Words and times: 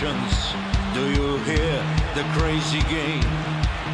Do 0.00 0.06
you 1.12 1.36
hear 1.44 1.76
the 2.14 2.24
crazy 2.32 2.80
game? 2.88 3.22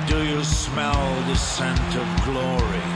Do 0.06 0.22
you 0.24 0.44
smell 0.44 1.04
the 1.26 1.34
scent 1.34 1.96
of 1.96 2.06
glory? 2.24 2.86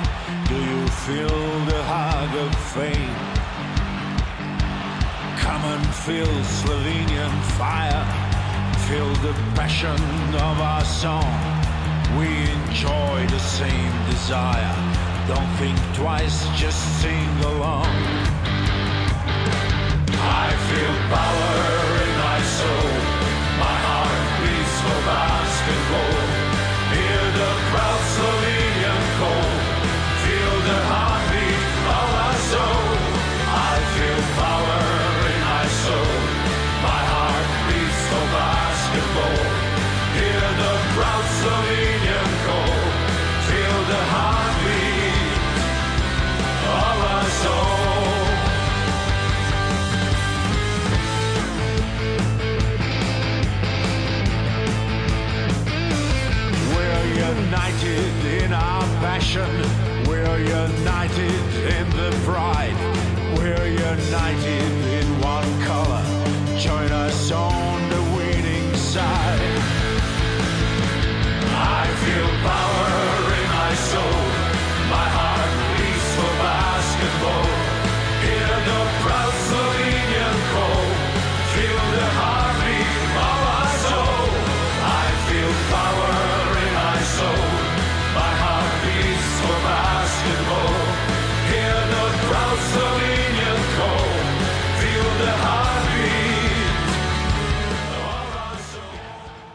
Do 0.47 0.55
you 0.55 0.86
feel 1.03 1.41
the 1.66 1.83
hug 1.91 2.33
of 2.38 2.55
fame? 2.70 3.16
Come 5.41 5.64
and 5.75 5.86
feel 6.06 6.31
Slovenian 6.61 7.34
fire. 7.58 8.06
Feel 8.86 9.12
the 9.27 9.34
passion 9.56 10.00
of 10.48 10.61
our 10.61 10.84
song. 10.84 11.34
We 12.16 12.28
enjoy 12.62 13.27
the 13.27 13.41
same 13.41 13.92
desire. 14.06 14.77
Don't 15.27 15.53
think 15.58 15.77
twice, 15.97 16.47
just 16.56 16.78
sing 17.03 17.28
along. 17.42 17.91
I 20.14 20.55
feel 20.70 20.94
power 21.11 22.00
passion. 59.00 59.49
We're 60.06 60.38
united 60.38 61.41
in 61.78 61.88
the 61.97 62.11
pride. 62.25 62.77
We're 63.38 63.66
united 63.66 64.72
in 64.99 65.06
one 65.22 65.49
color. 65.62 66.05
Join 66.59 66.93
us 66.93 67.31
on 67.33 67.89
the 67.89 68.03
winning 68.16 68.75
side. 68.77 69.41
I 71.56 71.87
feel 72.03 72.31
power 72.44 72.90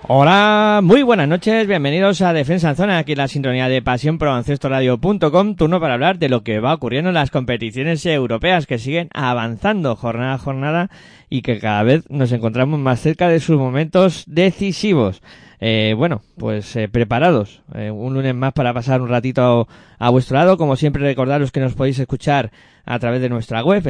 Hola, 0.07 0.81
muy 0.83 1.01
buenas 1.01 1.27
noches, 1.27 1.65
bienvenidos 1.65 2.21
a 2.21 2.31
Defensa 2.31 2.69
en 2.69 2.75
Zona, 2.75 2.99
aquí 2.99 3.13
en 3.13 3.17
la 3.17 3.27
sintonía 3.27 3.67
de 3.67 3.81
Pasión 3.81 4.19
Pro 4.19 4.39
turno 5.55 5.79
para 5.79 5.95
hablar 5.95 6.19
de 6.19 6.29
lo 6.29 6.43
que 6.43 6.59
va 6.59 6.75
ocurriendo 6.75 7.09
en 7.09 7.15
las 7.15 7.31
competiciones 7.31 8.05
europeas 8.05 8.67
que 8.67 8.77
siguen 8.77 9.09
avanzando 9.15 9.95
jornada 9.95 10.35
a 10.35 10.37
jornada 10.37 10.91
y 11.27 11.41
que 11.41 11.57
cada 11.59 11.81
vez 11.81 12.03
nos 12.11 12.31
encontramos 12.31 12.79
más 12.79 12.99
cerca 12.99 13.29
de 13.29 13.39
sus 13.39 13.57
momentos 13.57 14.25
decisivos. 14.27 15.23
Eh, 15.59 15.95
bueno, 15.97 16.21
pues 16.37 16.75
eh, 16.75 16.87
preparados. 16.87 17.63
Eh, 17.73 17.89
un 17.89 18.13
lunes 18.13 18.35
más 18.35 18.53
para 18.53 18.73
pasar 18.73 19.01
un 19.01 19.09
ratito 19.09 19.67
a, 19.97 20.09
vuestro 20.11 20.37
lado. 20.37 20.57
Como 20.57 20.75
siempre, 20.75 21.01
recordaros 21.01 21.51
que 21.51 21.61
nos 21.61 21.73
podéis 21.73 21.97
escuchar 21.97 22.51
a 22.85 22.99
través 22.99 23.21
de 23.21 23.29
nuestra 23.29 23.63
web 23.63 23.87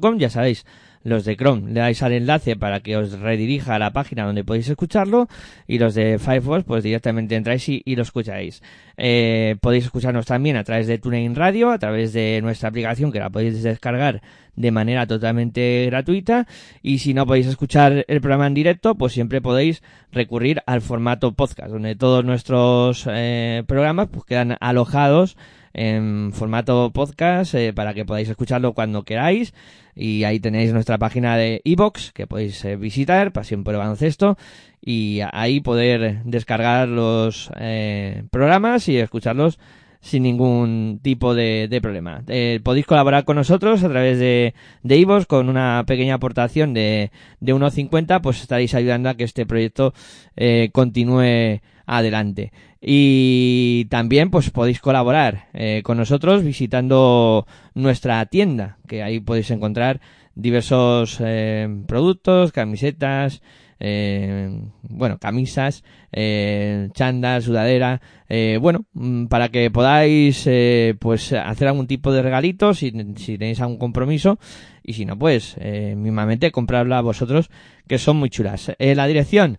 en. 0.00 0.18
Ya 0.18 0.30
sabéis, 0.30 0.66
los 1.02 1.24
de 1.24 1.36
Chrome 1.36 1.72
le 1.72 1.80
dais 1.80 2.02
al 2.02 2.12
enlace 2.12 2.56
para 2.56 2.80
que 2.80 2.96
os 2.96 3.18
redirija 3.18 3.74
a 3.74 3.78
la 3.78 3.92
página 3.92 4.24
donde 4.24 4.44
podéis 4.44 4.68
escucharlo 4.68 5.28
y 5.66 5.78
los 5.78 5.94
de 5.94 6.18
Firefox 6.18 6.64
pues 6.64 6.84
directamente 6.84 7.36
entráis 7.36 7.68
y, 7.68 7.82
lo 7.96 8.02
escucháis. 8.02 8.62
Eh, 8.96 9.56
podéis 9.60 9.84
escucharnos 9.84 10.26
también 10.26 10.56
a 10.56 10.64
través 10.64 10.86
de 10.86 10.98
TuneIn 10.98 11.34
Radio, 11.34 11.70
a 11.70 11.78
través 11.78 12.12
de 12.12 12.40
nuestra 12.42 12.68
aplicación 12.68 13.12
que 13.12 13.18
la 13.18 13.30
podéis 13.30 13.62
descargar 13.62 14.20
de 14.56 14.70
manera 14.70 15.06
totalmente 15.06 15.86
gratuita 15.86 16.46
y 16.82 16.98
si 16.98 17.14
no 17.14 17.26
podéis 17.26 17.46
escuchar 17.46 18.04
el 18.06 18.20
programa 18.20 18.46
en 18.46 18.54
directo 18.54 18.94
pues 18.94 19.12
siempre 19.12 19.40
podéis 19.40 19.82
recurrir 20.12 20.62
al 20.66 20.82
formato 20.82 21.32
podcast 21.32 21.70
donde 21.70 21.96
todos 21.96 22.24
nuestros 22.24 23.06
eh, 23.10 23.62
programas 23.66 24.08
pues 24.08 24.24
quedan 24.24 24.56
alojados 24.60 25.36
en 25.72 26.32
formato 26.32 26.90
podcast 26.92 27.54
eh, 27.54 27.72
para 27.72 27.94
que 27.94 28.04
podáis 28.04 28.28
escucharlo 28.28 28.72
cuando 28.72 29.04
queráis 29.04 29.54
y 29.94 30.24
ahí 30.24 30.40
tenéis 30.40 30.72
nuestra 30.72 30.98
página 30.98 31.36
de 31.36 31.60
iBox 31.64 32.12
que 32.12 32.26
podéis 32.26 32.64
eh, 32.64 32.76
visitar 32.76 33.32
por 33.32 33.44
el 33.74 33.78
baloncesto 33.78 34.36
y 34.80 35.20
ahí 35.32 35.60
poder 35.60 36.22
descargar 36.24 36.88
los 36.88 37.50
eh, 37.56 38.24
programas 38.30 38.88
y 38.88 38.96
escucharlos 38.96 39.58
sin 40.00 40.22
ningún 40.22 41.00
tipo 41.02 41.34
de, 41.34 41.68
de 41.68 41.80
problema. 41.80 42.22
Eh, 42.26 42.60
podéis 42.62 42.86
colaborar 42.86 43.24
con 43.24 43.36
nosotros 43.36 43.84
a 43.84 43.88
través 43.88 44.18
de, 44.18 44.54
de 44.82 45.24
con 45.28 45.48
una 45.48 45.84
pequeña 45.86 46.14
aportación 46.14 46.72
de, 46.72 47.10
de 47.40 47.54
1,50, 47.54 48.20
pues 48.22 48.40
estaréis 48.40 48.74
ayudando 48.74 49.10
a 49.10 49.14
que 49.14 49.24
este 49.24 49.44
proyecto 49.44 49.92
eh, 50.36 50.70
continúe 50.72 51.60
adelante. 51.90 52.52
Y 52.80 53.86
también 53.90 54.30
pues 54.30 54.50
podéis 54.50 54.80
colaborar 54.80 55.48
eh, 55.52 55.82
con 55.84 55.98
nosotros 55.98 56.44
visitando 56.44 57.46
nuestra 57.74 58.24
tienda, 58.26 58.78
que 58.86 59.02
ahí 59.02 59.20
podéis 59.20 59.50
encontrar 59.50 60.00
diversos 60.34 61.18
eh, 61.20 61.68
productos, 61.86 62.52
camisetas, 62.52 63.42
eh, 63.80 64.62
bueno, 64.82 65.18
camisas, 65.18 65.82
eh, 66.12 66.90
chándal, 66.92 67.42
sudadera, 67.42 68.00
eh, 68.28 68.58
bueno, 68.60 68.84
mm, 68.92 69.26
para 69.26 69.48
que 69.48 69.70
podáis 69.70 70.46
eh, 70.46 70.94
pues 71.00 71.32
hacer 71.32 71.66
algún 71.66 71.88
tipo 71.88 72.12
de 72.12 72.22
regalito 72.22 72.72
si, 72.72 72.92
si 73.16 73.36
tenéis 73.36 73.60
algún 73.60 73.78
compromiso 73.78 74.38
y 74.84 74.92
si 74.92 75.06
no 75.06 75.18
pues 75.18 75.56
mismamente 75.96 76.50
comprarla 76.52 77.00
vosotros 77.00 77.50
que 77.88 77.98
son 77.98 78.16
muy 78.18 78.30
chulas. 78.30 78.72
La 78.78 79.06
dirección 79.06 79.58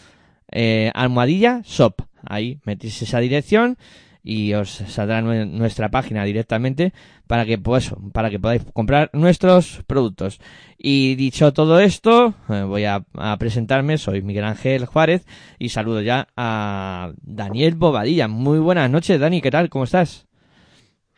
eh, 0.51 0.91
almohadilla 0.93 1.61
shop 1.65 1.95
ahí 2.25 2.59
metéis 2.65 3.01
esa 3.01 3.19
dirección 3.19 3.77
y 4.25 4.53
os 4.53 4.69
saldrá 4.69 5.21
nue- 5.21 5.45
nuestra 5.45 5.91
página 5.91 6.23
directamente 6.23 6.93
para 7.27 7.45
que 7.45 7.57
pues 7.57 7.91
para 8.13 8.29
que 8.29 8.39
podáis 8.39 8.63
comprar 8.71 9.09
nuestros 9.11 9.81
productos. 9.85 10.39
Y 10.77 11.15
dicho 11.15 11.51
todo 11.51 11.81
esto, 11.81 12.33
eh, 12.47 12.63
voy 12.63 12.85
a, 12.85 13.03
a 13.15 13.37
presentarme, 13.37 13.97
soy 13.97 14.21
Miguel 14.21 14.45
Ángel 14.45 14.85
Juárez 14.85 15.25
y 15.59 15.69
saludo 15.69 15.99
ya 16.01 16.29
a 16.37 17.11
Daniel 17.21 17.75
Bobadilla. 17.75 18.29
Muy 18.29 18.59
buenas 18.59 18.89
noches, 18.89 19.19
Dani, 19.19 19.41
¿qué 19.41 19.51
tal? 19.51 19.69
¿Cómo 19.69 19.83
estás? 19.83 20.25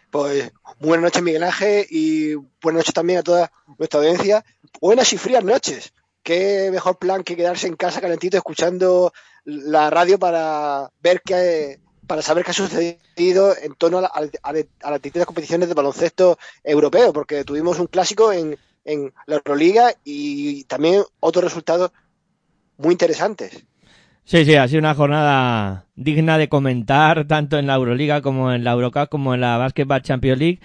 Pues 0.10 0.52
buenas 0.80 1.04
noches, 1.04 1.22
Miguel 1.24 1.44
Ángel, 1.44 1.86
y 1.89 2.36
buenas 2.36 2.80
noches 2.81 2.94
también 2.94 3.19
a 3.19 3.24
toda 3.24 3.51
nuestra 3.77 4.00
audiencia. 4.00 4.44
Buenas 4.81 5.12
y 5.13 5.18
frías 5.18 5.44
noches. 5.44 5.94
Qué 6.24 6.69
mejor 6.72 6.98
plan 6.98 7.24
que 7.24 7.36
quedarse 7.36 7.68
en 7.68 7.75
casa 7.75 8.01
calentito 8.01 8.38
escuchando 8.38 9.13
la 9.45 9.89
radio 9.89 10.18
para 10.18 10.92
ver 11.01 11.22
qué, 11.24 11.80
para 12.07 12.22
saber 12.24 12.44
qué 12.44 12.51
ha 12.51 12.54
sucedido 12.56 13.56
en 13.62 13.75
torno 13.75 14.00
a, 14.00 14.01
la- 14.01 14.07
a, 14.13 14.50
a- 14.50 14.88
a 14.88 14.92
las 14.92 15.01
distintas 15.01 15.27
competiciones 15.27 15.68
de 15.68 15.75
baloncesto 15.75 16.38
europeo, 16.63 17.13
porque 17.13 17.44
tuvimos 17.44 17.80
un 17.80 17.88
clásico 17.88 18.31
en, 18.33 18.57
en 18.86 19.13
la 19.27 19.36
Euroliga 19.36 19.94
y 20.04 20.63
también 20.66 21.04
otros 21.19 21.44
resultados 21.44 21.92
muy 22.77 22.92
interesantes. 22.94 23.63
Sí, 24.27 24.44
sí, 24.44 24.56
ha 24.56 24.68
sido 24.68 24.80
una 24.80 24.95
jornada 24.95 25.86
digna 25.95 26.39
de 26.39 26.50
comentar, 26.50 27.27
tanto 27.27 27.60
en 27.60 27.68
la 27.68 27.75
Euroliga 27.75 28.22
como 28.22 28.51
en 28.51 28.63
la 28.63 28.72
Eurocup, 28.72 29.07
como 29.07 29.36
en 29.36 29.42
la 29.42 29.57
Basketball 29.57 30.01
Champions 30.01 30.39
League. 30.39 30.60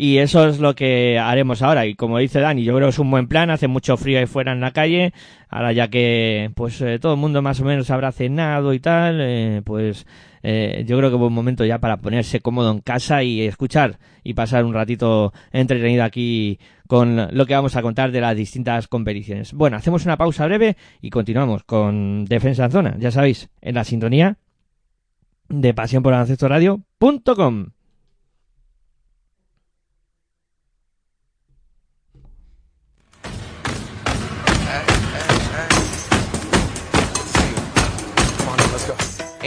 Y 0.00 0.18
eso 0.18 0.46
es 0.46 0.60
lo 0.60 0.76
que 0.76 1.18
haremos 1.18 1.60
ahora. 1.60 1.84
Y 1.84 1.96
como 1.96 2.18
dice 2.18 2.38
Dani, 2.38 2.62
yo 2.62 2.72
creo 2.76 2.86
que 2.86 2.90
es 2.90 2.98
un 3.00 3.10
buen 3.10 3.26
plan. 3.26 3.50
Hace 3.50 3.66
mucho 3.66 3.96
frío 3.96 4.20
ahí 4.20 4.26
fuera 4.26 4.52
en 4.52 4.60
la 4.60 4.70
calle. 4.70 5.12
Ahora 5.48 5.72
ya 5.72 5.88
que 5.88 6.52
pues 6.54 6.80
eh, 6.82 7.00
todo 7.00 7.14
el 7.14 7.18
mundo 7.18 7.42
más 7.42 7.60
o 7.60 7.64
menos 7.64 7.90
habrá 7.90 8.12
cenado 8.12 8.72
y 8.72 8.78
tal, 8.78 9.18
eh, 9.20 9.60
pues 9.64 10.06
eh, 10.44 10.84
yo 10.86 10.96
creo 10.98 11.10
que 11.10 11.16
buen 11.16 11.32
momento 11.32 11.64
ya 11.64 11.80
para 11.80 11.96
ponerse 11.96 12.38
cómodo 12.38 12.70
en 12.70 12.78
casa 12.78 13.24
y 13.24 13.40
escuchar 13.40 13.98
y 14.22 14.34
pasar 14.34 14.64
un 14.64 14.72
ratito 14.72 15.32
entretenido 15.50 16.04
aquí 16.04 16.60
con 16.86 17.36
lo 17.36 17.46
que 17.46 17.54
vamos 17.54 17.74
a 17.74 17.82
contar 17.82 18.12
de 18.12 18.20
las 18.20 18.36
distintas 18.36 18.86
competiciones. 18.86 19.52
Bueno, 19.52 19.78
hacemos 19.78 20.04
una 20.04 20.16
pausa 20.16 20.46
breve 20.46 20.76
y 21.02 21.10
continuamos 21.10 21.64
con 21.64 22.24
Defensa 22.24 22.66
en 22.66 22.70
Zona, 22.70 22.96
ya 23.00 23.10
sabéis, 23.10 23.50
en 23.60 23.74
la 23.74 23.82
sintonía 23.82 24.36
de 25.48 25.74
pasión 25.74 26.04
por 26.04 26.12
Radio.com. 26.12 27.70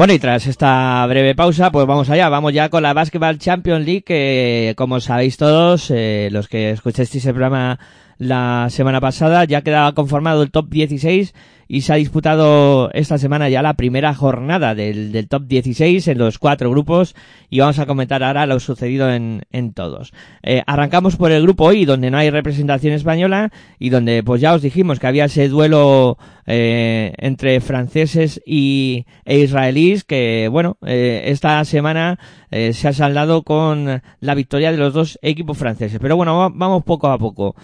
Bueno, 0.00 0.14
y 0.14 0.18
tras 0.18 0.46
esta 0.46 1.04
breve 1.08 1.34
pausa, 1.34 1.70
pues 1.70 1.86
vamos 1.86 2.08
allá, 2.08 2.30
vamos 2.30 2.54
ya 2.54 2.70
con 2.70 2.82
la 2.82 2.94
Basketball 2.94 3.36
Champions 3.36 3.84
League, 3.84 4.02
que 4.02 4.72
como 4.74 4.98
sabéis 4.98 5.36
todos, 5.36 5.90
eh, 5.90 6.30
los 6.32 6.48
que 6.48 6.70
escuchasteis 6.70 7.26
el 7.26 7.34
programa 7.34 7.78
la 8.16 8.68
semana 8.70 9.02
pasada, 9.02 9.44
ya 9.44 9.60
quedaba 9.60 9.92
conformado 9.92 10.42
el 10.42 10.50
top 10.50 10.70
16 10.70 11.34
y 11.72 11.82
se 11.82 11.92
ha 11.92 11.96
disputado 11.96 12.90
esta 12.94 13.16
semana 13.16 13.48
ya 13.48 13.62
la 13.62 13.74
primera 13.74 14.12
jornada 14.12 14.74
del, 14.74 15.12
del 15.12 15.28
top 15.28 15.44
16 15.46 16.08
en 16.08 16.18
los 16.18 16.40
cuatro 16.40 16.68
grupos 16.68 17.14
y 17.48 17.60
vamos 17.60 17.78
a 17.78 17.86
comentar 17.86 18.24
ahora 18.24 18.44
lo 18.46 18.58
sucedido 18.58 19.08
en, 19.12 19.42
en 19.52 19.72
todos. 19.72 20.12
Eh, 20.42 20.62
arrancamos 20.66 21.14
por 21.14 21.30
el 21.30 21.42
grupo 21.42 21.72
I, 21.72 21.84
donde 21.84 22.10
no 22.10 22.18
hay 22.18 22.28
representación 22.30 22.92
española 22.92 23.52
y 23.78 23.90
donde 23.90 24.24
pues 24.24 24.40
ya 24.40 24.52
os 24.52 24.62
dijimos 24.62 24.98
que 24.98 25.06
había 25.06 25.26
ese 25.26 25.48
duelo 25.48 26.18
eh, 26.44 27.12
entre 27.18 27.60
franceses 27.60 28.40
y, 28.44 29.06
e 29.24 29.38
israelíes 29.38 30.02
que 30.02 30.48
bueno, 30.50 30.76
eh, 30.84 31.22
esta 31.26 31.64
semana 31.64 32.18
eh, 32.50 32.72
se 32.72 32.88
ha 32.88 32.92
saldado 32.92 33.44
con 33.44 34.02
la 34.18 34.34
victoria 34.34 34.72
de 34.72 34.76
los 34.78 34.92
dos 34.92 35.20
equipos 35.22 35.56
franceses. 35.56 36.00
Pero 36.02 36.16
bueno, 36.16 36.36
va- 36.36 36.50
vamos 36.52 36.82
poco 36.82 37.06
a 37.06 37.16
poco. 37.18 37.54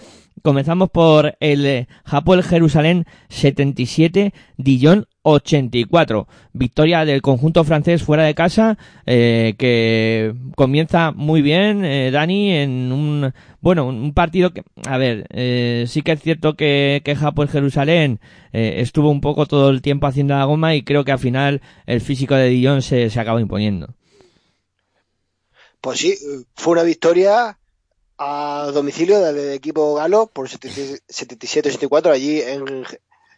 Comenzamos 0.43 0.91
por 0.91 1.35
el 1.39 1.65
eh, 1.65 1.87
Hapoel 2.05 2.43
Jerusalén 3.97 3.97
77, 3.97 4.33
Dijon 4.57 5.07
84. 5.23 6.27
Victoria 6.53 7.05
del 7.05 7.21
conjunto 7.21 7.63
francés 7.63 8.03
fuera 8.03 8.23
de 8.23 8.35
casa, 8.35 8.77
eh, 9.05 9.55
que 9.57 10.33
comienza 10.55 11.11
muy 11.11 11.41
bien, 11.41 11.83
eh, 11.83 12.11
Dani, 12.11 12.51
en 12.51 12.91
un, 12.91 13.33
bueno, 13.59 13.87
un 13.87 14.13
partido 14.13 14.53
que, 14.53 14.63
a 14.87 14.97
ver, 14.97 15.27
eh, 15.31 15.85
sí 15.87 16.01
que 16.01 16.13
es 16.13 16.21
cierto 16.21 16.55
que, 16.55 17.01
que 17.03 17.17
Hapoel 17.19 17.49
Jerusalén 17.49 18.19
estuvo 18.51 19.11
un 19.11 19.21
poco 19.21 19.45
todo 19.45 19.69
el 19.69 19.83
tiempo 19.83 20.07
haciendo 20.07 20.33
la 20.33 20.45
goma 20.45 20.73
y 20.73 20.83
creo 20.83 21.05
que 21.05 21.11
al 21.11 21.19
final 21.19 21.61
el 21.85 22.01
físico 22.01 22.33
de 22.33 22.49
Dijon 22.49 22.81
se, 22.81 23.11
se 23.11 23.19
acabó 23.19 23.39
imponiendo. 23.39 23.93
Pues 25.79 25.99
sí, 25.99 26.15
fue 26.55 26.73
una 26.73 26.81
victoria 26.81 27.59
a 28.17 28.71
domicilio 28.73 29.19
del 29.19 29.53
equipo 29.53 29.93
galo 29.93 30.25
por 30.25 30.49
77-84 30.49 32.11
allí 32.11 32.41
en, 32.41 32.83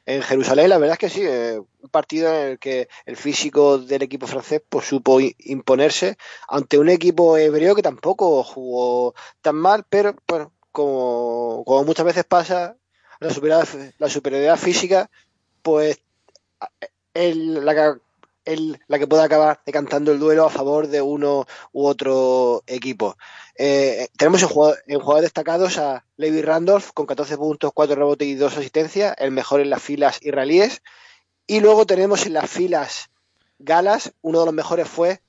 en 0.06 0.22
Jerusalén. 0.24 0.70
La 0.70 0.78
verdad 0.78 0.94
es 0.94 1.00
que 1.00 1.10
sí, 1.10 1.22
eh, 1.26 1.60
un 1.60 1.90
partido 1.90 2.30
en 2.34 2.52
el 2.52 2.60
que 2.60 2.88
el 3.06 3.16
físico 3.18 3.78
del 3.78 4.02
equipo 4.04 4.28
francés 4.28 4.62
pues, 4.68 4.86
supo 4.88 5.20
imponerse 5.40 6.18
ante 6.48 6.78
un 6.78 6.90
equipo 6.90 7.38
hebreo 7.38 7.76
que 7.76 7.82
tampoco 7.84 8.44
jugó 8.44 9.14
tan 9.42 9.56
mal, 9.56 9.86
pero 9.90 10.16
bueno, 10.28 10.52
como, 10.72 11.64
como 11.66 11.84
muchas 11.84 12.06
veces 12.06 12.26
pasa, 12.26 12.78
la 13.20 13.30
superioridad, 13.34 13.68
la 13.98 14.10
superioridad 14.10 14.58
física, 14.58 15.10
pues 15.64 16.00
el, 17.14 17.66
la, 17.66 17.74
que- 17.76 18.00
el- 18.46 18.80
la 18.88 19.00
que 19.00 19.08
puede 19.08 19.24
acabar 19.24 19.62
decantando 19.66 20.12
el 20.12 20.20
duelo 20.20 20.46
a 20.46 20.50
favor 20.50 20.88
de 20.88 21.02
uno 21.02 21.46
u 21.72 21.86
otro 21.86 22.64
equipo. 22.68 23.18
Eh, 23.62 24.08
tenemos 24.18 24.42
en, 24.42 24.48
jugador- 24.48 24.78
en 24.88 25.00
jugadores 25.00 25.26
destacados 25.26 25.78
a 25.78 26.06
Levi 26.16 26.42
Randolph 26.42 26.92
con 26.94 27.06
14 27.06 27.36
puntos, 27.38 27.72
4 27.74 27.96
rebotes 27.98 28.26
y 28.26 28.36
2 28.36 28.58
asistencias, 28.58 29.14
el 29.18 29.32
mejor 29.32 29.60
en 29.60 29.70
las 29.70 29.82
filas 29.84 30.18
israelíes. 30.22 30.82
Y 31.46 31.60
luego 31.60 31.86
tenemos 31.86 32.26
en 32.26 32.34
las 32.34 32.50
filas 32.50 33.10
galas, 33.60 34.14
uno 34.22 34.40
de 34.40 34.46
los 34.46 34.54
mejores 34.56 34.88
fue 34.88 35.20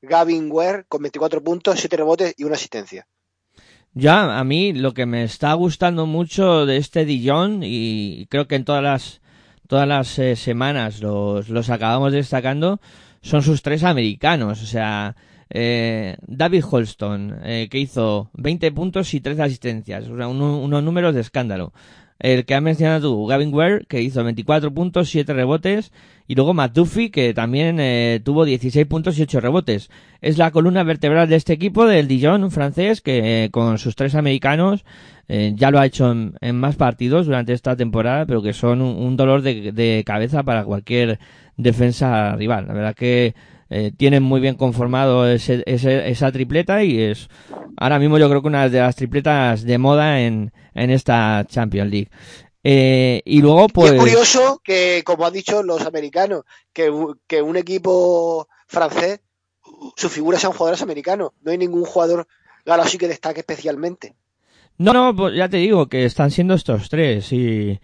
Gavin 0.00 0.48
Ware 0.52 0.84
con 0.88 1.02
24 1.02 1.42
puntos, 1.42 1.80
7 1.80 1.96
rebotes 1.96 2.34
y 2.36 2.44
una 2.44 2.54
asistencia. 2.54 3.08
Ya, 3.94 4.38
a 4.38 4.44
mí 4.44 4.72
lo 4.72 4.94
que 4.94 5.06
me 5.06 5.24
está 5.24 5.52
gustando 5.54 6.06
mucho 6.06 6.66
de 6.66 6.76
este 6.76 7.04
Dijon 7.04 7.62
y 7.64 8.26
creo 8.30 8.46
que 8.46 8.54
en 8.54 8.64
todas 8.64 8.82
las 8.82 9.20
todas 9.66 9.88
las 9.88 10.16
eh, 10.20 10.36
semanas 10.36 11.00
los, 11.00 11.48
los 11.48 11.70
acabamos 11.70 12.12
destacando 12.12 12.78
son 13.22 13.42
sus 13.42 13.62
tres 13.62 13.82
americanos, 13.82 14.62
o 14.62 14.66
sea, 14.66 15.16
eh, 15.50 16.16
David 16.26 16.64
Holston 16.70 17.36
eh, 17.44 17.68
que 17.70 17.78
hizo 17.78 18.30
20 18.34 18.72
puntos 18.72 19.12
y 19.14 19.20
13 19.20 19.42
asistencias, 19.42 20.08
o 20.08 20.16
sea, 20.16 20.28
un- 20.28 20.40
unos 20.40 20.82
números 20.82 21.14
de 21.14 21.20
escándalo. 21.20 21.72
El 22.18 22.46
que 22.46 22.54
has 22.54 22.62
mencionado 22.62 23.10
tú, 23.10 23.26
Gavin 23.26 23.52
Ware, 23.52 23.84
que 23.88 24.00
hizo 24.00 24.24
24 24.24 24.72
puntos, 24.72 25.10
7 25.10 25.34
rebotes, 25.34 25.92
y 26.26 26.34
luego 26.34 26.54
Matt 26.54 26.72
Duffy, 26.74 27.10
que 27.10 27.34
también 27.34 27.76
eh, 27.78 28.20
tuvo 28.24 28.46
16 28.46 28.86
puntos 28.86 29.18
y 29.18 29.22
8 29.22 29.38
rebotes. 29.40 29.90
Es 30.22 30.38
la 30.38 30.50
columna 30.50 30.82
vertebral 30.82 31.28
de 31.28 31.36
este 31.36 31.52
equipo 31.52 31.84
del 31.86 32.08
Dijon 32.08 32.50
francés, 32.50 33.02
que 33.02 33.44
eh, 33.44 33.50
con 33.50 33.76
sus 33.76 33.96
tres 33.96 34.14
americanos 34.14 34.86
eh, 35.28 35.52
ya 35.56 35.70
lo 35.70 35.78
ha 35.78 35.84
hecho 35.84 36.10
en, 36.10 36.32
en 36.40 36.56
más 36.58 36.76
partidos 36.76 37.26
durante 37.26 37.52
esta 37.52 37.76
temporada, 37.76 38.24
pero 38.24 38.40
que 38.42 38.54
son 38.54 38.80
un, 38.80 38.96
un 38.96 39.16
dolor 39.18 39.42
de, 39.42 39.72
de 39.72 40.02
cabeza 40.06 40.42
para 40.42 40.64
cualquier 40.64 41.18
defensa 41.58 42.34
rival. 42.36 42.66
La 42.66 42.72
verdad 42.74 42.94
que 42.94 43.34
eh, 43.70 43.92
tienen 43.96 44.22
muy 44.22 44.40
bien 44.40 44.54
conformado 44.54 45.28
ese, 45.28 45.62
ese- 45.66 46.08
esa 46.08 46.30
tripleta 46.32 46.84
y 46.84 47.00
es 47.00 47.28
ahora 47.76 47.98
mismo 47.98 48.18
yo 48.18 48.28
creo 48.28 48.42
que 48.42 48.48
una 48.48 48.68
de 48.68 48.78
las 48.78 48.96
tripletas 48.96 49.62
de 49.64 49.78
moda 49.78 50.20
en, 50.20 50.52
en 50.74 50.90
esta 50.90 51.44
Champions 51.48 51.90
League. 51.90 52.10
Eh, 52.68 53.22
y 53.24 53.40
luego 53.42 53.68
pues... 53.68 53.92
Y 53.92 53.94
es 53.94 54.00
curioso 54.00 54.60
que, 54.64 55.02
como 55.04 55.24
han 55.24 55.32
dicho 55.32 55.62
los 55.62 55.82
americanos, 55.86 56.42
que, 56.72 56.90
que 57.28 57.40
un 57.42 57.56
equipo 57.56 58.48
francés, 58.66 59.20
sus 59.96 60.10
figuras 60.10 60.40
sean 60.40 60.52
jugadores 60.52 60.82
americanos. 60.82 61.30
No 61.42 61.52
hay 61.52 61.58
ningún 61.58 61.84
jugador 61.84 62.26
galo 62.64 62.82
así 62.82 62.98
que 62.98 63.06
destaque 63.08 63.40
especialmente. 63.40 64.16
No, 64.78 64.92
no, 64.92 65.14
pues 65.14 65.34
ya 65.36 65.48
te 65.48 65.58
digo 65.58 65.86
que 65.88 66.04
están 66.04 66.30
siendo 66.30 66.54
estos 66.54 66.88
tres 66.88 67.32
y, 67.32 67.78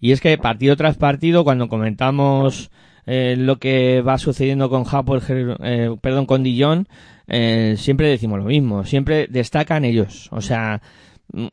y 0.00 0.12
es 0.12 0.20
que 0.20 0.38
partido 0.38 0.76
tras 0.76 0.96
partido 0.96 1.42
cuando 1.44 1.68
comentamos 1.68 2.70
eh, 3.08 3.34
lo 3.38 3.58
que 3.58 4.02
va 4.02 4.18
sucediendo 4.18 4.68
con 4.68 4.84
Jer- 4.84 5.56
eh, 5.62 5.96
perdón, 6.00 6.26
con 6.26 6.42
Dijon, 6.42 6.86
eh, 7.26 7.74
siempre 7.78 8.08
decimos 8.08 8.38
lo 8.38 8.44
mismo, 8.44 8.84
siempre 8.84 9.26
destacan 9.28 9.84
ellos, 9.84 10.28
o 10.30 10.40
sea, 10.42 10.80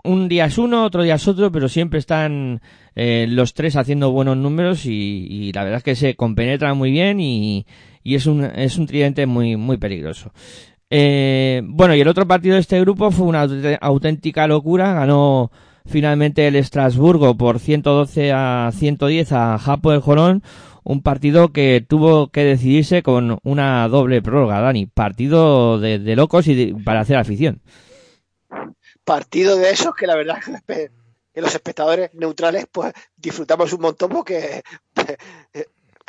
un 0.04 0.30
día 0.30 0.46
es 0.46 0.58
uno, 0.58 0.84
otro 0.86 1.04
día 1.04 1.16
es 1.16 1.28
otro, 1.28 1.52
pero 1.52 1.68
siempre 1.68 2.00
están 2.00 2.62
eh, 2.96 3.26
los 3.30 3.54
tres 3.54 3.76
haciendo 3.76 4.12
buenos 4.12 4.38
números 4.38 4.86
y, 4.86 5.52
la 5.54 5.64
verdad 5.64 5.78
es 5.80 5.84
que 5.84 5.96
se 5.96 6.16
compenetran 6.16 6.78
muy 6.78 6.92
bien 6.92 7.20
y, 7.20 7.66
y 8.04 8.16
es 8.16 8.26
un 8.26 8.44
es 8.46 8.78
un 8.78 8.86
tridente 8.88 9.26
muy 9.26 9.58
muy 9.58 9.78
peligroso. 9.78 10.32
Eh, 10.90 11.62
bueno, 11.66 11.96
y 11.96 12.02
el 12.02 12.08
otro 12.08 12.28
partido 12.28 12.56
de 12.56 12.62
este 12.62 12.80
grupo 12.80 13.12
fue 13.12 13.26
una 13.28 13.46
aut- 13.46 13.78
auténtica 13.82 14.48
locura. 14.48 14.94
Ganó 14.94 15.52
finalmente 15.86 16.48
el 16.48 16.56
Estrasburgo 16.56 17.36
por 17.36 17.60
112 17.60 18.32
a 18.34 18.70
110 18.74 19.32
a 19.34 19.58
Japo 19.58 19.92
del 19.92 20.02
Jolón. 20.02 20.44
Un 20.88 21.02
partido 21.02 21.52
que 21.52 21.84
tuvo 21.86 22.30
que 22.30 22.44
decidirse 22.44 23.02
con 23.02 23.40
una 23.44 23.88
doble 23.88 24.22
prórroga, 24.22 24.62
Dani. 24.62 24.86
Partido 24.86 25.80
de, 25.80 25.98
locos 26.16 26.48
y 26.48 26.54
de- 26.54 26.84
para 26.84 27.00
hacer 27.00 27.18
afición. 27.18 27.60
Partido 29.04 29.56
de 29.56 29.72
esos 29.72 29.96
que 29.96 30.06
la 30.08 30.16
verdad 30.16 30.38
espe- 30.38 30.92
que 31.34 31.42
los 31.42 31.54
espectadores 31.54 32.14
neutrales 32.14 32.68
pues 32.72 32.94
disfrutamos 33.18 33.74
un 33.74 33.82
montón 33.82 34.10
porque 34.10 34.62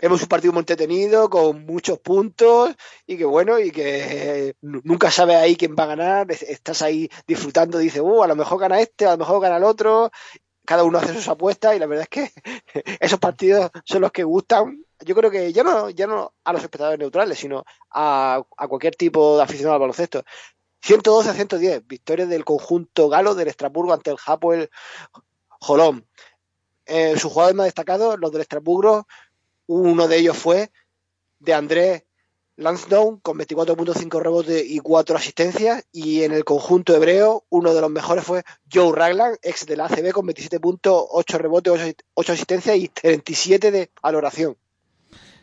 hemos 0.00 0.21
un 0.23 0.28
partido 0.28 0.52
muy 0.52 0.61
entretenido, 0.61 1.30
con 1.30 1.64
muchos 1.64 1.99
puntos 1.99 2.75
y 3.06 3.16
que 3.16 3.25
bueno, 3.25 3.59
y 3.59 3.71
que 3.71 4.49
eh, 4.49 4.54
nu- 4.61 4.83
nunca 4.85 5.11
sabes 5.11 5.37
ahí 5.37 5.56
quién 5.56 5.75
va 5.75 5.85
a 5.85 5.97
ganar, 5.97 6.30
es- 6.30 6.42
estás 6.42 6.83
ahí 6.83 7.09
disfrutando, 7.26 7.78
dices, 7.78 8.02
uh, 8.04 8.23
a 8.23 8.26
lo 8.28 8.37
mejor 8.37 8.61
gana 8.61 8.78
este, 8.80 9.06
a 9.06 9.12
lo 9.12 9.18
mejor 9.18 9.40
gana 9.40 9.56
el 9.56 9.64
otro, 9.64 10.11
cada 10.67 10.85
uno 10.85 10.99
hace 10.99 11.15
sus 11.15 11.29
apuestas 11.29 11.75
y 11.75 11.79
la 11.79 11.87
verdad 11.87 12.07
es 12.11 12.31
que 12.33 12.33
esos 13.01 13.19
partidos 13.19 13.71
son 13.85 14.03
los 14.03 14.13
que 14.13 14.25
gustan. 14.25 14.85
Yo 15.01 15.15
creo 15.15 15.31
que 15.31 15.53
ya 15.53 15.63
no, 15.63 15.91
ya 15.91 16.07
no 16.07 16.35
a 16.45 16.53
los 16.53 16.63
espectadores 16.63 16.99
neutrales, 16.99 17.39
sino 17.39 17.65
a, 17.91 18.43
a 18.57 18.69
cualquier 18.69 18.97
tipo 18.97 19.37
de 19.37 19.43
aficionado 19.43 19.75
al 19.75 19.81
baloncesto. 19.81 20.25
112 20.83 21.31
a 21.31 21.35
110, 21.35 21.87
victoria 21.87 22.27
del 22.27 22.45
conjunto 22.45 23.09
galo 23.09 23.35
del 23.35 23.49
Estrasburgo 23.49 23.93
ante 23.93 24.11
el 24.11 24.17
Hapoel 24.25 24.71
Jolón. 25.61 26.07
Eh, 26.85 27.19
sus 27.19 27.33
jugadores 27.33 27.57
más 27.57 27.67
destacados, 27.67 28.19
los 28.21 28.31
del 28.31 28.43
Estrasburgo, 28.43 29.07
uno 29.67 30.07
de 30.07 30.19
ellos 30.19 30.37
fue 30.37 30.71
de 31.41 31.55
Andrés 31.55 32.06
Lansdowne 32.57 33.19
con 33.23 33.39
24.5 33.39 34.21
rebotes 34.21 34.65
y 34.69 34.79
4 34.79 35.17
asistencias. 35.17 35.85
Y 35.93 36.23
en 36.23 36.33
el 36.33 36.45
conjunto 36.45 36.95
hebreo, 36.95 37.45
uno 37.51 37.75
de 37.75 37.81
los 37.81 37.91
mejores 37.91 38.25
fue 38.25 38.43
Joe 38.73 38.93
Ragland, 38.97 39.37
ex 39.43 39.67
del 39.67 39.81
ACB, 39.81 40.13
con 40.13 40.27
27 40.27 40.61
puntos, 40.61 41.05
8 41.11 41.39
rebotes, 41.39 41.73
8, 41.75 41.93
8 42.15 42.33
asistencias 42.33 42.77
y 42.77 42.89
37 42.89 43.71
de 43.71 43.91
valoración. 44.03 44.57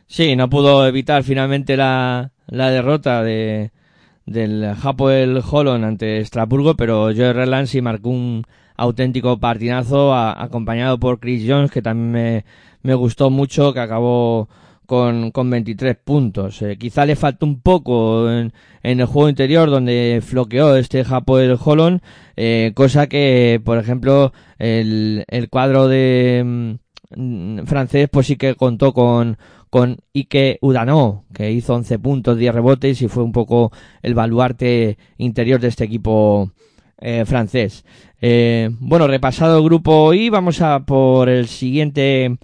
Sí, 0.07 0.35
no 0.35 0.49
pudo 0.49 0.85
evitar 0.87 1.23
finalmente 1.23 1.77
la, 1.77 2.31
la 2.47 2.69
derrota 2.69 3.23
de, 3.23 3.71
del 4.25 4.63
Hapoel 4.81 5.41
Holon 5.49 5.83
ante 5.83 6.19
Estrasburgo, 6.19 6.75
pero 6.75 7.05
Joe 7.15 7.33
Reland 7.33 7.67
sí 7.67 7.81
marcó 7.81 8.09
un 8.09 8.43
auténtico 8.75 9.39
partinazo 9.39 10.13
a- 10.13 10.41
acompañado 10.43 10.99
por 10.99 11.19
Chris 11.19 11.45
Jones, 11.47 11.71
que 11.71 11.81
también 11.81 12.11
me, 12.11 12.45
me 12.83 12.93
gustó 12.95 13.29
mucho, 13.29 13.73
que 13.73 13.79
acabó 13.79 14.49
con, 14.85 15.31
con 15.31 15.49
23 15.49 15.97
puntos. 16.03 16.61
Eh, 16.61 16.77
quizá 16.77 17.05
le 17.05 17.15
faltó 17.15 17.45
un 17.45 17.61
poco 17.61 18.29
en, 18.29 18.53
en 18.83 18.99
el 18.99 19.05
juego 19.05 19.29
interior 19.29 19.69
donde 19.69 20.21
floqueó 20.23 20.75
este 20.75 21.05
Hapoel 21.07 21.57
Holon, 21.63 22.01
eh, 22.35 22.71
cosa 22.75 23.07
que, 23.07 23.61
por 23.63 23.77
ejemplo, 23.77 24.33
el, 24.57 25.25
el 25.27 25.49
cuadro 25.49 25.87
de 25.87 26.77
mm, 27.15 27.65
francés 27.65 28.09
pues 28.11 28.27
sí 28.27 28.35
que 28.35 28.55
contó 28.55 28.93
con 28.93 29.37
con 29.73 29.97
Ike 30.13 30.59
Udano, 30.61 31.25
que 31.33 31.51
hizo 31.51 31.73
11 31.73 31.97
puntos, 31.97 32.37
10 32.37 32.53
rebotes 32.53 33.01
y 33.01 33.07
fue 33.07 33.23
un 33.23 33.31
poco 33.31 33.71
el 34.03 34.13
baluarte 34.13 34.99
interior 35.17 35.59
de 35.59 35.69
este 35.69 35.85
equipo 35.85 36.51
eh, 36.99 37.25
francés. 37.25 37.83
Eh, 38.21 38.69
bueno, 38.79 39.07
repasado 39.07 39.57
el 39.57 39.63
grupo 39.63 40.13
I, 40.13 40.29
vamos 40.29 40.61
a 40.61 40.85
por 40.85 41.27
el 41.27 41.47
siguiente. 41.47 42.37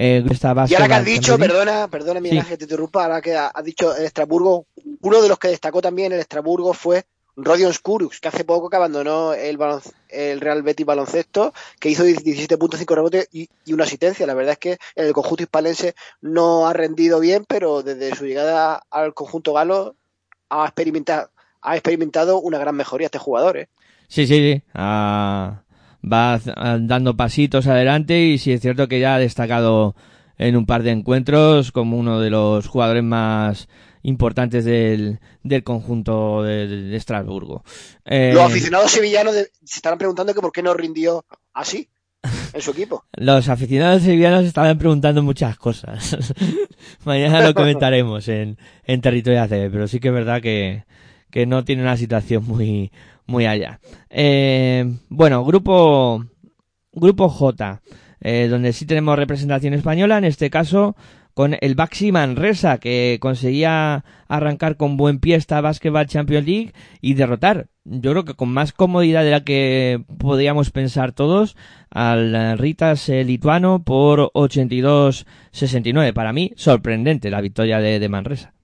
Eh, 0.00 0.24
Y 0.24 0.74
ahora 0.74 0.86
que 0.88 0.94
has 0.94 1.04
dicho, 1.04 1.36
perdona, 1.36 1.88
perdona, 1.88 2.20
Miguel 2.20 2.42
Sí. 2.42 2.48
Que 2.50 2.56
te 2.56 2.64
interrumpa, 2.64 3.02
ahora 3.02 3.20
que 3.20 3.36
ha- 3.36 3.48
has 3.48 3.64
dicho 3.64 3.94
el 3.96 4.04
Estrasburgo, 4.04 4.66
uno 5.00 5.20
de 5.20 5.28
los 5.28 5.38
que 5.38 5.48
destacó 5.48 5.82
también 5.82 6.12
el 6.12 6.20
Estrasburgo 6.20 6.72
fue 6.72 7.04
Rodion 7.34 7.72
Skurux, 7.72 8.20
que 8.20 8.28
hace 8.28 8.44
poco 8.44 8.70
que 8.70 8.76
abandonó 8.76 9.32
el, 9.32 9.58
el 10.08 10.40
Real 10.40 10.62
Betis 10.62 10.86
baloncesto, 10.86 11.52
que 11.80 11.88
hizo 11.90 12.04
17.5 12.04 12.94
rebotes 12.94 13.28
y, 13.32 13.48
y 13.64 13.72
una 13.72 13.84
asistencia. 13.84 14.26
La 14.26 14.34
verdad 14.34 14.52
es 14.52 14.58
que 14.58 14.78
el 14.94 15.12
conjunto 15.12 15.42
hispalense 15.42 15.94
no 16.20 16.66
ha 16.68 16.72
rendido 16.72 17.18
bien, 17.20 17.44
pero 17.48 17.82
desde 17.82 18.14
su 18.14 18.24
llegada 18.24 18.82
al 18.90 19.14
conjunto 19.14 19.52
galo 19.52 19.94
ha 20.48 20.64
experimentado, 20.64 21.30
ha 21.62 21.74
experimentado 21.76 22.40
una 22.40 22.58
gran 22.58 22.74
mejoría 22.76 23.06
este 23.06 23.18
jugador. 23.18 23.56
¿eh? 23.56 23.68
Sí, 24.08 24.26
sí, 24.26 24.34
sí. 24.54 24.62
Ah, 24.74 25.62
va 26.04 26.38
dando 26.80 27.16
pasitos 27.16 27.66
adelante 27.66 28.20
y 28.24 28.38
sí 28.38 28.52
es 28.52 28.60
cierto 28.60 28.88
que 28.88 29.00
ya 29.00 29.14
ha 29.16 29.18
destacado 29.18 29.94
en 30.36 30.56
un 30.56 30.66
par 30.66 30.82
de 30.84 30.92
encuentros 30.92 31.72
como 31.72 31.98
uno 31.98 32.20
de 32.20 32.30
los 32.30 32.66
jugadores 32.68 33.02
más 33.02 33.68
importantes 34.02 34.64
del, 34.64 35.18
del 35.42 35.64
conjunto 35.64 36.42
de, 36.44 36.66
de 36.68 36.96
Estrasburgo. 36.96 37.64
Eh, 38.04 38.30
Los 38.32 38.44
aficionados 38.44 38.90
sevillanos 38.92 39.34
de- 39.34 39.50
se 39.64 39.78
estarán 39.78 39.98
preguntando 39.98 40.32
que 40.32 40.40
por 40.40 40.52
qué 40.52 40.62
no 40.62 40.72
rindió 40.74 41.24
así 41.52 41.88
en 42.52 42.60
su 42.62 42.70
equipo. 42.70 43.04
Los 43.16 43.48
aficionados 43.48 44.02
sevillanos 44.02 44.44
estaban 44.44 44.78
preguntando 44.78 45.22
muchas 45.24 45.56
cosas. 45.58 46.16
Mañana 47.04 47.42
lo 47.44 47.52
comentaremos 47.54 48.28
en, 48.28 48.56
en 48.84 49.00
territorio 49.00 49.42
ACB, 49.42 49.70
pero 49.72 49.88
sí 49.88 49.98
que 49.98 50.08
es 50.08 50.14
verdad 50.14 50.40
que, 50.40 50.84
que 51.30 51.46
no 51.46 51.64
tiene 51.64 51.82
una 51.82 51.96
situación 51.96 52.44
muy, 52.46 52.92
muy 53.28 53.46
allá. 53.46 53.78
Eh, 54.10 54.84
bueno, 55.08 55.44
grupo, 55.44 56.24
grupo 56.92 57.28
J, 57.28 57.80
eh, 58.20 58.48
donde 58.50 58.72
sí 58.72 58.86
tenemos 58.86 59.16
representación 59.16 59.74
española, 59.74 60.18
en 60.18 60.24
este 60.24 60.50
caso 60.50 60.96
con 61.34 61.56
el 61.60 61.76
Baxi 61.76 62.10
Manresa, 62.10 62.78
que 62.78 63.18
conseguía 63.20 64.04
arrancar 64.26 64.76
con 64.76 64.96
buen 64.96 65.20
pie 65.20 65.36
esta 65.36 65.60
Basketball 65.60 66.08
Champions 66.08 66.44
League 66.44 66.72
y 67.00 67.14
derrotar, 67.14 67.68
yo 67.84 68.10
creo 68.10 68.24
que 68.24 68.34
con 68.34 68.48
más 68.48 68.72
comodidad 68.72 69.22
de 69.22 69.30
la 69.30 69.44
que 69.44 70.02
podíamos 70.18 70.72
pensar 70.72 71.12
todos, 71.12 71.56
al 71.90 72.58
Ritas 72.58 73.08
eh, 73.08 73.22
lituano 73.22 73.84
por 73.84 74.32
82-69. 74.32 76.12
Para 76.12 76.32
mí, 76.32 76.52
sorprendente 76.56 77.30
la 77.30 77.40
victoria 77.40 77.78
de, 77.78 78.00
de 78.00 78.08
Manresa. 78.08 78.57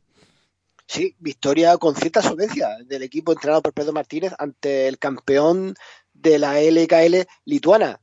Sí, 0.86 1.16
victoria 1.18 1.76
con 1.78 1.94
cierta 1.96 2.20
solvencia 2.22 2.68
del 2.84 3.02
equipo 3.02 3.32
entrenado 3.32 3.62
por 3.62 3.72
Pedro 3.72 3.92
Martínez 3.92 4.32
ante 4.38 4.86
el 4.86 4.98
campeón 4.98 5.74
de 6.12 6.38
la 6.38 6.60
LKL 6.60 7.26
lituana, 7.46 8.00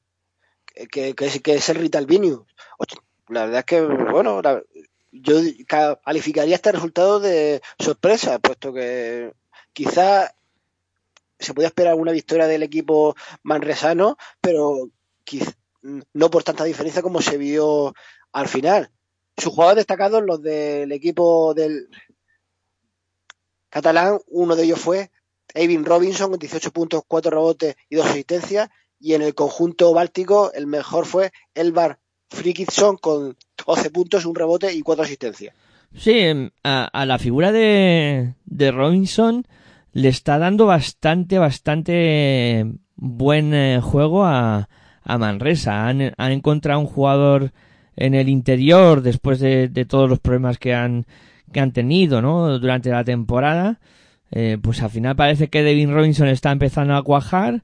que, 0.91 1.13
es, 1.17 1.69
el 1.69 1.75
Rital 1.75 2.05
Vilnius. 2.07 2.41
Och- 2.79 3.01
La 3.29 3.45
verdad 3.45 3.59
es 3.59 3.65
que, 3.65 3.81
bueno, 3.81 4.41
yo 5.11 5.35
calificaría 6.03 6.55
este 6.55 6.71
resultado 6.71 7.19
de 7.19 7.61
sorpresa, 7.79 8.39
puesto 8.39 8.73
que 8.73 9.31
quizá 9.73 10.33
se 11.39 11.53
podía 11.53 11.67
esperar 11.67 11.95
una 11.95 12.11
victoria 12.11 12.47
del 12.47 12.63
equipo 12.63 13.15
manresano, 13.43 14.17
pero 14.41 14.89
quiz- 15.25 15.55
no 16.13 16.29
por 16.29 16.43
tanta 16.43 16.63
diferencia 16.63 17.01
como 17.01 17.21
se 17.21 17.38
vio 17.38 17.93
al 18.31 18.47
final. 18.47 18.91
Sus 19.38 19.53
jugadores 19.53 19.77
destacados, 19.81 20.23
los 20.23 20.41
del 20.41 20.91
equipo 20.91 21.53
del 21.53 21.89
catalán, 23.71 24.19
uno 24.27 24.55
de 24.55 24.65
ellos 24.65 24.79
fue 24.79 25.09
Eivin 25.55 25.83
Robinson 25.85 26.29
con 26.29 26.39
18 26.39 26.71
puntos, 26.71 27.01
4 27.07 27.31
rebotes 27.31 27.75
y 27.89 27.95
2 27.95 28.05
asistencias, 28.05 28.69
y 28.99 29.15
en 29.15 29.23
el 29.23 29.33
conjunto 29.33 29.91
báltico 29.93 30.51
el 30.53 30.67
mejor 30.67 31.07
fue 31.07 31.31
Elvar 31.55 31.97
Frikidson 32.29 32.97
con 32.97 33.35
11 33.65 33.89
puntos, 33.89 34.25
un 34.25 34.35
rebote 34.35 34.71
y 34.73 34.81
4 34.81 35.03
asistencias. 35.03 35.55
Sí, 35.95 36.19
em, 36.19 36.51
a, 36.63 36.85
a 36.85 37.05
la 37.05 37.17
figura 37.17 37.51
de, 37.51 38.35
de 38.45 38.71
Robinson 38.71 39.45
le 39.91 40.09
está 40.09 40.37
dando 40.37 40.65
bastante, 40.67 41.39
bastante 41.39 42.65
buen 42.95 43.53
eh, 43.53 43.81
juego 43.81 44.23
a, 44.23 44.69
a 45.03 45.17
Manresa. 45.17 45.87
Han, 45.87 46.13
han 46.15 46.31
encontrado 46.31 46.79
un 46.79 46.85
jugador 46.85 47.51
en 47.95 48.15
el 48.15 48.29
interior 48.29 49.01
después 49.01 49.39
de, 49.39 49.67
de 49.67 49.85
todos 49.85 50.09
los 50.09 50.19
problemas 50.19 50.57
que 50.57 50.73
han, 50.73 51.05
que 51.51 51.60
han 51.60 51.72
tenido, 51.72 52.22
¿no? 52.22 52.60
Durante 52.60 52.89
la 52.89 53.03
temporada. 53.03 53.79
Eh, 54.31 54.58
pues 54.62 54.81
al 54.81 54.89
final 54.89 55.15
parece 55.15 55.50
que 55.50 55.62
Devin 55.62 55.93
Robinson 55.93 56.27
está 56.27 56.51
empezando 56.51 56.96
a 56.96 57.03
cuajar 57.03 57.63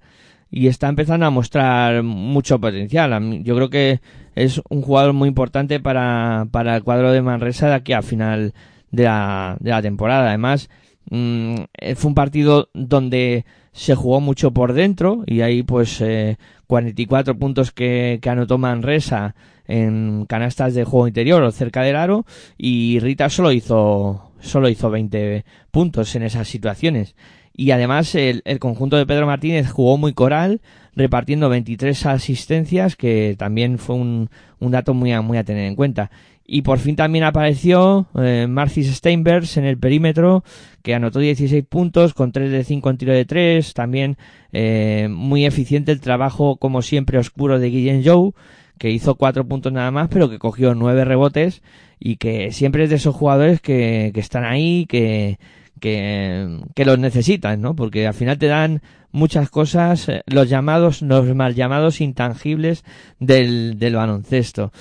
y 0.52 0.68
está 0.68 0.90
empezando 0.90 1.26
a 1.26 1.30
mostrar 1.30 2.04
mucho 2.04 2.60
potencial. 2.60 3.44
Yo 3.44 3.56
creo 3.56 3.70
que 3.70 4.02
es 4.36 4.62
un 4.70 4.82
jugador 4.82 5.14
muy 5.14 5.30
importante 5.30 5.80
para, 5.80 6.48
para 6.52 6.76
el 6.76 6.84
cuadro 6.84 7.12
de 7.12 7.22
Manresa 7.22 7.68
de 7.68 7.76
aquí 7.76 7.94
a 7.94 8.02
final 8.02 8.54
de 8.92 9.04
la, 9.04 9.58
de 9.60 9.72
la 9.72 9.82
temporada. 9.82 10.30
Además, 10.30 10.70
mm, 11.10 11.56
fue 11.96 12.10
un 12.10 12.16
partido 12.16 12.70
donde 12.74 13.46
se 13.78 13.94
jugó 13.94 14.20
mucho 14.20 14.52
por 14.52 14.74
dentro 14.74 15.24
y 15.28 15.42
ahí 15.42 15.62
pues 15.62 16.02
eh, 16.02 16.38
44 16.66 17.38
puntos 17.38 17.72
que, 17.72 18.18
que 18.20 18.30
anotó 18.30 18.58
Manresa 18.58 19.36
en 19.68 20.26
canastas 20.26 20.74
de 20.74 20.84
juego 20.84 21.08
interior 21.08 21.44
o 21.44 21.52
cerca 21.52 21.84
del 21.84 21.96
aro 21.96 22.26
y 22.58 23.00
Rita 23.00 23.30
solo 23.30 23.52
hizo 23.52 24.32
solo 24.40 24.70
hizo 24.70 24.90
20 24.90 25.46
puntos 25.70 26.16
en 26.16 26.24
esas 26.24 26.48
situaciones. 26.48 27.16
Y 27.54 27.70
además 27.70 28.16
el, 28.16 28.42
el 28.46 28.58
conjunto 28.58 28.98
de 28.98 29.06
Pedro 29.06 29.28
Martínez 29.28 29.70
jugó 29.70 29.98
muy 29.98 30.14
coral 30.14 30.62
repartiendo 30.96 31.48
23 31.48 32.08
asistencias 32.08 32.96
que 32.96 33.36
también 33.38 33.78
fue 33.78 33.96
un, 33.96 34.32
un 34.60 34.72
dato 34.72 34.96
muy 34.96 35.12
a, 35.12 35.22
muy 35.22 35.38
a 35.38 35.44
tener 35.44 35.66
en 35.66 35.76
cuenta 35.76 36.10
y 36.48 36.62
por 36.62 36.80
fin 36.80 36.96
también 36.96 37.26
apareció 37.26 38.08
eh, 38.18 38.48
Marcis 38.50 38.96
Steinbergs 38.96 39.58
en 39.58 39.66
el 39.66 39.78
perímetro 39.78 40.46
que 40.82 40.96
anotó 40.96 41.20
16 41.20 41.66
puntos 41.66 42.14
con 42.14 42.32
3 42.32 42.50
de 42.50 42.64
5 42.64 42.90
en 42.90 42.98
tiro 42.98 43.14
de 43.14 43.26
3 43.26 43.74
también 43.74 44.18
eh, 44.54 45.10
muy 45.12 45.46
eficiente 45.46 45.92
el 45.92 46.00
trabajo 46.00 46.56
como 46.56 46.82
siempre 46.82 47.18
oscuro 47.18 47.60
de 47.60 47.70
Guillén 47.70 48.02
Joe 48.04 48.32
que 48.80 48.90
hizo 48.90 49.16
4 49.16 49.46
puntos 49.46 49.74
nada 49.74 49.92
más 49.92 50.08
pero 50.08 50.30
que 50.30 50.40
cogió 50.40 50.74
9 50.74 51.04
rebotes 51.04 51.62
y 52.00 52.16
que 52.16 52.52
siempre 52.52 52.86
es 52.86 52.90
de 52.90 52.96
esos 52.96 53.14
jugadores 53.14 53.60
que, 53.60 54.12
que 54.14 54.20
están 54.22 54.46
ahí 54.46 54.86
que, 54.88 55.40
que, 55.80 56.60
que 56.76 56.86
los 56.86 57.00
necesitan, 57.00 57.62
¿no? 57.62 57.76
Porque 57.76 58.08
al 58.08 58.14
final 58.14 58.38
te 58.38 58.48
dan 58.48 58.82
muchas 59.12 59.50
cosas, 59.50 60.10
eh, 60.10 60.22
los 60.28 60.50
llamados, 60.50 61.02
los 61.02 61.34
mal 61.36 61.56
llamados 61.56 62.02
intangibles 62.02 62.84
del, 63.20 63.80
del 63.80 63.96
baloncesto. 63.96 64.72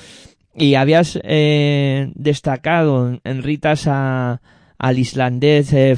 Y 0.59 0.75
habías 0.75 1.19
eh, 1.23 2.11
destacado 2.15 3.19
en- 3.25 3.43
Ritas 3.43 3.87
a, 3.89 4.41
al 4.79 4.99
islandés 4.99 5.73
eh, 5.73 5.97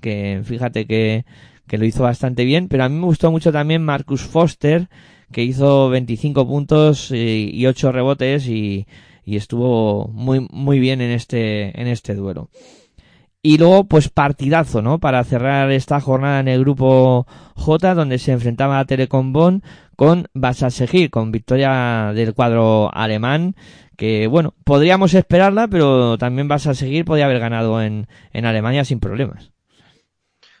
que 0.00 0.40
fíjate 0.44 0.86
que, 0.86 1.24
que 1.66 1.78
lo 1.78 1.84
hizo 1.86 2.02
bastante 2.02 2.44
bien, 2.44 2.68
pero 2.68 2.84
a 2.84 2.88
mí 2.88 2.96
me 2.96 3.06
gustó 3.06 3.30
mucho 3.30 3.52
también 3.52 3.84
Marcus 3.84 4.22
Foster, 4.22 4.88
que 5.32 5.44
hizo 5.44 5.88
25 5.88 6.46
puntos 6.46 7.10
y, 7.10 7.50
y 7.52 7.66
8 7.66 7.92
rebotes 7.92 8.48
y, 8.48 8.86
y 9.24 9.36
estuvo 9.36 10.08
muy, 10.08 10.46
muy 10.50 10.78
bien 10.80 11.00
en 11.00 11.10
este, 11.12 11.80
en 11.80 11.86
este 11.86 12.14
duelo. 12.14 12.50
Y 13.46 13.58
luego, 13.58 13.84
pues 13.84 14.08
partidazo, 14.08 14.80
¿no? 14.80 14.98
Para 14.98 15.22
cerrar 15.22 15.70
esta 15.70 16.00
jornada 16.00 16.40
en 16.40 16.48
el 16.48 16.60
grupo 16.60 17.26
J, 17.56 17.94
donde 17.94 18.18
se 18.18 18.32
enfrentaba 18.32 18.78
a 18.78 18.86
Telecom 18.86 19.34
Bonn 19.34 19.62
con 19.96 20.28
Basasegir, 20.32 21.10
con 21.10 21.30
victoria 21.30 22.12
del 22.14 22.32
cuadro 22.32 22.90
alemán, 22.94 23.54
que 23.98 24.28
bueno, 24.28 24.54
podríamos 24.64 25.12
esperarla, 25.12 25.68
pero 25.68 26.16
también 26.16 26.48
Basasegir 26.48 27.04
podía 27.04 27.26
haber 27.26 27.38
ganado 27.38 27.82
en, 27.82 28.08
en 28.32 28.46
Alemania 28.46 28.82
sin 28.86 28.98
problemas. 28.98 29.52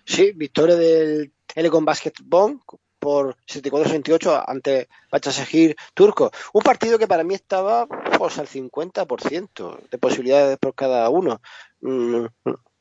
Sí, 0.04 0.32
victoria 0.36 0.76
del 0.76 1.32
Telecom 1.46 1.86
Basketball 1.86 2.60
por 2.98 3.34
74-68 3.46 4.44
ante 4.46 4.88
Bachasegir 5.10 5.74
turco. 5.94 6.30
Un 6.52 6.60
partido 6.60 6.98
que 6.98 7.06
para 7.06 7.24
mí 7.24 7.32
estaba 7.32 7.86
pues, 7.86 8.38
al 8.38 8.46
50% 8.46 9.88
de 9.90 9.96
posibilidades 9.98 10.58
por 10.58 10.74
cada 10.74 11.08
uno. 11.08 11.40
Mm, 11.80 12.26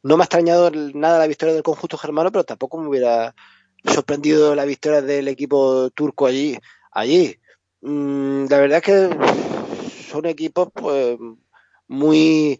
No 0.04 0.18
me 0.18 0.24
ha 0.24 0.26
extrañado 0.26 0.70
nada 0.94 1.20
la 1.20 1.28
victoria 1.28 1.54
del 1.54 1.64
conjunto 1.64 1.98
germano, 1.98 2.32
pero 2.32 2.44
tampoco 2.44 2.78
me 2.78 2.88
hubiera 2.90 3.34
sorprendido 3.86 4.56
la 4.56 4.66
victoria 4.66 5.02
del 5.02 5.28
equipo 5.28 5.90
turco 5.92 6.26
allí. 6.26 6.58
allí. 6.92 7.40
Mm, 7.82 8.46
La 8.50 8.58
verdad 8.60 8.78
es 8.80 8.84
que 8.84 9.10
son 10.10 10.26
equipos 10.26 10.70
pues 10.74 11.18
muy 11.88 12.60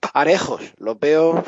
parejos. 0.00 0.62
Los 0.78 0.98
veo 0.98 1.42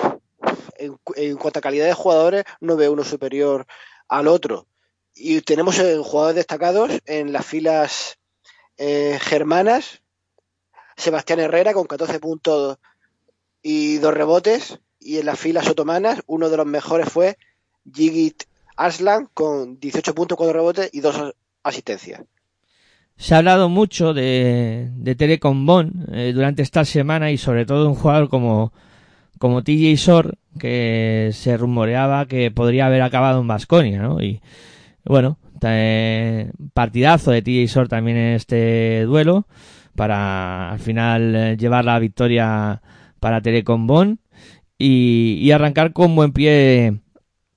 en 0.78 1.36
cuanto 1.36 1.58
a 1.58 1.62
calidad 1.62 1.86
de 1.86 1.94
jugadores, 1.94 2.44
no 2.60 2.76
veo 2.76 2.92
uno 2.92 3.04
superior 3.04 3.66
al 4.08 4.28
otro. 4.28 4.66
Y 5.14 5.42
tenemos 5.42 5.78
eh, 5.78 5.98
jugadores 6.02 6.36
destacados 6.36 6.90
en 7.06 7.32
las 7.32 7.46
filas 7.46 8.18
eh, 8.78 9.18
germanas. 9.20 10.02
Sebastián 10.96 11.40
Herrera 11.40 11.74
con 11.74 11.86
14 11.86 12.18
puntos 12.20 12.78
y 13.62 13.98
dos 13.98 14.14
rebotes. 14.14 14.78
Y 15.04 15.18
en 15.18 15.26
las 15.26 15.38
filas 15.38 15.68
otomanas, 15.68 16.22
uno 16.26 16.48
de 16.48 16.56
los 16.56 16.66
mejores 16.66 17.08
fue 17.08 17.36
Gigit 17.92 18.44
Arslan 18.76 19.28
con 19.34 19.78
18 19.80 20.14
puntos, 20.14 20.36
4 20.38 20.52
rebotes 20.52 20.90
y 20.92 21.00
dos 21.00 21.16
as- 21.16 21.34
asistencias. 21.62 22.22
Se 23.16 23.34
ha 23.34 23.38
hablado 23.38 23.68
mucho 23.68 24.14
de, 24.14 24.90
de 24.96 25.14
Telecom 25.14 25.66
Bonn 25.66 26.06
eh, 26.12 26.32
durante 26.34 26.62
esta 26.62 26.84
semana 26.84 27.30
y 27.30 27.38
sobre 27.38 27.66
todo 27.66 27.88
un 27.88 27.94
jugador 27.94 28.28
como, 28.28 28.72
como 29.38 29.62
TJ 29.62 29.94
Shore, 29.96 30.30
que 30.58 31.30
se 31.32 31.56
rumoreaba 31.56 32.26
que 32.26 32.50
podría 32.50 32.86
haber 32.86 33.02
acabado 33.02 33.40
en 33.40 33.48
Basconia, 33.48 34.00
¿no? 34.02 34.20
Y 34.22 34.40
bueno, 35.04 35.38
eh, 35.62 36.50
partidazo 36.74 37.30
de 37.30 37.42
TJ 37.42 37.66
Shore 37.66 37.88
también 37.88 38.16
en 38.16 38.34
este 38.34 39.02
duelo 39.04 39.46
para 39.94 40.70
al 40.72 40.78
final 40.80 41.34
eh, 41.36 41.56
llevar 41.56 41.84
la 41.84 41.98
victoria 41.98 42.82
para 43.20 43.40
Telecom 43.40 43.86
Bonn 43.86 44.18
y, 44.82 45.38
y 45.40 45.52
arrancar 45.52 45.92
con 45.92 46.16
buen 46.16 46.32
pie 46.32 47.00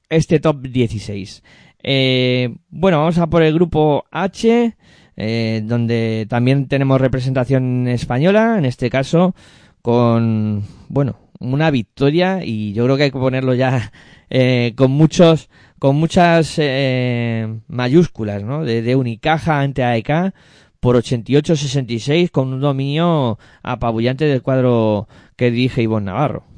este 0.10 0.40
top 0.40 0.62
16. 0.62 1.44
Eh, 1.82 2.56
bueno, 2.70 3.00
vamos 3.00 3.18
a 3.18 3.28
por 3.28 3.42
el 3.42 3.54
grupo 3.54 4.06
H, 4.12 4.76
eh, 5.18 5.62
donde 5.64 6.28
también 6.30 6.68
tenemos 6.68 7.02
representación 7.02 7.88
española, 7.88 8.58
en 8.60 8.66
este 8.66 8.90
caso 8.90 9.34
con, 9.82 10.64
bueno, 10.88 11.18
una 11.40 11.72
victoria 11.72 12.42
y 12.44 12.74
yo 12.74 12.86
creo 12.86 12.98
que 12.98 13.04
hay 13.04 13.12
que 13.12 13.20
ponerlo 13.20 13.56
ya 13.56 13.92
eh, 14.30 14.74
con 14.76 14.92
muchos, 14.92 15.50
con 15.80 15.96
muchas 15.96 16.56
eh, 16.58 17.60
mayúsculas, 17.68 18.44
¿no? 18.44 18.64
De, 18.64 18.82
de 18.84 18.96
Unicaja 18.96 19.62
ante 19.62 19.84
AEK 19.84 20.34
por 20.80 20.96
88-66 20.98 22.30
con 22.30 22.54
un 22.54 22.62
dominio 22.62 23.40
apabullante 23.64 24.26
del 24.26 24.44
cuadro 24.44 25.08
que 25.36 25.50
dirige 25.50 25.82
Ivonne 25.82 26.06
Navarro. 26.06 26.55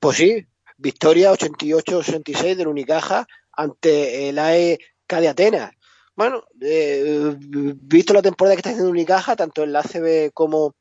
Pues 0.00 0.16
sí, 0.16 0.46
victoria 0.78 1.30
88-66 1.32 2.56
del 2.56 2.68
Unicaja 2.68 3.26
ante 3.52 4.30
el 4.30 4.38
AEK 4.38 4.80
de 5.08 5.28
Atenas. 5.28 5.72
Bueno, 6.16 6.42
eh, 6.62 7.36
visto 7.38 8.14
la 8.14 8.22
temporada 8.22 8.56
que 8.56 8.60
está 8.60 8.70
haciendo 8.70 8.90
Unicaja, 8.90 9.36
tanto 9.36 9.62
en 9.62 9.72
la 9.72 9.80
ACB 9.80 10.32
como 10.32 10.74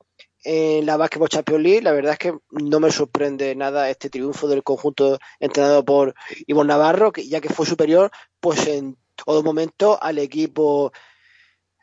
en 0.46 0.86
la 0.86 0.96
Basketball 0.96 1.28
Champions 1.28 1.64
League, 1.64 1.82
la 1.82 1.92
verdad 1.92 2.14
es 2.14 2.20
que 2.20 2.34
no 2.52 2.80
me 2.80 2.92
sorprende 2.92 3.54
nada 3.56 3.90
este 3.90 4.10
triunfo 4.10 4.48
del 4.48 4.64
conjunto 4.64 5.20
entrenado 5.42 5.84
por 5.84 6.16
Ivonne 6.48 6.70
Navarro, 6.70 7.12
que 7.12 7.28
ya 7.28 7.42
que 7.42 7.50
fue 7.50 7.66
superior, 7.66 8.12
pues 8.40 8.68
en 8.68 8.98
todo 9.16 9.44
momento 9.44 10.02
al 10.02 10.18
equipo 10.18 10.94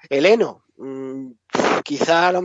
heleno. 0.09 0.65
Mm, 0.79 1.33
quizá 1.85 2.29
a 2.29 2.33
lo 2.33 2.41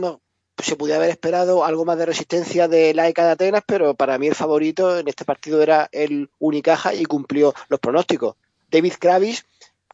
se 0.58 0.76
pudiera 0.76 0.98
haber 0.98 1.10
esperado 1.10 1.64
algo 1.64 1.84
más 1.84 1.98
de 1.98 2.06
resistencia 2.06 2.68
de 2.68 2.94
la 2.94 3.08
ECA 3.08 3.24
de 3.24 3.30
Atenas, 3.32 3.62
pero 3.66 3.94
para 3.94 4.18
mí 4.18 4.28
el 4.28 4.34
favorito 4.34 4.98
en 4.98 5.08
este 5.08 5.24
partido 5.24 5.62
era 5.62 5.88
el 5.92 6.30
Unicaja 6.38 6.94
y 6.94 7.04
cumplió 7.04 7.54
los 7.68 7.80
pronósticos. 7.80 8.36
David 8.70 8.94
Kravis, 8.98 9.44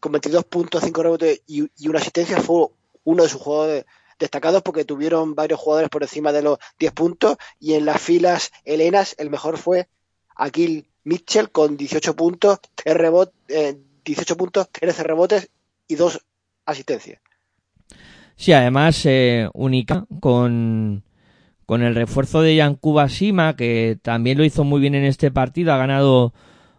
con 0.00 0.12
22 0.12 0.44
puntos, 0.44 0.82
5 0.84 1.02
rebotes 1.02 1.42
y, 1.46 1.68
una 1.88 1.98
asistencia, 2.00 2.40
fue 2.40 2.66
uno 3.04 3.22
de 3.22 3.28
sus 3.28 3.40
jugadores 3.40 3.84
destacados 4.18 4.62
porque 4.62 4.84
tuvieron 4.84 5.34
varios 5.34 5.60
jugadores 5.60 5.88
por 5.90 6.02
encima 6.02 6.32
de 6.32 6.42
los 6.42 6.58
10 6.78 6.92
puntos 6.92 7.36
y 7.60 7.74
en 7.74 7.84
las 7.84 8.00
filas 8.00 8.50
helenas 8.64 9.14
el 9.18 9.30
mejor 9.30 9.58
fue 9.58 9.88
Akil 10.36 10.88
Mitchell 11.04 11.50
con 11.50 11.76
18 11.76 12.14
puntos, 12.14 12.58
3 12.74 12.96
rebot- 12.96 13.32
eh, 13.48 13.78
18 14.04 14.36
puntos, 14.36 14.68
13 14.70 15.02
rebotes 15.02 15.48
y 15.86 15.94
2 15.94 16.20
asistencias. 16.66 17.20
Sí, 18.40 18.52
además, 18.52 19.04
eh, 19.04 19.48
Unica 19.52 20.06
con, 20.20 21.02
con 21.66 21.82
el 21.82 21.96
refuerzo 21.96 22.40
de 22.40 22.54
Yankuba 22.54 23.08
Sima, 23.08 23.56
que 23.56 23.98
también 24.00 24.38
lo 24.38 24.44
hizo 24.44 24.62
muy 24.62 24.80
bien 24.80 24.94
en 24.94 25.02
este 25.02 25.32
partido, 25.32 25.72
ha 25.72 25.76
ganado 25.76 26.32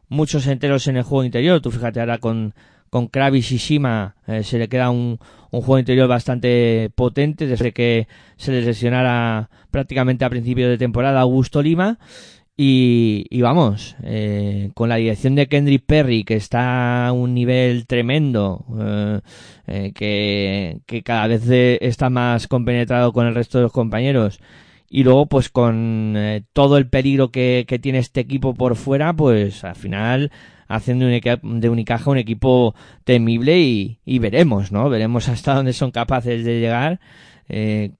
muchos 0.07 0.47
enteros 0.47 0.87
en 0.87 0.95
el 0.95 1.03
juego 1.03 1.25
interior. 1.25 1.59
Tú 1.59 1.69
fíjate 1.69 1.99
ahora 1.99 2.19
con, 2.19 2.53
con 2.89 3.07
Kravis 3.07 3.51
y 3.51 3.57
Shima 3.57 4.15
eh, 4.25 4.43
se 4.43 4.57
le 4.57 4.69
queda 4.69 4.89
un, 4.89 5.19
un 5.51 5.61
juego 5.61 5.79
interior 5.79 6.07
bastante 6.07 6.91
potente 6.95 7.45
desde 7.45 7.73
que 7.73 8.07
se 8.37 8.53
les 8.53 8.65
lesionara 8.65 9.49
prácticamente 9.69 10.23
a 10.23 10.29
principio 10.29 10.69
de 10.69 10.77
temporada 10.77 11.19
Augusto 11.19 11.61
Lima. 11.61 11.99
Y, 12.61 13.41
vamos, 13.41 13.95
eh, 14.03 14.71
con 14.73 14.89
la 14.89 14.97
dirección 14.97 15.33
de 15.33 15.47
Kendrick 15.47 15.85
Perry, 15.85 16.25
que 16.25 16.35
está 16.35 17.07
a 17.07 17.13
un 17.13 17.33
nivel 17.33 17.87
tremendo, 17.87 18.65
eh, 18.77 19.21
eh, 19.95 20.81
que, 20.85 21.01
cada 21.03 21.27
vez 21.27 21.43
está 21.47 22.09
más 22.09 22.49
compenetrado 22.49 23.13
con 23.13 23.27
el 23.27 23.35
resto 23.35 23.59
de 23.59 23.61
los 23.63 23.71
compañeros, 23.71 24.41
y 24.89 25.05
luego 25.05 25.27
pues 25.27 25.47
con 25.47 26.15
eh, 26.17 26.43
todo 26.51 26.77
el 26.77 26.89
peligro 26.89 27.31
que, 27.31 27.65
tiene 27.81 27.99
este 27.99 28.19
equipo 28.19 28.53
por 28.53 28.75
fuera, 28.75 29.13
pues 29.13 29.63
al 29.63 29.75
final 29.75 30.29
haciendo 30.67 31.05
de 31.05 31.69
Unicaja 31.69 32.11
un 32.11 32.17
equipo 32.17 32.75
temible 33.05 33.57
y, 33.57 34.19
veremos, 34.19 34.73
¿no? 34.73 34.89
Veremos 34.89 35.29
hasta 35.29 35.55
dónde 35.55 35.71
son 35.71 35.91
capaces 35.91 36.43
de 36.43 36.59
llegar 36.59 36.99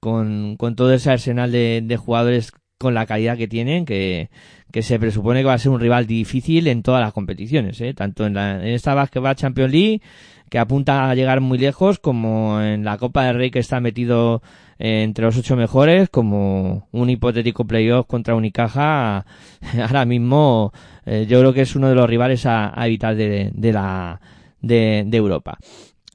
con, 0.00 0.58
todo 0.76 0.92
ese 0.92 1.10
arsenal 1.10 1.50
de 1.50 1.96
jugadores 1.96 2.52
con 2.80 2.94
la 2.94 3.04
calidad 3.04 3.36
que 3.36 3.46
tienen, 3.46 3.84
que, 3.84 4.30
que 4.72 4.82
se 4.82 4.98
presupone 4.98 5.40
que 5.40 5.46
va 5.46 5.52
a 5.52 5.58
ser 5.58 5.70
un 5.70 5.80
rival 5.80 6.06
difícil 6.06 6.66
en 6.66 6.82
todas 6.82 7.02
las 7.02 7.12
competiciones, 7.12 7.78
¿eh? 7.82 7.92
tanto 7.92 8.24
en, 8.24 8.32
la, 8.32 8.52
en 8.56 8.68
esta 8.68 8.94
Basketball 8.94 9.36
Champions 9.36 9.70
League, 9.70 10.00
que 10.48 10.58
apunta 10.58 11.10
a 11.10 11.14
llegar 11.14 11.42
muy 11.42 11.58
lejos, 11.58 11.98
como 11.98 12.58
en 12.62 12.82
la 12.82 12.96
Copa 12.96 13.26
del 13.26 13.36
Rey 13.36 13.50
que 13.50 13.58
está 13.58 13.80
metido 13.80 14.40
entre 14.78 15.26
los 15.26 15.36
ocho 15.36 15.56
mejores, 15.56 16.08
como 16.08 16.88
un 16.90 17.10
hipotético 17.10 17.66
playoff 17.66 18.06
contra 18.06 18.34
Unicaja, 18.34 19.26
ahora 19.78 20.06
mismo 20.06 20.72
eh, 21.04 21.26
yo 21.28 21.38
creo 21.40 21.52
que 21.52 21.60
es 21.60 21.76
uno 21.76 21.90
de 21.90 21.94
los 21.94 22.08
rivales 22.08 22.46
a, 22.46 22.72
a 22.74 22.86
evitar 22.86 23.14
de, 23.14 23.50
de 23.52 23.72
la 23.74 24.22
de, 24.62 25.04
de 25.06 25.16
Europa. 25.18 25.58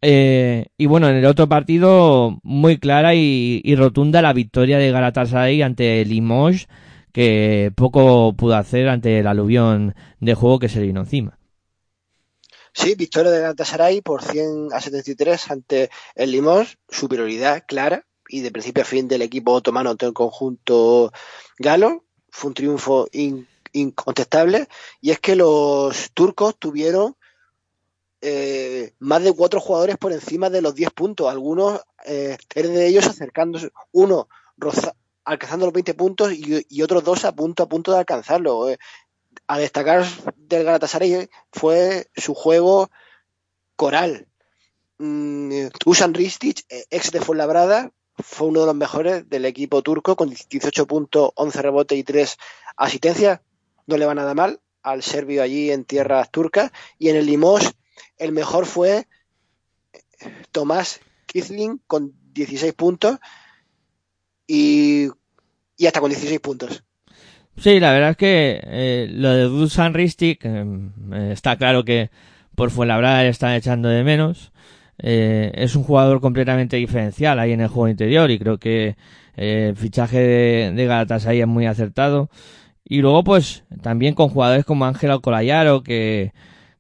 Eh, 0.08 0.68
y 0.78 0.86
bueno, 0.86 1.10
en 1.10 1.16
el 1.16 1.26
otro 1.26 1.50
partido, 1.50 2.38
muy 2.44 2.78
clara 2.78 3.16
y, 3.16 3.76
rotunda 3.76 4.22
la 4.22 4.34
victoria 4.34 4.78
de 4.78 4.92
Galatasaray 4.92 5.64
ante 5.64 6.06
Limoges, 6.06 6.68
que 7.12 7.72
poco 7.76 8.36
pudo 8.38 8.56
hacer 8.56 8.88
ante 8.88 9.18
el 9.18 9.26
aluvión 9.26 9.96
de 10.20 10.36
juego 10.36 10.60
que 10.60 10.70
se 10.70 10.80
le 10.80 10.86
vino 10.86 11.00
encima. 11.00 11.40
Sí, 12.72 12.94
victoria 12.94 13.32
de 13.32 13.40
Galatasaray 13.40 14.02
por 14.02 14.22
100 14.22 14.68
a 14.74 14.80
73 14.80 15.50
ante 15.50 15.90
el 16.14 16.32
Limos, 16.32 16.78
superioridad 16.88 17.64
clara 17.68 18.06
y 18.30 18.42
de 18.42 18.52
principio 18.52 18.84
a 18.84 18.86
fin 18.86 19.08
del 19.08 19.24
equipo 19.24 19.54
otomano 19.54 19.90
ante 19.90 20.06
el 20.06 20.14
conjunto 20.14 21.12
galo. 21.58 22.04
Fue 22.30 22.50
un 22.50 22.54
triunfo 22.54 23.08
in- 23.12 23.48
incontestable 23.74 24.68
y 25.02 25.10
es 25.10 25.20
que 25.20 25.36
los 25.36 26.12
turcos 26.14 26.60
tuvieron 26.60 27.16
eh, 28.22 28.94
más 29.00 29.24
de 29.24 29.34
cuatro 29.34 29.60
jugadores 29.60 29.98
por 29.98 30.12
encima 30.12 30.50
de 30.50 30.62
los 30.62 30.76
10 30.76 30.92
puntos, 30.92 31.30
algunos, 31.30 31.82
eh, 32.06 32.38
tres 32.48 32.70
de 32.70 32.88
ellos 32.88 33.06
acercándose, 33.08 33.72
uno 33.92 34.28
alcanzando 35.26 35.66
los 35.66 35.74
20 35.74 35.94
puntos 35.94 36.32
y, 36.34 36.82
otros 36.82 37.04
dos 37.04 37.26
a 37.26 37.36
punto 37.36 37.64
a 37.64 37.70
punto 37.70 37.92
de 37.92 38.00
alcanzarlo. 38.00 38.70
eh. 38.70 38.78
A 39.48 39.60
destacar 39.60 40.06
del 40.38 40.64
Galatasaray 40.64 41.30
fue 41.52 42.08
su 42.16 42.34
juego 42.34 42.90
coral. 43.76 44.28
Mm, 44.98 45.68
Dusan 45.84 46.14
Ristic, 46.14 46.66
ex 46.90 47.12
de 47.12 47.22
Fuenlabrada, 47.22 47.92
fue 48.18 48.48
uno 48.48 48.62
de 48.62 48.66
los 48.68 48.76
mejores 48.76 49.30
del 49.30 49.46
equipo 49.46 49.82
turco 49.82 50.16
con 50.16 50.30
18 50.30 50.88
puntos, 50.88 51.32
11 51.36 51.62
rebotes 51.62 51.98
y 51.98 52.04
3 52.04 52.38
asistencias. 52.78 53.42
No 53.88 53.98
le 53.98 54.06
va 54.06 54.16
nada 54.16 54.34
mal 54.34 54.62
al 54.82 55.04
serbio 55.04 55.44
allí 55.44 55.72
en 55.72 55.84
tierras 55.84 56.32
turcas. 56.32 56.72
Y 56.98 57.10
en 57.10 57.18
el 57.18 57.26
Limos, 57.26 57.76
el 58.18 58.32
mejor 58.32 58.66
fue 58.66 59.08
Tomás 60.52 61.00
Kizling 61.26 61.82
con 61.88 62.14
16 62.34 62.74
puntos 62.74 63.18
y, 64.48 65.08
y 65.78 65.86
hasta 65.88 66.00
con 66.00 66.10
16 66.10 66.40
puntos. 66.40 66.84
Sí, 67.58 67.80
la 67.80 67.92
verdad 67.92 68.12
es 68.12 68.18
que 68.18 68.60
eh, 68.64 69.08
lo 69.10 69.32
de 69.32 69.44
Dusan 69.44 69.94
Ristic 69.94 70.44
eh, 70.44 70.66
eh, 71.14 71.30
está 71.32 71.56
claro 71.58 71.86
que 71.86 72.10
por 72.56 72.70
Fuenlabrada 72.70 73.24
le 73.24 73.30
están 73.30 73.54
echando 73.54 73.90
de 73.90 74.04
menos. 74.04 74.52
Eh, 74.98 75.52
es 75.56 75.76
un 75.76 75.84
jugador 75.84 76.22
completamente 76.22 76.78
diferencial 76.78 77.40
ahí 77.40 77.52
en 77.52 77.62
el 77.62 77.68
juego 77.68 77.90
interior 77.90 78.32
y 78.32 78.40
creo 78.40 78.58
que 78.58 78.96
eh, 79.36 79.68
el 79.70 79.76
fichaje 79.76 80.20
de, 80.20 80.72
de 80.72 80.86
Galatasaray 80.86 81.42
es 81.42 81.48
muy 81.48 81.66
acertado. 81.66 82.30
Y 82.84 83.00
luego 83.02 83.24
pues 83.24 83.64
también 83.82 84.16
con 84.16 84.30
jugadores 84.30 84.66
como 84.66 84.86
Ángelo 84.86 85.22
Colayaro 85.22 85.82
que, 85.82 86.34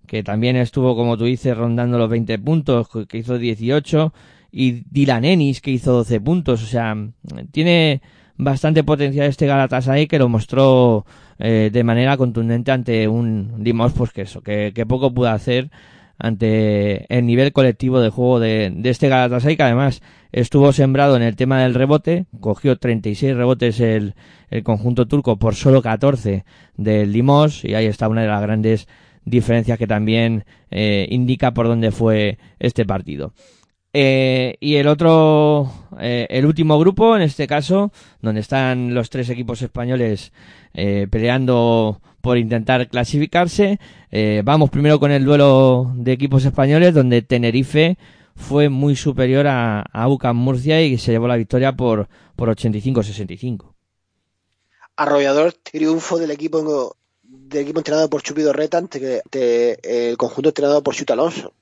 que 0.05 0.23
también 0.23 0.55
estuvo 0.55 0.95
como 0.95 1.17
tú 1.17 1.25
dices 1.25 1.55
rondando 1.55 1.97
los 1.97 2.09
20 2.09 2.39
puntos, 2.39 2.87
que 3.07 3.17
hizo 3.17 3.37
18 3.37 4.13
y 4.51 4.83
Dylan 4.89 5.25
Ennis 5.25 5.61
que 5.61 5.71
hizo 5.71 5.91
12 5.93 6.21
puntos, 6.21 6.63
o 6.63 6.65
sea, 6.65 6.95
tiene 7.51 8.01
bastante 8.37 8.83
potencial 8.83 9.27
este 9.27 9.47
Galatasaray 9.47 10.07
que 10.07 10.19
lo 10.19 10.29
mostró 10.29 11.05
eh, 11.39 11.69
de 11.71 11.83
manera 11.83 12.17
contundente 12.17 12.71
ante 12.71 13.07
un 13.07 13.55
Limos 13.59 13.93
pues 13.93 14.11
que 14.11 14.23
eso, 14.23 14.41
que, 14.41 14.71
que 14.73 14.85
poco 14.85 15.13
pudo 15.13 15.29
hacer 15.29 15.69
ante 16.17 17.05
el 17.13 17.25
nivel 17.25 17.51
colectivo 17.51 17.99
de 17.99 18.09
juego 18.09 18.39
de, 18.39 18.71
de 18.73 18.89
este 18.89 19.09
Galatasaray 19.09 19.57
que 19.57 19.63
además 19.63 20.01
estuvo 20.31 20.71
sembrado 20.73 21.15
en 21.15 21.23
el 21.23 21.35
tema 21.35 21.61
del 21.61 21.73
rebote, 21.73 22.25
cogió 22.39 22.77
36 22.77 23.35
rebotes 23.35 23.79
el, 23.79 24.15
el 24.49 24.63
conjunto 24.63 25.07
turco 25.07 25.37
por 25.37 25.55
solo 25.55 25.81
14 25.81 26.45
del 26.77 27.11
Limos 27.11 27.63
y 27.63 27.73
ahí 27.75 27.85
está 27.85 28.07
una 28.07 28.21
de 28.21 28.27
las 28.27 28.41
grandes 28.41 28.87
diferencias 29.25 29.77
que 29.77 29.87
también 29.87 30.45
eh, 30.71 31.07
indica 31.09 31.53
por 31.53 31.67
dónde 31.67 31.91
fue 31.91 32.37
este 32.59 32.85
partido. 32.85 33.33
Eh, 33.91 34.57
y 34.59 34.75
el 34.75 34.87
otro, 34.87 35.71
eh, 35.99 36.27
el 36.29 36.45
último 36.45 36.77
grupo, 36.79 37.15
en 37.15 37.21
este 37.21 37.47
caso, 37.47 37.91
donde 38.21 38.41
están 38.41 38.93
los 38.93 39.09
tres 39.09 39.29
equipos 39.29 39.61
españoles 39.61 40.31
peleando 40.73 42.01
por 42.19 42.37
intentar 42.37 42.89
clasificarse. 42.89 43.79
Vamos 44.43 44.69
primero 44.69 44.99
con 44.99 45.09
el 45.11 45.23
duelo 45.23 45.93
de 45.95 46.11
equipos 46.11 46.43
españoles, 46.43 46.93
donde 46.93 47.21
Tenerife 47.21 47.97
fue 48.35 48.67
muy 48.67 48.97
superior 48.97 49.47
a, 49.47 49.81
a 49.81 50.09
UCAM 50.09 50.35
Murcia 50.35 50.81
y 50.81 50.97
se 50.97 51.13
llevó 51.13 51.29
la 51.29 51.37
victoria 51.37 51.77
por, 51.77 52.09
por 52.35 52.49
85-65. 52.49 53.73
Arrollador 54.97 55.53
triunfo 55.53 56.17
del 56.17 56.31
equipo 56.31 56.95
del 57.37 57.63
equipo 57.63 57.79
entrenado 57.79 58.09
por 58.09 58.21
Chupido 58.21 58.53
Reta 58.53 58.77
ante, 58.77 59.21
el 59.31 60.17
conjunto 60.17 60.49
entrenado 60.49 60.83
por 60.83 60.95
Chute 60.95 61.13
Alonso. 61.13 61.53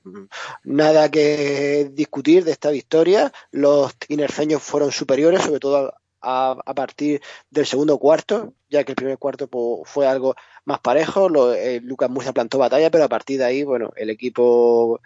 Nada 0.64 1.10
que 1.10 1.90
discutir 1.92 2.44
de 2.44 2.52
esta 2.52 2.70
victoria. 2.70 3.32
Los 3.50 3.96
tinerfeños 3.96 4.62
fueron 4.62 4.92
superiores, 4.92 5.42
sobre 5.42 5.60
todo 5.60 5.92
a, 6.20 6.56
a 6.64 6.74
partir 6.74 7.20
del 7.50 7.66
segundo 7.66 7.98
cuarto, 7.98 8.54
ya 8.70 8.84
que 8.84 8.92
el 8.92 8.96
primer 8.96 9.18
cuarto 9.18 9.46
pues, 9.46 9.82
fue 9.84 10.06
algo 10.06 10.34
más 10.64 10.80
parejo. 10.80 11.28
Lo, 11.28 11.54
eh, 11.54 11.80
Lucas 11.80 12.10
Murcia 12.10 12.32
plantó 12.32 12.58
batalla, 12.58 12.90
pero 12.90 13.04
a 13.04 13.08
partir 13.08 13.38
de 13.38 13.44
ahí, 13.44 13.64
bueno, 13.64 13.92
el 13.96 14.10
equipo 14.10 15.00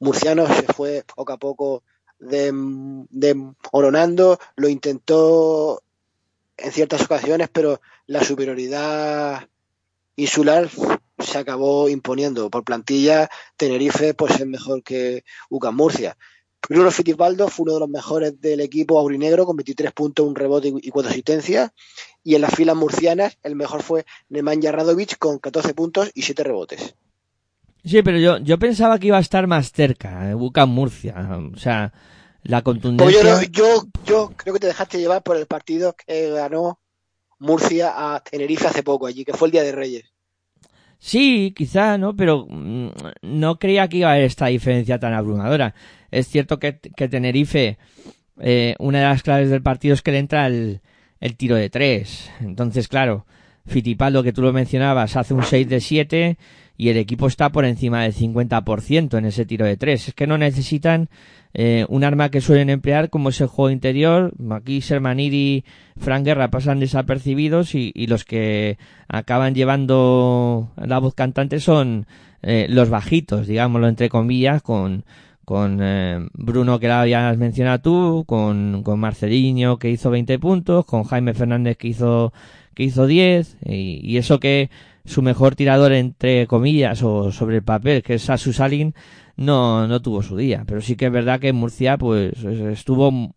murciano 0.00 0.46
se 0.46 0.72
fue 0.72 1.04
poco 1.14 1.32
a 1.32 1.36
poco 1.36 1.82
desmoronando. 2.18 4.38
Lo 4.56 4.68
intentó 4.68 5.82
en 6.56 6.72
ciertas 6.72 7.02
ocasiones, 7.02 7.48
pero 7.52 7.80
la 8.08 8.24
superioridad 8.24 9.48
insular 10.16 10.68
se 11.18 11.38
acabó 11.38 11.88
imponiendo 11.88 12.50
por 12.50 12.64
plantilla. 12.64 13.28
Tenerife 13.56 14.14
pues 14.14 14.40
es 14.40 14.46
mejor 14.46 14.82
que 14.82 15.24
UCAM 15.50 15.76
Murcia. 15.76 16.16
Bruno 16.68 16.90
Fittipaldo 16.90 17.48
fue 17.48 17.64
uno 17.64 17.74
de 17.74 17.80
los 17.80 17.88
mejores 17.88 18.40
del 18.40 18.60
equipo 18.60 18.98
aurinegro 18.98 19.46
con 19.46 19.56
23 19.56 19.92
puntos, 19.92 20.26
un 20.26 20.34
rebote 20.34 20.72
y 20.82 20.90
cuatro 20.90 21.10
asistencias. 21.10 21.70
Y 22.24 22.34
en 22.34 22.40
las 22.40 22.54
filas 22.54 22.76
murcianas 22.76 23.38
el 23.42 23.54
mejor 23.54 23.82
fue 23.82 24.04
Nemanja 24.28 24.72
Radovic 24.72 25.18
con 25.18 25.38
14 25.38 25.74
puntos 25.74 26.10
y 26.14 26.22
7 26.22 26.42
rebotes. 26.42 26.94
Sí, 27.84 28.02
pero 28.02 28.18
yo, 28.18 28.38
yo 28.38 28.58
pensaba 28.58 28.98
que 28.98 29.06
iba 29.06 29.18
a 29.18 29.20
estar 29.20 29.46
más 29.46 29.70
cerca, 29.70 30.30
eh, 30.30 30.34
UCAM 30.34 30.70
Murcia. 30.70 31.14
O 31.54 31.56
sea, 31.58 31.92
la 32.42 32.62
Pues 32.62 32.64
contundencia... 32.64 33.42
yo, 33.42 33.48
yo, 33.50 33.82
yo 34.04 34.32
creo 34.36 34.54
que 34.54 34.60
te 34.60 34.66
dejaste 34.66 34.98
llevar 34.98 35.22
por 35.22 35.36
el 35.36 35.46
partido 35.46 35.94
que 35.94 36.30
ganó 36.30 36.80
Murcia 37.38 38.14
a 38.14 38.20
Tenerife 38.20 38.66
hace 38.66 38.82
poco 38.82 39.06
allí, 39.06 39.24
que 39.24 39.34
fue 39.34 39.48
el 39.48 39.52
Día 39.52 39.62
de 39.62 39.72
Reyes. 39.72 40.12
Sí, 40.98 41.54
quizá, 41.56 41.96
¿no? 41.96 42.16
Pero 42.16 42.46
mm, 42.48 42.88
no 43.22 43.58
creía 43.58 43.88
que 43.88 43.98
iba 43.98 44.08
a 44.08 44.12
haber 44.12 44.24
esta 44.24 44.46
diferencia 44.46 44.98
tan 44.98 45.14
abrumadora. 45.14 45.74
Es 46.10 46.28
cierto 46.28 46.58
que, 46.58 46.78
que 46.78 47.08
Tenerife 47.08 47.78
eh, 48.40 48.74
una 48.78 48.98
de 48.98 49.04
las 49.04 49.22
claves 49.22 49.50
del 49.50 49.62
partido 49.62 49.94
es 49.94 50.02
que 50.02 50.12
le 50.12 50.18
entra 50.18 50.46
el, 50.46 50.80
el 51.20 51.36
tiro 51.36 51.56
de 51.56 51.70
tres. 51.70 52.30
Entonces, 52.40 52.88
claro, 52.88 53.26
Fittipaldo, 53.66 54.22
que 54.22 54.32
tú 54.32 54.42
lo 54.42 54.52
mencionabas, 54.52 55.16
hace 55.16 55.34
un 55.34 55.42
6 55.42 55.68
de 55.68 55.80
7 55.80 56.38
y 56.76 56.88
el 56.90 56.96
equipo 56.96 57.26
está 57.26 57.50
por 57.50 57.64
encima 57.64 58.02
del 58.02 58.14
50% 58.14 59.18
en 59.18 59.24
ese 59.24 59.44
tiro 59.44 59.66
de 59.66 59.76
tres. 59.76 60.08
Es 60.08 60.14
que 60.14 60.26
no 60.26 60.38
necesitan 60.38 61.08
eh, 61.54 61.86
un 61.88 62.04
arma 62.04 62.30
que 62.30 62.40
suelen 62.40 62.70
emplear 62.70 63.10
como 63.10 63.30
es 63.30 63.40
el 63.40 63.46
juego 63.46 63.70
interior. 63.70 64.32
Aquí 64.50 64.80
Sermanidi 64.80 65.36
y 65.36 65.64
Frank 65.96 66.24
Guerra 66.24 66.50
pasan 66.50 66.80
desapercibidos 66.80 67.74
y, 67.74 67.92
los 68.06 68.24
que 68.24 68.78
acaban 69.08 69.54
llevando 69.54 70.70
la 70.76 70.98
voz 70.98 71.14
cantante 71.14 71.60
son 71.60 72.06
eh, 72.42 72.66
los 72.68 72.90
bajitos, 72.90 73.46
digámoslo 73.46 73.88
entre 73.88 74.08
comillas, 74.08 74.62
con, 74.62 75.04
con 75.44 75.80
eh, 75.82 76.26
Bruno 76.34 76.78
que 76.78 76.88
la 76.88 77.02
habías 77.02 77.36
mencionado 77.38 77.80
tú, 77.80 78.24
con, 78.26 78.82
con 78.82 79.00
Marceliño 79.00 79.78
que 79.78 79.90
hizo 79.90 80.10
20 80.10 80.38
puntos, 80.38 80.84
con 80.84 81.04
Jaime 81.04 81.34
Fernández 81.34 81.76
que 81.76 81.88
hizo, 81.88 82.32
que 82.74 82.84
hizo 82.84 83.06
10, 83.06 83.58
y, 83.66 84.00
y 84.02 84.18
eso 84.18 84.38
que 84.38 84.70
su 85.04 85.22
mejor 85.22 85.56
tirador 85.56 85.92
entre 85.92 86.46
comillas 86.46 87.02
o 87.02 87.32
sobre 87.32 87.56
el 87.56 87.62
papel, 87.62 88.02
que 88.02 88.14
es 88.14 88.22
Sasu 88.22 88.52
Salin, 88.52 88.94
no, 89.38 89.86
no 89.86 90.02
tuvo 90.02 90.22
su 90.22 90.36
día. 90.36 90.64
Pero 90.66 90.82
sí 90.82 90.96
que 90.96 91.06
es 91.06 91.12
verdad 91.12 91.40
que 91.40 91.54
Murcia 91.54 91.96
pues 91.96 92.44
estuvo 92.44 93.32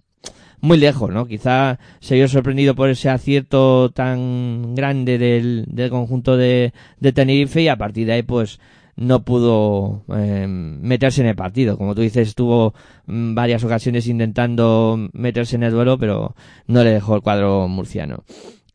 muy 0.59 0.77
lejos, 0.77 1.09
¿no? 1.11 1.25
Quizá 1.25 1.79
se 1.99 2.15
vio 2.15 2.27
sorprendido 2.27 2.75
por 2.75 2.89
ese 2.89 3.09
acierto 3.09 3.91
tan 3.91 4.75
grande 4.75 5.17
del, 5.17 5.65
del 5.67 5.89
conjunto 5.89 6.35
de, 6.37 6.73
de 6.99 7.11
Tenerife 7.13 7.61
y 7.61 7.67
a 7.67 7.77
partir 7.77 8.07
de 8.07 8.13
ahí 8.13 8.23
pues 8.23 8.59
no 8.95 9.23
pudo 9.23 10.03
eh, 10.15 10.45
meterse 10.47 11.21
en 11.21 11.27
el 11.27 11.35
partido. 11.35 11.77
Como 11.77 11.95
tú 11.95 12.01
dices, 12.01 12.27
estuvo 12.27 12.73
mm, 13.07 13.33
varias 13.33 13.63
ocasiones 13.63 14.07
intentando 14.07 15.09
meterse 15.13 15.55
en 15.55 15.63
el 15.63 15.71
duelo, 15.71 15.97
pero 15.97 16.35
no 16.67 16.83
le 16.83 16.91
dejó 16.91 17.15
el 17.15 17.21
cuadro 17.21 17.67
murciano. 17.67 18.23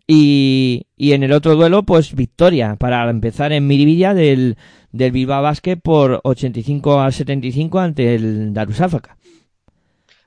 Y, 0.07 0.87
y 0.97 1.13
en 1.13 1.23
el 1.25 1.33
otro 1.33 1.57
duelo, 1.57 1.83
pues 1.83 2.15
victoria 2.15 2.77
para 2.77 3.09
empezar 3.11 3.53
en 3.53 3.67
Miribilla 3.67 4.15
del, 4.15 4.57
del 4.93 5.11
Bilbao 5.13 5.43
Basket 5.43 5.77
por 5.77 6.21
85 6.23 7.01
a 7.01 7.11
75 7.11 7.79
ante 7.81 8.15
el 8.15 8.55
Darussáfaca. 8.55 9.17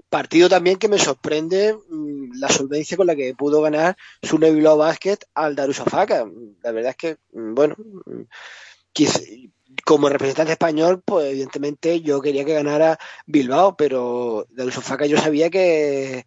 Partido 0.10 0.50
también 0.50 0.78
que 0.78 0.88
me 0.90 0.98
sorprende 0.98 1.76
mm, 1.90 2.40
la 2.40 2.50
solvencia 2.50 2.98
con 2.98 3.08
la 3.08 3.16
que 3.16 3.34
pudo 3.36 3.62
ganar 3.62 3.96
su 4.24 4.38
Bilbao 4.38 4.76
Basket 4.76 5.18
al 5.36 5.56
Darusafaka. 5.56 6.26
La 6.64 6.72
verdad 6.72 6.92
es 6.92 6.98
que, 6.98 7.18
mm, 7.34 7.54
bueno, 7.54 7.76
mm, 7.78 8.22
como 9.86 10.10
representante 10.10 10.52
español, 10.54 11.02
pues 11.06 11.28
evidentemente 11.32 12.02
yo 12.02 12.22
quería 12.22 12.44
que 12.44 12.54
ganara 12.54 12.98
Bilbao, 13.26 13.78
pero 13.78 14.46
Darusafaka 14.52 15.06
yo 15.06 15.18
sabía 15.18 15.50
que 15.50 16.26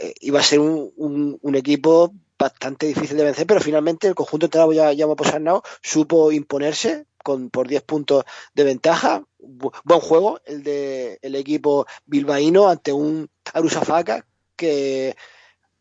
eh, 0.00 0.14
iba 0.20 0.38
a 0.40 0.44
ser 0.44 0.60
un- 0.60 1.38
un 1.40 1.54
equipo 1.56 2.14
bastante 2.40 2.86
difícil 2.86 3.16
de 3.18 3.24
vencer, 3.24 3.46
pero 3.46 3.60
finalmente 3.60 4.08
el 4.08 4.14
conjunto 4.14 4.46
entrenado 4.46 4.72
ya, 4.72 4.92
ya 4.92 5.06
Posarnau 5.06 5.62
supo 5.82 6.32
imponerse 6.32 7.06
con 7.22 7.50
por 7.50 7.68
10 7.68 7.82
puntos 7.82 8.24
de 8.54 8.64
ventaja. 8.64 9.22
Bu- 9.38 9.72
buen 9.84 10.00
juego 10.00 10.40
el 10.46 10.62
de 10.64 11.18
el 11.22 11.34
equipo 11.34 11.86
bilbaíno 12.06 12.68
ante 12.68 12.92
un 12.92 13.28
Darusafaka 13.52 14.26
que 14.56 15.14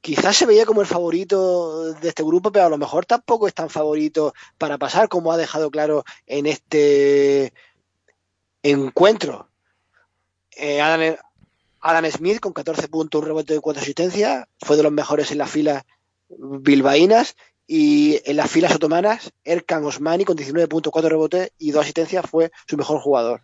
quizás 0.02 0.36
se 0.36 0.46
veía 0.46 0.66
como 0.66 0.82
el 0.82 0.88
favorito 0.88 1.94
de 1.94 2.10
este 2.10 2.24
grupo, 2.24 2.52
pero 2.52 2.66
a 2.66 2.70
lo 2.70 2.78
mejor 2.78 3.06
tampoco 3.06 3.48
es 3.48 3.54
tan 3.54 3.70
favorito 3.70 4.34
para 4.58 4.78
pasar, 4.78 5.08
como 5.08 5.32
ha 5.32 5.38
dejado 5.38 5.72
claro 5.72 6.04
en 6.26 6.46
este 6.46 7.54
encuentro. 8.64 9.50
Eh, 10.56 10.82
Adam, 10.82 12.06
Smith 12.12 12.40
con 12.42 12.52
14 12.54 12.90
puntos, 12.90 13.22
un 13.22 13.28
rebote 13.28 13.54
de 13.54 13.62
4 13.62 13.82
asistencias, 13.82 14.46
fue 14.62 14.76
de 14.76 14.84
los 14.84 14.92
mejores 14.92 15.32
en 15.32 15.38
las 15.38 15.50
filas 15.50 15.84
bilbaínas 16.38 17.36
y 17.68 18.20
en 18.26 18.38
las 18.38 18.50
filas 18.50 18.74
otomanas, 18.76 19.32
Erkan 19.44 19.84
Osmani 19.84 20.26
con 20.26 20.36
19.4 20.36 21.08
rebotes 21.08 21.52
y 21.60 21.72
2 21.72 21.84
asistencias 21.84 22.26
fue 22.28 22.52
su 22.68 22.78
mejor 22.78 23.00
jugador. 23.00 23.42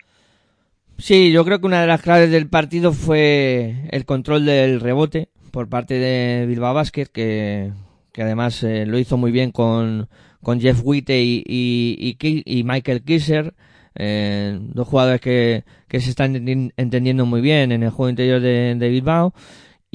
Sí, 0.98 1.32
yo 1.32 1.46
creo 1.46 1.60
que 1.60 1.68
una 1.68 1.82
de 1.82 1.88
las 1.88 2.02
claves 2.02 2.32
del 2.32 2.48
partido 2.48 2.94
fue 2.94 3.88
el 3.92 4.06
control 4.06 4.46
del 4.46 4.80
rebote 4.80 5.30
por 5.52 5.70
parte 5.70 5.96
de 5.96 6.46
Bilbao 6.48 6.74
Basket, 6.74 7.06
que, 7.06 7.72
además 8.18 8.64
eh, 8.64 8.86
lo 8.86 8.98
hizo 8.98 9.16
muy 9.18 9.32
bien 9.32 9.52
con, 9.52 10.10
con 10.42 10.60
Jeff 10.60 10.82
Witte 10.84 11.22
y, 11.22 12.64
Michael 12.66 13.04
Kisser, 13.04 13.54
eh, 13.94 14.58
dos 14.60 14.88
jugadores 14.88 15.22
que, 15.22 15.66
que 15.88 16.00
se 16.00 16.10
están 16.10 16.34
entendi- 16.34 16.74
entendiendo 16.78 17.26
muy 17.26 17.42
bien 17.42 17.72
en 17.72 17.84
el 17.84 17.92
juego 17.92 18.10
interior 18.10 18.42
de 18.42 18.90
Bilbao. 18.90 19.34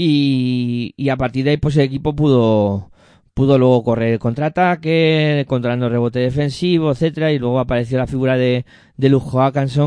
Y, 0.02 0.94
y 0.96 1.10
a 1.10 1.16
partir 1.18 1.44
de 1.44 1.50
ahí, 1.50 1.56
pues 1.58 1.76
el 1.76 1.82
equipo 1.82 2.16
pudo, 2.16 2.90
pudo 3.34 3.58
luego 3.58 3.84
correr 3.84 4.14
el 4.14 4.18
contraataque, 4.18 5.44
controlando 5.46 5.84
el 5.86 5.92
rebote 5.92 6.20
defensivo, 6.20 6.90
etcétera, 6.90 7.32
y 7.32 7.38
luego 7.38 7.60
apareció 7.60 7.98
la 7.98 8.06
figura 8.06 8.38
de, 8.38 8.64
de 8.96 9.08
Lujo 9.10 9.38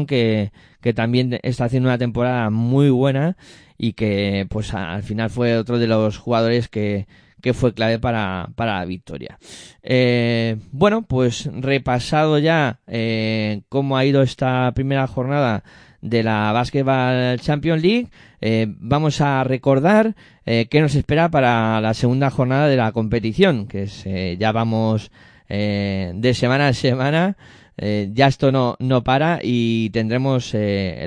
que, 0.05 0.51
que 0.81 0.93
también 0.93 1.39
está 1.41 1.65
haciendo 1.65 1.89
una 1.89 1.97
temporada 1.97 2.51
muy 2.51 2.91
buena 2.91 3.37
y 3.75 3.93
que 3.93 4.45
pues 4.51 4.75
al 4.75 5.01
final 5.01 5.31
fue 5.31 5.57
otro 5.57 5.79
de 5.79 5.87
los 5.87 6.19
jugadores 6.19 6.67
que, 6.67 7.07
que 7.41 7.55
fue 7.55 7.73
clave 7.73 7.97
para, 7.97 8.49
para 8.53 8.77
la 8.77 8.85
victoria. 8.85 9.39
Eh, 9.81 10.57
bueno, 10.71 11.07
pues 11.07 11.49
repasado 11.51 12.37
ya 12.37 12.81
eh, 12.85 13.63
cómo 13.67 13.97
ha 13.97 14.05
ido 14.05 14.21
esta 14.21 14.71
primera 14.75 15.07
jornada 15.07 15.63
de 16.03 16.21
la 16.21 16.51
Basketball 16.51 17.39
Champions 17.39 17.81
League, 17.81 18.09
eh, 18.41 18.67
vamos 18.67 19.21
a 19.21 19.43
recordar 19.45 20.15
eh, 20.45 20.67
qué 20.69 20.81
nos 20.81 20.95
espera 20.95 21.29
para 21.29 21.79
la 21.79 21.93
segunda 21.93 22.29
jornada 22.29 22.67
de 22.67 22.75
la 22.75 22.91
competición, 22.91 23.67
que 23.67 23.83
es, 23.83 24.05
eh, 24.05 24.35
ya 24.37 24.51
vamos 24.51 25.11
eh, 25.47 26.11
de 26.13 26.33
semana 26.33 26.67
a 26.67 26.73
semana. 26.73 27.37
Ya 27.75 28.27
esto 28.27 28.51
no, 28.51 28.75
no 28.77 29.03
para 29.03 29.39
y 29.41 29.89
tendremos 29.89 30.55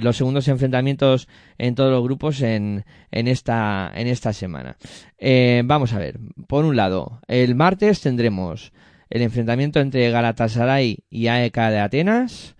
los 0.02 0.16
segundos 0.16 0.48
enfrentamientos 0.48 1.28
en 1.58 1.76
todos 1.76 1.92
los 1.92 2.02
grupos 2.02 2.42
en, 2.42 2.84
en, 3.12 3.28
esta, 3.28 3.92
en 3.94 4.08
esta 4.08 4.32
semana. 4.32 4.76
Vamos 5.64 5.92
a 5.92 6.00
ver, 6.00 6.18
por 6.48 6.64
un 6.64 6.74
lado, 6.74 7.20
el 7.28 7.54
martes 7.54 8.00
tendremos 8.00 8.72
el 9.10 9.22
enfrentamiento 9.22 9.78
entre 9.78 10.10
Galatasaray 10.10 11.04
y 11.08 11.28
AEK 11.28 11.56
de 11.56 11.78
Atenas, 11.78 12.55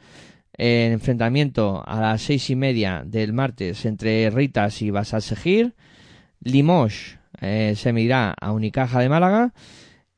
el 0.57 0.93
enfrentamiento 0.93 1.83
a 1.87 2.01
las 2.01 2.23
seis 2.23 2.51
y 2.51 2.57
media 2.57 3.03
del 3.05 3.33
martes 3.33 3.85
entre 3.85 4.29
Ritas 4.31 4.83
y 4.83 4.91
Basal 4.91 5.23
Segir, 5.23 5.75
Limoges 6.41 7.19
eh, 7.41 7.75
se 7.77 7.93
medirá 7.93 8.35
a 8.41 8.53
Unicaja 8.53 9.01
de 9.01 9.09
Málaga 9.09 9.53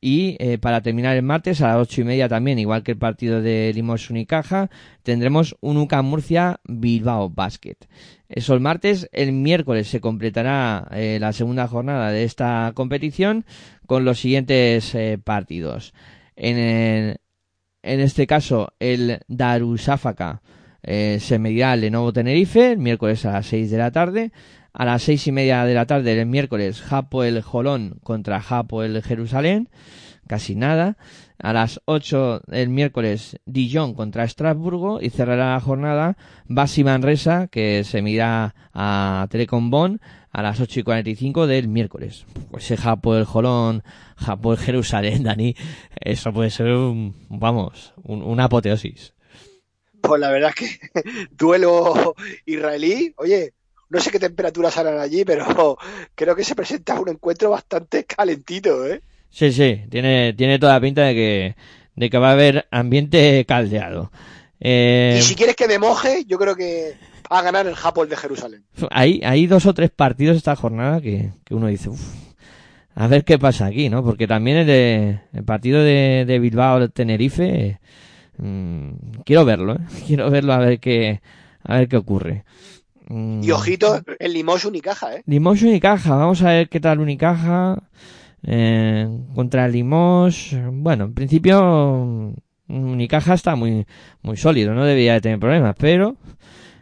y 0.01 0.37
eh, 0.39 0.57
para 0.57 0.81
terminar 0.81 1.17
el 1.17 1.23
martes 1.23 1.61
a 1.61 1.67
las 1.67 1.77
ocho 1.77 2.01
y 2.01 2.03
media 2.05 2.29
también, 2.29 2.57
igual 2.57 2.83
que 2.83 2.91
el 2.91 2.97
partido 2.97 3.41
de 3.41 3.71
Limos 3.75 4.09
Unicaja, 4.09 4.69
tendremos 5.03 5.57
un 5.59 5.87
Murcia 6.03 6.61
Bilbao 6.63 7.29
Basket. 7.29 7.75
Eso 8.29 8.53
el 8.53 8.61
martes, 8.61 9.09
el 9.11 9.33
miércoles 9.33 9.89
se 9.89 9.99
completará 9.99 10.87
eh, 10.91 11.17
la 11.19 11.33
segunda 11.33 11.67
jornada 11.67 12.11
de 12.11 12.23
esta 12.23 12.71
competición 12.75 13.43
con 13.87 14.05
los 14.05 14.19
siguientes 14.19 14.95
eh, 14.95 15.19
partidos. 15.21 15.93
En, 16.37 16.57
el- 16.57 17.17
en 17.81 17.99
este 17.99 18.27
caso, 18.27 18.73
el 18.79 19.19
Darussáfaca 19.27 20.41
eh, 20.83 21.17
se 21.19 21.39
medirá 21.39 21.73
al 21.73 21.81
Lenovo 21.81 22.13
Tenerife 22.13 22.71
el 22.71 22.77
miércoles 22.77 23.25
a 23.25 23.33
las 23.33 23.45
6 23.47 23.71
de 23.71 23.77
la 23.77 23.91
tarde. 23.91 24.31
A 24.71 24.85
las 24.85 25.01
seis 25.01 25.25
y 25.25 25.31
media 25.31 25.65
de 25.65 25.73
la 25.73 25.87
tarde 25.87 26.15
del 26.15 26.27
miércoles, 26.27 26.81
Japo 26.81 27.23
el 27.23 27.41
Jolón 27.41 27.99
contra 28.03 28.39
Japo 28.39 28.83
el 28.83 29.01
Jerusalén. 29.01 29.67
Casi 30.29 30.53
nada. 30.53 30.95
A 31.39 31.53
las 31.53 31.81
8 31.85 32.41
del 32.45 32.69
miércoles, 32.69 33.39
Dijon 33.47 33.95
contra 33.95 34.25
Estrasburgo. 34.25 35.01
Y 35.01 35.09
cerrará 35.09 35.53
la 35.53 35.59
jornada 35.59 36.17
Basi 36.45 36.83
Manresa, 36.83 37.47
que 37.47 37.83
se 37.83 38.03
medirá 38.03 38.53
a 38.71 39.25
Telecom 39.31 39.71
Bonn 39.71 39.99
a 40.31 40.43
las 40.43 40.59
8 40.59 40.81
y 40.81 40.83
45 40.83 41.47
del 41.47 41.67
miércoles. 41.67 42.25
Pues 42.51 42.65
ese 42.65 42.77
Japo 42.77 43.15
el 43.17 43.25
Jolón, 43.25 43.81
Japo 44.17 44.51
el 44.53 44.59
Jerusalén, 44.59 45.23
Dani. 45.23 45.55
Eso 45.99 46.31
puede 46.31 46.51
ser 46.51 46.67
un, 46.67 47.15
vamos, 47.29 47.95
un- 48.03 48.21
una 48.21 48.43
apoteosis. 48.43 49.15
Pues 50.01 50.21
la 50.21 50.29
verdad 50.29 50.51
es 50.55 50.55
que 50.55 50.89
duelo 51.31 52.13
israelí, 52.45 53.13
oye, 53.17 53.53
no 53.89 53.99
sé 53.99 54.11
qué 54.11 54.19
temperaturas 54.19 54.77
harán 54.77 54.99
allí, 54.99 55.25
pero 55.25 55.75
creo 56.13 56.35
que 56.35 56.43
se 56.43 56.53
presenta 56.53 56.99
un 56.99 57.09
encuentro 57.09 57.49
bastante 57.49 58.03
calentito, 58.05 58.85
¿eh? 58.85 59.01
Sí, 59.31 59.51
sí, 59.51 59.81
tiene, 59.89 60.33
tiene 60.33 60.59
toda 60.59 60.73
la 60.73 60.81
pinta 60.81 61.03
de 61.03 61.13
que, 61.13 61.55
de 61.95 62.09
que 62.09 62.17
va 62.17 62.29
a 62.29 62.33
haber 62.33 62.67
ambiente 62.71 63.45
caldeado. 63.47 64.11
Eh, 64.59 65.17
Y 65.19 65.23
si 65.23 65.35
quieres 65.35 65.55
que 65.55 65.67
me 65.67 65.79
moje, 65.79 66.23
yo 66.27 66.37
creo 66.37 66.55
que 66.55 66.95
va 67.31 67.39
a 67.39 67.43
ganar 67.43 67.67
el 67.67 67.75
Japón 67.75 68.09
de 68.09 68.17
Jerusalén. 68.17 68.63
hay, 68.91 69.21
hay 69.23 69.47
dos 69.47 69.65
o 69.65 69.73
tres 69.73 69.91
partidos 69.91 70.35
esta 70.35 70.55
jornada 70.55 70.99
que, 70.99 71.29
que 71.45 71.53
uno 71.55 71.67
dice, 71.67 71.89
"Uf, 71.89 72.01
a 72.95 73.07
ver 73.07 73.23
qué 73.23 73.37
pasa 73.39 73.67
aquí, 73.67 73.87
¿no? 73.89 74.03
Porque 74.03 74.27
también 74.27 74.57
el, 74.57 74.67
de, 74.67 75.19
el 75.33 75.43
partido 75.45 75.81
de, 75.83 76.25
de 76.27 76.39
Bilbao-Tenerife, 76.39 77.79
mm, 78.37 78.89
quiero 79.25 79.45
verlo, 79.45 79.75
¿eh? 79.75 79.79
Quiero 80.07 80.29
verlo 80.29 80.53
a 80.53 80.57
ver 80.57 80.79
qué, 80.79 81.21
a 81.63 81.77
ver 81.77 81.87
qué 81.87 81.97
ocurre. 81.97 82.43
Mm, 83.07 83.43
Y 83.43 83.51
ojito, 83.51 84.01
el 84.19 84.33
Limos 84.33 84.65
Unicaja, 84.65 85.15
¿eh? 85.15 85.23
Limos 85.25 85.61
Unicaja, 85.61 86.15
vamos 86.15 86.41
a 86.41 86.49
ver 86.49 86.69
qué 86.69 86.79
tal 86.79 86.99
Unicaja 86.99 87.81
eh, 88.43 89.07
contra 89.35 89.67
Limos. 89.67 90.55
Bueno, 90.71 91.05
en 91.05 91.13
principio 91.13 92.05
mm, 92.05 92.33
Unicaja 92.91 93.33
está 93.33 93.55
muy 93.55 93.85
muy 94.21 94.37
sólido, 94.37 94.73
no 94.73 94.85
debería 94.85 95.13
de 95.13 95.21
tener 95.21 95.39
problemas, 95.39 95.75
pero 95.77 96.15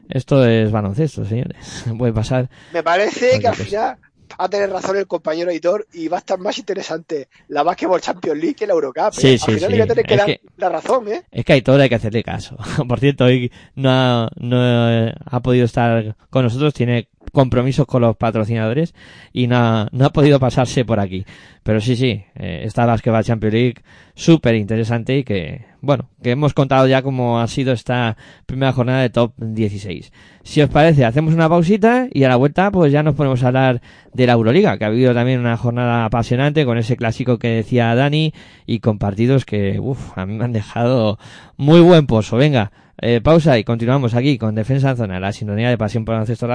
esto 0.10 0.46
es 0.46 0.72
baloncesto, 0.72 1.26
señores. 1.26 1.86
Puede 1.98 2.14
pasar. 2.14 2.50
Me 2.74 2.84
parece 2.84 3.40
que 3.40 3.48
al 3.48 3.56
final 3.56 3.98
va 4.40 4.46
a 4.46 4.50
tener 4.50 4.70
razón 4.70 4.98
el 4.98 5.08
compañero 5.08 5.50
Aitor 5.50 5.88
y 5.94 6.08
va 6.10 6.18
a 6.18 6.20
estar 6.20 6.38
más 6.38 6.58
interesante 6.58 7.30
la 7.48 7.64
Basketball 7.64 8.02
Champions 8.02 8.38
League 8.40 8.56
que 8.56 8.68
la 8.68 8.74
Eurocup. 8.74 9.14
Sí, 9.14 9.30
¿eh? 9.30 9.38
sí, 9.38 9.52
al 9.52 9.58
final 9.58 9.60
sí. 9.60 9.68
le 9.70 9.78
voy 9.78 9.82
a 9.82 9.88
tener 9.88 10.06
que 10.06 10.14
Es 10.14 10.18
dar 10.20 10.28
que- 10.28 10.42
la 10.58 10.70
razón, 10.70 11.08
¿eh? 11.08 11.24
Es 11.32 11.46
que 11.46 11.54
hay 11.54 11.62
todo 11.62 11.82
hay 11.82 11.90
que 11.90 11.96
hacerle 11.96 12.24
caso. 12.24 12.58
Por 12.88 13.00
cierto, 13.00 13.26
hoy 13.26 13.52
no 13.76 13.90
ha, 13.90 14.30
no 14.38 15.14
ha 15.26 15.40
podido 15.42 15.66
estar 15.66 16.16
con 16.30 16.44
nosotros, 16.44 16.74
tiene 16.74 17.08
compromisos 17.32 17.86
con 17.86 18.02
los 18.02 18.16
patrocinadores 18.16 18.94
y 19.34 19.48
no 19.48 19.58
ha, 19.58 19.88
no 19.92 20.06
ha 20.06 20.10
podido 20.10 20.40
pasarse 20.40 20.86
por 20.86 21.00
aquí. 21.00 21.26
Pero 21.64 21.82
sí, 21.82 21.96
sí, 21.96 22.24
eh, 22.36 22.62
esta 22.64 22.86
Basketball 22.86 23.24
Champions 23.24 23.54
League 23.54 23.76
súper 24.16 24.56
interesante 24.56 25.18
y 25.18 25.24
que, 25.24 25.66
bueno, 25.82 26.10
que 26.24 26.32
hemos 26.32 26.54
contado 26.54 26.88
ya 26.88 27.02
cómo 27.02 27.40
ha 27.40 27.48
sido 27.48 27.74
esta 27.74 28.16
primera 28.46 28.72
jornada 28.72 29.02
de 29.02 29.10
top 29.10 29.34
16. 29.38 30.12
Si 30.44 30.62
os 30.62 30.70
parece, 30.70 31.04
hacemos 31.04 31.34
una 31.34 31.50
pausita 31.50 32.08
y 32.12 32.24
a 32.24 32.30
la 32.30 32.38
vuelta 32.38 32.72
pues 32.72 32.92
ya 32.92 33.04
nos 33.04 33.16
ponemos 33.16 33.44
a 33.44 33.48
hablar 33.48 33.82
de 34.14 34.26
la 34.26 34.34
Euroliga, 34.34 34.78
que 34.78 34.86
ha 34.86 34.88
habido 34.88 35.14
también 35.14 35.40
una 35.40 35.58
jornada 35.58 36.06
apasionante 36.06 36.66
con 36.66 36.78
ese 36.78 36.96
clásico 36.96 37.38
que 37.38 37.50
decía 37.50 37.94
Dani 37.96 38.34
y 38.66 38.80
con 38.80 38.98
partidos 38.98 39.44
que, 39.44 39.80
uff, 39.80 40.18
a 40.18 40.26
mí 40.26 40.36
me 40.36 40.46
han 40.46 40.54
dejado 40.54 41.20
muy 41.58 41.82
buen 41.82 42.08
pozo. 42.08 42.38
Venga, 42.38 42.72
eh, 43.00 43.22
pausa 43.22 43.60
y 43.60 43.64
continuamos 43.64 44.16
aquí 44.16 44.38
con 44.38 44.56
Defensa 44.56 44.92
en 44.92 44.98
Zona, 44.98 45.20
la 45.20 45.32
sintonía 45.32 45.70
de 45.70 45.78
Pasión 45.78 46.04
por 46.04 46.14
Baloncesto 46.14 46.48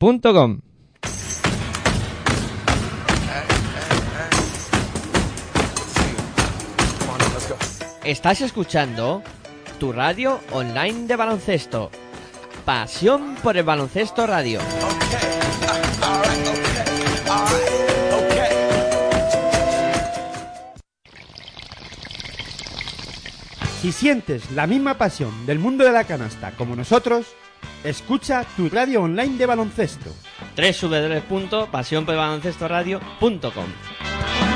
Radio.com. 0.00 0.60
Estás 8.04 8.40
escuchando 8.42 9.24
tu 9.80 9.90
radio 9.92 10.38
online 10.52 11.08
de 11.08 11.16
baloncesto. 11.16 11.90
Pasión 12.64 13.34
por 13.42 13.56
el 13.56 13.64
baloncesto 13.64 14.24
radio. 14.24 14.60
Si 23.80 23.90
sientes 23.90 24.52
la 24.52 24.68
misma 24.68 24.96
pasión 24.96 25.44
del 25.44 25.58
mundo 25.58 25.82
de 25.82 25.90
la 25.90 26.04
canasta 26.04 26.52
como 26.52 26.76
nosotros, 26.76 27.34
escucha 27.84 28.44
tu 28.56 28.68
radio 28.68 29.02
online 29.02 29.36
de 29.36 29.46
baloncesto. 29.46 30.10
www.pasionporbaloncestoradio.com 30.56 33.18
I'm 33.20 34.47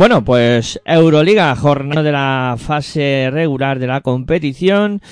Bueno, 0.00 0.24
pues 0.24 0.80
Euroliga, 0.86 1.54
jornada 1.54 2.02
de 2.02 2.10
la 2.10 2.56
fase 2.56 3.28
regular 3.30 3.78
de 3.78 3.86
la 3.86 4.00
competición 4.00 5.02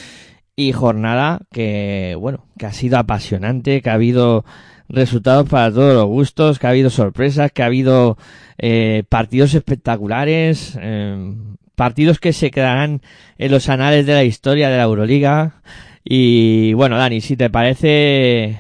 y 0.57 0.73
jornada 0.73 1.41
que, 1.53 2.17
bueno, 2.19 2.47
que 2.59 2.65
ha 2.65 2.73
sido 2.73 2.97
apasionante, 2.97 3.83
que 3.83 3.91
ha 3.91 3.93
habido 3.93 4.47
resultados 4.89 5.47
para 5.47 5.71
todos 5.71 5.93
los 5.93 6.07
gustos, 6.07 6.59
que 6.59 6.69
ha 6.69 6.71
habido 6.71 6.89
sorpresas, 6.89 7.53
que 7.53 7.63
ha 7.63 7.67
habido 7.67 8.17
eh, 8.57 9.03
partidos 9.11 9.53
espectaculares, 9.53 10.79
eh, 10.81 11.35
partidos 11.75 12.19
que 12.19 12.33
se 12.33 12.51
quedarán 12.51 13.03
en 13.37 13.51
los 13.51 13.69
anales 13.69 14.07
de 14.07 14.15
la 14.15 14.25
historia 14.25 14.71
de 14.71 14.79
la 14.79 14.85
Euroliga. 14.85 15.61
Y 16.03 16.73
bueno, 16.73 16.97
Dani, 16.97 17.21
si 17.21 17.37
te 17.37 17.51
parece, 17.51 18.59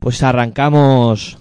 pues 0.00 0.20
arrancamos 0.24 1.39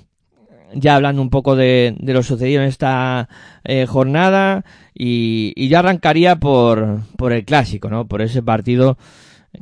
ya 0.73 0.95
hablando 0.95 1.21
un 1.21 1.29
poco 1.29 1.55
de, 1.55 1.95
de 1.99 2.13
lo 2.13 2.23
sucedido 2.23 2.61
en 2.61 2.67
esta 2.67 3.29
eh, 3.63 3.85
jornada 3.85 4.63
y, 4.93 5.53
y 5.55 5.67
yo 5.67 5.79
arrancaría 5.79 6.37
por, 6.37 7.01
por 7.17 7.33
el 7.33 7.45
clásico, 7.45 7.89
¿no? 7.89 8.07
Por 8.07 8.21
ese 8.21 8.43
partido 8.43 8.97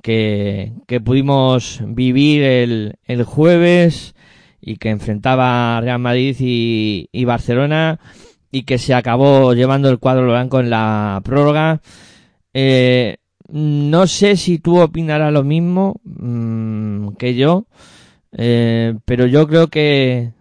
que, 0.02 0.74
que 0.88 1.02
pudimos 1.02 1.82
vivir 1.86 2.44
el, 2.44 2.96
el 3.06 3.24
jueves 3.24 4.16
y 4.62 4.78
que 4.78 4.90
enfrentaba 4.90 5.80
Real 5.82 6.00
Madrid 6.00 6.36
y, 6.40 7.10
y 7.12 7.26
Barcelona 7.26 8.00
y 8.52 8.64
que 8.64 8.78
se 8.78 8.94
acabó 8.94 9.54
llevando 9.54 9.90
el 9.90 10.00
cuadro 10.00 10.28
blanco 10.28 10.60
en 10.60 10.70
la 10.70 11.22
prórroga. 11.24 11.82
Eh, 12.54 13.18
no 13.50 14.08
sé 14.08 14.36
si 14.36 14.60
tú 14.60 14.80
opinarás 14.80 15.32
lo 15.32 15.44
mismo 15.44 16.02
mm, 16.04 17.10
que 17.18 17.36
yo, 17.36 17.66
eh, 18.32 18.96
pero 19.06 19.26
yo 19.26 19.48
creo 19.48 19.68
que, 19.68 20.32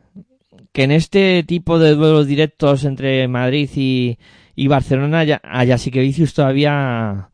que 0.76 0.82
en 0.82 0.90
este 0.90 1.42
tipo 1.42 1.78
de 1.78 1.94
duelos 1.94 2.26
directos 2.26 2.84
entre 2.84 3.26
Madrid 3.28 3.70
y, 3.74 4.68
Barcelona, 4.68 5.24
ya, 5.24 5.40
a 5.42 5.64
Jasikevicius 5.64 6.34
todavía 6.34 7.30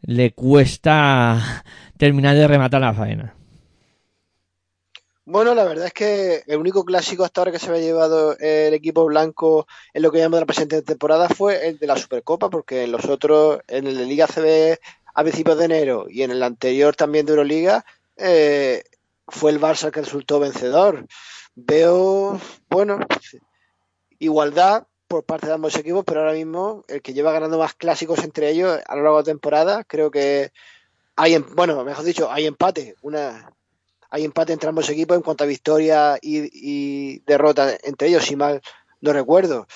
le 0.00 0.32
cuesta 0.32 1.62
terminar 1.98 2.34
de 2.34 2.48
rematar 2.48 2.80
la 2.80 2.94
faena. 2.94 3.34
Bueno, 5.26 5.54
la 5.54 5.64
verdad 5.64 5.88
es 5.88 5.92
que 5.92 6.42
el 6.46 6.56
único 6.56 6.82
clásico 6.86 7.24
hasta 7.24 7.42
ahora 7.42 7.52
que 7.52 7.58
se 7.58 7.68
había 7.68 7.82
llevado 7.82 8.38
el 8.38 8.72
equipo 8.72 9.04
blanco 9.04 9.66
en 9.92 10.00
lo 10.00 10.10
que 10.10 10.20
llamamos 10.20 10.40
la 10.40 10.46
presente 10.46 10.80
temporada 10.80 11.28
fue 11.28 11.68
el 11.68 11.78
de 11.78 11.88
la 11.88 11.96
Supercopa, 11.96 12.48
porque 12.48 12.84
en 12.84 12.92
los 12.92 13.04
otros, 13.04 13.60
en 13.68 13.86
el 13.86 13.98
de 13.98 14.06
Liga 14.06 14.26
CB 14.26 14.78
a 15.12 15.22
principios 15.24 15.58
de 15.58 15.66
enero 15.66 16.06
y 16.08 16.22
en 16.22 16.30
el 16.30 16.42
anterior 16.42 16.96
también 16.96 17.26
de 17.26 17.32
Euroliga, 17.32 17.84
eh, 18.16 18.82
fue 19.26 19.50
el 19.50 19.60
Barça 19.60 19.88
el 19.88 19.92
que 19.92 20.00
resultó 20.00 20.40
vencedor. 20.40 21.06
Veo, 21.66 22.38
bueno, 22.70 22.98
igualdad 24.18 24.86
por 25.06 25.24
parte 25.24 25.46
de 25.46 25.54
ambos 25.54 25.74
equipos, 25.76 26.04
pero 26.04 26.20
ahora 26.20 26.32
mismo 26.34 26.84
el 26.88 27.00
que 27.02 27.14
lleva 27.14 27.32
ganando 27.32 27.58
más 27.58 27.74
clásicos 27.74 28.22
entre 28.24 28.50
ellos 28.50 28.78
a 28.86 28.96
lo 28.96 29.02
largo 29.02 29.16
de 29.18 29.22
la 29.22 29.32
temporada, 29.32 29.84
creo 29.84 30.10
que 30.10 30.50
hay, 31.16 31.34
em- 31.34 31.46
bueno, 31.56 31.84
mejor 31.84 32.04
dicho, 32.04 32.30
hay 32.32 32.46
empate, 32.46 32.96
una, 33.02 33.52
hay 34.10 34.24
empate 34.24 34.54
entre 34.54 34.68
ambos 34.70 34.88
equipos 34.90 35.16
en 35.16 35.22
cuanto 35.22 35.44
a 35.44 35.48
victoria 35.48 36.18
y, 36.22 36.50
y 36.52 37.20
derrota 37.26 37.76
entre 37.84 38.08
ellos, 38.08 38.24
si 38.24 38.36
mal 38.36 38.62
no 39.00 39.12
recuerdo. 39.12 39.66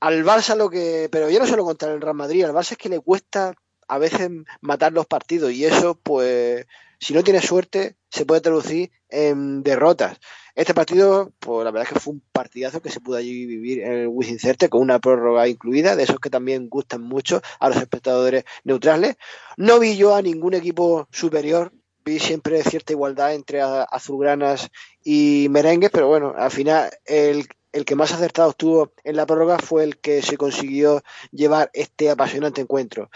Al 0.00 0.24
Barça 0.24 0.54
lo 0.56 0.70
que, 0.70 1.08
pero 1.10 1.30
yo 1.30 1.38
no 1.40 1.46
solo 1.46 1.64
contra 1.64 1.92
el 1.92 2.00
Real 2.00 2.14
Madrid, 2.14 2.44
al 2.44 2.52
Barça 2.54 2.72
es 2.72 2.78
que 2.78 2.88
le 2.88 3.00
cuesta 3.00 3.54
a 3.88 3.98
veces 3.98 4.30
matar 4.60 4.92
los 4.92 5.06
partidos 5.06 5.52
y 5.52 5.64
eso, 5.64 5.98
pues, 6.02 6.66
si 7.00 7.14
no 7.14 7.22
tiene 7.24 7.40
suerte, 7.42 7.96
se 8.10 8.26
puede 8.26 8.40
traducir 8.40 8.90
en 9.08 9.62
derrotas. 9.62 10.18
Este 10.58 10.74
partido, 10.74 11.32
pues 11.38 11.64
la 11.64 11.70
verdad 11.70 11.86
es 11.86 11.94
que 11.94 12.00
fue 12.00 12.14
un 12.14 12.22
partidazo 12.32 12.82
que 12.82 12.90
se 12.90 12.98
pudo 12.98 13.16
allí 13.16 13.46
vivir 13.46 13.80
en 13.80 13.92
el 13.92 14.08
Wizzing 14.08 14.40
Center 14.40 14.68
con 14.68 14.80
una 14.80 14.98
prórroga 14.98 15.46
incluida, 15.46 15.94
de 15.94 16.02
esos 16.02 16.18
que 16.18 16.30
también 16.30 16.68
gustan 16.68 17.00
mucho 17.00 17.40
a 17.60 17.68
los 17.68 17.78
espectadores 17.78 18.42
neutrales. 18.64 19.14
No 19.56 19.78
vi 19.78 19.96
yo 19.96 20.16
a 20.16 20.20
ningún 20.20 20.54
equipo 20.54 21.06
superior, 21.12 21.72
vi 22.04 22.18
siempre 22.18 22.64
cierta 22.64 22.92
igualdad 22.92 23.36
entre 23.36 23.60
azulgranas 23.60 24.68
y 25.04 25.46
merengues, 25.48 25.92
pero 25.92 26.08
bueno, 26.08 26.34
al 26.36 26.50
final 26.50 26.90
el, 27.04 27.46
el 27.70 27.84
que 27.84 27.94
más 27.94 28.12
acertado 28.12 28.50
estuvo 28.50 28.92
en 29.04 29.14
la 29.14 29.26
prórroga 29.26 29.58
fue 29.58 29.84
el 29.84 29.98
que 29.98 30.22
se 30.22 30.36
consiguió 30.36 31.02
llevar 31.30 31.70
este 31.72 32.10
apasionante 32.10 32.60
encuentro. 32.60 33.10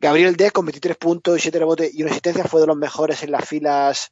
Gabriel 0.00 0.36
Dez 0.36 0.52
con 0.52 0.64
23 0.64 0.96
puntos 0.96 1.36
y 1.36 1.42
7 1.42 1.58
rebotes 1.58 1.94
y 1.94 2.02
una 2.02 2.12
asistencia 2.12 2.44
fue 2.44 2.62
de 2.62 2.66
los 2.66 2.78
mejores 2.78 3.22
en 3.22 3.30
las 3.30 3.46
filas 3.46 4.10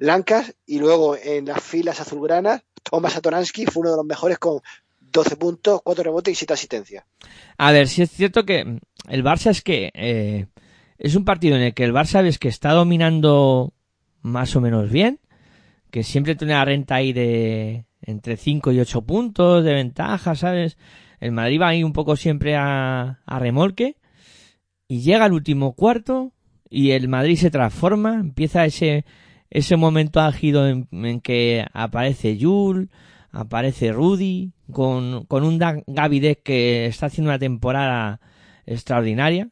blancas 0.00 0.56
y 0.66 0.78
luego 0.80 1.16
en 1.16 1.44
las 1.44 1.62
filas 1.62 2.00
azulgranas 2.00 2.62
Tomás 2.82 3.16
Atoransky 3.16 3.66
fue 3.66 3.82
uno 3.82 3.90
de 3.90 3.96
los 3.98 4.06
mejores 4.06 4.38
con 4.38 4.60
12 5.00 5.36
puntos, 5.36 5.80
4 5.84 6.04
rebotes 6.04 6.32
y 6.32 6.34
7 6.34 6.54
asistencias. 6.54 7.04
A 7.58 7.72
ver, 7.72 7.88
si 7.88 8.02
es 8.02 8.10
cierto 8.10 8.44
que 8.44 8.78
el 9.08 9.24
Barça 9.24 9.50
es 9.50 9.62
que 9.62 9.90
eh, 9.94 10.46
es 10.98 11.14
un 11.14 11.24
partido 11.24 11.56
en 11.56 11.62
el 11.62 11.74
que 11.74 11.84
el 11.84 11.92
Barça 11.92 12.22
ves 12.22 12.38
que 12.38 12.48
está 12.48 12.72
dominando 12.72 13.72
más 14.22 14.56
o 14.56 14.60
menos 14.60 14.90
bien, 14.90 15.20
que 15.90 16.02
siempre 16.02 16.34
tiene 16.34 16.54
la 16.54 16.64
renta 16.64 16.96
ahí 16.96 17.12
de 17.12 17.84
entre 18.02 18.36
5 18.36 18.72
y 18.72 18.80
8 18.80 19.02
puntos 19.02 19.64
de 19.64 19.74
ventaja, 19.74 20.34
¿sabes? 20.34 20.78
El 21.20 21.32
Madrid 21.32 21.60
va 21.60 21.68
ahí 21.68 21.84
un 21.84 21.92
poco 21.92 22.16
siempre 22.16 22.56
a, 22.56 23.20
a 23.26 23.38
remolque 23.38 23.96
y 24.88 25.00
llega 25.02 25.26
el 25.26 25.32
último 25.32 25.74
cuarto 25.74 26.32
y 26.70 26.92
el 26.92 27.08
Madrid 27.08 27.36
se 27.36 27.50
transforma, 27.50 28.14
empieza 28.14 28.64
ese 28.64 29.04
ese 29.50 29.76
momento 29.76 30.20
álgido 30.20 30.68
en, 30.68 30.88
en 30.92 31.20
que 31.20 31.66
aparece 31.72 32.36
Yul, 32.36 32.90
aparece 33.32 33.92
Rudy, 33.92 34.52
con, 34.70 35.24
con 35.26 35.44
un 35.44 35.58
Deck 35.58 36.42
que 36.42 36.86
está 36.86 37.06
haciendo 37.06 37.30
una 37.30 37.38
temporada 37.38 38.20
extraordinaria, 38.66 39.48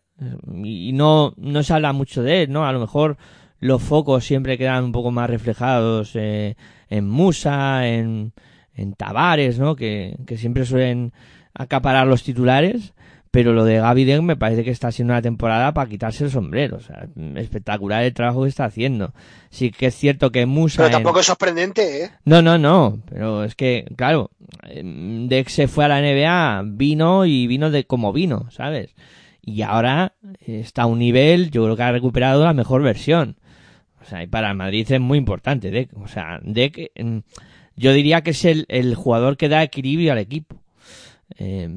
y 0.65 0.93
no, 0.93 1.35
no 1.37 1.63
se 1.63 1.75
habla 1.75 1.93
mucho 1.93 2.23
de 2.23 2.43
él, 2.43 2.53
¿no? 2.53 2.67
A 2.67 2.73
lo 2.73 2.81
mejor 2.81 3.19
los 3.61 3.83
focos 3.83 4.25
siempre 4.25 4.59
quedan 4.59 4.85
un 4.85 4.93
poco 4.93 5.11
más 5.11 5.29
reflejados 5.31 6.13
eh, 6.15 6.57
en 6.89 7.09
Musa, 7.09 7.89
en, 7.89 8.33
en 8.75 8.95
Tavares, 8.95 9.59
¿no? 9.59 9.77
Que, 9.77 10.17
que 10.27 10.37
siempre 10.37 10.65
suelen 10.65 11.13
acaparar 11.55 12.07
los 12.07 12.23
titulares, 12.23 12.95
pero 13.31 13.53
lo 13.53 13.65
de 13.65 13.79
Gaby 13.79 14.05
Deck 14.05 14.23
me 14.23 14.37
parece 14.37 14.65
que 14.65 14.71
está 14.71 14.91
siendo 14.93 15.13
una 15.15 15.23
temporada 15.23 15.73
para 15.75 15.89
quitarse 15.89 16.25
el 16.25 16.31
sombrero, 16.31 16.77
o 16.77 16.81
sea, 16.81 17.07
espectacular 17.37 18.03
el 18.05 18.15
trabajo 18.15 18.43
que 18.43 18.49
está 18.49 18.65
haciendo. 18.65 19.13
Sí 19.51 19.71
que 19.71 19.87
es 19.87 19.95
cierto 19.95 20.31
que 20.33 20.47
Musa... 20.47 20.79
Pero 20.79 20.87
en- 20.89 20.93
tampoco 20.93 21.21
es 21.21 21.27
sorprendente, 21.27 22.05
¿eh? 22.05 22.11
no, 22.25 22.43
no, 22.43 22.59
no, 22.59 23.01
pero 23.09 23.45
es 23.45 23.55
que, 23.55 23.87
claro, 23.97 24.31
eh, 24.69 24.83
Dex 25.29 25.53
se 25.53 25.69
fue 25.69 25.85
a 25.85 25.89
la 25.89 26.01
NBA, 26.01 26.63
vino 26.67 27.27
y 27.27 27.47
vino 27.47 27.71
de 27.71 27.85
como 27.85 28.13
vino, 28.13 28.51
¿sabes? 28.51 28.95
Y 29.43 29.63
ahora 29.63 30.15
está 30.47 30.83
a 30.83 30.87
un 30.87 30.99
nivel, 30.99 31.51
yo 31.51 31.65
creo 31.65 31.77
que 31.77 31.83
ha 31.83 31.93
recuperado 31.93 32.45
la 32.45 32.53
mejor 32.53 32.83
versión. 32.83 33.37
O 34.03 34.05
sea, 34.05 34.23
y 34.23 34.27
para 34.27 34.51
el 34.51 34.57
Madrid 34.57 34.87
es 34.91 35.01
muy 35.01 35.19
importante, 35.19 35.71
Deck. 35.71 35.91
O 35.97 36.07
sea, 36.07 36.39
Deck, 36.43 36.93
mm, 37.03 37.19
yo 37.77 37.93
diría 37.93 38.23
que 38.23 38.31
es 38.31 38.45
el, 38.45 38.67
el 38.69 38.95
jugador 38.95 39.37
que 39.37 39.49
da 39.49 39.63
equilibrio 39.63 40.13
al 40.13 40.19
equipo. 40.19 40.58
Eh, 41.37 41.69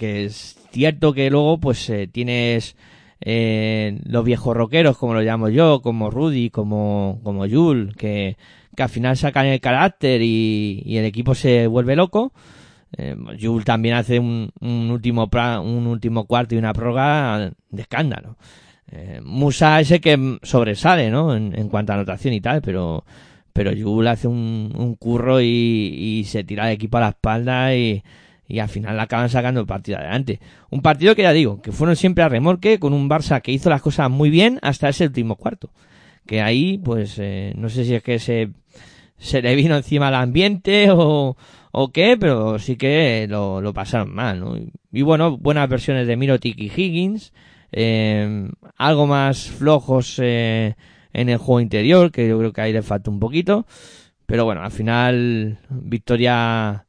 es 0.00 0.58
cierto 0.70 1.12
que 1.12 1.30
luego, 1.30 1.58
pues, 1.58 1.88
eh, 1.90 2.06
tienes 2.06 2.76
eh, 3.20 4.00
los 4.04 4.24
viejos 4.24 4.56
rockeros, 4.56 4.96
como 4.96 5.14
lo 5.14 5.20
llamo 5.20 5.48
yo, 5.48 5.82
como 5.82 6.10
Rudy, 6.10 6.50
como, 6.50 7.20
como 7.22 7.48
Jul, 7.48 7.94
que, 7.96 8.36
que 8.74 8.82
al 8.82 8.88
final 8.88 9.16
sacan 9.16 9.46
el 9.46 9.60
carácter 9.60 10.22
y, 10.22 10.82
y 10.84 10.96
el 10.96 11.04
equipo 11.04 11.34
se 11.34 11.66
vuelve 11.66 11.96
loco. 11.96 12.32
Eh, 12.96 13.14
Jul 13.40 13.64
también 13.64 13.94
hace 13.94 14.18
un, 14.18 14.50
un 14.60 14.90
último 14.90 15.28
un 15.62 15.86
último 15.86 16.24
cuarto 16.26 16.54
y 16.54 16.58
una 16.58 16.72
prórroga 16.72 17.52
de 17.70 17.82
escándalo. 17.82 18.36
Eh, 18.90 19.20
Musa 19.22 19.80
ese 19.80 20.00
que 20.00 20.16
mm, 20.16 20.40
sobresale, 20.42 21.10
¿no? 21.10 21.36
En, 21.36 21.56
en 21.56 21.68
cuanto 21.68 21.92
a 21.92 21.96
anotación 21.96 22.34
y 22.34 22.40
tal, 22.40 22.62
pero 22.62 23.04
pero 23.52 23.72
Jul 23.76 24.06
hace 24.08 24.28
un, 24.28 24.72
un 24.76 24.94
curro 24.94 25.40
y, 25.40 25.46
y 25.46 26.24
se 26.24 26.44
tira 26.44 26.68
el 26.68 26.74
equipo 26.74 26.98
a 26.98 27.00
la 27.00 27.08
espalda 27.10 27.74
y, 27.76 28.02
y 28.50 28.58
al 28.58 28.68
final 28.68 28.96
la 28.96 29.04
acaban 29.04 29.28
sacando 29.28 29.60
el 29.60 29.66
partido 29.66 29.98
adelante. 29.98 30.40
Un 30.70 30.82
partido 30.82 31.14
que 31.14 31.22
ya 31.22 31.32
digo, 31.32 31.62
que 31.62 31.72
fueron 31.72 31.96
siempre 31.96 32.24
a 32.24 32.28
remolque 32.28 32.78
con 32.78 32.92
un 32.92 33.08
Barça 33.08 33.40
que 33.40 33.52
hizo 33.52 33.70
las 33.70 33.80
cosas 33.80 34.10
muy 34.10 34.28
bien 34.28 34.58
hasta 34.62 34.88
ese 34.88 35.06
último 35.06 35.36
cuarto. 35.36 35.70
Que 36.26 36.42
ahí, 36.42 36.78
pues, 36.78 37.16
eh, 37.18 37.52
no 37.56 37.68
sé 37.68 37.84
si 37.84 37.94
es 37.94 38.02
que 38.02 38.18
se, 38.18 38.50
se 39.18 39.40
le 39.40 39.54
vino 39.54 39.76
encima 39.76 40.08
el 40.08 40.14
ambiente 40.16 40.90
o, 40.90 41.36
o 41.72 41.92
qué, 41.92 42.16
pero 42.18 42.58
sí 42.58 42.76
que 42.76 43.26
lo, 43.28 43.60
lo 43.60 43.72
pasaron 43.72 44.12
mal, 44.14 44.40
¿no? 44.40 44.56
Y, 44.56 44.72
y 44.92 45.02
bueno, 45.02 45.38
buenas 45.38 45.68
versiones 45.68 46.06
de 46.06 46.16
Mirotic 46.16 46.58
y 46.58 46.66
Higgins, 46.66 47.32
eh, 47.72 48.48
algo 48.76 49.06
más 49.06 49.48
flojos 49.48 50.18
eh, 50.20 50.74
en 51.12 51.28
el 51.28 51.38
juego 51.38 51.60
interior, 51.60 52.10
que 52.10 52.28
yo 52.28 52.38
creo 52.38 52.52
que 52.52 52.60
ahí 52.60 52.72
le 52.72 52.82
falta 52.82 53.10
un 53.10 53.20
poquito, 53.20 53.66
pero 54.26 54.44
bueno, 54.44 54.62
al 54.62 54.70
final 54.70 55.58
victoria 55.70 56.86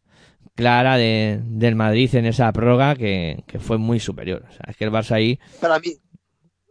clara 0.61 0.95
de, 0.95 1.39
del 1.43 1.75
Madrid 1.75 2.13
en 2.13 2.27
esa 2.27 2.51
prórroga 2.51 2.95
que, 2.95 3.43
que 3.47 3.59
fue 3.59 3.79
muy 3.79 3.99
superior. 3.99 4.45
O 4.47 4.51
sea, 4.51 4.65
es 4.67 4.77
que 4.77 4.83
el 4.83 4.91
Barça 4.91 5.13
ahí 5.13 5.39
Para 5.59 5.79
mí, 5.79 5.95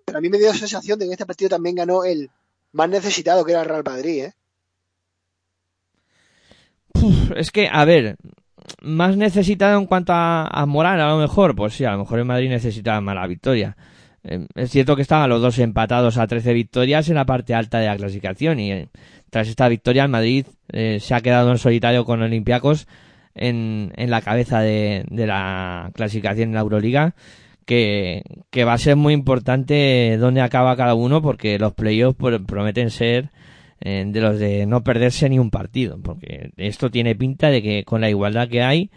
para 0.05 0.21
mí 0.21 0.29
me 0.29 0.39
dio 0.39 0.47
la 0.47 0.55
sensación 0.55 0.97
de 0.99 1.07
que 1.07 1.13
este 1.13 1.27
partido 1.27 1.51
también 1.51 1.75
ganó 1.75 2.05
el 2.05 2.31
más 2.73 2.89
necesitado, 2.89 3.45
que 3.45 3.51
era 3.51 3.63
el 3.63 3.69
Real 3.69 3.83
Madrid, 3.85 4.25
¿eh? 4.27 4.35
Uf, 6.95 7.33
es 7.35 7.51
que, 7.51 7.69
a 7.71 7.85
ver, 7.85 8.17
más 8.81 9.17
necesitado 9.17 9.77
en 9.77 9.87
cuanto 9.87 10.13
a, 10.13 10.47
a 10.47 10.67
moral, 10.67 11.01
a 11.01 11.09
lo 11.09 11.19
mejor, 11.19 11.57
pues 11.57 11.75
sí, 11.75 11.85
a 11.85 11.93
lo 11.93 11.99
mejor 11.99 12.21
el 12.21 12.27
Madrid 12.27 12.49
necesitaba 12.49 13.01
más 13.01 13.17
la 13.17 13.27
victoria. 13.27 13.77
Eh, 14.23 14.47
es 14.55 14.71
cierto 14.71 14.95
que 14.97 15.03
estaban 15.03 15.31
los 15.31 15.41
dos 15.41 15.59
empatados 15.59 16.17
a 16.17 16.27
13 16.29 16.53
victorias 16.53 17.09
en 17.09 17.17
la 17.17 17.27
parte 17.27 17.55
alta 17.55 17.79
de 17.79 17.87
la 17.87 17.97
clasificación 17.97 18.61
y 18.61 18.73
eh, 18.73 18.89
tras 19.31 19.49
esta 19.49 19.69
victoria 19.69 20.05
el 20.05 20.11
Madrid 20.11 20.47
eh, 20.73 20.99
se 21.01 21.15
ha 21.15 21.21
quedado 21.21 21.51
en 21.51 21.59
solitario 21.59 22.05
con 22.05 22.23
Olympiacos 22.23 22.87
en, 23.35 23.93
en 23.97 24.11
la 24.11 24.21
cabeza 24.21 24.61
de, 24.61 25.05
la 25.11 25.91
clasificación 25.95 26.49
en 26.51 26.55
la 26.55 26.61
Euroliga 26.61 27.15
que, 27.67 28.23
que 28.51 28.65
va 28.65 28.73
a 28.73 28.79
ser 28.79 28.97
muy 28.97 29.15
importante 29.15 30.17
dónde 30.19 30.41
acaba 30.41 30.77
cada 30.77 30.95
uno 30.95 31.23
porque 31.23 31.59
los 31.59 31.73
playoffs 31.75 32.17
pro- 32.19 32.45
prometen 32.45 32.91
ser 32.91 33.31
eh, 33.81 34.05
de 34.07 34.21
los 34.21 34.39
de 34.39 34.67
no 34.67 34.83
perderse 34.83 35.29
ni 35.29 35.39
un 35.39 35.51
partido, 35.51 35.99
porque 36.03 36.51
esto 36.57 36.91
tiene 36.91 37.15
pinta 37.15 37.49
de 37.49 37.63
que 37.63 37.85
con 37.85 38.01
la 38.01 38.11
igualdad 38.11 38.49
que 38.49 38.63
hay 38.63 38.91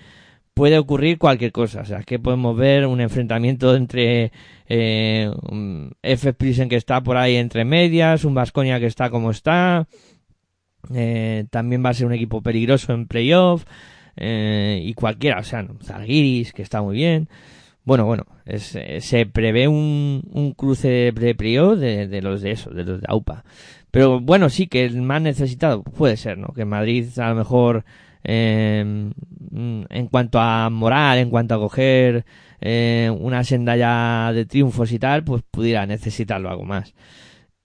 puede 0.53 0.77
ocurrir 0.77 1.17
cualquier 1.17 1.51
cosa. 1.51 1.81
O 1.81 1.86
sea, 1.86 1.99
es 1.99 2.05
que 2.05 2.19
podemos 2.19 2.55
ver 2.57 2.86
un 2.86 2.99
enfrentamiento 3.01 3.75
entre 3.75 4.31
eh, 4.67 5.31
F. 6.03 6.34
Pilsen 6.34 6.69
que 6.69 6.75
está 6.75 7.01
por 7.01 7.17
ahí 7.17 7.38
entre 7.38 7.65
medias, 7.65 8.25
un 8.25 8.34
Vasconia 8.34 8.79
que 8.79 8.86
está 8.88 9.09
como 9.09 9.31
está. 9.31 9.88
Eh, 10.93 11.45
también 11.49 11.84
va 11.84 11.89
a 11.89 11.93
ser 11.93 12.05
un 12.07 12.13
equipo 12.13 12.41
peligroso 12.41 12.93
en 12.93 13.07
playoff. 13.07 13.63
Eh, 14.16 14.82
y 14.84 14.93
cualquiera, 14.93 15.39
o 15.39 15.43
sea, 15.43 15.66
Zalgiris, 15.84 16.53
que 16.53 16.61
está 16.61 16.82
muy 16.82 16.95
bien. 16.95 17.28
Bueno, 17.86 18.05
bueno, 18.05 18.26
es, 18.45 18.76
eh, 18.76 19.01
se 19.01 19.26
prevé 19.26 19.68
un, 19.68 20.24
un 20.32 20.53
cruce 20.53 20.88
de 20.88 21.34
de, 21.76 22.07
de 22.07 22.22
los 22.22 22.41
de 22.41 22.51
eso, 22.51 22.70
de 22.70 22.84
los 22.86 23.01
de 23.01 23.07
AUPA. 23.09 23.43
Pero 23.91 24.20
bueno, 24.22 24.49
sí 24.49 24.68
que 24.68 24.86
el 24.86 25.01
más 25.01 25.22
necesitado 25.22 25.84
puede 25.84 26.18
ser, 26.18 26.38
¿no? 26.38 26.47
Que 26.55 26.66
Madrid 26.66 27.07
a 27.20 27.30
lo 27.30 27.36
mejor 27.36 27.86
mm, 28.24 29.84
en 29.89 30.07
cuanto 30.09 30.39
a 30.39 30.70
moral, 30.70 31.20
en 31.20 31.30
cuanto 31.30 31.55
a 31.55 31.59
coger 31.59 32.26
eh, 32.61 33.11
una 33.20 33.43
senda 33.43 33.76
ya 33.76 34.32
de 34.34 34.45
triunfos 34.45 34.91
y 34.93 34.99
tal, 34.99 35.24
pues 35.26 35.43
pudiera 35.51 35.86
necesitarlo 35.86 36.49
algo 36.49 36.64
más. 36.64 36.93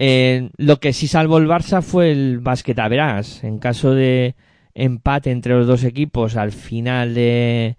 Eh, 0.00 0.50
lo 0.56 0.78
que 0.80 0.92
sí 0.92 1.06
salvó 1.06 1.38
el 1.38 1.48
Barça 1.48 1.82
fue 1.82 2.10
el 2.10 2.40
verás. 2.42 3.44
En 3.44 3.58
caso 3.58 3.94
de 3.94 4.34
empate 4.78 5.32
entre 5.32 5.54
los 5.54 5.66
dos 5.66 5.82
equipos 5.82 6.36
al 6.36 6.52
final 6.52 7.12
de, 7.12 7.76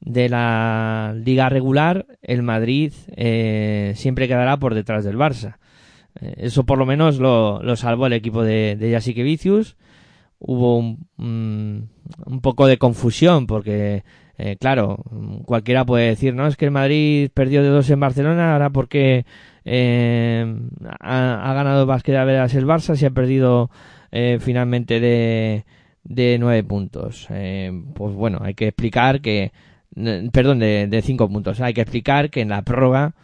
de 0.00 0.28
la 0.28 1.14
liga 1.24 1.48
regular, 1.48 2.06
el 2.20 2.42
Madrid 2.42 2.92
eh, 3.16 3.92
siempre 3.94 4.26
quedará 4.26 4.56
por 4.56 4.74
detrás 4.74 5.04
del 5.04 5.16
Barça. 5.16 5.58
Eh, 6.20 6.34
eso 6.38 6.64
por 6.64 6.78
lo 6.78 6.84
menos 6.84 7.18
lo, 7.18 7.62
lo 7.62 7.76
salvó 7.76 8.06
el 8.06 8.12
equipo 8.12 8.42
de, 8.42 8.76
de 8.76 8.92
Jasique 8.92 9.22
Vicius. 9.22 9.76
Hubo 10.40 10.76
un, 10.76 11.06
un, 11.18 11.88
un 12.26 12.40
poco 12.40 12.66
de 12.66 12.76
confusión 12.76 13.46
porque, 13.46 14.02
eh, 14.36 14.56
claro, 14.58 14.96
cualquiera 15.44 15.84
puede 15.84 16.08
decir, 16.08 16.34
no, 16.34 16.48
es 16.48 16.56
que 16.56 16.64
el 16.64 16.72
Madrid 16.72 17.30
perdió 17.32 17.62
de 17.62 17.68
dos 17.68 17.88
en 17.90 18.00
Barcelona, 18.00 18.52
ahora 18.52 18.70
porque 18.70 19.24
eh, 19.64 20.44
ha, 20.98 21.50
ha 21.50 21.54
ganado 21.54 21.86
básquet 21.86 22.16
a 22.16 22.24
veras 22.24 22.56
el 22.56 22.66
Barça, 22.66 22.96
se 22.96 23.06
ha 23.06 23.10
perdido 23.10 23.70
finalmente 24.40 25.00
de, 25.00 25.64
de 26.04 26.38
nueve 26.38 26.64
puntos. 26.64 27.26
Eh, 27.30 27.72
pues 27.94 28.14
bueno, 28.14 28.38
hay 28.42 28.54
que 28.54 28.68
explicar 28.68 29.20
que, 29.20 29.52
perdón, 30.32 30.58
de, 30.58 30.86
de 30.88 31.02
cinco 31.02 31.28
puntos. 31.28 31.60
Hay 31.60 31.74
que 31.74 31.82
explicar 31.82 32.30
que 32.30 32.40
en 32.40 32.48
la 32.48 32.62
prórroga 32.62 33.14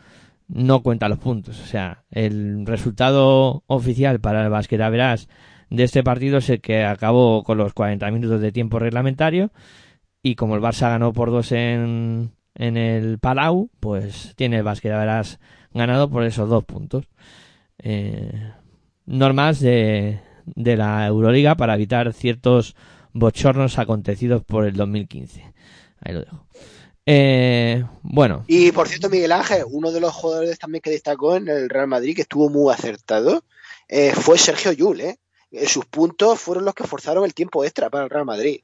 no 0.48 0.82
cuenta 0.82 1.08
los 1.08 1.18
puntos. 1.18 1.60
O 1.60 1.66
sea, 1.66 2.04
el 2.10 2.66
resultado 2.66 3.62
oficial 3.66 4.20
para 4.20 4.42
el 4.44 4.50
básquet 4.50 4.80
a 4.80 4.88
veras 4.90 5.28
de 5.70 5.84
este 5.84 6.02
partido 6.02 6.38
es 6.38 6.48
el 6.50 6.60
que 6.60 6.84
acabó 6.84 7.44
con 7.44 7.58
los 7.58 7.74
40 7.74 8.10
minutos 8.10 8.40
de 8.40 8.52
tiempo 8.52 8.78
reglamentario 8.78 9.50
y 10.22 10.34
como 10.34 10.56
el 10.56 10.62
Barça 10.62 10.88
ganó 10.88 11.12
por 11.12 11.30
dos 11.30 11.52
en, 11.52 12.32
en 12.54 12.76
el 12.76 13.18
Palau, 13.18 13.70
pues 13.80 14.34
tiene 14.36 14.58
el 14.58 14.62
básquet 14.62 14.92
a 14.92 14.98
veras 14.98 15.38
ganado 15.72 16.10
por 16.10 16.24
esos 16.24 16.48
dos 16.48 16.64
puntos. 16.64 17.04
Eh, 17.78 18.52
normas 19.06 19.60
de, 19.60 20.20
de 20.54 20.76
la 20.76 21.06
Euroliga 21.06 21.56
para 21.56 21.74
evitar 21.74 22.12
ciertos 22.12 22.76
bochornos 23.12 23.78
acontecidos 23.78 24.44
por 24.44 24.64
el 24.66 24.74
2015. 24.74 25.52
Ahí 26.00 26.14
lo 26.14 26.20
dejo. 26.20 26.46
Eh, 27.06 27.84
bueno, 28.02 28.44
Y 28.46 28.70
por 28.72 28.86
cierto, 28.88 29.08
Miguel 29.08 29.32
Ángel, 29.32 29.64
uno 29.70 29.90
de 29.92 30.00
los 30.00 30.12
jugadores 30.12 30.58
también 30.58 30.82
que 30.82 30.90
destacó 30.90 31.36
en 31.36 31.48
el 31.48 31.68
Real 31.70 31.86
Madrid, 31.88 32.14
que 32.14 32.22
estuvo 32.22 32.50
muy 32.50 32.72
acertado, 32.72 33.44
eh, 33.88 34.12
fue 34.14 34.36
Sergio 34.38 34.72
Yul. 34.72 35.00
¿eh? 35.00 35.18
Eh, 35.50 35.66
Sus 35.66 35.86
puntos 35.86 36.38
fueron 36.38 36.64
los 36.66 36.74
que 36.74 36.84
forzaron 36.84 37.24
el 37.24 37.32
tiempo 37.34 37.64
extra 37.64 37.88
para 37.88 38.04
el 38.04 38.10
Real 38.10 38.26
Madrid. 38.26 38.60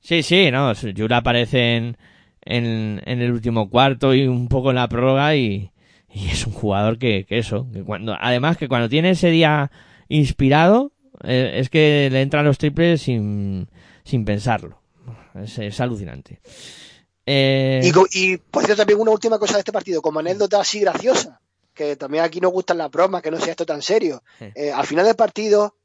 sí, 0.00 0.22
sí, 0.22 0.50
no, 0.50 0.72
Yura 0.74 1.18
aparece 1.18 1.76
en, 1.76 1.96
en, 2.42 3.02
en 3.04 3.20
el 3.20 3.32
último 3.32 3.68
cuarto 3.70 4.14
y 4.14 4.26
un 4.26 4.48
poco 4.48 4.70
en 4.70 4.76
la 4.76 4.88
prórroga 4.88 5.36
y, 5.36 5.72
y 6.12 6.28
es 6.28 6.46
un 6.46 6.52
jugador 6.52 6.98
que, 6.98 7.24
que 7.26 7.38
eso, 7.38 7.66
que 7.72 7.82
cuando, 7.82 8.16
además 8.18 8.56
que 8.56 8.68
cuando 8.68 8.88
tiene 8.88 9.10
ese 9.10 9.30
día 9.30 9.70
inspirado, 10.10 10.92
eh, 11.24 11.52
es 11.54 11.70
que 11.70 12.08
le 12.12 12.20
entran 12.20 12.44
los 12.44 12.58
triples 12.58 13.00
sin, 13.00 13.68
sin 14.04 14.26
pensarlo. 14.26 14.82
Es, 15.34 15.58
es 15.58 15.80
alucinante. 15.80 16.40
Eh, 17.24 17.80
Y, 18.12 18.36
por 18.36 18.64
cierto, 18.64 18.82
también 18.82 19.00
una 19.00 19.12
última 19.12 19.38
cosa 19.38 19.54
de 19.54 19.60
este 19.60 19.72
partido, 19.72 20.02
como 20.02 20.18
anécdota 20.20 20.60
así 20.60 20.80
graciosa, 20.80 21.40
que 21.72 21.96
también 21.96 22.24
aquí 22.24 22.40
nos 22.40 22.52
gustan 22.52 22.78
las 22.78 22.90
bromas, 22.90 23.22
que 23.22 23.30
no 23.30 23.38
sea 23.38 23.52
esto 23.52 23.64
tan 23.64 23.82
serio. 23.82 24.22
Eh, 24.40 24.72
al 24.72 24.86
final 24.86 25.06
del 25.06 25.14
partido, 25.14 25.76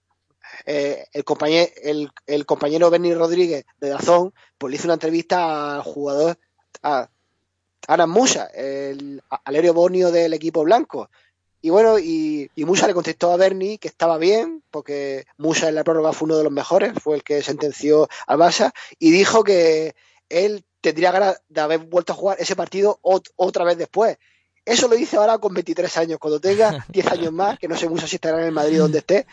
eh, 0.65 1.05
el, 1.13 1.23
compañero, 1.23 1.71
el, 1.83 2.09
el 2.25 2.45
compañero 2.45 2.89
Benny 2.89 3.13
Rodríguez 3.13 3.65
de 3.79 3.89
Dazón 3.89 4.33
pues 4.57 4.71
le 4.71 4.77
hizo 4.77 4.87
una 4.87 4.93
entrevista 4.95 5.75
al 5.75 5.81
jugador, 5.83 6.37
a 6.81 7.09
Aran 7.87 8.09
Musa, 8.09 8.47
el 8.47 9.21
alerio 9.43 9.73
bonio 9.73 10.11
del 10.11 10.33
equipo 10.33 10.63
blanco. 10.63 11.09
Y 11.65 11.71
bueno, 11.71 11.97
y, 11.97 12.51
y 12.55 12.63
Musa 12.63 12.85
le 12.85 12.93
contestó 12.93 13.31
a 13.31 13.37
Bernie 13.37 13.79
que 13.79 13.87
estaba 13.87 14.19
bien, 14.19 14.61
porque 14.69 15.25
Musa 15.39 15.67
en 15.67 15.73
la 15.73 15.83
prórroga 15.83 16.13
fue 16.13 16.27
uno 16.27 16.37
de 16.37 16.43
los 16.43 16.51
mejores, 16.53 16.93
fue 17.01 17.15
el 17.15 17.23
que 17.23 17.41
sentenció 17.41 18.07
al 18.27 18.37
Barça, 18.37 18.71
y 18.99 19.09
dijo 19.09 19.43
que 19.43 19.95
él 20.29 20.63
tendría 20.79 21.11
ganas 21.11 21.41
de 21.49 21.61
haber 21.61 21.79
vuelto 21.79 22.13
a 22.13 22.15
jugar 22.15 22.37
ese 22.39 22.55
partido 22.55 22.99
ot- 23.01 23.31
otra 23.35 23.63
vez 23.65 23.79
después. 23.79 24.17
Eso 24.63 24.87
lo 24.87 24.95
dice 24.95 25.17
ahora 25.17 25.39
con 25.39 25.55
23 25.55 25.97
años. 25.97 26.19
Cuando 26.19 26.39
tenga 26.39 26.85
10 26.89 27.07
años 27.11 27.31
más, 27.33 27.57
que 27.57 27.67
no 27.67 27.75
sé 27.75 27.89
Musa 27.89 28.05
si 28.05 28.17
estará 28.17 28.37
en 28.41 28.45
el 28.45 28.51
Madrid 28.51 28.77
donde 28.77 28.99
esté, 28.99 29.25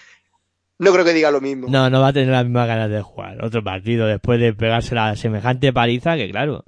no 0.78 0.90
creo 0.90 1.04
que 1.04 1.12
diga 1.12 1.30
lo 1.30 1.42
mismo. 1.42 1.68
No, 1.68 1.90
no 1.90 2.00
va 2.00 2.08
a 2.08 2.12
tener 2.14 2.30
las 2.30 2.44
mismas 2.44 2.66
ganas 2.66 2.88
de 2.90 3.02
jugar 3.02 3.44
otro 3.44 3.62
partido 3.62 4.06
después 4.06 4.40
de 4.40 4.54
pegarse 4.54 4.94
la 4.94 5.14
semejante 5.16 5.70
paliza 5.70 6.16
que 6.16 6.30
claro, 6.30 6.64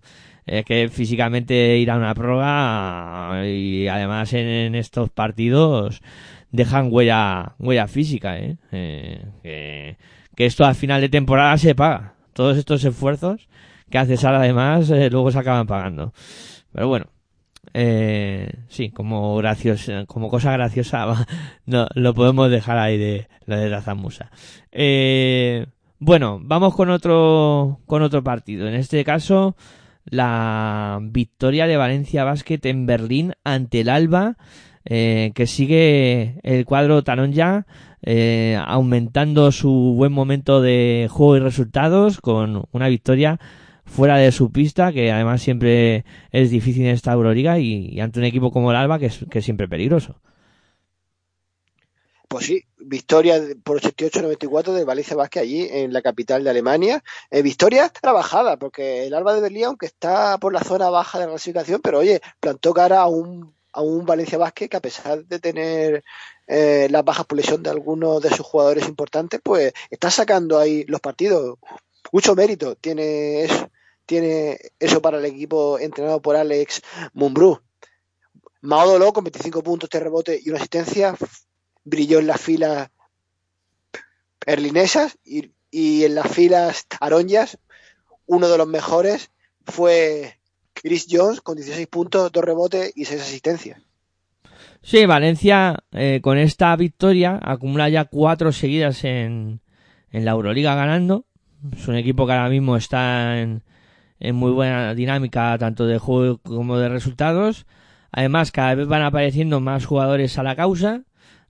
es 0.46 0.64
que 0.64 0.88
físicamente 0.88 1.78
ir 1.78 1.90
a 1.90 1.96
una 1.96 2.14
prórroga 2.14 3.46
y 3.46 3.88
además 3.88 4.32
en, 4.34 4.74
estos 4.74 5.10
partidos 5.10 6.02
dejan 6.50 6.88
huella 6.90 7.54
huella 7.58 7.88
física, 7.88 8.38
¿eh? 8.38 8.56
Eh, 8.72 9.96
que, 10.36 10.46
esto 10.46 10.64
al 10.64 10.74
final 10.74 11.00
de 11.00 11.08
temporada 11.08 11.56
se 11.56 11.74
paga. 11.74 12.14
Todos 12.32 12.58
estos 12.58 12.84
esfuerzos 12.84 13.48
que 13.90 13.98
haces 13.98 14.24
ahora 14.24 14.40
además 14.40 14.90
eh, 14.90 15.08
luego 15.10 15.30
se 15.30 15.38
acaban 15.38 15.66
pagando. 15.66 16.12
Pero 16.72 16.88
bueno, 16.88 17.06
eh, 17.72 18.50
sí, 18.68 18.90
como 18.90 19.36
graciosa, 19.36 20.04
como 20.06 20.28
cosa 20.28 20.52
graciosa, 20.52 21.26
no, 21.66 21.86
lo 21.94 22.14
podemos 22.14 22.50
dejar 22.50 22.78
ahí 22.78 22.98
de 22.98 23.28
lo 23.46 23.56
de 23.56 23.70
Razamusa. 23.70 24.30
Bueno, 26.00 26.38
vamos 26.42 26.74
con 26.74 26.90
otro, 26.90 27.80
con 27.86 28.02
otro 28.02 28.22
partido. 28.22 28.68
En 28.68 28.74
este 28.74 29.02
caso, 29.04 29.56
la 30.04 30.98
victoria 31.02 31.66
de 31.66 31.76
Valencia 31.76 32.24
Basket 32.24 32.60
en 32.64 32.86
Berlín 32.86 33.32
ante 33.44 33.80
el 33.80 33.88
Alba, 33.88 34.36
eh, 34.84 35.32
que 35.34 35.46
sigue 35.46 36.40
el 36.42 36.64
cuadro 36.64 37.04
Talón 37.04 37.32
ya, 37.32 37.66
eh, 38.02 38.58
aumentando 38.64 39.50
su 39.50 39.94
buen 39.96 40.12
momento 40.12 40.60
de 40.60 41.08
juego 41.10 41.36
y 41.36 41.40
resultados 41.40 42.20
con 42.20 42.64
una 42.72 42.88
victoria 42.88 43.40
fuera 43.86 44.16
de 44.16 44.32
su 44.32 44.52
pista, 44.52 44.92
que 44.92 45.10
además 45.12 45.42
siempre 45.42 46.04
es 46.30 46.50
difícil 46.50 46.84
en 46.84 46.90
esta 46.90 47.12
Euroliga 47.12 47.58
y, 47.58 47.88
y 47.90 48.00
ante 48.00 48.18
un 48.18 48.26
equipo 48.26 48.50
como 48.50 48.70
el 48.70 48.76
Alba 48.76 48.98
que 48.98 49.06
es, 49.06 49.24
que 49.30 49.38
es 49.38 49.44
siempre 49.44 49.68
peligroso. 49.68 50.20
Pues 52.28 52.46
sí, 52.46 52.64
victoria 52.78 53.40
por 53.62 53.80
88-94 53.80 54.72
del 54.72 54.86
Valencia 54.86 55.16
Basket 55.16 55.40
allí 55.40 55.68
en 55.70 55.92
la 55.92 56.02
capital 56.02 56.42
de 56.42 56.50
Alemania. 56.50 57.04
Eh, 57.30 57.42
victoria 57.42 57.88
trabajada, 57.88 58.56
porque 58.56 59.06
el 59.06 59.14
Alba 59.14 59.34
de 59.34 59.40
Berlín, 59.40 59.64
aunque 59.64 59.86
está 59.86 60.38
por 60.38 60.52
la 60.52 60.62
zona 60.64 60.90
baja 60.90 61.18
de 61.18 61.26
la 61.26 61.32
clasificación, 61.32 61.80
pero 61.82 61.98
oye, 61.98 62.20
plantó 62.40 62.72
cara 62.72 63.02
a 63.02 63.06
un, 63.06 63.54
a 63.72 63.82
un 63.82 64.06
Valencia 64.06 64.38
Basket 64.38 64.68
que 64.68 64.76
a 64.76 64.80
pesar 64.80 65.24
de 65.24 65.38
tener 65.38 66.04
eh, 66.46 66.88
las 66.90 67.04
bajas 67.04 67.26
por 67.26 67.40
de 67.40 67.70
algunos 67.70 68.20
de 68.22 68.30
sus 68.30 68.46
jugadores 68.46 68.88
importantes, 68.88 69.40
pues 69.42 69.72
está 69.90 70.10
sacando 70.10 70.58
ahí 70.58 70.84
los 70.84 71.00
partidos. 71.00 71.58
Mucho 72.12 72.34
mérito 72.34 72.76
tiene 72.76 73.44
eso, 73.44 73.70
tiene 74.06 74.58
eso 74.78 75.00
para 75.00 75.18
el 75.18 75.24
equipo 75.24 75.78
entrenado 75.78 76.20
por 76.20 76.36
Alex 76.36 76.82
Mumbrú. 77.12 77.60
Mao 78.60 78.88
Doló 78.88 79.12
con 79.12 79.24
25 79.24 79.62
puntos, 79.62 79.90
3 79.90 80.02
rebotes 80.02 80.46
y 80.46 80.50
una 80.50 80.58
asistencia 80.58 81.14
brilló 81.84 82.18
en 82.18 82.26
las 82.26 82.40
filas 82.40 82.90
berlinesas 84.44 85.18
y, 85.24 85.52
y 85.70 86.04
en 86.04 86.14
las 86.14 86.28
filas 86.28 86.86
aronjas 87.00 87.58
uno 88.26 88.48
de 88.48 88.58
los 88.58 88.66
mejores 88.66 89.30
fue 89.66 90.38
Chris 90.72 91.06
Jones 91.10 91.40
con 91.40 91.56
16 91.56 91.86
puntos, 91.86 92.32
2 92.32 92.44
rebotes 92.44 92.92
y 92.94 93.04
6 93.04 93.20
asistencias. 93.20 93.80
Sí, 94.82 95.06
Valencia 95.06 95.78
eh, 95.92 96.20
con 96.22 96.36
esta 96.36 96.76
victoria 96.76 97.40
acumula 97.42 97.88
ya 97.88 98.04
cuatro 98.04 98.52
seguidas 98.52 99.04
en, 99.04 99.60
en 100.10 100.24
la 100.24 100.32
Euroliga 100.32 100.74
ganando. 100.74 101.24
Es 101.74 101.88
un 101.88 101.96
equipo 101.96 102.26
que 102.26 102.32
ahora 102.32 102.50
mismo 102.50 102.76
está 102.76 103.40
en, 103.40 103.62
en 104.20 104.36
muy 104.36 104.52
buena 104.52 104.94
dinámica 104.94 105.56
tanto 105.58 105.86
de 105.86 105.98
juego 105.98 106.38
como 106.38 106.76
de 106.76 106.90
resultados. 106.90 107.64
Además, 108.12 108.52
cada 108.52 108.74
vez 108.74 108.86
van 108.86 109.02
apareciendo 109.02 109.60
más 109.60 109.86
jugadores 109.86 110.38
a 110.38 110.42
la 110.42 110.54
causa. 110.54 111.04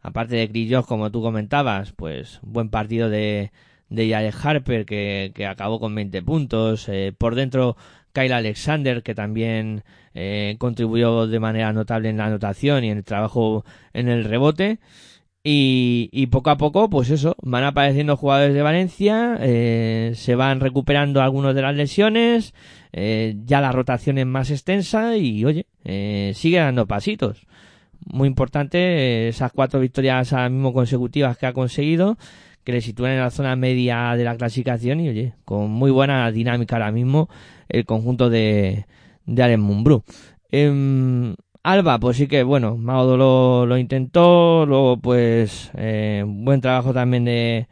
Aparte 0.04 0.36
de 0.36 0.50
Chris 0.50 0.70
como 0.86 1.10
tú 1.10 1.22
comentabas, 1.22 1.92
pues 1.92 2.38
buen 2.42 2.68
partido 2.68 3.08
de, 3.08 3.52
de 3.88 4.10
Jared 4.10 4.34
Harper 4.40 4.84
que, 4.84 5.46
acabó 5.48 5.80
con 5.80 5.94
20 5.94 6.22
puntos. 6.22 6.90
Eh, 6.90 7.14
por 7.16 7.34
dentro, 7.34 7.76
Kyle 8.12 8.34
Alexander 8.34 9.02
que 9.02 9.14
también 9.14 9.82
eh, 10.12 10.56
contribuyó 10.58 11.26
de 11.26 11.40
manera 11.40 11.72
notable 11.72 12.10
en 12.10 12.18
la 12.18 12.26
anotación 12.26 12.84
y 12.84 12.90
en 12.90 12.98
el 12.98 13.04
trabajo 13.04 13.64
en 13.94 14.08
el 14.08 14.24
rebote. 14.24 14.78
Y, 15.42 16.10
y 16.12 16.26
poco 16.26 16.50
a 16.50 16.58
poco, 16.58 16.90
pues 16.90 17.08
eso, 17.08 17.34
van 17.42 17.64
apareciendo 17.64 18.16
jugadores 18.16 18.54
de 18.54 18.62
Valencia, 18.62 19.38
eh, 19.40 20.12
se 20.14 20.34
van 20.34 20.60
recuperando 20.60 21.22
algunos 21.22 21.54
de 21.54 21.62
las 21.62 21.74
lesiones, 21.74 22.54
eh, 22.92 23.36
ya 23.44 23.60
la 23.60 23.72
rotación 23.72 24.18
es 24.18 24.26
más 24.26 24.50
extensa 24.50 25.16
y 25.16 25.44
oye, 25.46 25.66
sigue 26.34 26.58
dando 26.58 26.86
pasitos. 26.86 27.46
Muy 28.06 28.28
importante 28.28 28.78
eh, 28.78 29.28
esas 29.28 29.52
cuatro 29.52 29.80
victorias 29.80 30.32
ahora 30.32 30.48
mismo 30.48 30.72
consecutivas 30.72 31.36
que 31.38 31.46
ha 31.46 31.52
conseguido, 31.52 32.16
que 32.64 32.72
le 32.72 32.80
sitúan 32.80 33.12
en 33.12 33.20
la 33.20 33.30
zona 33.30 33.56
media 33.56 34.14
de 34.16 34.24
la 34.24 34.36
clasificación 34.36 35.00
y 35.00 35.08
oye, 35.08 35.34
con 35.44 35.70
muy 35.70 35.90
buena 35.90 36.30
dinámica 36.30 36.76
ahora 36.76 36.92
mismo 36.92 37.28
el 37.68 37.84
conjunto 37.84 38.30
de, 38.30 38.86
de 39.26 39.42
Allen 39.42 39.60
Mumbrú. 39.60 40.02
Em, 40.50 41.34
Alba, 41.62 41.98
pues 41.98 42.18
sí 42.18 42.26
que, 42.26 42.42
bueno, 42.42 42.76
Maudo 42.76 43.16
lo, 43.16 43.66
lo 43.66 43.78
intentó, 43.78 44.66
luego 44.66 44.98
pues 44.98 45.70
eh, 45.76 46.22
buen 46.26 46.60
trabajo 46.60 46.92
también 46.92 47.24
de, 47.24 47.68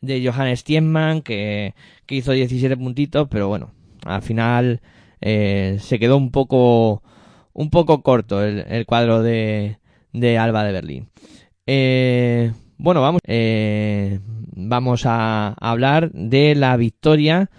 de 0.00 0.26
Johannes 0.26 0.64
Tienman, 0.64 1.22
que, 1.22 1.74
que 2.06 2.14
hizo 2.16 2.32
17 2.32 2.76
puntitos, 2.76 3.28
pero 3.30 3.48
bueno, 3.48 3.72
al 4.04 4.22
final 4.22 4.80
eh, 5.20 5.76
se 5.80 5.98
quedó 5.98 6.16
un 6.16 6.30
poco 6.30 7.02
un 7.52 7.70
poco 7.70 8.02
corto 8.02 8.42
el, 8.42 8.64
el 8.68 8.86
cuadro 8.86 9.22
de, 9.22 9.78
de 10.12 10.38
Alba 10.38 10.64
de 10.64 10.72
Berlín. 10.72 11.08
Eh, 11.66 12.52
bueno, 12.78 13.00
vamos, 13.02 13.20
eh, 13.26 14.20
vamos 14.56 15.02
a 15.06 15.54
hablar 15.60 16.10
de 16.12 16.54
la 16.54 16.76
victoria 16.76 17.50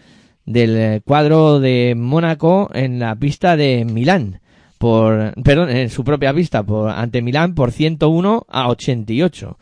del 0.45 1.01
cuadro 1.03 1.59
de 1.59 1.93
Mónaco 1.95 2.69
en 2.73 2.99
la 2.99 3.15
pista 3.15 3.55
de 3.55 3.85
Milán 3.85 4.41
por 4.79 5.35
perdón 5.43 5.69
en 5.69 5.89
su 5.91 6.03
propia 6.03 6.33
pista 6.33 6.63
por 6.63 6.89
ante 6.89 7.21
Milán 7.21 7.53
por 7.53 7.71
101 7.71 8.47
a 8.49 8.67
88 8.67 9.57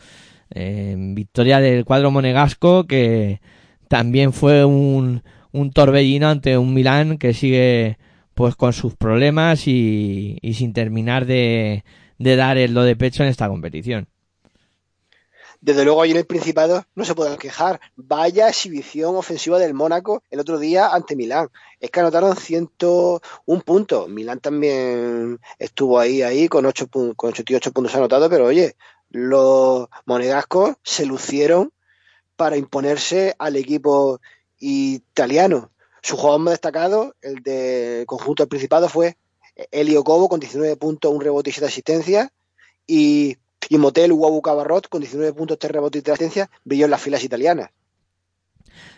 eh, 0.51 0.95
victoria 0.97 1.59
del 1.59 1.83
cuadro 1.83 2.09
monegasco 2.09 2.87
que 2.87 3.41
también 3.89 4.31
fue 4.31 4.63
un, 4.63 5.21
un 5.51 5.71
torbellino 5.71 6.29
ante 6.29 6.57
un 6.57 6.73
Milán 6.73 7.17
que 7.17 7.33
sigue 7.33 7.97
pues 8.39 8.55
con 8.55 8.71
sus 8.71 8.95
problemas 8.95 9.67
y, 9.67 10.39
sin 10.53 10.71
terminar 10.71 11.25
de, 11.25 11.83
dar 12.17 12.57
el 12.57 12.73
do 12.73 12.83
de 12.83 12.95
pecho 12.95 13.21
en 13.21 13.27
esta 13.27 13.49
competición. 13.49 14.07
Desde 15.59 15.83
luego, 15.83 16.01
ahí 16.01 16.11
en 16.11 16.17
el 16.19 16.25
Principado 16.25 16.85
no 16.95 17.03
se 17.03 17.15
pueden 17.15 17.35
quejar. 17.37 17.81
Vaya 17.97 18.47
exhibición 18.47 19.17
ofensiva 19.17 19.59
del 19.59 19.73
Mónaco 19.73 20.23
el 20.31 20.39
otro 20.39 20.57
día 20.57 20.87
ante 20.87 21.17
Milán. 21.17 21.49
Es 21.81 21.91
que 21.91 21.99
anotaron 21.99 22.37
101 22.37 23.61
puntos. 23.63 24.07
Milán 24.07 24.39
también 24.39 25.41
estuvo 25.57 25.99
ahí, 25.99 26.21
ahí, 26.21 26.47
con, 26.47 26.65
8, 26.65 26.87
pu- 26.87 27.13
con 27.17 27.31
88 27.31 27.73
puntos 27.73 27.93
anotados, 27.93 28.29
pero 28.29 28.45
oye, 28.45 28.77
los 29.09 29.89
monegascos 30.05 30.77
se 30.81 31.05
lucieron 31.05 31.73
para 32.37 32.55
imponerse 32.55 33.35
al 33.37 33.57
equipo 33.57 34.21
italiano. 34.59 35.71
Su 36.01 36.17
jugador 36.17 36.41
más 36.41 36.53
destacado, 36.53 37.15
el 37.21 37.35
del 37.43 38.05
conjunto 38.05 38.43
del 38.43 38.49
Principado, 38.49 38.89
fue 38.89 39.17
Elio 39.71 40.03
Cobo 40.03 40.29
con 40.29 40.39
19 40.39 40.75
puntos, 40.77 41.13
un 41.13 41.21
rebote 41.21 41.49
y 41.49 41.53
7 41.53 41.67
asistencias. 41.67 42.29
Y, 42.87 43.37
y 43.69 43.77
Motel 43.77 44.11
Uwabu 44.11 44.41
Cabarrot 44.41 44.87
con 44.87 45.01
19 45.01 45.33
puntos, 45.33 45.59
3 45.59 45.71
rebotes 45.71 45.99
y 45.99 46.03
3 46.03 46.13
asistencias, 46.13 46.49
brilló 46.63 46.85
en 46.85 46.91
las 46.91 47.01
filas 47.01 47.23
italianas. 47.23 47.69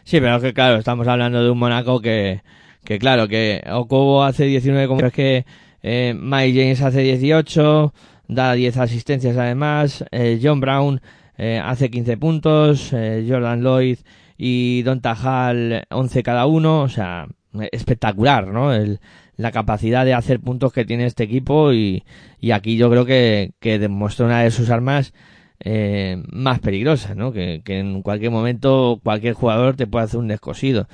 Sí, 0.04 0.20
pero 0.20 0.36
es 0.36 0.42
que 0.42 0.54
claro, 0.54 0.78
estamos 0.78 1.08
hablando 1.08 1.44
de 1.44 1.50
un 1.50 1.58
Mónaco 1.58 2.02
que, 2.02 2.42
que 2.84 3.00
claro, 3.00 3.28
que 3.28 3.64
Okobo 3.72 4.24
hace 4.24 4.46
19 4.46 4.88
como 4.88 5.06
es 5.06 5.14
que 5.14 5.46
eh, 5.84 6.14
Mike 6.18 6.60
James 6.60 6.82
hace 6.82 7.02
18, 7.02 7.94
da 8.28 8.54
10 8.54 8.78
asistencias 8.78 9.38
además, 9.38 10.06
eh, 10.12 10.40
John 10.42 10.60
Brown 10.60 11.02
eh, 11.38 11.62
hace 11.64 11.90
15 11.90 12.18
puntos, 12.18 12.90
Jordan 12.92 13.62
Lloyd 13.64 14.00
y 14.44 14.82
Don 14.82 15.02
Tajal 15.02 15.86
11 15.92 16.24
cada 16.24 16.48
uno, 16.48 16.82
o 16.82 16.90
sea, 16.90 17.28
espectacular, 17.72 18.48
¿no? 18.48 18.74
El, 18.74 19.00
la 19.38 19.52
capacidad 19.52 20.04
de 20.04 20.16
hacer 20.16 20.40
puntos 20.40 20.74
que 20.74 20.84
tiene 20.84 21.06
este 21.06 21.26
equipo 21.26 21.74
y, 21.74 22.04
y 22.40 22.50
aquí 22.50 22.76
yo 22.76 22.90
creo 22.90 23.06
que, 23.06 23.54
que 23.60 23.78
demuestra 23.78 24.26
una 24.26 24.42
de 24.42 24.50
sus 24.50 24.72
armas 24.72 25.14
eh, 25.60 26.24
más 26.32 26.60
peligrosas, 26.60 27.16
¿no? 27.16 27.32
Que, 27.32 27.62
en 27.68 28.02
cualquier 28.02 28.32
momento 28.32 29.00
cualquier 29.04 29.36
jugador 29.36 29.76
te 29.76 29.86
puede 29.86 30.06
hacer 30.06 30.20
un 30.20 30.28
descosido. 30.28 30.88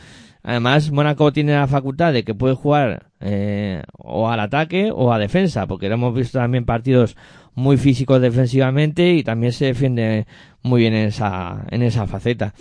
Además, 0.44 0.92
Mónaco 0.92 1.32
tiene 1.32 1.54
la 1.54 1.68
facultad 1.68 2.12
de 2.12 2.26
que 2.26 2.36
puede 2.36 2.56
jugar 2.56 3.12
eh, 3.22 3.82
o 3.98 4.30
al 4.30 4.42
ataque 4.42 4.92
o 4.94 5.14
a 5.14 5.20
defensa, 5.20 5.68
porque 5.68 5.88
lo 5.88 5.94
hemos 5.96 6.14
visto 6.14 6.38
también 6.38 6.66
partidos 6.66 7.16
muy 7.56 7.78
físicos 7.78 8.22
defensivamente 8.22 9.14
y 9.14 9.24
también 9.24 9.54
se 9.54 9.68
defiende 9.68 10.28
muy 10.64 10.82
bien 10.82 10.94
en 10.94 11.08
esa, 11.08 11.66
en 11.72 11.82
esa 11.82 12.08
faceta. 12.08 12.54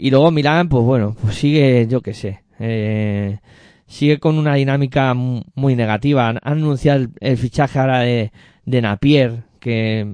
Y 0.00 0.10
luego 0.10 0.30
Milán, 0.30 0.68
pues 0.68 0.84
bueno, 0.84 1.16
pues 1.20 1.34
sigue, 1.34 1.88
yo 1.88 2.00
qué 2.02 2.14
sé, 2.14 2.44
eh, 2.60 3.40
sigue 3.88 4.18
con 4.20 4.38
una 4.38 4.54
dinámica 4.54 5.12
mu- 5.12 5.42
muy 5.56 5.74
negativa. 5.74 6.28
Han 6.28 6.38
anunciado 6.44 7.08
el, 7.20 7.36
fichaje 7.36 7.80
ahora 7.80 8.00
de, 8.00 8.30
de 8.64 8.80
Napier, 8.80 9.42
que 9.58 10.06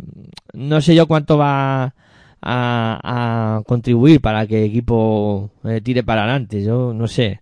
no 0.55 0.81
sé 0.81 0.95
yo 0.95 1.07
cuánto 1.07 1.37
va 1.37 1.95
a, 2.41 3.63
contribuir 3.67 4.23
para 4.23 4.47
que 4.47 4.65
el 4.65 4.71
equipo 4.71 5.51
eh, 5.65 5.83
tire 5.83 6.03
para 6.03 6.23
adelante. 6.23 6.63
Yo 6.65 6.95
no 6.95 7.07
sé. 7.07 7.41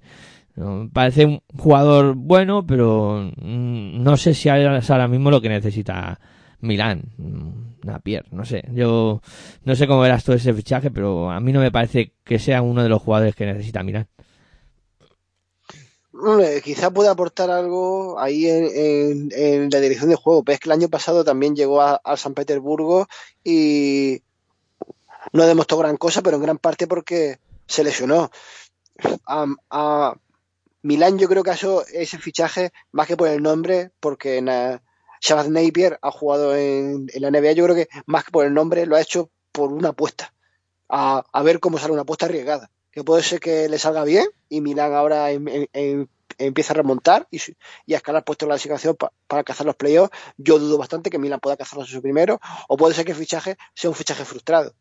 Parece 0.93 1.27
un 1.27 1.41
jugador 1.57 2.15
bueno, 2.17 2.67
pero 2.67 3.31
mm, 3.41 4.03
no 4.03 4.17
sé 4.17 4.35
si 4.35 4.49
es 4.49 4.91
ahora 4.91 5.09
mismo 5.09 5.31
lo 5.31 5.41
que 5.41 5.49
necesita 5.49 6.19
Milán. 6.61 7.05
No 8.31 8.45
sé. 8.45 8.65
Yo 8.73 9.21
no 9.65 9.75
sé 9.77 9.87
cómo 9.87 10.01
verás 10.01 10.25
todo 10.25 10.37
ese 10.37 10.53
fichaje, 10.55 10.91
pero 10.91 11.31
a 11.31 11.41
mí 11.41 11.53
no 11.53 11.61
me 11.61 11.71
parece 11.73 12.13
que 12.25 12.39
sea 12.39 12.63
uno 12.63 12.83
de 12.83 12.89
los 12.89 13.03
jugadores 13.03 13.35
que 13.35 13.47
necesita 13.47 13.83
Milán. 13.83 14.09
Quizá 16.63 16.91
puede 16.91 17.09
aportar 17.09 17.51
algo 17.51 18.19
ahí 18.21 18.47
en, 18.47 18.67
en- 18.75 19.29
en 19.33 19.71
la 19.71 19.81
dirección 19.81 20.11
de 20.11 20.17
juego. 20.17 20.43
Ves 20.43 20.61
que 20.61 20.69
el 20.69 20.73
año 20.73 20.89
pasado 20.89 21.25
también 21.25 21.57
llegó 21.57 21.81
a, 21.81 22.01
a 22.05 22.17
San 22.17 22.35
Petersburgo 22.35 23.09
y 23.43 24.23
no 25.33 25.47
demostró 25.47 25.79
gran 25.79 25.97
cosa, 25.97 26.23
pero 26.23 26.37
en 26.37 26.43
gran 26.43 26.59
parte 26.59 26.87
porque 26.87 27.39
se 27.67 27.83
lesionó. 27.83 28.31
A, 29.27 29.47
a 29.71 30.15
Milán 30.83 31.19
yo 31.19 31.29
creo 31.29 31.43
que 31.43 31.51
hecho 31.53 31.85
ese 31.87 32.19
fichaje 32.19 32.73
más 32.93 33.07
que 33.07 33.17
por 33.17 33.29
el 33.29 33.43
nombre, 33.43 33.91
porque 33.99 34.43
na, 34.43 34.83
Shabazz 35.23 35.49
Napier 35.49 35.99
ha 36.03 36.11
jugado 36.11 36.57
en, 36.57 37.07
la 37.15 37.31
NBA, 37.31 37.53
yo 37.53 37.65
creo 37.65 37.77
que 37.77 37.89
más 38.07 38.25
que 38.25 38.33
por 38.33 38.45
el 38.45 38.53
nombre 38.55 38.87
lo 38.87 38.97
ha 38.97 39.01
hecho 39.01 39.31
por 39.53 39.73
una 39.73 39.91
apuesta. 39.91 40.35
A, 40.89 41.25
ver 41.43 41.61
cómo 41.61 41.79
sale 41.79 41.93
una 41.93 42.03
apuesta 42.03 42.27
arriesgada. 42.27 42.71
Que 42.91 43.05
puede 43.05 43.23
ser 43.23 43.41
que 43.41 43.69
le 43.69 43.79
salga 43.79 44.05
bien 44.05 44.27
y 44.51 44.61
Milán 44.61 44.93
ahora 44.93 45.31
em- 45.31 45.49
em- 45.49 45.67
em- 45.73 46.07
empieza 46.39 46.75
a 46.75 46.77
remontar 46.77 47.27
y, 47.31 47.39
y 47.87 47.95
a 47.95 47.99
escalar 47.99 48.25
puestos 48.25 48.47
la 48.49 48.55
clasificación 48.55 48.97
pa- 48.97 49.13
para 49.27 49.45
cazar 49.45 49.65
los 49.65 49.77
playoffs. 49.77 50.11
Yo 50.37 50.59
dudo 50.59 50.77
bastante 50.77 51.09
que 51.09 51.19
Milán 51.19 51.41
pueda 51.41 51.57
cazarlos 51.57 51.89
en 51.89 51.95
su 51.95 52.03
primero, 52.03 52.41
o 52.69 52.77
puede 52.77 52.95
ser 52.95 53.05
que 53.07 53.13
el 53.13 53.19
fichaje 53.19 53.57
sea 53.75 53.89
un 53.91 53.97
fichaje 53.97 54.25
frustrado. 54.25 54.75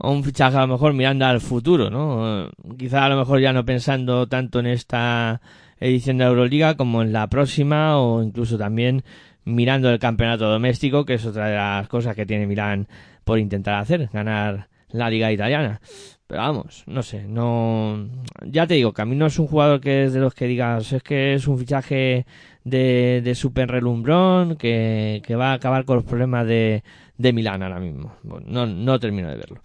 o 0.00 0.10
un 0.12 0.22
fichaje 0.24 0.56
a 0.56 0.60
lo 0.60 0.68
mejor 0.68 0.92
mirando 0.94 1.26
al 1.26 1.40
futuro, 1.40 1.90
¿no? 1.90 2.50
Quizá 2.78 3.04
a 3.04 3.08
lo 3.08 3.16
mejor 3.16 3.40
ya 3.40 3.52
no 3.52 3.64
pensando 3.64 4.28
tanto 4.28 4.60
en 4.60 4.66
esta 4.66 5.40
edición 5.80 6.18
de 6.18 6.24
Euroliga 6.24 6.76
como 6.76 7.02
en 7.02 7.12
la 7.12 7.26
próxima 7.28 7.98
o 7.98 8.22
incluso 8.22 8.58
también 8.58 9.04
mirando 9.44 9.90
el 9.90 9.98
campeonato 9.98 10.48
doméstico, 10.48 11.04
que 11.04 11.14
es 11.14 11.24
otra 11.24 11.48
de 11.48 11.56
las 11.56 11.88
cosas 11.88 12.14
que 12.14 12.26
tiene 12.26 12.46
Milán 12.46 12.86
por 13.24 13.38
intentar 13.38 13.74
hacer, 13.74 14.08
ganar 14.12 14.68
la 14.90 15.10
liga 15.10 15.32
italiana. 15.32 15.80
Pero 16.26 16.42
vamos, 16.42 16.84
no 16.86 17.02
sé, 17.02 17.26
no... 17.26 18.06
Ya 18.44 18.66
te 18.66 18.74
digo 18.74 18.92
que 18.92 19.00
a 19.00 19.06
mí 19.06 19.16
no 19.16 19.26
es 19.26 19.38
un 19.38 19.46
jugador 19.46 19.80
que 19.80 20.04
es 20.04 20.12
de 20.12 20.20
los 20.20 20.34
que 20.34 20.46
digas, 20.46 20.92
es 20.92 21.02
que 21.02 21.32
es 21.32 21.48
un 21.48 21.58
fichaje 21.58 22.26
de, 22.64 23.22
de 23.24 23.34
super 23.34 23.70
relumbrón, 23.70 24.56
que, 24.56 25.22
que 25.24 25.36
va 25.36 25.52
a 25.52 25.54
acabar 25.54 25.86
con 25.86 25.96
los 25.96 26.04
problemas 26.04 26.46
de, 26.46 26.82
de 27.16 27.32
Milán 27.32 27.62
ahora 27.62 27.80
mismo. 27.80 28.12
No, 28.22 28.66
no 28.66 29.00
termino 29.00 29.30
de 29.30 29.36
verlo. 29.36 29.62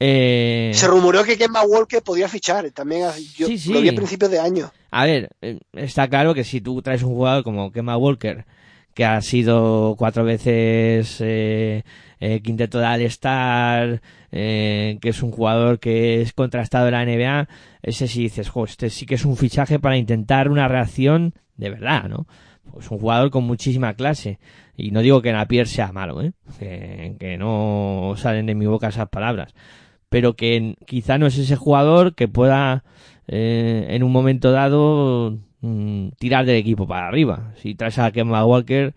Eh, 0.00 0.70
Se 0.74 0.86
rumoreó 0.86 1.24
que 1.24 1.36
Kemba 1.36 1.62
Walker 1.64 2.02
podría 2.02 2.28
fichar, 2.28 2.70
también 2.70 3.08
yo 3.36 3.46
Sí, 3.46 3.58
sí. 3.58 3.72
lo 3.72 3.80
vi 3.80 3.88
a 3.88 3.94
principios 3.94 4.30
de 4.30 4.38
año. 4.38 4.70
a 4.90 5.04
ver, 5.06 5.30
eh, 5.42 5.58
está 5.72 6.08
claro 6.08 6.34
que 6.34 6.44
si 6.44 6.60
tú 6.60 6.80
traes 6.82 7.02
un 7.02 7.14
jugador 7.14 7.42
como 7.42 7.72
Kemba 7.72 7.96
Walker, 7.96 8.44
que 8.94 9.04
ha 9.04 9.20
sido 9.22 9.94
cuatro 9.98 10.24
veces 10.24 11.16
eh, 11.20 11.82
eh, 12.20 12.40
quinteto 12.42 12.78
de 12.78 12.86
All-Star, 12.86 14.02
eh, 14.32 14.98
que 15.00 15.08
es 15.10 15.22
un 15.22 15.30
jugador 15.32 15.78
que 15.78 16.20
es 16.20 16.32
contrastado 16.32 16.88
en 16.88 16.94
la 16.94 17.04
NBA, 17.04 17.48
ese 17.82 18.08
sí 18.08 18.22
dices, 18.22 18.48
jo, 18.48 18.64
este 18.64 18.90
sí 18.90 19.06
que 19.06 19.14
es 19.16 19.24
un 19.24 19.36
fichaje 19.36 19.78
para 19.78 19.96
intentar 19.96 20.48
una 20.48 20.66
reacción 20.68 21.34
de 21.56 21.70
verdad, 21.70 22.04
¿no? 22.08 22.26
Pues 22.72 22.90
un 22.90 22.98
jugador 22.98 23.30
con 23.30 23.44
muchísima 23.44 23.94
clase. 23.94 24.38
Y 24.76 24.90
no 24.90 25.00
digo 25.00 25.22
que 25.22 25.32
Napier 25.32 25.66
sea 25.66 25.90
malo, 25.92 26.20
¿eh? 26.22 26.32
Que, 26.58 27.16
que 27.18 27.36
no 27.38 28.14
salen 28.16 28.46
de 28.46 28.54
mi 28.54 28.66
boca 28.66 28.88
esas 28.88 29.08
palabras. 29.08 29.54
Pero 30.08 30.34
que 30.34 30.76
quizá 30.86 31.18
no 31.18 31.26
es 31.26 31.38
ese 31.38 31.56
jugador 31.56 32.14
que 32.14 32.28
pueda 32.28 32.84
eh, 33.28 33.86
en 33.90 34.02
un 34.02 34.12
momento 34.12 34.52
dado 34.52 35.38
mm, 35.60 36.08
tirar 36.18 36.46
del 36.46 36.56
equipo 36.56 36.86
para 36.86 37.08
arriba. 37.08 37.52
Si 37.56 37.74
traes 37.74 37.98
a 37.98 38.10
Kemba 38.10 38.44
Walker, 38.44 38.94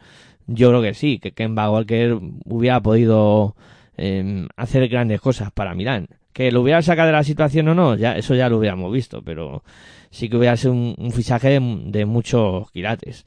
yo 0.47 0.69
creo 0.69 0.81
que 0.81 0.93
sí, 0.93 1.19
que 1.19 1.33
Kemba 1.33 1.69
Walker 1.69 2.17
hubiera 2.45 2.81
podido 2.81 3.55
eh, 3.97 4.47
hacer 4.55 4.87
grandes 4.87 5.21
cosas 5.21 5.51
para 5.51 5.75
Milán. 5.75 6.07
Que 6.33 6.51
lo 6.51 6.61
hubiera 6.61 6.81
sacado 6.81 7.07
de 7.07 7.13
la 7.13 7.23
situación 7.23 7.67
o 7.67 7.75
no, 7.75 7.95
ya 7.95 8.17
eso 8.17 8.35
ya 8.35 8.49
lo 8.49 8.57
hubiéramos 8.57 8.91
visto, 8.93 9.21
pero 9.21 9.63
sí 10.11 10.29
que 10.29 10.37
hubiera 10.37 10.55
sido 10.57 10.73
un, 10.73 10.95
un 10.97 11.11
fichaje 11.11 11.59
de, 11.59 12.05
muchos 12.05 12.71
quilates. 12.71 13.25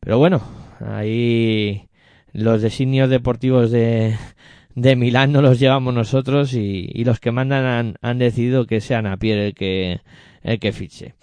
Pero 0.00 0.18
bueno, 0.18 0.42
ahí 0.80 1.88
los 2.32 2.62
designios 2.62 3.10
deportivos 3.10 3.70
de, 3.70 4.16
de 4.76 4.94
Milán 4.94 5.32
no 5.32 5.42
los 5.42 5.58
llevamos 5.58 5.92
nosotros 5.94 6.52
y, 6.52 7.02
los 7.04 7.18
que 7.18 7.32
mandan 7.32 7.64
han, 7.64 7.94
han 8.02 8.18
decidido 8.18 8.66
que 8.66 8.80
sea 8.80 9.02
Napier 9.02 9.38
el 9.38 9.54
que, 9.54 10.00
el 10.42 10.60
que 10.60 10.72
fiche. 10.72 11.14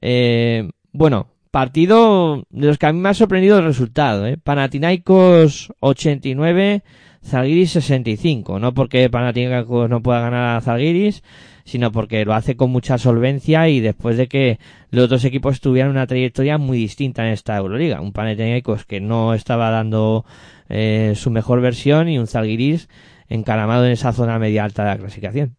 Eh, 0.00 0.68
bueno, 0.92 1.28
partido 1.50 2.44
de 2.48 2.66
los 2.68 2.78
que 2.78 2.86
a 2.86 2.92
mí 2.92 2.98
me 2.98 3.10
ha 3.10 3.14
sorprendido 3.14 3.58
el 3.58 3.66
resultado, 3.66 4.26
¿eh? 4.26 4.38
Panathinaikos 4.42 5.74
89, 5.80 6.82
Zalgiris 7.24 7.72
65. 7.72 8.58
No 8.58 8.74
porque 8.74 9.08
Panathinaikos 9.08 9.88
no 9.88 10.02
pueda 10.02 10.20
ganar 10.20 10.56
a 10.56 10.60
Zalgiris, 10.60 11.22
sino 11.64 11.92
porque 11.92 12.24
lo 12.24 12.34
hace 12.34 12.56
con 12.56 12.70
mucha 12.70 12.98
solvencia 12.98 13.68
y 13.68 13.80
después 13.80 14.16
de 14.16 14.28
que 14.28 14.58
los 14.90 15.08
dos 15.08 15.24
equipos 15.24 15.60
tuvieran 15.60 15.90
una 15.90 16.06
trayectoria 16.06 16.58
muy 16.58 16.78
distinta 16.78 17.26
en 17.26 17.32
esta 17.32 17.56
Euroliga. 17.56 18.00
Un 18.00 18.12
Panathinaikos 18.12 18.84
que 18.84 19.00
no 19.00 19.34
estaba 19.34 19.70
dando 19.70 20.24
eh, 20.68 21.14
su 21.16 21.30
mejor 21.30 21.60
versión 21.60 22.08
y 22.08 22.18
un 22.18 22.26
Zalgiris 22.26 22.88
encaramado 23.28 23.86
en 23.86 23.92
esa 23.92 24.12
zona 24.12 24.38
media 24.38 24.64
alta 24.64 24.84
de 24.84 24.90
la 24.90 24.98
clasificación. 24.98 25.56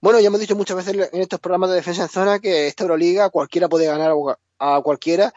Bueno, 0.00 0.18
ya 0.18 0.26
hemos 0.26 0.40
dicho 0.40 0.56
muchas 0.56 0.76
veces 0.76 1.10
en 1.12 1.20
estos 1.20 1.38
programas 1.38 1.70
de 1.70 1.76
defensa 1.76 2.02
en 2.02 2.08
zona 2.08 2.40
que 2.40 2.66
esta 2.66 2.82
Euroliga 2.82 3.30
cualquiera 3.30 3.68
puede 3.68 3.86
ganar 3.86 4.12
a 4.58 4.80
cualquiera 4.82 5.32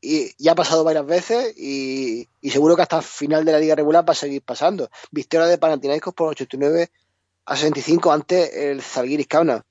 y 0.00 0.32
ya 0.42 0.52
ha 0.52 0.54
pasado 0.54 0.84
varias 0.84 1.06
veces 1.06 1.56
y, 1.56 2.28
seguro 2.50 2.76
que 2.76 2.82
hasta 2.82 2.98
el 2.98 3.02
final 3.02 3.44
de 3.44 3.52
la 3.52 3.58
liga 3.58 3.74
regular 3.74 4.08
va 4.08 4.12
a 4.12 4.16
seguir 4.16 4.42
pasando. 4.42 4.90
Victoria 5.10 5.46
de 5.46 5.58
Panathinaikos 5.58 6.14
por 6.14 6.28
89 6.28 6.90
a 7.46 7.56
65 7.56 8.12
ante 8.12 8.70
el 8.70 8.82
Zalgiris 8.82 9.26
Kaunas. 9.26 9.62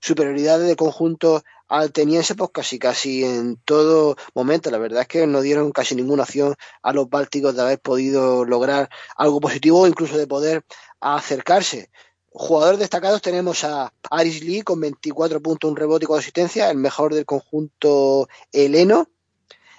Superioridad 0.00 0.60
del 0.60 0.76
conjunto 0.76 1.42
ateniense 1.68 2.34
pues 2.34 2.50
casi 2.52 2.78
casi 2.78 3.24
en 3.24 3.56
todo 3.64 4.16
momento. 4.34 4.70
La 4.70 4.78
verdad 4.78 5.02
es 5.02 5.08
que 5.08 5.26
no 5.26 5.40
dieron 5.40 5.72
casi 5.72 5.94
ninguna 5.94 6.22
opción 6.22 6.54
a 6.82 6.92
los 6.92 7.08
bálticos 7.10 7.54
de 7.54 7.62
haber 7.62 7.80
podido 7.80 8.44
lograr 8.44 8.88
algo 9.16 9.40
positivo 9.40 9.80
o 9.80 9.86
incluso 9.86 10.16
de 10.16 10.26
poder 10.26 10.64
acercarse. 11.00 11.90
Jugadores 12.30 12.78
destacados 12.78 13.22
tenemos 13.22 13.64
a 13.64 13.92
Aris 14.10 14.42
Lee 14.42 14.62
con 14.62 14.80
24 14.80 15.40
puntos, 15.42 15.70
un 15.70 15.76
rebote 15.76 16.04
y 16.04 16.06
cuatro 16.06 16.20
asistencias, 16.20 16.70
el 16.70 16.76
mejor 16.76 17.14
del 17.14 17.26
conjunto 17.26 18.28
heleno. 18.52 19.08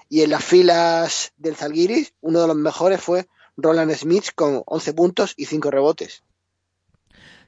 Y 0.10 0.22
en 0.24 0.32
las 0.32 0.44
filas 0.44 1.34
del 1.38 1.56
Zalgiris, 1.56 2.14
uno 2.22 2.42
de 2.42 2.48
los 2.48 2.58
mejores 2.58 3.02
fue 3.02 3.28
Roland 3.56 3.94
Smith 3.96 4.26
con 4.36 4.64
11 4.66 4.94
puntos 4.94 5.34
y 5.38 5.46
5 5.46 5.72
rebotes. 5.72 6.24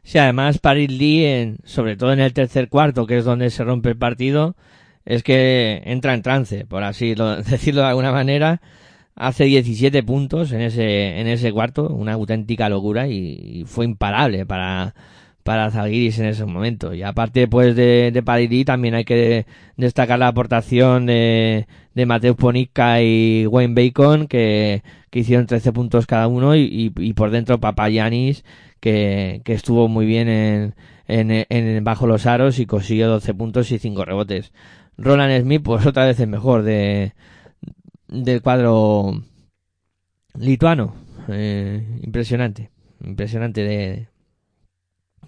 Sí, 0.03 0.17
además 0.17 0.57
Paris 0.59 0.89
Lee, 0.91 1.25
en, 1.25 1.57
sobre 1.63 1.95
todo 1.95 2.11
en 2.13 2.19
el 2.19 2.33
tercer 2.33 2.69
cuarto, 2.69 3.05
que 3.05 3.17
es 3.17 3.25
donde 3.25 3.49
se 3.51 3.63
rompe 3.63 3.89
el 3.89 3.97
partido, 3.97 4.55
es 5.05 5.23
que 5.23 5.81
entra 5.85 6.13
en 6.13 6.21
trance, 6.23 6.65
por 6.65 6.83
así 6.83 7.15
lo- 7.15 7.37
decirlo 7.43 7.81
de 7.81 7.87
alguna 7.87 8.11
manera. 8.11 8.61
Hace 9.15 9.45
17 9.45 10.03
puntos 10.03 10.51
en 10.53 10.61
ese, 10.61 11.19
en 11.19 11.27
ese 11.27 11.51
cuarto, 11.53 11.89
una 11.89 12.13
auténtica 12.13 12.69
locura 12.69 13.07
y, 13.07 13.17
y 13.61 13.65
fue 13.65 13.85
imparable 13.85 14.45
para, 14.45 14.95
para 15.43 15.71
Zalgiris 15.71 16.19
en 16.19 16.25
ese 16.27 16.45
momento. 16.45 16.93
Y 16.93 17.03
aparte 17.03 17.47
pues 17.47 17.75
de, 17.75 18.11
de 18.11 18.63
también 18.65 18.95
hay 18.95 19.05
que 19.05 19.45
destacar 19.77 20.19
la 20.19 20.27
aportación 20.27 21.05
de, 21.05 21.67
de 21.93 22.05
Mateusz 22.05 22.37
Ponica 22.37 23.01
y 23.01 23.45
Wayne 23.47 23.73
Bacon, 23.75 24.27
que, 24.27 24.83
que 25.09 25.19
hicieron 25.19 25.47
13 25.47 25.73
puntos 25.73 26.05
cada 26.07 26.27
uno 26.27 26.55
y, 26.55 26.93
y, 26.97 27.13
por 27.13 27.31
dentro 27.31 27.59
Papayanis, 27.59 28.43
que, 28.79 29.41
que 29.45 29.53
estuvo 29.53 29.87
muy 29.87 30.05
bien 30.05 30.29
en, 30.29 30.75
en, 31.07 31.45
en 31.49 31.83
bajo 31.83 32.07
los 32.07 32.25
aros 32.25 32.59
y 32.59 32.65
consiguió 32.65 33.07
12 33.09 33.33
puntos 33.33 33.71
y 33.71 33.79
5 33.79 34.05
rebotes. 34.05 34.51
Roland 34.97 35.41
Smith, 35.41 35.61
pues 35.63 35.85
otra 35.85 36.05
vez 36.05 36.19
el 36.19 36.27
mejor 36.27 36.63
de, 36.63 37.13
del 38.07 38.41
cuadro 38.41 39.23
lituano. 40.35 40.95
Eh, 41.27 41.99
impresionante, 42.03 42.71
impresionante 43.03 43.63
de 43.63 44.10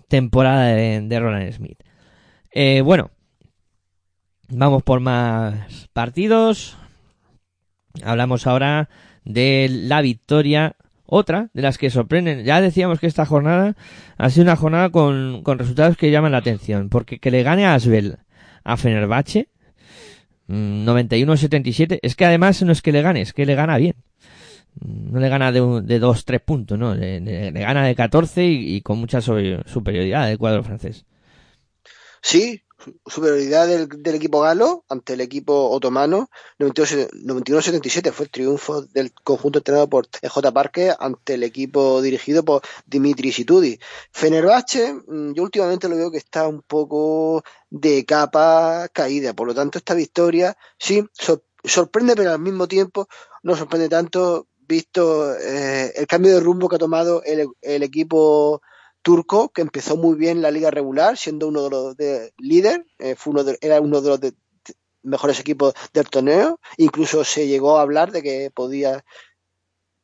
temporada 0.07 0.65
de, 0.67 1.19
Roland 1.19 1.51
Smith. 1.53 1.79
Eh, 2.51 2.81
bueno, 2.81 3.11
vamos 4.49 4.83
por 4.83 4.99
más 4.99 5.89
partidos. 5.93 6.77
Hablamos 8.03 8.47
ahora 8.47 8.89
de 9.23 9.67
la 9.69 10.01
victoria 10.01 10.75
otra 11.05 11.49
de 11.53 11.61
las 11.61 11.77
que 11.77 11.89
sorprenden. 11.89 12.43
Ya 12.43 12.61
decíamos 12.61 12.99
que 12.99 13.07
esta 13.07 13.25
jornada 13.25 13.75
ha 14.17 14.29
sido 14.29 14.43
una 14.43 14.55
jornada 14.55 14.89
con, 14.89 15.43
con 15.43 15.59
resultados 15.59 15.97
que 15.97 16.11
llaman 16.11 16.31
la 16.31 16.39
atención. 16.39 16.89
Porque 16.89 17.19
que 17.19 17.31
le 17.31 17.43
gane 17.43 17.65
a 17.65 17.75
Asbel 17.75 18.17
a 18.63 18.77
Fenerbahce, 18.77 19.49
mm, 20.47 20.85
91-77, 20.85 21.99
es 22.01 22.15
que 22.15 22.25
además 22.25 22.61
no 22.63 22.71
es 22.71 22.81
que 22.81 22.91
le 22.91 23.01
gane, 23.01 23.21
es 23.21 23.33
que 23.33 23.45
le 23.45 23.55
gana 23.55 23.77
bien. 23.77 23.95
No 24.81 25.19
le 25.19 25.29
gana 25.29 25.51
de, 25.51 25.61
un- 25.61 25.85
de 25.85 25.99
2-3 25.99 26.41
puntos, 26.41 26.77
no, 26.79 26.95
le, 26.95 27.51
gana 27.51 27.85
de 27.85 27.95
14 27.95 28.43
y, 28.45 28.81
con 28.81 28.97
mucha 28.97 29.21
superioridad 29.21 30.31
el 30.31 30.37
cuadro 30.37 30.63
francés. 30.63 31.05
Sí, 32.21 32.63
su- 32.79 32.99
superioridad 33.05 33.67
del, 33.67 33.87
del 33.87 34.15
equipo 34.15 34.41
galo 34.41 34.83
ante 34.89 35.13
el 35.13 35.21
equipo 35.21 35.69
otomano, 35.69 36.29
92 36.59 37.09
91-77 37.13 38.11
fue 38.11 38.25
el 38.25 38.31
triunfo 38.31 38.81
del 38.81 39.13
conjunto 39.23 39.59
entrenado 39.59 39.87
por 39.89 40.07
J. 40.27 40.51
Parque 40.51 40.91
ante 40.97 41.35
el 41.35 41.43
equipo 41.43 42.01
dirigido 42.01 42.43
por 42.43 42.61
Dimitri 42.85 43.31
Situdi. 43.31 43.79
Fenerbahce, 44.11 44.93
mm, 45.07 45.33
yo 45.33 45.43
últimamente 45.43 45.87
lo 45.89 45.95
veo 45.95 46.11
que 46.11 46.17
está 46.17 46.47
un 46.47 46.61
poco 46.61 47.43
de 47.69 48.05
capa 48.05 48.87
caída, 48.91 49.33
por 49.33 49.47
lo 49.47 49.53
tanto 49.55 49.77
esta 49.77 49.93
victoria 49.93 50.55
sí 50.79 51.03
sor- 51.13 51.43
sorprende, 51.63 52.15
pero 52.15 52.31
al 52.31 52.39
mismo 52.39 52.67
tiempo 52.67 53.07
no 53.43 53.55
sorprende 53.55 53.89
tanto 53.89 54.47
visto 54.67 55.35
eh, 55.37 55.93
el 55.95 56.07
cambio 56.07 56.33
de 56.33 56.39
rumbo 56.41 56.69
que 56.69 56.75
ha 56.75 56.79
tomado 56.79 57.23
el, 57.23 57.47
el 57.61 57.83
equipo 57.83 58.61
turco 59.01 59.49
que 59.49 59.61
empezó 59.61 59.97
muy 59.97 60.15
bien 60.15 60.41
la 60.41 60.51
liga 60.51 60.71
regular 60.71 61.17
siendo 61.17 61.47
uno 61.47 61.63
de 61.63 61.69
los 61.69 61.97
de 61.97 62.33
líder 62.37 62.85
eh, 62.99 63.15
fue 63.15 63.31
uno 63.33 63.43
de- 63.43 63.57
era 63.61 63.81
uno 63.81 64.01
de 64.01 64.09
los 64.09 64.19
de- 64.21 64.33
mejores 65.03 65.39
equipos 65.39 65.73
del 65.93 66.09
torneo. 66.09 66.59
Incluso 66.77 67.23
se 67.25 67.47
llegó 67.47 67.77
a 67.77 67.81
hablar 67.81 68.11
de 68.11 68.23
que 68.23 68.51
podía 68.53 69.03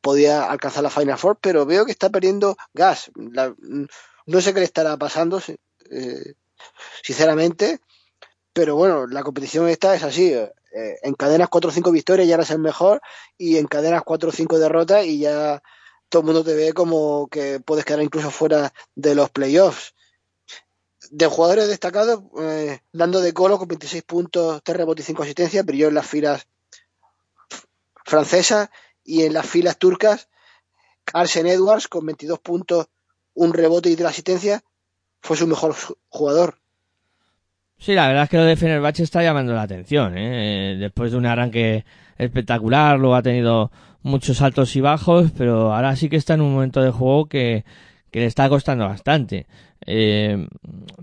podía 0.00 0.44
alcanzar 0.44 0.82
la 0.82 0.90
Final 0.90 1.18
Four 1.18 1.38
pero 1.40 1.66
veo 1.66 1.84
que 1.84 1.92
está 1.92 2.10
perdiendo 2.10 2.56
gas. 2.74 3.10
La- 3.14 3.54
no 4.26 4.40
sé 4.40 4.52
qué 4.54 4.60
le 4.60 4.66
estará 4.66 4.96
pasando 4.96 5.40
eh, 5.90 6.34
sinceramente 7.02 7.80
pero 8.52 8.76
bueno 8.76 9.06
la 9.06 9.22
competición 9.22 9.68
esta 9.68 9.94
es 9.94 10.02
así 10.02 10.34
eh, 10.72 10.98
encadenas 11.02 11.48
4 11.48 11.70
o 11.70 11.72
5 11.72 11.90
victorias 11.92 12.28
ya 12.28 12.34
eres 12.34 12.50
el 12.50 12.58
mejor 12.58 13.00
y 13.38 13.56
encadenas 13.56 14.02
4 14.04 14.28
o 14.28 14.32
5 14.32 14.58
derrotas 14.58 15.04
y 15.06 15.18
ya 15.20 15.62
todo 16.08 16.20
el 16.20 16.26
mundo 16.26 16.44
te 16.44 16.54
ve 16.54 16.72
como 16.72 17.28
que 17.28 17.60
puedes 17.60 17.84
quedar 17.84 18.02
incluso 18.02 18.30
fuera 18.30 18.72
de 18.94 19.14
los 19.14 19.30
playoffs. 19.30 19.94
De 21.10 21.26
jugadores 21.26 21.68
destacados, 21.68 22.20
eh, 22.40 22.80
Lando 22.92 23.20
de 23.20 23.32
Colo 23.32 23.58
con 23.58 23.68
26 23.68 24.02
puntos, 24.02 24.60
3 24.62 24.76
rebotes 24.76 25.04
y 25.04 25.06
5 25.06 25.22
asistencias, 25.22 25.64
brilló 25.64 25.88
en 25.88 25.94
las 25.94 26.06
filas 26.06 26.46
francesas 28.04 28.68
y 29.04 29.22
en 29.24 29.32
las 29.32 29.46
filas 29.46 29.78
turcas. 29.78 30.28
Arsen 31.12 31.46
Edwards 31.46 31.88
con 31.88 32.06
22 32.06 32.38
puntos, 32.40 32.86
un 33.34 33.52
rebote 33.52 33.90
y 33.90 33.96
3 33.96 34.08
asistencias, 34.08 34.62
fue 35.22 35.36
su 35.36 35.46
mejor 35.46 35.74
ju- 35.74 35.96
jugador. 36.08 36.59
Sí, 37.80 37.94
la 37.94 38.08
verdad 38.08 38.24
es 38.24 38.28
que 38.28 38.36
lo 38.36 38.44
de 38.44 38.56
Fenerbahce 38.56 39.02
está 39.02 39.22
llamando 39.22 39.54
la 39.54 39.62
atención, 39.62 40.16
¿eh? 40.16 40.74
Eh, 40.74 40.76
Después 40.76 41.12
de 41.12 41.16
un 41.16 41.24
arranque 41.24 41.86
espectacular, 42.18 42.98
luego 42.98 43.14
ha 43.14 43.22
tenido 43.22 43.70
muchos 44.02 44.42
altos 44.42 44.76
y 44.76 44.82
bajos, 44.82 45.32
pero 45.36 45.72
ahora 45.74 45.96
sí 45.96 46.10
que 46.10 46.16
está 46.16 46.34
en 46.34 46.42
un 46.42 46.52
momento 46.52 46.82
de 46.82 46.90
juego 46.90 47.26
que, 47.26 47.64
le 48.12 48.26
está 48.26 48.50
costando 48.50 48.86
bastante. 48.86 49.46
Eh, 49.86 50.46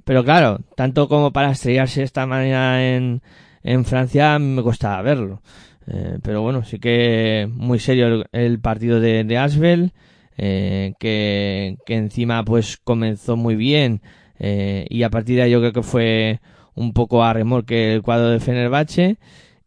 pero 0.05 0.23
claro, 0.23 0.59
tanto 0.75 1.07
como 1.07 1.31
para 1.33 1.51
estrellarse 1.51 2.03
esta 2.03 2.27
manera 2.27 2.87
en, 2.95 3.23
en 3.63 3.83
Francia, 3.83 4.37
me 4.37 4.61
costaba 4.61 5.01
verlo. 5.01 5.41
Eh, 5.87 6.19
pero 6.21 6.43
bueno, 6.43 6.63
sí 6.63 6.77
que 6.77 7.49
muy 7.51 7.79
serio 7.79 8.23
el, 8.31 8.59
partido 8.59 8.99
de, 8.99 9.23
de 9.23 9.37
Asbel, 9.39 9.93
eh, 10.37 10.93
que, 10.99 11.77
encima 11.87 12.45
pues 12.45 12.77
comenzó 12.77 13.35
muy 13.35 13.55
bien, 13.55 14.01
y 14.39 15.01
a 15.01 15.09
partir 15.09 15.37
de 15.37 15.41
ahí 15.41 15.51
yo 15.51 15.59
creo 15.59 15.73
que 15.73 15.81
fue 15.81 16.39
un 16.77 16.93
poco 16.93 17.23
a 17.23 17.33
remolque 17.33 17.93
el 17.93 18.01
cuadro 18.01 18.29
de 18.29 18.39
Fenerbahce 18.39 19.17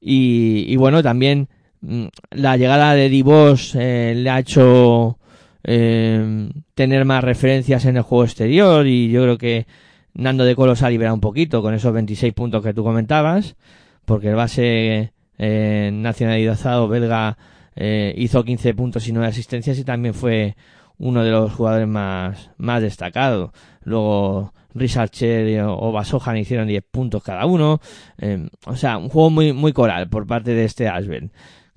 y, 0.00 0.74
bueno 0.76 1.02
también 1.02 1.48
mm, 1.82 2.06
la 2.30 2.56
llegada 2.56 2.94
de 2.94 3.08
Divos 3.10 3.74
eh, 3.74 4.14
le 4.16 4.30
ha 4.30 4.38
hecho 4.38 5.18
eh, 5.64 6.48
tener 6.74 7.04
más 7.04 7.22
referencias 7.22 7.84
en 7.84 7.96
el 7.98 8.02
juego 8.02 8.24
exterior 8.24 8.86
y 8.86 9.10
yo 9.10 9.22
creo 9.22 9.38
que 9.38 9.66
Nando 10.14 10.44
de 10.44 10.56
Colo 10.56 10.74
se 10.74 10.86
ha 10.86 10.90
liberado 10.90 11.14
un 11.14 11.20
poquito 11.20 11.60
con 11.62 11.74
esos 11.74 11.92
26 11.92 12.32
puntos 12.32 12.62
que 12.62 12.72
tú 12.72 12.82
comentabas 12.82 13.56
porque 14.04 14.28
el 14.28 14.36
base 14.36 15.12
eh, 15.38 15.90
nacionalizado 15.92 16.88
belga 16.88 17.36
eh, 17.76 18.14
hizo 18.16 18.44
15 18.44 18.74
puntos 18.74 19.08
y 19.08 19.12
9 19.12 19.28
asistencias 19.28 19.78
y 19.78 19.84
también 19.84 20.14
fue 20.14 20.56
uno 20.98 21.24
de 21.24 21.30
los 21.30 21.52
jugadores 21.52 21.88
más, 21.88 22.50
más 22.58 22.82
destacados. 22.82 23.52
Luego 23.82 24.52
Richarcher 24.74 25.48
y 25.48 25.58
Ova 25.58 26.04
Sohan 26.04 26.36
hicieron 26.36 26.68
10 26.68 26.84
puntos 26.90 27.22
cada 27.22 27.46
uno. 27.46 27.80
Eh, 28.18 28.48
o 28.66 28.76
sea, 28.76 28.98
un 28.98 29.08
juego 29.08 29.30
muy, 29.30 29.52
muy 29.52 29.72
coral 29.72 30.08
por 30.08 30.26
parte 30.26 30.54
de 30.54 30.64
este 30.64 30.88
Asbel. 30.88 31.30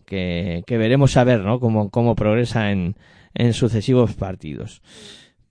Que, 0.06 0.64
que 0.68 0.78
veremos 0.78 1.18
a 1.18 1.24
ver, 1.24 1.41
¿no? 1.41 1.60
Cómo, 1.60 1.89
cómo 1.89 2.16
progresa 2.16 2.72
en, 2.72 2.96
en 3.34 3.54
sucesivos 3.54 4.14
partidos. 4.14 4.82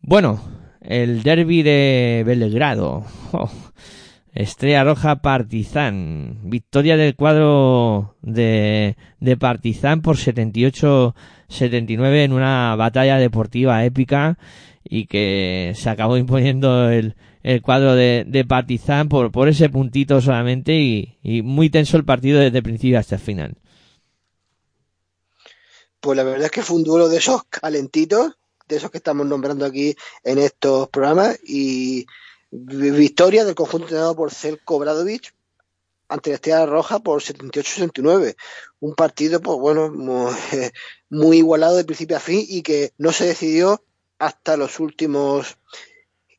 Bueno, 0.01 0.41
el 0.81 1.23
derby 1.23 1.63
de 1.63 2.23
Belgrado. 2.27 3.05
Oh, 3.35 3.51
Estrella 4.35 4.85
Roja 4.85 5.23
Partizan. 5.23 6.39
Victoria 6.45 6.97
del 6.97 7.15
cuadro 7.15 8.17
de, 8.23 8.97
de 9.21 9.37
Partizan 9.37 10.01
por 10.03 10.17
78-79 10.17 12.25
en 12.25 12.33
una 12.33 12.75
batalla 12.77 13.19
deportiva 13.19 13.85
épica 13.85 14.39
y 14.85 15.07
que 15.07 15.73
se 15.75 15.91
acabó 15.91 16.17
imponiendo 16.17 16.91
el, 16.91 17.15
el 17.43 17.63
cuadro 17.63 17.95
de, 17.95 18.25
de 18.27 18.45
Partizan 18.45 19.09
por, 19.09 19.31
por 19.33 19.49
ese 19.49 19.69
puntito 19.69 20.21
solamente 20.21 20.75
y, 20.75 21.19
y 21.23 21.43
muy 21.43 21.71
tenso 21.71 21.97
el 21.97 22.05
partido 22.05 22.41
desde 22.41 22.63
principio 22.63 22.99
hasta 22.99 23.17
el 23.17 23.21
final. 23.21 23.57
Pues 26.01 26.17
la 26.17 26.25
verdad 26.25 26.47
es 26.47 26.51
que 26.51 26.63
fue 26.63 26.77
un 26.77 26.85
duelo 26.85 27.09
de 27.09 27.19
esos 27.19 27.45
calentitos, 27.45 28.33
de 28.69 28.77
esos 28.77 28.91
que 28.91 28.99
estamos 28.99 29.27
nombrando 29.27 29.65
aquí 29.65 29.95
en 30.25 30.39
estos 30.39 30.89
programas, 30.89 31.39
y 31.45 32.07
vi- 32.51 32.91
victoria 32.91 33.45
del 33.45 33.55
conjunto 33.55 33.87
entrenado 33.87 34.17
por 34.17 34.33
Celko 34.33 34.79
Bradovic 34.79 35.35
ante 36.09 36.31
la 36.31 36.37
Estrella 36.37 36.67
Roja 36.67 37.01
por 37.01 37.23
78-69. 37.23 38.37
Un 38.81 38.95
partido, 38.95 39.41
pues 39.41 39.59
bueno, 39.59 39.91
muy, 39.93 40.33
muy 41.11 41.39
igualado 41.39 41.77
de 41.77 41.85
principio 41.85 42.17
a 42.17 42.21
fin 42.21 42.45
y 42.49 42.63
que 42.63 42.93
no 42.99 43.13
se 43.13 43.27
decidió 43.27 43.85
hasta 44.19 44.57
los 44.57 44.81
últimos 44.81 45.59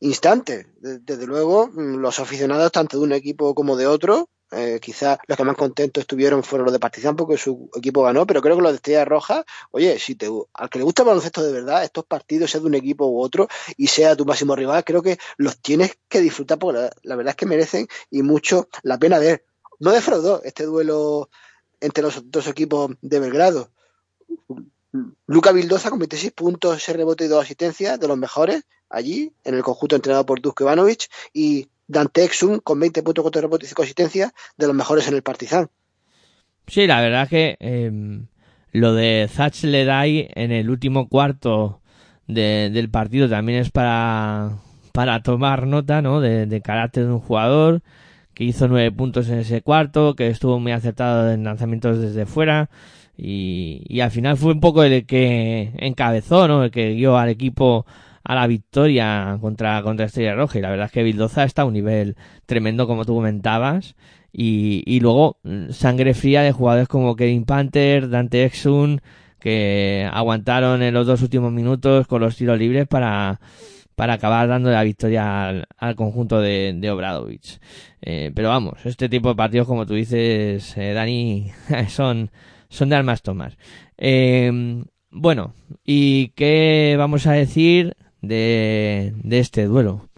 instantes. 0.03 0.67
De- 0.81 0.99
Desde 0.99 1.25
luego, 1.27 1.67
mm, 1.67 1.97
los 1.97 2.19
aficionados, 2.19 2.71
tanto 2.71 2.97
de 2.97 3.03
un 3.03 3.13
equipo 3.13 3.53
como 3.55 3.75
de 3.75 3.87
otro, 3.87 4.29
eh, 4.51 4.79
quizás 4.81 5.17
los 5.27 5.35
que 5.37 5.43
más 5.43 5.55
contentos 5.55 6.01
estuvieron 6.01 6.43
fueron 6.43 6.65
los 6.65 6.73
de 6.73 6.79
Partizan 6.79 7.15
porque 7.15 7.37
su 7.37 7.69
equipo 7.75 8.03
ganó, 8.03 8.27
pero 8.27 8.41
creo 8.41 8.55
que 8.55 8.61
los 8.61 8.71
de 8.71 8.75
Estrella 8.75 9.05
Roja, 9.05 9.43
oye, 9.71 9.97
si 9.97 10.15
te, 10.15 10.27
al 10.53 10.69
que 10.69 10.77
le 10.79 10.83
gusta 10.85 11.01
el 11.01 11.07
baloncesto 11.07 11.41
de 11.43 11.51
verdad, 11.53 11.83
estos 11.83 12.05
partidos, 12.05 12.51
sea 12.51 12.61
de 12.61 12.67
un 12.67 12.75
equipo 12.75 13.07
u 13.07 13.19
otro, 13.21 13.47
y 13.77 13.87
sea 13.87 14.15
tu 14.15 14.25
máximo 14.25 14.55
rival, 14.55 14.83
creo 14.83 15.01
que 15.01 15.17
los 15.37 15.59
tienes 15.59 15.97
que 16.07 16.21
disfrutar 16.21 16.59
porque 16.59 16.79
la, 16.81 16.91
la 17.03 17.15
verdad 17.15 17.31
es 17.31 17.35
que 17.37 17.45
merecen 17.47 17.87
y 18.11 18.21
mucho 18.21 18.67
la 18.83 18.99
pena 18.99 19.17
ver. 19.19 19.45
No 19.79 19.91
defraudó 19.91 20.43
este 20.43 20.65
duelo 20.65 21.29
entre 21.81 22.03
los 22.03 22.29
dos 22.31 22.47
equipos 22.47 22.91
de 23.01 23.19
Belgrado. 23.19 23.71
Luca 25.27 25.51
Vildoza 25.51 25.89
con 25.89 25.99
26 25.99 26.33
puntos, 26.33 26.83
6 26.83 26.95
rebotes 26.97 27.25
y 27.27 27.29
2 27.29 27.43
asistencias, 27.43 27.99
de 27.99 28.07
los 28.07 28.17
mejores 28.17 28.63
allí, 28.93 29.33
en 29.43 29.55
el 29.55 29.63
conjunto 29.63 29.95
entrenado 29.97 30.25
por 30.25 30.41
Dusko 30.41 30.63
Ivanovic, 30.63 31.09
y 31.33 31.67
Dante 31.87 32.23
Exum 32.23 32.59
con 32.59 32.79
20 32.79 33.03
puntos, 33.03 33.23
4 33.23 33.41
rebotes 33.41 33.67
y 33.67 33.69
5 33.69 33.83
asistencias, 33.83 34.31
de 34.57 34.67
los 34.67 34.75
mejores 34.75 35.07
en 35.07 35.15
el 35.15 35.23
Partizan. 35.23 35.69
Sí, 36.67 36.87
la 36.87 37.01
verdad 37.01 37.27
que 37.27 37.57
eh, 37.59 37.91
lo 38.71 38.93
de 38.93 39.27
Zach 39.29 39.61
Ledai 39.63 40.29
en 40.35 40.51
el 40.51 40.69
último 40.69 41.09
cuarto 41.09 41.81
de- 42.27 42.69
del 42.73 42.89
partido 42.89 43.27
también 43.29 43.59
es 43.59 43.69
para, 43.69 44.59
para 44.93 45.21
tomar 45.23 45.67
nota, 45.67 46.01
¿no? 46.01 46.21
De, 46.21 46.45
de 46.45 46.61
carácter 46.61 47.05
de 47.05 47.11
un 47.13 47.19
jugador 47.19 47.81
que 48.33 48.45
hizo 48.45 48.67
nueve 48.67 48.91
puntos 48.91 49.29
en 49.29 49.39
ese 49.39 49.61
cuarto, 49.61 50.15
que 50.15 50.27
estuvo 50.29 50.59
muy 50.59 50.71
acertado 50.71 51.31
en 51.31 51.43
lanzamientos 51.43 51.99
desde 51.99 52.25
fuera 52.25 52.69
y, 53.17 53.83
y 53.87 53.99
al 54.01 54.11
final 54.11 54.37
fue 54.37 54.53
un 54.53 54.59
poco 54.61 54.83
el 54.83 55.05
que 55.05 55.71
encabezó, 55.77 56.47
¿no? 56.47 56.63
El 56.63 56.71
que 56.71 56.93
guió 56.95 57.17
al 57.17 57.29
equipo 57.29 57.85
a 58.23 58.35
la 58.35 58.47
victoria 58.47 59.37
contra, 59.41 59.81
contra 59.83 60.05
Estrella 60.05 60.35
Roja 60.35 60.59
y 60.59 60.61
la 60.61 60.69
verdad 60.69 60.85
es 60.87 60.91
que 60.91 61.03
Bildoza 61.03 61.43
está 61.43 61.63
a 61.63 61.65
un 61.65 61.73
nivel 61.73 62.15
tremendo 62.45 62.87
como 62.87 63.05
tú 63.05 63.15
comentabas 63.15 63.95
y, 64.31 64.83
y 64.85 64.99
luego 64.99 65.37
mm, 65.43 65.69
sangre 65.69 66.13
fría 66.13 66.41
de 66.41 66.51
jugadores 66.51 66.87
como 66.87 67.15
Kevin 67.15 67.45
Panther, 67.45 68.09
Dante 68.09 68.45
Exum, 68.45 68.97
que 69.39 70.09
aguantaron 70.11 70.81
en 70.81 70.93
los 70.93 71.05
dos 71.05 71.21
últimos 71.21 71.51
minutos 71.51 72.07
con 72.07 72.21
los 72.21 72.35
tiros 72.35 72.57
libres 72.57 72.87
para, 72.87 73.39
para 73.95 74.13
acabar 74.13 74.47
dando 74.47 74.71
la 74.71 74.83
victoria 74.83 75.49
al, 75.49 75.65
al 75.77 75.95
conjunto 75.95 76.39
de, 76.39 76.73
de 76.75 76.91
Obradovic. 76.91 77.59
Eh, 78.01 78.31
pero 78.33 78.49
vamos, 78.49 78.85
este 78.85 79.09
tipo 79.09 79.29
de 79.29 79.35
partidos, 79.35 79.67
como 79.67 79.85
tú 79.85 79.93
dices, 79.93 80.75
eh, 80.77 80.93
Dani, 80.93 81.51
son, 81.89 82.31
son 82.69 82.89
de 82.89 82.95
almas 82.95 83.21
tomar. 83.21 83.57
Eh, 83.97 84.83
bueno, 85.11 85.53
¿y 85.83 86.29
qué 86.29 86.95
vamos 86.97 87.27
a 87.27 87.33
decir 87.33 87.95
de, 88.23 89.13
este 89.29 89.65
duelo? 89.65 90.09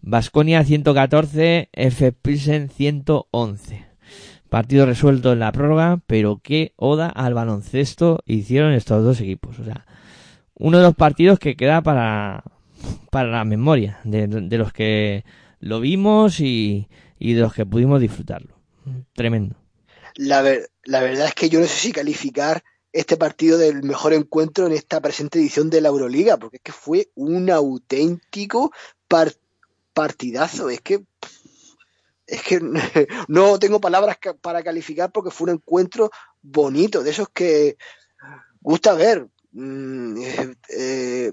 Vasconia 0.00 0.64
114, 0.64 1.68
F. 1.72 2.12
Pilsen 2.12 2.70
111. 2.70 3.84
Partido 4.48 4.86
resuelto 4.86 5.32
en 5.32 5.40
la 5.40 5.52
prórroga, 5.52 6.00
pero 6.06 6.40
qué 6.42 6.72
oda 6.76 7.08
al 7.08 7.34
baloncesto 7.34 8.20
hicieron 8.24 8.72
estos 8.72 9.04
dos 9.04 9.20
equipos. 9.20 9.58
O 9.58 9.64
sea, 9.64 9.86
uno 10.54 10.78
de 10.78 10.84
los 10.84 10.94
partidos 10.94 11.38
que 11.38 11.56
queda 11.56 11.82
para, 11.82 12.42
para 13.10 13.30
la 13.30 13.44
memoria 13.44 14.00
de, 14.04 14.26
los 14.58 14.72
que 14.72 15.24
lo 15.60 15.80
vimos 15.80 16.40
y, 16.40 16.88
y 17.18 17.34
de 17.34 17.42
los 17.42 17.52
que 17.52 17.66
pudimos 17.66 18.00
disfrutarlo. 18.00 18.56
Tremendo. 19.14 19.56
La, 20.16 20.42
la 20.84 21.00
verdad 21.00 21.26
es 21.26 21.34
que 21.34 21.48
yo 21.48 21.60
no 21.60 21.66
sé 21.66 21.76
si 21.76 21.92
calificar 21.92 22.62
este 22.92 23.16
partido 23.16 23.56
del 23.58 23.82
mejor 23.82 24.12
encuentro 24.12 24.66
en 24.66 24.72
esta 24.72 25.00
presente 25.00 25.38
edición 25.38 25.70
de 25.70 25.80
la 25.80 25.88
Euroliga, 25.88 26.36
porque 26.36 26.56
es 26.56 26.62
que 26.62 26.72
fue 26.72 27.10
un 27.14 27.50
auténtico 27.50 28.72
par- 29.08 29.34
partidazo. 29.94 30.70
Es 30.70 30.80
que 30.80 31.04
es 32.26 32.42
que 32.42 32.60
no 33.28 33.58
tengo 33.58 33.80
palabras 33.80 34.18
para 34.40 34.62
calificar 34.62 35.10
porque 35.12 35.30
fue 35.30 35.46
un 35.50 35.56
encuentro 35.56 36.10
bonito, 36.42 37.02
de 37.02 37.10
esos 37.10 37.28
que 37.28 37.76
gusta 38.60 38.94
ver. 38.94 39.28
Mm, 39.52 40.16
eh, 40.22 40.54
eh, 40.68 41.32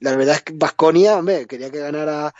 la 0.00 0.16
verdad 0.16 0.36
es 0.36 0.42
que 0.42 0.52
Vasconia, 0.56 1.16
hombre, 1.18 1.46
quería 1.46 1.70
que 1.70 1.78
ganara 1.78 2.34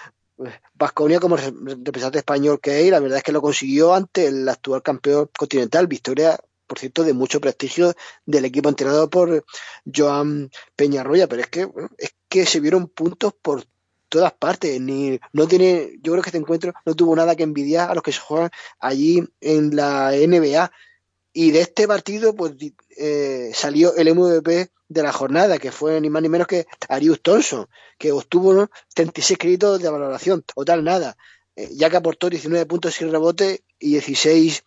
Vasconia 0.75 1.21
como 1.21 1.37
re- 1.37 1.53
representante 1.53 2.19
español 2.19 2.61
que 2.61 2.81
es, 2.81 2.87
y 2.87 2.91
la 2.91 3.01
verdad 3.01 3.19
es 3.19 3.25
que 3.25 3.33
lo 3.33 3.43
consiguió 3.43 3.95
ante 3.95 4.27
el 4.27 4.49
actual 4.49 4.83
campeón 4.83 5.31
continental, 5.39 5.87
victoria, 5.87 6.39
por 6.67 6.79
cierto, 6.79 7.05
de 7.05 7.13
mucho 7.13 7.41
prestigio 7.41 7.95
del 8.27 8.45
equipo 8.45 8.69
entrenado 8.69 9.09
por 9.11 9.45
Joan 9.85 10.51
Peñarroya, 10.77 11.29
pero 11.29 11.43
es 11.43 11.49
que, 11.49 11.65
bueno, 11.67 11.91
es 11.99 12.15
que 12.29 12.47
se 12.47 12.61
vieron 12.61 12.89
puntos 12.89 13.35
por 13.41 13.65
todas 14.09 14.33
partes, 14.33 14.81
ni 14.81 15.19
no 15.33 15.49
tiene, 15.49 15.99
yo 16.03 16.13
creo 16.13 16.23
que 16.23 16.29
este 16.29 16.39
encuentro 16.39 16.73
no 16.85 16.95
tuvo 16.95 17.17
nada 17.17 17.35
que 17.35 17.43
envidiar 17.43 17.91
a 17.91 17.95
los 17.95 18.03
que 18.03 18.13
se 18.13 18.21
juegan 18.21 18.51
allí 18.79 19.25
en 19.41 19.75
la 19.75 20.13
NBA. 20.13 20.71
Y 21.33 21.51
de 21.51 21.61
este 21.61 21.89
partido, 21.89 22.33
pues 22.35 22.53
eh, 22.97 23.51
salió 23.53 23.95
el 23.97 24.15
MVP 24.15 24.71
de 24.89 25.03
la 25.03 25.13
jornada, 25.13 25.59
que 25.59 25.73
fue 25.73 26.01
ni 26.01 26.11
más 26.11 26.23
ni 26.23 26.29
menos 26.29 26.47
que 26.47 26.67
Arius 26.89 27.23
Thompson, 27.23 27.67
que 27.99 28.13
obtuvo 28.13 28.55
¿no? 28.55 28.71
36 28.95 29.37
créditos 29.37 29.83
de 29.83 29.91
valoración, 29.91 30.43
total 30.43 30.85
nada, 30.85 31.17
eh, 31.57 31.71
ya 31.73 31.91
que 31.91 31.97
aportó 31.97 32.31
19 32.31 32.67
puntos 32.67 32.95
sin 32.95 33.11
rebote 33.11 33.65
y 33.81 33.91
16 33.93 34.63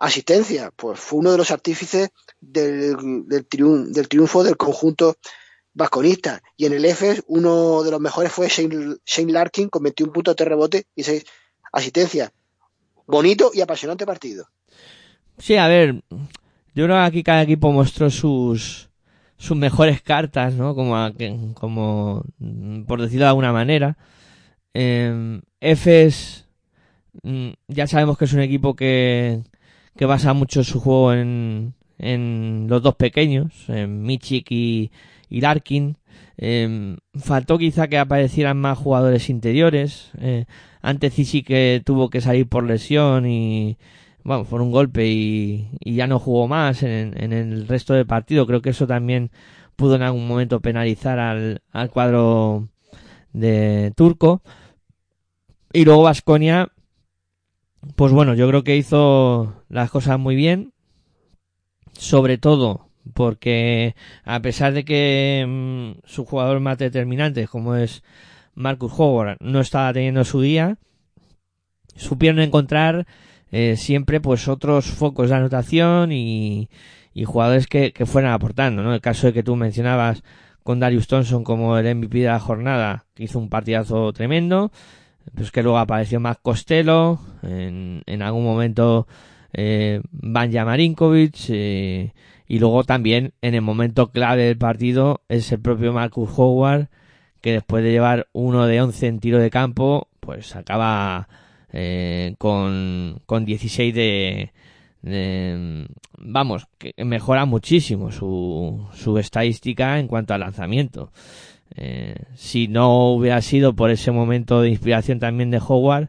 asistencias. 0.00 0.70
Pues 0.74 0.98
fue 0.98 1.20
uno 1.20 1.30
de 1.30 1.38
los 1.38 1.52
artífices 1.52 2.10
del, 2.40 2.96
del, 3.28 3.48
triun- 3.48 3.92
del 3.92 4.08
triunfo 4.08 4.42
del 4.42 4.56
conjunto 4.56 5.16
vasconista. 5.72 6.42
Y 6.56 6.66
en 6.66 6.72
el 6.72 6.84
EFES, 6.84 7.22
uno 7.28 7.84
de 7.84 7.92
los 7.92 8.00
mejores 8.00 8.32
fue 8.32 8.48
Shane, 8.48 8.96
Shane 9.06 9.32
Larkin 9.32 9.68
con 9.68 9.84
21 9.84 10.12
puntos 10.12 10.34
de 10.34 10.44
rebote 10.44 10.86
y 10.96 11.04
6 11.04 11.24
asistencias. 11.72 12.32
Bonito 13.06 13.52
y 13.54 13.60
apasionante 13.60 14.04
partido. 14.06 14.48
Sí, 15.38 15.56
a 15.56 15.68
ver, 15.68 16.02
yo 16.74 16.84
creo 16.84 16.88
que 16.88 16.94
aquí 17.02 17.22
cada 17.22 17.42
equipo 17.42 17.70
mostró 17.72 18.10
sus 18.10 18.88
sus 19.36 19.56
mejores 19.56 20.02
cartas, 20.02 20.52
¿no? 20.52 20.74
Como, 20.74 21.10
como 21.54 22.22
por 22.86 23.00
decirlo 23.00 23.24
de 23.24 23.28
alguna 23.30 23.52
manera. 23.54 23.96
Eh, 24.74 25.40
Efes, 25.60 26.44
mm, 27.22 27.48
ya 27.68 27.86
sabemos 27.86 28.18
que 28.18 28.26
es 28.26 28.34
un 28.34 28.40
equipo 28.40 28.76
que, 28.76 29.40
que 29.96 30.06
basa 30.06 30.32
mucho 30.32 30.64
su 30.64 30.80
juego 30.80 31.12
en, 31.12 31.74
en 31.98 32.66
los 32.68 32.82
dos 32.82 32.94
pequeños, 32.94 33.68
en 33.68 34.02
Michik 34.02 34.50
y, 34.50 34.90
Larkin. 35.30 35.96
Eh, 36.38 36.96
faltó 37.14 37.58
quizá 37.58 37.88
que 37.88 37.98
aparecieran 37.98 38.56
más 38.56 38.78
jugadores 38.78 39.28
interiores. 39.28 40.10
Eh, 40.18 40.46
antes 40.82 41.14
sí 41.14 41.42
que 41.42 41.82
tuvo 41.84 42.10
que 42.10 42.20
salir 42.20 42.48
por 42.48 42.64
lesión 42.64 43.26
y, 43.26 43.76
bueno, 44.24 44.44
por 44.44 44.62
un 44.62 44.72
golpe 44.72 45.06
y, 45.06 45.68
y 45.80 45.94
ya 45.94 46.06
no 46.06 46.18
jugó 46.18 46.48
más 46.48 46.82
en, 46.82 47.14
en 47.22 47.32
el 47.32 47.68
resto 47.68 47.94
del 47.94 48.06
partido. 48.06 48.46
Creo 48.46 48.62
que 48.62 48.70
eso 48.70 48.86
también 48.86 49.30
pudo 49.76 49.96
en 49.96 50.02
algún 50.02 50.26
momento 50.28 50.60
penalizar 50.60 51.18
al, 51.18 51.62
al 51.72 51.90
cuadro 51.90 52.68
de 53.32 53.92
Turco. 53.96 54.42
Y 55.72 55.84
luego 55.84 56.02
Vasconia, 56.02 56.68
pues 57.96 58.12
bueno, 58.12 58.34
yo 58.34 58.48
creo 58.48 58.64
que 58.64 58.76
hizo 58.76 59.62
las 59.68 59.90
cosas 59.90 60.18
muy 60.18 60.36
bien. 60.36 60.72
Sobre 61.92 62.38
todo 62.38 62.88
porque 63.14 63.94
a 64.24 64.40
pesar 64.40 64.72
de 64.72 64.84
que 64.84 65.44
mm, 65.46 66.06
su 66.06 66.24
jugador 66.24 66.60
más 66.60 66.78
determinante, 66.78 67.46
como 67.46 67.76
es 67.76 68.02
Marcus 68.54 68.92
Howard, 68.96 69.36
no 69.40 69.60
estaba 69.60 69.92
teniendo 69.92 70.24
su 70.24 70.40
día, 70.40 70.78
supieron 71.96 72.40
encontrar 72.40 73.06
eh, 73.50 73.76
siempre 73.76 74.20
pues 74.20 74.48
otros 74.48 74.86
focos 74.86 75.30
de 75.30 75.36
anotación 75.36 76.12
y, 76.12 76.68
y 77.12 77.24
jugadores 77.24 77.66
que, 77.66 77.92
que 77.92 78.06
fueran 78.06 78.32
aportando, 78.32 78.82
¿no? 78.82 78.94
El 78.94 79.00
caso 79.00 79.26
de 79.26 79.32
que 79.32 79.42
tú 79.42 79.56
mencionabas 79.56 80.22
con 80.62 80.80
Darius 80.80 81.08
Thompson 81.08 81.42
como 81.42 81.76
el 81.78 81.94
MVP 81.96 82.18
de 82.20 82.26
la 82.26 82.38
jornada, 82.38 83.06
que 83.14 83.24
hizo 83.24 83.38
un 83.38 83.48
partidazo 83.48 84.12
tremendo. 84.12 84.70
Pues 85.34 85.50
que 85.50 85.62
luego 85.62 85.78
apareció 85.78 86.20
más 86.20 86.38
Costello, 86.38 87.18
en, 87.42 88.02
en 88.06 88.22
algún 88.22 88.44
momento 88.44 89.06
eh, 89.52 90.00
Banja 90.10 90.64
Marinkovic, 90.64 91.34
eh, 91.48 92.12
y 92.48 92.58
luego 92.58 92.84
también 92.84 93.32
en 93.42 93.54
el 93.54 93.62
momento 93.62 94.10
clave 94.10 94.44
del 94.44 94.58
partido 94.58 95.22
es 95.28 95.52
el 95.52 95.60
propio 95.60 95.92
Marcus 95.92 96.30
Howard, 96.36 96.88
que 97.40 97.52
después 97.52 97.84
de 97.84 97.92
llevar 97.92 98.28
uno 98.32 98.66
de 98.66 98.80
11 98.82 99.06
en 99.06 99.20
tiro 99.20 99.38
de 99.38 99.50
campo, 99.50 100.08
pues 100.20 100.56
acaba 100.56 101.28
eh, 101.72 102.34
con, 102.38 103.20
con 103.26 103.44
16 103.44 103.94
de, 103.94 104.52
de- 105.02 105.86
Vamos, 106.22 106.66
que 106.76 106.92
mejora 107.04 107.46
muchísimo 107.46 108.12
su, 108.12 108.86
su 108.92 109.16
estadística 109.18 109.98
en 109.98 110.06
cuanto 110.06 110.34
al 110.34 110.40
lanzamiento. 110.40 111.12
Eh, 111.76 112.14
si 112.34 112.68
no 112.68 113.12
hubiera 113.12 113.40
sido 113.42 113.74
por 113.74 113.90
ese 113.90 114.10
momento 114.10 114.60
de 114.60 114.70
inspiración 114.70 115.18
también 115.18 115.50
de 115.50 115.60
Howard, 115.66 116.08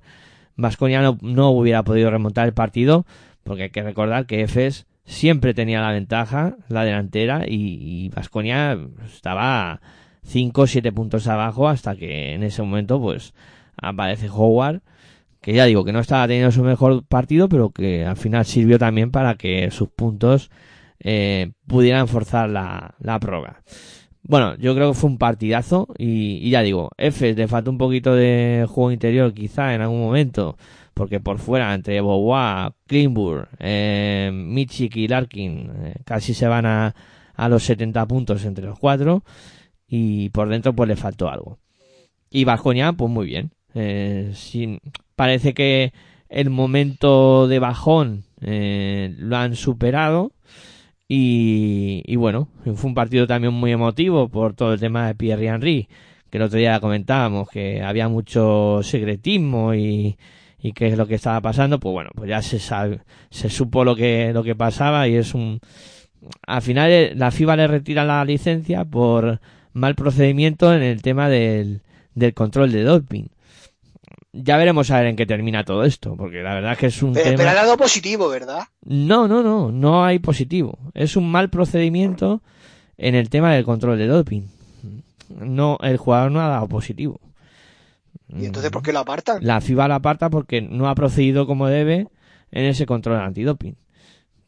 Vasconia 0.55 1.01
no, 1.01 1.18
no 1.22 1.49
hubiera 1.49 1.84
podido 1.84 2.09
remontar 2.12 2.47
el 2.47 2.53
partido, 2.53 3.05
porque 3.43 3.64
hay 3.64 3.70
que 3.70 3.84
recordar 3.84 4.26
que 4.26 4.41
Efes 4.41 4.86
siempre 5.05 5.53
tenía 5.53 5.82
la 5.82 5.91
ventaja, 5.91 6.57
la 6.68 6.84
delantera, 6.84 7.45
y 7.47 8.09
Vasconia 8.09 8.78
estaba 9.05 9.82
5 10.24 10.62
o 10.62 10.68
7 10.68 10.91
puntos 10.91 11.28
abajo 11.28 11.68
hasta 11.68 11.95
que 11.95 12.34
en 12.34 12.43
ese 12.43 12.62
momento 12.62 12.99
pues 13.01 13.34
aparece 13.78 14.30
Howard, 14.30 14.82
que 15.41 15.53
ya 15.53 15.66
digo 15.66 15.84
que 15.84 15.91
no 15.91 15.99
estaba 15.99 16.28
teniendo 16.28 16.51
su 16.51 16.64
mejor 16.64 17.03
partido, 17.05 17.49
pero 17.49 17.72
que 17.72 18.05
al 18.05 18.18
final 18.18 18.45
sirvió 18.45 18.78
también 18.78 19.12
para 19.12 19.36
que 19.36 19.72
sus 19.72 19.89
puntos 19.89 20.51
eh, 20.99 21.51
pudieran 21.68 22.07
forzar 22.07 22.49
la, 22.49 22.95
la. 22.99 23.20
Bueno, 24.24 24.55
yo 24.57 24.76
creo 24.76 24.91
que 24.91 24.97
fue 24.97 25.09
un 25.09 25.17
partidazo 25.17 25.88
y, 25.97 26.38
y 26.38 26.51
ya 26.51 26.61
digo, 26.61 26.89
F 26.97 27.34
le 27.34 27.47
faltó 27.47 27.72
un 27.72 27.78
poquito 27.78 28.13
de 28.13 28.65
juego 28.69 28.91
interior 28.91 29.34
quizá 29.34 29.74
en 29.74 29.82
algún 29.82 30.01
momento, 30.01 30.57
porque 30.93 31.19
por 31.19 31.39
fuera 31.39 31.74
entre 31.74 32.01
Bobois, 32.01 32.72
Klingburg, 32.88 33.49
eh, 33.59 34.32
y 34.93 35.07
Larkin 35.07 35.72
eh, 35.84 35.95
casi 36.05 36.34
se 36.34 36.47
van 36.47 36.65
a, 36.65 36.95
a 37.36 37.49
los 37.49 37.63
70 37.63 38.05
puntos 38.05 38.45
entre 38.45 38.65
los 38.65 38.78
cuatro 38.78 39.24
y 39.88 40.30
por 40.30 40.47
dentro 40.49 40.74
pues 40.74 40.88
le 40.88 40.95
faltó 40.95 41.30
algo. 41.30 41.57
Y 42.30 42.45
Bajonia 42.45 42.93
pues 42.93 43.11
muy 43.11 43.26
bien. 43.26 43.51
Eh, 43.74 44.34
parece 45.15 45.53
que 45.53 45.93
el 46.30 46.49
momento 46.49 47.47
de 47.47 47.59
bajón 47.59 48.24
eh, 48.41 49.13
lo 49.17 49.38
han 49.38 49.55
superado 49.55 50.32
y, 51.14 52.03
y 52.05 52.16
bueno, 52.16 52.47
fue 52.64 52.88
un 52.88 52.93
partido 52.93 53.28
también 53.28 53.53
muy 53.53 53.74
emotivo 53.74 54.30
por 54.30 54.53
todo 54.53 54.72
el 54.72 54.80
tema 54.80 55.07
de 55.07 55.16
Pierre 55.16 55.47
Henry, 55.47 55.89
que 56.30 56.38
el 56.38 56.43
otro 56.43 56.57
día 56.57 56.80
comentábamos 56.80 57.49
que 57.49 57.82
había 57.84 58.07
mucho 58.07 58.80
secretismo 58.82 59.76
y, 59.76 60.18
y 60.62 60.72
qué 60.72 60.88
es 60.88 60.97
lo 60.97 61.07
que 61.07 61.16
estaba 61.16 61.41
pasando, 61.41 61.82
pues 61.82 61.91
bueno, 61.91 62.12
pues 62.16 62.30
ya 62.30 62.41
se 62.41 62.59
sabe, 62.59 63.01
se 63.30 63.49
supo 63.49 63.84
lo 63.84 63.93
que, 63.93 64.32
lo 64.34 64.41
que 64.41 64.55
pasaba 64.55 65.05
y 65.09 65.16
es 65.16 65.34
un, 65.34 65.59
al 66.47 66.62
final 66.62 66.89
eh, 66.89 67.14
la 67.14 67.32
FIBA 67.32 67.57
le 67.57 67.68
retira 67.68 68.05
la 68.05 68.24
licencia 68.24 68.86
por 68.86 69.41
mal 69.74 69.95
procedimiento 69.95 70.74
en 70.74 70.82
el 70.82 71.01
tema 71.01 71.28
del, 71.28 71.82
del 72.16 72.34
control 72.34 72.72
de 72.72 72.84
doping. 72.84 73.26
Ya 74.34 74.56
veremos 74.56 74.90
a 74.92 74.98
ver 75.00 75.08
en 75.08 75.16
qué 75.18 75.26
termina 75.26 75.66
todo 75.66 75.84
esto, 75.84 76.16
porque 76.16 76.42
la 76.42 76.54
verdad 76.54 76.74
es 76.74 76.78
que 76.78 76.86
es 76.88 77.04
un 77.04 77.14
Pero, 77.14 77.26
tema... 77.26 77.38
pero 77.38 77.50
ha 77.50 77.54
dado 77.54 77.78
positivo, 77.78 78.30
¿verdad? 78.30 78.64
No, 78.84 79.28
no, 79.28 79.44
no, 79.44 79.72
no 79.72 80.06
hay 80.06 80.20
positivo. 80.20 80.80
Es 80.94 81.18
un 81.18 81.30
mal 81.30 81.50
procedimiento 81.50 82.42
en 82.98 83.16
el 83.16 83.30
tema 83.30 83.54
del 83.54 83.66
control 83.66 83.98
de 83.98 84.08
doping. 84.08 84.44
No, 85.30 85.78
el 85.82 85.98
jugador 85.98 86.32
no 86.32 86.40
ha 86.42 86.48
dado 86.48 86.68
positivo. 86.68 87.20
¿Y 88.30 88.46
entonces 88.46 88.72
por 88.72 88.82
qué 88.84 88.94
lo 88.94 89.00
apartan? 89.00 89.46
La 89.46 89.60
FIBA 89.60 89.88
la 89.90 89.96
aparta 89.96 90.30
porque 90.30 90.62
no 90.62 90.88
ha 90.88 90.96
procedido 90.96 91.46
como 91.46 91.68
debe 91.68 92.08
en 92.52 92.66
ese 92.66 92.86
control 92.86 93.20
antidoping. 93.20 93.76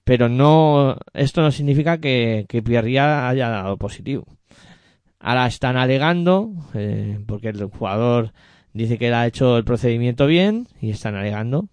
Pero 0.05 0.29
no, 0.29 0.97
esto 1.13 1.41
no 1.41 1.51
significa 1.51 1.97
que, 1.97 2.45
que 2.47 2.61
Pierria 2.61 3.27
haya 3.27 3.49
dado 3.49 3.77
positivo. 3.77 4.25
Ahora 5.19 5.47
están 5.47 5.77
alegando, 5.77 6.51
eh, 6.73 7.19
porque 7.25 7.49
el 7.49 7.65
jugador 7.65 8.33
dice 8.73 8.97
que 8.97 9.07
él 9.07 9.13
ha 9.13 9.27
hecho 9.27 9.57
el 9.57 9.63
procedimiento 9.63 10.27
bien 10.27 10.67
y 10.81 10.89
están 10.91 11.15
alegando 11.15 11.67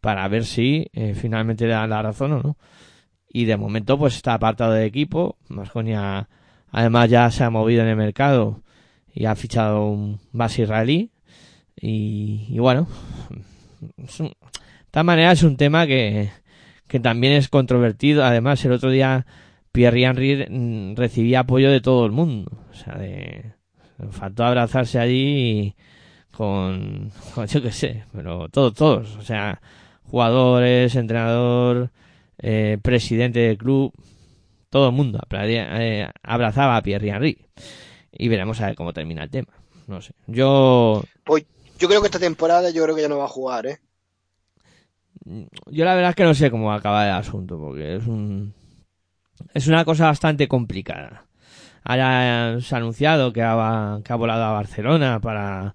para 0.00 0.26
ver 0.28 0.44
si 0.44 0.88
eh, 0.92 1.14
finalmente 1.14 1.66
le 1.66 1.72
dan 1.72 1.90
la 1.90 2.02
razón 2.02 2.32
o 2.32 2.42
no. 2.42 2.56
Y 3.28 3.46
de 3.46 3.56
momento 3.56 3.98
pues 3.98 4.16
está 4.16 4.34
apartado 4.34 4.72
del 4.72 4.84
equipo. 4.84 5.36
Masconia 5.48 6.28
además 6.70 7.08
ya 7.10 7.30
se 7.30 7.44
ha 7.44 7.50
movido 7.50 7.82
en 7.82 7.88
el 7.88 7.96
mercado 7.96 8.62
y 9.12 9.24
ha 9.26 9.34
fichado 9.34 9.86
un 9.86 10.20
base 10.32 10.62
israelí. 10.62 11.10
Y, 11.80 12.46
y 12.50 12.58
bueno, 12.58 12.86
un- 14.18 14.32
de 14.92 15.02
manera 15.02 15.32
es 15.32 15.42
un 15.42 15.56
tema 15.56 15.86
que, 15.86 16.30
que 16.86 17.00
también 17.00 17.32
es 17.32 17.48
controvertido. 17.48 18.24
Además, 18.24 18.64
el 18.64 18.72
otro 18.72 18.90
día 18.90 19.26
Pierre 19.72 20.04
Henry 20.04 20.46
mm, 20.48 20.94
recibía 20.96 21.40
apoyo 21.40 21.70
de 21.70 21.80
todo 21.80 22.06
el 22.06 22.12
mundo. 22.12 22.52
O 22.70 22.74
sea, 22.74 22.94
de, 22.94 23.54
faltó 24.10 24.44
abrazarse 24.44 24.98
allí 25.00 25.70
con, 25.70 25.74
con 26.36 27.10
yo 27.48 27.62
qué 27.62 27.72
sé, 27.72 28.04
pero 28.12 28.48
todos, 28.48 28.74
todos. 28.74 29.16
O 29.16 29.22
sea, 29.22 29.60
jugadores, 30.04 30.94
entrenador, 30.96 31.90
eh, 32.38 32.78
presidente 32.82 33.40
del 33.40 33.58
club, 33.58 33.92
todo 34.70 34.88
el 34.88 34.94
mundo 34.94 35.20
eh, 35.30 36.08
abrazaba 36.22 36.76
a 36.76 36.82
Pierre 36.82 37.08
Henry. 37.08 37.46
Y 38.12 38.28
veremos 38.28 38.60
a 38.60 38.66
ver 38.66 38.76
cómo 38.76 38.92
termina 38.92 39.24
el 39.24 39.30
tema. 39.30 39.52
No 39.86 40.00
sé. 40.00 40.12
Yo 40.26 41.02
Pues 41.24 41.44
yo 41.78 41.88
creo 41.88 42.00
que 42.00 42.06
esta 42.06 42.18
temporada 42.18 42.70
yo 42.70 42.82
creo 42.84 42.94
que 42.94 43.02
ya 43.02 43.08
no 43.08 43.18
va 43.18 43.24
a 43.24 43.28
jugar, 43.28 43.66
¿eh? 43.66 43.78
Yo 45.66 45.84
la 45.84 45.94
verdad 45.94 46.10
es 46.10 46.16
que 46.16 46.24
no 46.24 46.34
sé 46.34 46.50
cómo 46.50 46.66
va 46.66 46.74
a 46.74 46.78
acabar 46.78 47.08
el 47.08 47.14
asunto, 47.14 47.58
porque 47.58 47.96
es 47.96 48.06
un 48.06 48.54
es 49.52 49.66
una 49.66 49.84
cosa 49.84 50.06
bastante 50.06 50.48
complicada. 50.48 51.26
Ahora 51.82 52.60
se 52.60 52.74
ha 52.74 52.78
anunciado 52.78 53.32
que 53.32 53.42
ha, 53.42 54.00
que 54.04 54.12
ha 54.12 54.16
volado 54.16 54.44
a 54.44 54.52
Barcelona 54.52 55.20
para 55.20 55.74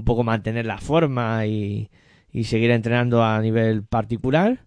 un 0.00 0.04
poco 0.04 0.24
mantener 0.24 0.66
la 0.66 0.78
forma 0.78 1.46
y, 1.46 1.90
y 2.32 2.44
seguir 2.44 2.70
entrenando 2.70 3.22
a 3.22 3.40
nivel 3.40 3.84
particular. 3.84 4.66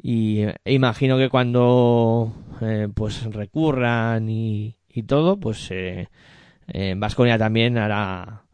Y 0.00 0.42
e 0.64 0.72
imagino 0.72 1.18
que 1.18 1.28
cuando 1.28 2.32
eh, 2.60 2.88
pues 2.94 3.24
recurran 3.24 4.28
y, 4.28 4.76
y 4.88 5.02
todo, 5.02 5.38
pues 5.38 5.68
eh, 5.70 6.08
Vasconia 6.96 7.36
también 7.36 7.78
hará 7.78 8.44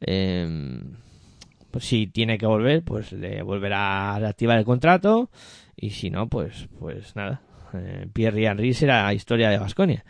eh, 0.00 0.80
pues 1.70 1.86
si 1.86 2.06
tiene 2.06 2.38
que 2.38 2.46
volver, 2.46 2.84
pues 2.84 3.10
le 3.12 3.42
volverá 3.42 4.14
a 4.14 4.18
reactivar 4.20 4.58
el 4.58 4.64
contrato 4.64 5.28
y 5.76 5.90
si 5.90 6.08
no, 6.08 6.28
pues 6.28 6.68
pues 6.78 7.16
nada. 7.16 7.42
Eh, 7.72 8.06
Pierre 8.12 8.46
Henry 8.46 8.74
será 8.74 9.12
historia 9.12 9.50
de 9.50 9.58
Vasconia. 9.58 10.04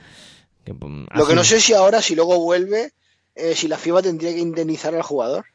Lo 1.14 1.26
que 1.26 1.34
no 1.34 1.44
sé 1.44 1.60
si 1.60 1.72
ahora, 1.72 2.02
si 2.02 2.14
luego 2.14 2.38
vuelve, 2.38 2.92
eh, 3.34 3.54
si 3.54 3.68
la 3.68 3.78
FIBA 3.78 4.02
tendría 4.02 4.32
que 4.32 4.40
indemnizar 4.40 4.94
al 4.94 5.02
jugador. 5.02 5.46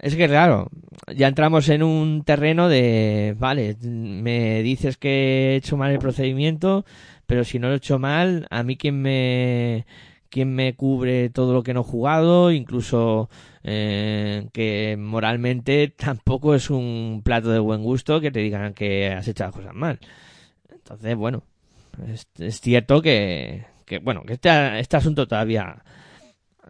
Es 0.00 0.16
que 0.16 0.28
claro, 0.28 0.68
ya 1.14 1.28
entramos 1.28 1.68
en 1.68 1.82
un 1.82 2.24
terreno 2.24 2.68
de, 2.68 3.36
vale, 3.38 3.76
me 3.82 4.62
dices 4.62 4.96
que 4.96 5.52
he 5.52 5.56
hecho 5.56 5.76
mal 5.76 5.90
el 5.90 5.98
procedimiento, 5.98 6.86
pero 7.26 7.44
si 7.44 7.58
no 7.58 7.68
lo 7.68 7.74
he 7.74 7.76
hecho 7.76 7.98
mal, 7.98 8.46
a 8.50 8.62
mí 8.62 8.76
quién 8.76 9.02
me 9.02 9.84
quién 10.30 10.54
me 10.54 10.74
cubre 10.74 11.28
todo 11.28 11.52
lo 11.52 11.62
que 11.62 11.74
no 11.74 11.80
he 11.80 11.84
jugado, 11.84 12.52
incluso 12.52 13.28
eh, 13.62 14.48
que 14.52 14.96
moralmente 14.98 15.88
tampoco 15.96 16.54
es 16.54 16.70
un 16.70 17.20
plato 17.22 17.50
de 17.50 17.58
buen 17.58 17.82
gusto 17.82 18.20
que 18.20 18.30
te 18.30 18.40
digan 18.40 18.72
que 18.72 19.08
has 19.08 19.28
hecho 19.28 19.44
las 19.44 19.54
cosas 19.54 19.74
mal. 19.74 19.98
Entonces, 20.70 21.16
bueno, 21.16 21.42
es, 22.08 22.26
es 22.38 22.60
cierto 22.60 23.02
que, 23.02 23.66
que, 23.84 23.98
bueno, 23.98 24.22
que 24.24 24.34
este, 24.34 24.80
este 24.80 24.96
asunto 24.96 25.28
todavía 25.28 25.82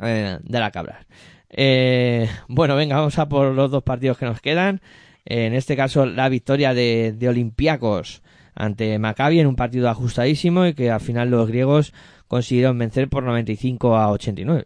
eh, 0.03 0.39
de 0.43 0.59
la 0.59 0.71
cabra. 0.71 1.07
Eh, 1.51 2.29
bueno, 2.49 2.77
venga, 2.77 2.97
vamos 2.97 3.19
a 3.19 3.29
por 3.29 3.53
los 3.53 3.71
dos 3.71 3.83
partidos 3.83 4.19
que 4.19 4.27
nos 4.27 4.41
quedan. 4.41 4.81
Eh, 5.25 5.47
en 5.47 5.55
este 5.55 5.77
caso, 5.77 6.07
la 6.07 6.29
victoria 6.29 6.75
de, 6.75 7.15
de 7.17 7.29
Olympiacos 7.29 8.23
ante 8.55 8.99
Maccabi 8.99 9.41
en 9.41 9.47
un 9.47 9.57
partido 9.57 9.89
ajustadísimo 9.89 10.67
y 10.67 10.75
que 10.75 10.91
al 10.91 11.01
final 11.01 11.31
los 11.31 11.49
griegos 11.49 11.93
consiguieron 12.29 12.79
vencer 12.79 13.09
por 13.09 13.23
95 13.23 13.97
a 13.97 14.11
89. 14.11 14.65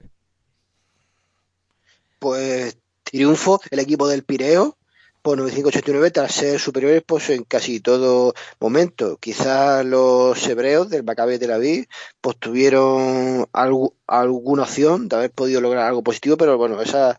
Pues 2.18 2.78
triunfo 3.02 3.60
el 3.70 3.78
equipo 3.78 4.08
del 4.08 4.24
Pireo 4.24 4.76
por 5.24 5.38
95-89 5.40 6.12
tras 6.12 6.34
ser 6.34 6.60
superiores 6.60 7.02
pues 7.06 7.30
en 7.30 7.44
casi 7.44 7.80
todo 7.80 8.34
momento. 8.60 9.16
Quizás 9.16 9.82
los 9.82 10.46
hebreos 10.46 10.90
del 10.90 11.02
Maccabi 11.02 11.38
Tel 11.38 11.52
Aviv 11.52 11.86
pues 12.20 12.36
tuvieron 12.38 13.46
algo, 13.54 13.94
alguna 14.06 14.64
opción 14.64 15.08
de 15.08 15.16
haber 15.16 15.30
podido 15.30 15.62
lograr 15.62 15.86
algo 15.86 16.02
positivo, 16.02 16.36
pero 16.36 16.58
bueno, 16.58 16.82
esa 16.82 17.18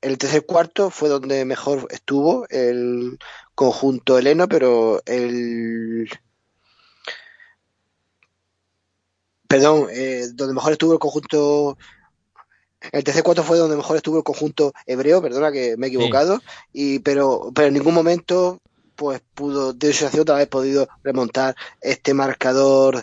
el 0.00 0.18
tercer 0.18 0.44
cuarto 0.44 0.90
fue 0.90 1.08
donde 1.08 1.44
mejor 1.44 1.86
estuvo 1.90 2.48
el 2.48 3.16
conjunto 3.54 4.18
heleno, 4.18 4.48
pero 4.48 5.00
el 5.06 6.08
perdón, 9.46 9.86
eh, 9.92 10.26
donde 10.34 10.54
mejor 10.54 10.72
estuvo 10.72 10.94
el 10.94 10.98
conjunto 10.98 11.78
el 12.92 13.04
tercer 13.04 13.22
cuarto 13.22 13.42
fue 13.42 13.58
donde 13.58 13.76
mejor 13.76 13.96
estuvo 13.96 14.18
el 14.18 14.24
conjunto 14.24 14.72
hebreo, 14.86 15.22
perdona 15.22 15.52
que 15.52 15.76
me 15.76 15.86
he 15.86 15.88
equivocado, 15.88 16.40
y 16.72 17.00
pero, 17.00 17.50
pero 17.54 17.68
en 17.68 17.74
ningún 17.74 17.94
momento 17.94 18.60
pues 19.00 19.22
pudo, 19.32 19.72
de 19.72 19.94
su 19.94 20.04
acción, 20.04 20.26
tal 20.26 20.36
vez 20.36 20.46
podido 20.46 20.86
remontar 21.02 21.56
este 21.80 22.12
marcador 22.12 23.02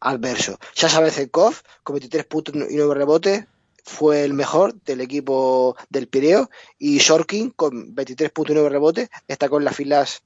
adverso. 0.00 0.58
Sasha 0.74 1.00
Bezenkov, 1.00 1.56
con 1.82 1.94
23 1.94 2.24
puntos 2.24 2.54
y 2.54 2.76
9 2.76 2.94
rebotes, 2.94 3.44
fue 3.84 4.24
el 4.24 4.32
mejor 4.32 4.80
del 4.82 5.02
equipo 5.02 5.76
del 5.90 6.08
Pireo, 6.08 6.48
y 6.78 6.98
Shorkin, 6.98 7.50
con 7.50 7.94
23 7.94 8.30
puntos 8.30 8.52
y 8.52 8.54
9 8.54 8.70
rebotes, 8.70 9.10
destacó 9.28 9.58
en 9.58 9.64
las 9.64 9.76
filas 9.76 10.22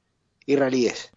israelíes. 0.46 1.10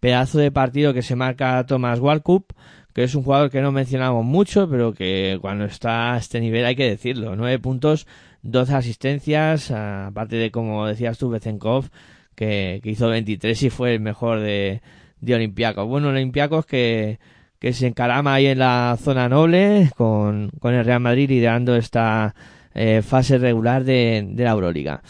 Pedazo 0.00 0.38
de 0.38 0.50
partido 0.50 0.92
que 0.92 1.02
se 1.02 1.14
marca 1.14 1.64
Thomas 1.66 2.00
Walkup, 2.00 2.52
que 2.92 3.04
es 3.04 3.14
un 3.14 3.22
jugador 3.22 3.50
que 3.50 3.60
no 3.60 3.72
mencionamos 3.72 4.24
mucho, 4.24 4.68
pero 4.68 4.92
que 4.92 5.38
cuando 5.40 5.64
está 5.64 6.14
a 6.14 6.18
este 6.18 6.40
nivel 6.40 6.64
hay 6.64 6.76
que 6.76 6.88
decirlo. 6.88 7.36
9 7.36 7.58
puntos, 7.58 8.06
12 8.42 8.74
asistencias, 8.74 9.70
aparte 9.70 10.36
de, 10.36 10.50
como 10.50 10.86
decías 10.86 11.18
tú, 11.18 11.30
Bezenkov, 11.30 11.90
que, 12.34 12.80
que 12.82 12.90
hizo 12.90 13.08
23 13.08 13.62
y 13.62 13.70
fue 13.70 13.94
el 13.94 14.00
mejor 14.00 14.40
de, 14.40 14.82
de 15.20 15.34
Olympiacos. 15.34 15.86
Bueno, 15.86 16.08
Olympiacos 16.08 16.66
que, 16.66 17.18
que 17.58 17.72
se 17.72 17.86
encarama 17.86 18.34
ahí 18.34 18.46
en 18.46 18.58
la 18.58 18.96
zona 19.00 19.28
noble 19.28 19.90
con, 19.96 20.50
con 20.58 20.74
el 20.74 20.84
Real 20.84 21.00
Madrid 21.00 21.28
liderando 21.28 21.76
esta 21.76 22.34
eh, 22.74 23.02
fase 23.02 23.38
regular 23.38 23.84
de, 23.84 24.26
de 24.26 24.44
la 24.44 24.50
Euroliga. 24.50 25.02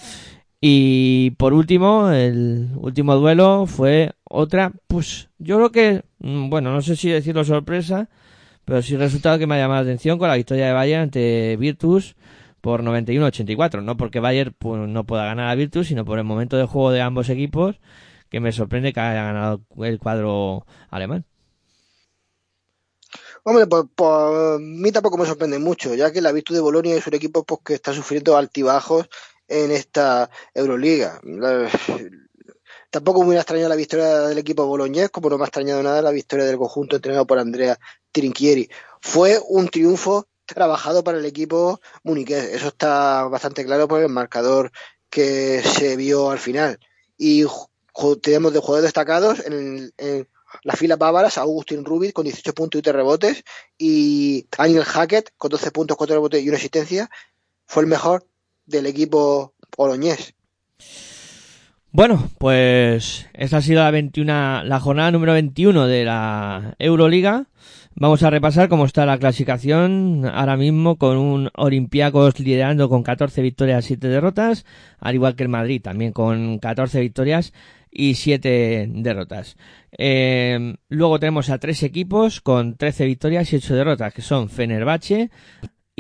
Y 0.61 1.31
por 1.33 1.55
último, 1.55 2.11
el 2.11 2.71
último 2.77 3.17
duelo 3.17 3.67
fue 3.67 4.13
otra, 4.25 4.73
pues 4.89 5.31
yo 5.39 5.57
creo 5.57 5.73
que, 5.73 6.05
mm, 6.19 6.51
bueno, 6.51 6.73
no 6.73 6.83
sé 6.83 6.97
si 6.97 7.09
decirlo 7.09 7.45
sorpresa, 7.45 8.11
pero 8.67 8.83
sí 8.83 8.97
resultado 8.97 9.39
que 9.39 9.47
me 9.47 9.55
ha 9.57 9.59
llamado 9.59 9.83
la 9.83 9.91
atención 9.91 10.19
con 10.19 10.29
la 10.29 10.37
victoria 10.37 10.67
de 10.67 10.73
Bayern 10.73 11.03
ante 11.05 11.57
Virtus 11.57 12.15
por 12.61 12.83
91-84. 12.83 13.83
No 13.83 13.97
porque 13.97 14.21
Bayern 14.21 14.55
pues, 14.59 14.89
no 14.89 15.05
pueda 15.05 15.25
ganar 15.25 15.49
a 15.49 15.55
Virtus, 15.55 15.89
sino 15.89 16.05
por 16.05 16.19
el 16.19 16.25
momento 16.25 16.57
de 16.59 16.67
juego 16.67 16.91
de 16.93 17.01
ambos 17.01 17.31
equipos, 17.31 17.81
que 18.29 18.41
me 18.41 18.53
sorprende 18.53 18.93
que 18.93 19.01
haya 19.01 19.25
ganado 19.25 19.63
el 19.79 19.99
cuadro 19.99 20.67
alemán. 20.91 21.25
Hombre, 23.45 23.67
pues, 23.67 23.85
pues 23.95 24.11
a 24.11 24.59
mí 24.61 24.93
tampoco 24.93 25.17
me 25.17 25.27
sorprende 25.27 25.59
mucho, 25.59 25.95
ya 25.95 26.13
que 26.13 26.21
la 26.21 26.33
Virtus 26.33 26.55
de 26.55 26.61
Bolonia 26.63 26.95
es 26.95 27.07
un 27.07 27.15
equipo 27.15 27.45
pues, 27.45 27.61
que 27.65 27.75
está 27.75 27.95
sufriendo 27.95 28.37
altibajos 28.37 29.09
en 29.51 29.71
esta 29.73 30.31
Euroliga. 30.55 31.21
Tampoco 32.91 33.21
me 33.21 33.27
hubiera 33.27 33.43
extrañado 33.43 33.69
la 33.69 33.77
victoria 33.77 34.21
del 34.21 34.39
equipo 34.39 34.67
boloñés, 34.67 35.11
como 35.11 35.29
no 35.29 35.37
me 35.37 35.45
ha 35.45 35.47
extrañado 35.47 35.83
nada 35.83 36.01
la 36.03 36.11
victoria 36.11 36.47
del 36.47 36.57
conjunto 36.57 36.97
entrenado 36.97 37.27
por 37.27 37.39
Andrea 37.39 37.79
Trinchieri. 38.11 38.71
Fue 39.01 39.39
un 39.49 39.69
triunfo 39.69 40.27
trabajado 40.47 41.05
para 41.05 41.19
el 41.19 41.25
equipo 41.27 41.81
muniqués, 42.03 42.45
eso 42.45 42.69
está 42.69 43.25
bastante 43.25 43.65
claro 43.65 43.87
por 43.87 44.01
el 44.01 44.09
marcador 44.09 44.73
que 45.09 45.63
se 45.63 45.97
vio 45.97 46.31
al 46.31 46.39
final. 46.39 46.79
Y 47.17 47.45
tenemos 48.23 48.53
de 48.53 48.61
jugadores 48.61 48.85
destacados 48.85 49.41
en, 49.47 49.93
en 49.99 50.29
las 50.63 50.79
filas 50.79 50.99
bávaras 50.99 51.39
a 51.39 51.43
Augustin 51.43 51.85
Rubit 51.85 52.13
con 52.13 52.25
18 52.25 52.55
puntos 52.55 52.79
y 52.79 52.83
3 52.83 52.95
rebotes 52.95 53.45
y 53.79 54.47
Daniel 54.57 54.85
Hackett 54.85 55.33
con 55.37 55.51
12 55.51 55.71
puntos, 55.71 55.97
4 55.97 56.17
rebotes 56.17 56.43
y 56.43 56.49
una 56.49 56.59
asistencia. 56.59 57.11
Fue 57.67 57.83
el 57.83 57.89
mejor 57.89 58.27
del 58.71 58.87
equipo 58.87 59.53
boloñés. 59.77 60.35
Bueno, 61.93 62.31
pues 62.39 63.29
esta 63.35 63.57
ha 63.57 63.63
sido 63.63 63.83
la 63.83 63.91
21, 63.91 64.63
la 64.63 64.81
jornada 64.81 65.11
número 65.11 65.33
21 65.33 65.89
de 65.89 66.05
la 66.05 66.77
Euroliga. 66.79 67.47
Vamos 67.97 68.23
a 68.23 68.31
repasar 68.31 68.69
cómo 68.69 68.85
está 68.85 69.05
la 69.05 69.19
clasificación 69.19 70.25
ahora 70.33 70.57
mismo 70.57 70.97
con 70.97 71.17
un 71.19 71.51
Olympiacos 71.57 72.39
liderando 72.39 72.89
con 72.89 73.03
14 73.03 73.43
victorias 73.43 73.87
y 73.87 73.89
7 73.89 74.07
derrotas, 74.07 74.65
al 75.01 75.17
igual 75.17 75.35
que 75.35 75.43
el 75.43 75.49
Madrid 75.49 75.83
también 75.83 76.13
con 76.13 76.61
14 76.61 77.01
victorias 77.01 77.53
y 77.91 78.15
7 78.15 78.89
derrotas. 78.89 79.57
Eh, 79.99 80.77
luego 80.89 81.19
tenemos 81.19 81.51
a 81.51 81.59
tres 81.59 81.83
equipos 81.83 82.41
con 82.41 82.77
13 82.77 83.05
victorias 83.05 83.53
y 83.53 83.57
8 83.57 83.75
derrotas, 83.75 84.15
que 84.15 84.23
son 84.23 84.49
Fenerbahce 84.49 85.31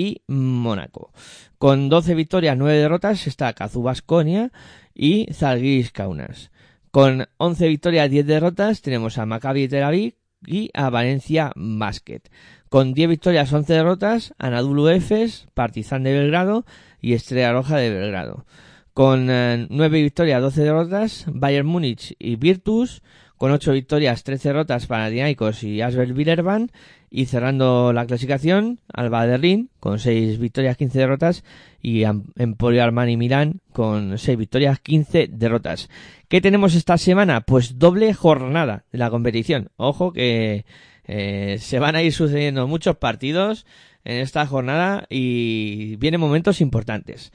y 0.01 0.22
Mónaco. 0.28 1.12
Con 1.59 1.90
12 1.90 2.14
victorias, 2.14 2.57
9 2.57 2.78
derrotas 2.78 3.26
está 3.26 3.53
Kazu 3.53 3.82
Baskonia 3.82 4.51
y 4.94 5.26
Zalgiris 5.30 5.92
Kaunas. 5.92 6.51
Con 6.90 7.26
11 7.36 7.68
victorias, 7.68 8.11
10 8.11 8.26
derrotas 8.26 8.80
tenemos 8.80 9.18
a 9.18 9.26
Maccabi 9.26 9.68
Tel 9.68 9.82
Aviv 9.82 10.14
y 10.46 10.70
a 10.72 10.88
Valencia 10.88 11.53
Basket. 11.55 12.22
Con 12.70 12.94
10 12.94 13.11
victorias, 13.11 13.53
11 13.53 13.72
derrotas, 13.74 14.34
Anadolu 14.38 14.88
Efes, 14.88 15.48
Partizan 15.53 16.03
de 16.05 16.14
Belgrado 16.14 16.64
y 17.03 17.12
Estrella 17.12 17.53
Roja 17.53 17.76
de 17.76 17.90
Belgrado. 17.90 18.46
Con 18.94 19.28
eh, 19.28 19.66
9 19.68 20.03
victorias, 20.03 20.40
12 20.40 20.62
derrotas, 20.62 21.26
Bayern 21.28 21.66
Múnich 21.66 22.16
y 22.18 22.36
Virtus. 22.36 23.03
Con 23.36 23.53
8 23.53 23.72
victorias, 23.72 24.22
13 24.24 24.48
derrotas, 24.48 24.86
Panathinaikos 24.86 25.62
y 25.62 25.82
Asbel 25.82 26.14
Villerban. 26.14 26.70
Y 27.11 27.27
cerrando 27.27 27.93
la 27.93 28.07
clasificación, 28.07 28.79
Alba 28.93 29.27
de 29.27 29.37
Rin 29.37 29.71
con 29.81 29.99
6 29.99 30.39
victorias, 30.39 30.77
15 30.77 30.99
derrotas. 30.99 31.45
Y 31.83 32.05
Emporio 32.37 32.85
Armani 32.85 33.17
Milán 33.17 33.61
con 33.73 34.17
6 34.17 34.39
victorias, 34.39 34.79
15 34.79 35.29
derrotas. 35.33 35.89
¿Qué 36.29 36.41
tenemos 36.41 36.75
esta 36.75 36.97
semana? 36.99 37.41
Pues 37.41 37.79
doble 37.79 38.15
jornada 38.15 38.85
de 38.93 38.99
la 38.99 39.11
competición. 39.11 39.71
Ojo 39.77 40.13
que 40.13 40.65
eh, 41.05 41.57
se 41.59 41.81
van 41.81 41.97
a 41.97 42.03
ir 42.03 42.13
sucediendo 42.13 42.69
muchos 42.69 42.97
partidos 42.97 43.67
en 44.05 44.19
esta 44.19 44.47
jornada 44.47 45.07
y 45.11 45.97
vienen 45.97 46.21
momentos 46.21 46.61
importantes. 46.61 47.33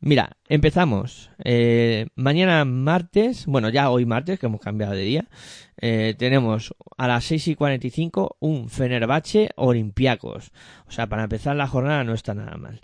Mira, 0.00 0.36
empezamos. 0.48 1.30
Eh, 1.42 2.06
mañana 2.14 2.64
martes, 2.64 3.46
bueno, 3.46 3.70
ya 3.70 3.90
hoy 3.90 4.04
martes, 4.04 4.38
que 4.38 4.46
hemos 4.46 4.60
cambiado 4.60 4.92
de 4.92 5.02
día, 5.02 5.28
eh, 5.80 6.14
tenemos 6.18 6.74
a 6.98 7.08
las 7.08 7.24
6 7.24 7.48
y 7.48 7.54
45 7.54 8.36
un 8.38 8.68
Fenerbahce 8.68 9.50
Olympiacos. 9.56 10.52
O 10.86 10.90
sea, 10.92 11.06
para 11.08 11.24
empezar 11.24 11.56
la 11.56 11.66
jornada 11.66 12.04
no 12.04 12.12
está 12.14 12.34
nada 12.34 12.56
mal. 12.56 12.80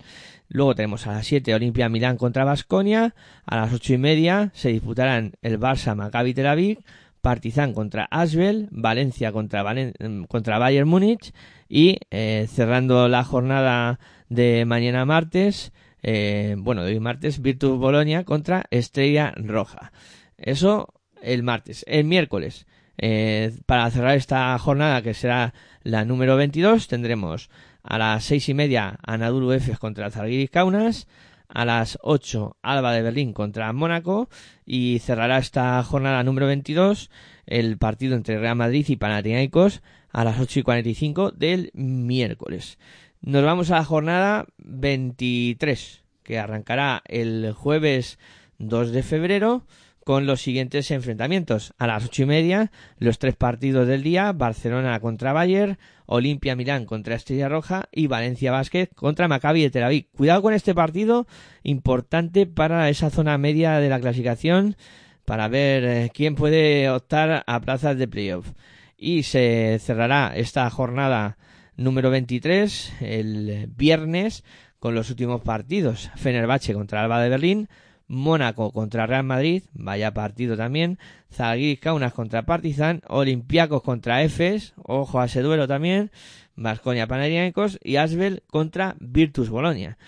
Luego 0.48 0.74
tenemos 0.74 1.06
a 1.06 1.12
las 1.12 1.26
7 1.26 1.54
Olimpia 1.54 1.88
Milán 1.88 2.16
contra 2.16 2.44
Basconia. 2.44 3.14
A 3.46 3.56
las 3.56 3.72
8 3.72 3.94
y 3.94 3.98
media 3.98 4.50
se 4.54 4.70
disputarán 4.70 5.32
el 5.42 5.60
Barça 5.60 5.94
Maccabi 5.94 6.34
Tel 6.34 6.46
Aviv, 6.46 6.78
Partizan 7.20 7.72
contra 7.72 8.04
Asbel, 8.10 8.68
Valencia 8.72 9.32
contra, 9.32 9.62
Valen- 9.62 10.26
contra 10.26 10.58
Bayern 10.58 10.88
Múnich 10.88 11.32
y 11.68 11.98
eh, 12.10 12.48
cerrando 12.50 13.06
la 13.08 13.22
jornada 13.22 14.00
de 14.28 14.64
mañana 14.64 15.04
martes, 15.04 15.72
eh, 16.03 16.57
bueno, 16.59 16.84
de 16.84 16.92
hoy 16.92 17.00
martes, 17.00 17.40
Virtus 17.40 17.78
Bolonia 17.78 18.24
contra 18.24 18.64
Estrella 18.70 19.32
Roja. 19.36 19.92
Eso 20.36 20.94
el 21.22 21.42
martes. 21.42 21.84
El 21.86 22.05
miércoles, 22.05 22.66
eh, 22.98 23.53
para 23.66 23.90
cerrar 23.90 24.16
esta 24.16 24.59
jornada 24.59 25.03
que 25.03 25.14
será 25.14 25.55
la 25.82 26.05
número 26.05 26.36
22, 26.36 26.88
tendremos 26.88 27.50
a 27.82 27.98
las 27.98 28.24
seis 28.24 28.48
y 28.48 28.55
media 28.55 28.98
Anadolu 29.03 29.53
Efes 29.53 29.78
contra 29.78 30.11
Zalgiris 30.11 30.50
Kaunas, 30.50 31.07
a 31.48 31.64
las 31.64 31.98
8 32.03 32.57
Alba 32.62 32.92
de 32.92 33.03
Berlín 33.03 33.32
contra 33.32 33.72
Mónaco 33.72 34.28
y 34.64 35.00
cerrará 35.00 35.39
esta 35.39 35.82
jornada 35.82 36.24
número 36.24 36.47
22 36.47 37.10
el 37.47 37.76
partido 37.76 38.16
entre 38.16 38.39
Real 38.39 38.56
Madrid 38.56 38.86
y 38.89 38.97
Panathinaikos 38.97 39.82
a 40.10 40.24
las 40.24 40.40
8 40.40 40.60
y 40.60 40.62
45 40.62 41.31
del 41.32 41.70
miércoles. 41.74 42.78
Nos 43.20 43.44
vamos 43.44 43.70
a 43.70 43.76
la 43.76 43.85
jornada 43.85 44.47
23 44.59 46.01
que 46.23 46.39
arrancará 46.39 47.03
el 47.07 47.53
jueves 47.53 48.19
2 48.59 48.93
de 48.93 49.03
febrero 49.03 49.65
con 50.05 50.27
los 50.27 50.43
siguientes 50.43 50.90
enfrentamientos. 50.90 51.74
A 51.78 51.86
las 51.86 52.05
ocho 52.05 52.23
y 52.23 52.27
media, 52.27 52.70
los 52.99 53.19
tres 53.19 53.36
partidos 53.36 53.86
del 53.86 54.03
día, 54.03 54.32
Barcelona 54.32 54.99
contra 55.01 55.32
Bayern, 55.32 55.78
Olimpia 56.07 56.57
Milán 56.57 56.85
contra 56.85 57.15
Estrella 57.15 57.49
Roja 57.49 57.89
y 57.93 58.07
Valencia 58.07 58.53
Basket 58.53 58.89
contra 58.94 59.28
Maccabi 59.28 59.62
de 59.62 59.70
Tel 59.70 59.85
Aviv. 59.85 60.07
Cuidado 60.16 60.43
con 60.43 60.55
este 60.55 60.74
partido, 60.74 61.27
importante 61.62 62.47
para 62.47 62.89
esa 62.89 63.11
zona 63.11 63.39
media 63.39 63.78
de 63.78 63.89
la 63.89 64.01
clasificación, 64.01 64.77
para 65.24 65.49
ver 65.49 65.85
eh, 65.85 66.11
quién 66.12 66.35
puede 66.35 66.90
optar 66.90 67.44
a 67.47 67.61
plazas 67.61 67.97
de 67.97 68.09
playoff. 68.09 68.53
Y 68.97 69.23
se 69.24 69.78
cerrará 69.81 70.32
esta 70.35 70.69
jornada 70.70 71.39
número 71.77 72.11
23 72.11 72.93
el 73.01 73.69
viernes 73.74 74.44
con 74.82 74.96
los 74.96 75.10
últimos 75.10 75.40
partidos. 75.42 76.10
Fenerbahce 76.16 76.74
contra 76.74 77.04
Alba 77.04 77.22
de 77.22 77.28
Berlín, 77.28 77.68
Mónaco 78.09 78.72
contra 78.72 79.06
Real 79.06 79.22
Madrid, 79.22 79.62
vaya 79.74 80.12
partido 80.12 80.56
también, 80.56 80.98
Zalgiris 81.32 81.78
Kaunas 81.78 82.12
contra 82.12 82.42
Partizan, 82.42 83.00
Olympiacos 83.06 83.84
contra 83.84 84.24
Efes, 84.24 84.74
ojo 84.82 85.20
a 85.20 85.26
ese 85.26 85.40
duelo 85.40 85.68
también, 85.68 86.10
Vasconia 86.56 87.06
Panathinaikos 87.06 87.78
y 87.84 87.94
Asbel 87.94 88.42
contra 88.48 88.96
Virtus 88.98 89.50
Bolonia. 89.50 89.98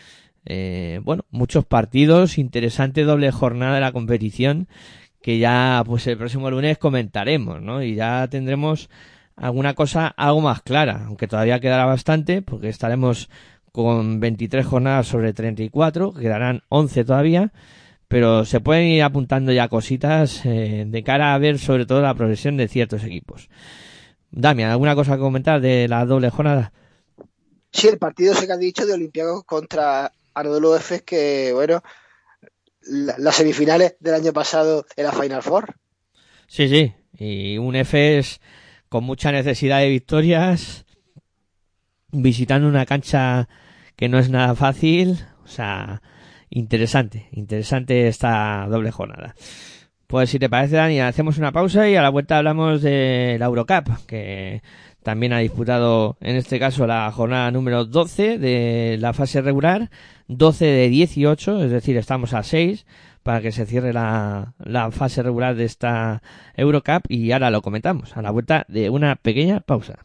Eh, 0.45 1.01
bueno, 1.05 1.25
muchos 1.31 1.65
partidos, 1.65 2.37
interesante 2.37 3.05
doble 3.05 3.31
jornada 3.31 3.77
de 3.77 3.81
la 3.81 3.93
competición 3.93 4.67
que 5.23 5.39
ya 5.39 5.85
pues 5.87 6.05
el 6.09 6.19
próximo 6.19 6.51
lunes 6.51 6.79
comentaremos, 6.79 7.63
¿no? 7.63 7.81
Y 7.81 7.95
ya 7.95 8.27
tendremos 8.29 8.91
alguna 9.37 9.75
cosa 9.75 10.09
algo 10.09 10.41
más 10.41 10.63
clara, 10.63 11.05
aunque 11.07 11.29
todavía 11.29 11.61
quedará 11.61 11.87
bastante 11.87 12.43
porque 12.43 12.69
estaremos 12.69 13.31
con 13.75 14.21
23 14.21 14.65
jornadas 14.65 15.09
sobre 15.09 15.33
34, 15.33 16.15
quedarán 16.15 16.63
11 16.69 17.05
todavía, 17.05 17.53
pero 18.07 18.45
se 18.45 18.61
pueden 18.61 18.85
ir 18.87 19.03
apuntando 19.03 19.51
ya 19.51 19.67
cositas 19.67 20.47
eh, 20.47 20.85
de 20.87 21.03
cara 21.03 21.35
a 21.35 21.39
ver 21.39 21.59
sobre 21.59 21.85
todo 21.85 22.01
la 22.01 22.15
progresión 22.15 22.57
de 22.57 22.69
ciertos 22.69 23.03
equipos. 23.03 23.49
Damian, 24.31 24.71
¿alguna 24.71 24.95
cosa 24.95 25.15
que 25.17 25.23
comentar 25.23 25.61
de 25.61 25.89
la 25.89 26.07
doble 26.07 26.31
jornada? 26.31 26.73
Sí, 27.73 27.89
el 27.89 27.99
partido 27.99 28.33
ese 28.33 28.47
que 28.47 28.53
has 28.53 28.61
dicho 28.61 28.87
de 28.87 28.93
Olympiacos 28.93 29.43
contra 29.43 30.13
Anadolu 30.35 30.77
Efes 30.77 31.03
que, 31.03 31.51
bueno, 31.53 31.83
la- 32.83 33.17
las 33.19 33.35
semifinales 33.35 33.97
del 33.99 34.15
año 34.15 34.33
pasado 34.33 34.87
era 34.97 35.11
Final 35.11 35.43
Four. 35.43 35.75
Sí, 36.47 36.69
sí, 36.69 36.95
y 37.19 37.59
un 37.59 37.75
EFES 37.75 38.41
con 38.89 39.03
mucha 39.03 39.33
necesidad 39.33 39.81
de 39.81 39.89
victorias, 39.89 40.85
visitando 42.13 42.69
una 42.69 42.87
cancha 42.87 43.49
que 43.97 44.09
no 44.09 44.19
es 44.19 44.31
nada 44.31 44.55
fácil, 44.55 45.21
o 45.45 45.49
sea, 45.49 46.03
interesante, 46.51 47.29
interesante 47.33 48.09
esta 48.09 48.67
doble 48.69 48.91
jornada. 48.91 49.35
Pues 50.07 50.31
si 50.31 50.39
te 50.39 50.51
parece, 50.51 50.77
Dani, 50.77 51.01
hacemos 51.01 51.39
una 51.39 51.53
pausa 51.53 51.89
y 51.89 51.97
a 51.97 52.03
la 52.03 52.11
vuelta 52.11 52.39
hablamos 52.39 52.83
de 52.83 53.37
la 53.39 53.47
Eurocup, 53.47 54.07
que 54.07 54.63
también 55.03 55.33
ha 55.33 55.39
disputado 55.39 56.17
en 56.21 56.37
este 56.37 56.59
caso 56.59 56.87
la 56.87 57.11
jornada 57.11 57.51
número 57.51 57.85
12 57.85 58.39
de 58.39 58.97
la 59.01 59.13
fase 59.13 59.43
regular, 59.43 59.91
12 60.29 60.65
de 60.65 60.89
18, 60.89 61.65
es 61.65 61.71
decir, 61.71 61.97
estamos 61.97 62.33
a 62.33 62.43
6 62.43 62.87
para 63.23 63.41
que 63.41 63.53
se 63.53 63.67
cierre 63.67 63.93
la, 63.93 64.55
la 64.59 64.91
fase 64.91 65.23
regular 65.23 65.57
de 65.57 65.65
esta 65.65 66.23
Eurocup 66.55 67.03
y 67.09 67.33
ahora 67.33 67.51
lo 67.51 67.63
comentamos 67.63 68.17
a 68.17 68.23
la 68.23 68.31
vuelta 68.31 68.67
de 68.69 68.91
una 68.91 69.17
pequeña 69.17 69.61
pausa. 69.61 70.05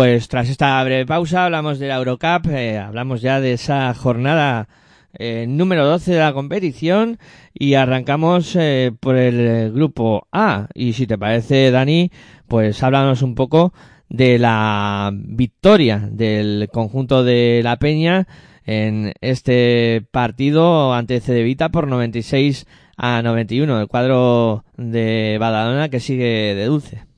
pues 0.00 0.28
tras 0.28 0.48
esta 0.48 0.82
breve 0.82 1.04
pausa 1.04 1.44
hablamos 1.44 1.78
de 1.78 1.86
la 1.86 1.96
Eurocup, 1.96 2.46
eh, 2.48 2.78
hablamos 2.78 3.20
ya 3.20 3.38
de 3.38 3.52
esa 3.52 3.92
jornada 3.92 4.66
eh, 5.12 5.44
número 5.46 5.84
12 5.84 6.12
de 6.12 6.18
la 6.20 6.32
competición 6.32 7.18
y 7.52 7.74
arrancamos 7.74 8.56
eh, 8.56 8.92
por 8.98 9.16
el 9.16 9.40
eh, 9.40 9.70
grupo 9.70 10.26
A. 10.32 10.68
Y 10.72 10.94
si 10.94 11.06
te 11.06 11.18
parece, 11.18 11.70
Dani, 11.70 12.10
pues 12.48 12.82
háblanos 12.82 13.20
un 13.20 13.34
poco 13.34 13.74
de 14.08 14.38
la 14.38 15.10
victoria 15.12 16.08
del 16.10 16.70
conjunto 16.72 17.22
de 17.22 17.60
La 17.62 17.78
Peña 17.78 18.26
en 18.64 19.12
este 19.20 20.06
partido 20.10 20.94
ante 20.94 21.20
Cedevita 21.20 21.68
por 21.68 21.88
96 21.88 22.66
a 22.96 23.20
91, 23.20 23.78
el 23.78 23.86
cuadro 23.86 24.64
de 24.78 25.36
Badalona 25.38 25.90
que 25.90 26.00
sigue 26.00 26.54
de 26.54 26.64
dulce. 26.64 27.09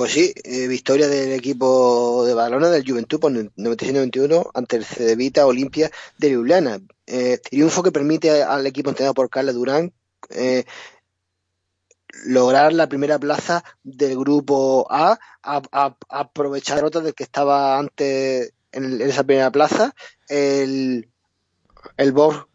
Pues 0.00 0.12
sí, 0.12 0.32
eh, 0.44 0.66
victoria 0.66 1.08
del 1.08 1.32
equipo 1.32 2.24
de 2.24 2.32
Badalona 2.32 2.70
del 2.70 2.88
Juventud 2.88 3.20
por 3.20 3.32
96-91 3.32 4.50
ante 4.54 4.76
el 4.76 4.86
Cedevita 4.86 5.44
Olimpia 5.44 5.90
de 6.16 6.30
Ljubljana. 6.30 6.80
Eh, 7.06 7.36
triunfo 7.36 7.82
que 7.82 7.92
permite 7.92 8.42
al 8.42 8.66
equipo 8.66 8.88
entrenado 8.88 9.12
por 9.12 9.28
Carla 9.28 9.52
Durán 9.52 9.92
eh, 10.30 10.64
lograr 12.24 12.72
la 12.72 12.88
primera 12.88 13.18
plaza 13.18 13.62
del 13.82 14.16
grupo 14.16 14.86
A, 14.88 15.18
a, 15.42 15.96
aprovechar 16.08 16.76
la 16.76 16.80
derrota 16.80 17.00
del 17.00 17.14
que 17.14 17.24
estaba 17.24 17.78
antes 17.78 18.54
en, 18.72 19.02
esa 19.02 19.24
primera 19.24 19.52
plaza, 19.52 19.94
el, 20.28 21.10
el 21.98 22.12
Borg. 22.12 22.48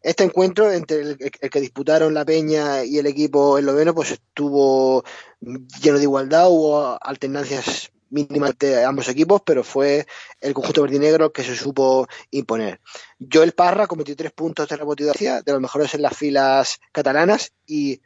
Este 0.00 0.24
encuentro 0.24 0.72
entre 0.72 1.00
el, 1.00 1.18
el 1.18 1.50
que 1.50 1.60
disputaron 1.60 2.14
la 2.14 2.24
Peña 2.24 2.82
y 2.82 2.96
el 2.96 3.06
equipo 3.06 3.58
esloveno 3.58 3.94
pues 3.94 4.12
estuvo 4.12 5.04
lleno 5.40 5.98
de 5.98 6.02
igualdad, 6.02 6.48
hubo 6.48 6.98
alternancias 7.00 7.90
mínimas 8.10 8.56
de 8.58 8.84
ambos 8.84 9.08
equipos, 9.08 9.42
pero 9.44 9.64
fue 9.64 10.06
el 10.40 10.54
conjunto 10.54 10.82
verdinegro 10.82 11.32
que 11.32 11.42
se 11.42 11.56
supo 11.56 12.06
imponer. 12.30 12.80
Joel 13.32 13.52
Parra 13.52 13.86
con 13.86 13.98
23 13.98 14.32
puntos 14.32 14.68
de 14.68 14.76
y 14.76 15.24
de 15.44 15.52
los 15.52 15.60
mejores 15.60 15.94
en 15.94 16.02
las 16.02 16.16
filas 16.16 16.80
catalanas, 16.92 17.52
y 17.66 18.00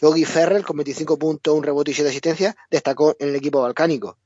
Yogi 0.00 0.24
Ferrell 0.24 0.64
con 0.64 0.76
25 0.76 1.18
puntos, 1.18 1.54
un 1.54 1.62
rebote 1.62 1.90
y 1.90 1.94
7 1.94 2.10
asistencias, 2.10 2.54
destacó 2.70 3.16
en 3.18 3.30
el 3.30 3.36
equipo 3.36 3.62
balcánico. 3.62 4.18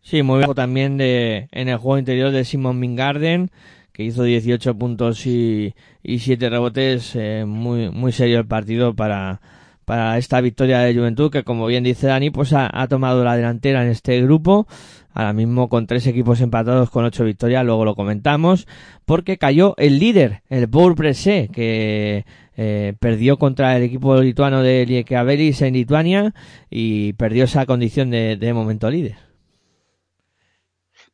Sí, 0.00 0.22
muy 0.22 0.40
bajo 0.40 0.54
también 0.54 0.96
de, 0.96 1.48
en 1.50 1.68
el 1.68 1.76
juego 1.76 1.98
interior 1.98 2.30
de 2.30 2.44
Simon 2.44 2.78
Mingarden, 2.78 3.50
que 3.92 4.04
hizo 4.04 4.22
18 4.22 4.78
puntos 4.78 5.26
y, 5.26 5.74
y 6.02 6.20
7 6.20 6.48
rebotes. 6.48 7.12
eh, 7.16 7.44
muy, 7.46 7.90
muy 7.90 8.12
serio 8.12 8.38
el 8.38 8.46
partido 8.46 8.94
para, 8.94 9.40
para 9.88 10.18
esta 10.18 10.42
victoria 10.42 10.80
de 10.80 10.94
Juventud 10.94 11.32
que 11.32 11.44
como 11.44 11.66
bien 11.66 11.82
dice 11.82 12.08
Dani 12.08 12.28
pues 12.28 12.52
ha, 12.52 12.86
tomado 12.88 13.24
la 13.24 13.36
delantera 13.36 13.82
en 13.82 13.88
este 13.88 14.20
grupo. 14.20 14.68
Ahora 15.14 15.32
mismo 15.32 15.70
con 15.70 15.86
tres 15.86 16.06
equipos 16.06 16.42
empatados 16.42 16.90
con 16.90 17.06
ocho 17.06 17.24
victorias 17.24 17.64
luego 17.64 17.86
lo 17.86 17.94
comentamos 17.94 18.68
porque 19.06 19.38
cayó 19.38 19.74
el 19.78 19.98
líder 19.98 20.42
el 20.50 20.66
Bourg 20.66 20.94
Bresse 20.94 21.48
que 21.50 22.26
eh, 22.58 22.92
perdió 23.00 23.38
contra 23.38 23.78
el 23.78 23.82
equipo 23.82 24.20
lituano 24.20 24.62
de 24.62 24.84
Liekabélis 24.84 25.62
en 25.62 25.72
Lituania 25.72 26.34
y 26.68 27.14
perdió 27.14 27.44
esa 27.44 27.64
condición 27.64 28.10
de, 28.10 28.36
de 28.36 28.52
momento 28.52 28.90
líder. 28.90 29.16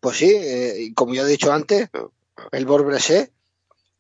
Pues 0.01 0.17
sí, 0.17 0.33
eh, 0.35 0.91
como 0.97 1.15
ya 1.15 1.23
he 1.23 1.29
dicho 1.29 1.53
antes, 1.53 1.91
el 2.51 2.67
Borbrese 2.67 3.31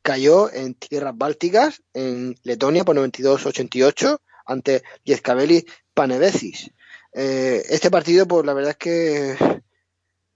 cayó 0.02 0.52
en 0.52 0.74
tierras 0.74 1.16
bálticas, 1.16 1.80
en 1.94 2.34
Letonia 2.42 2.84
por 2.84 2.96
92-88, 2.96 4.18
ante 4.44 4.82
Liezkabeli 5.04 5.64
Panevecis. 5.94 6.70
Eh, 7.12 7.62
este 7.68 7.90
partido, 7.90 8.26
pues 8.26 8.44
la 8.44 8.54
verdad 8.54 8.70
es 8.72 8.76
que 8.76 9.36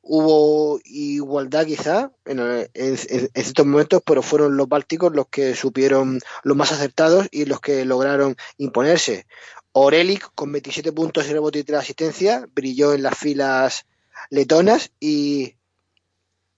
hubo 0.02 0.80
igualdad 0.85 1.66
quizá 1.66 2.12
en, 2.24 2.39
en- 2.40 2.68
en- 2.74 2.97
ciertos 2.97 3.66
momentos, 3.66 4.02
pero 4.05 4.22
fueron 4.22 4.56
los 4.56 4.68
bálticos 4.68 5.14
los 5.14 5.28
que 5.28 5.55
supieron 5.55 6.20
los 6.44 6.56
más 6.56 6.72
acertados 6.72 7.28
y 7.30 7.44
los 7.44 7.60
que 7.60 7.85
lograron 7.85 8.36
imponerse. 8.56 9.26
Orelic 9.72 10.30
con 10.35 10.51
27 10.51 10.93
puntos 10.93 11.26
y 11.26 11.32
rebote 11.32 11.59
y 11.59 11.64
3 11.64 11.80
asistencias 11.80 12.44
brilló 12.55 12.94
en 12.94 13.02
las 13.02 13.18
filas 13.18 13.86
letonas 14.30 14.93
y 14.98 15.55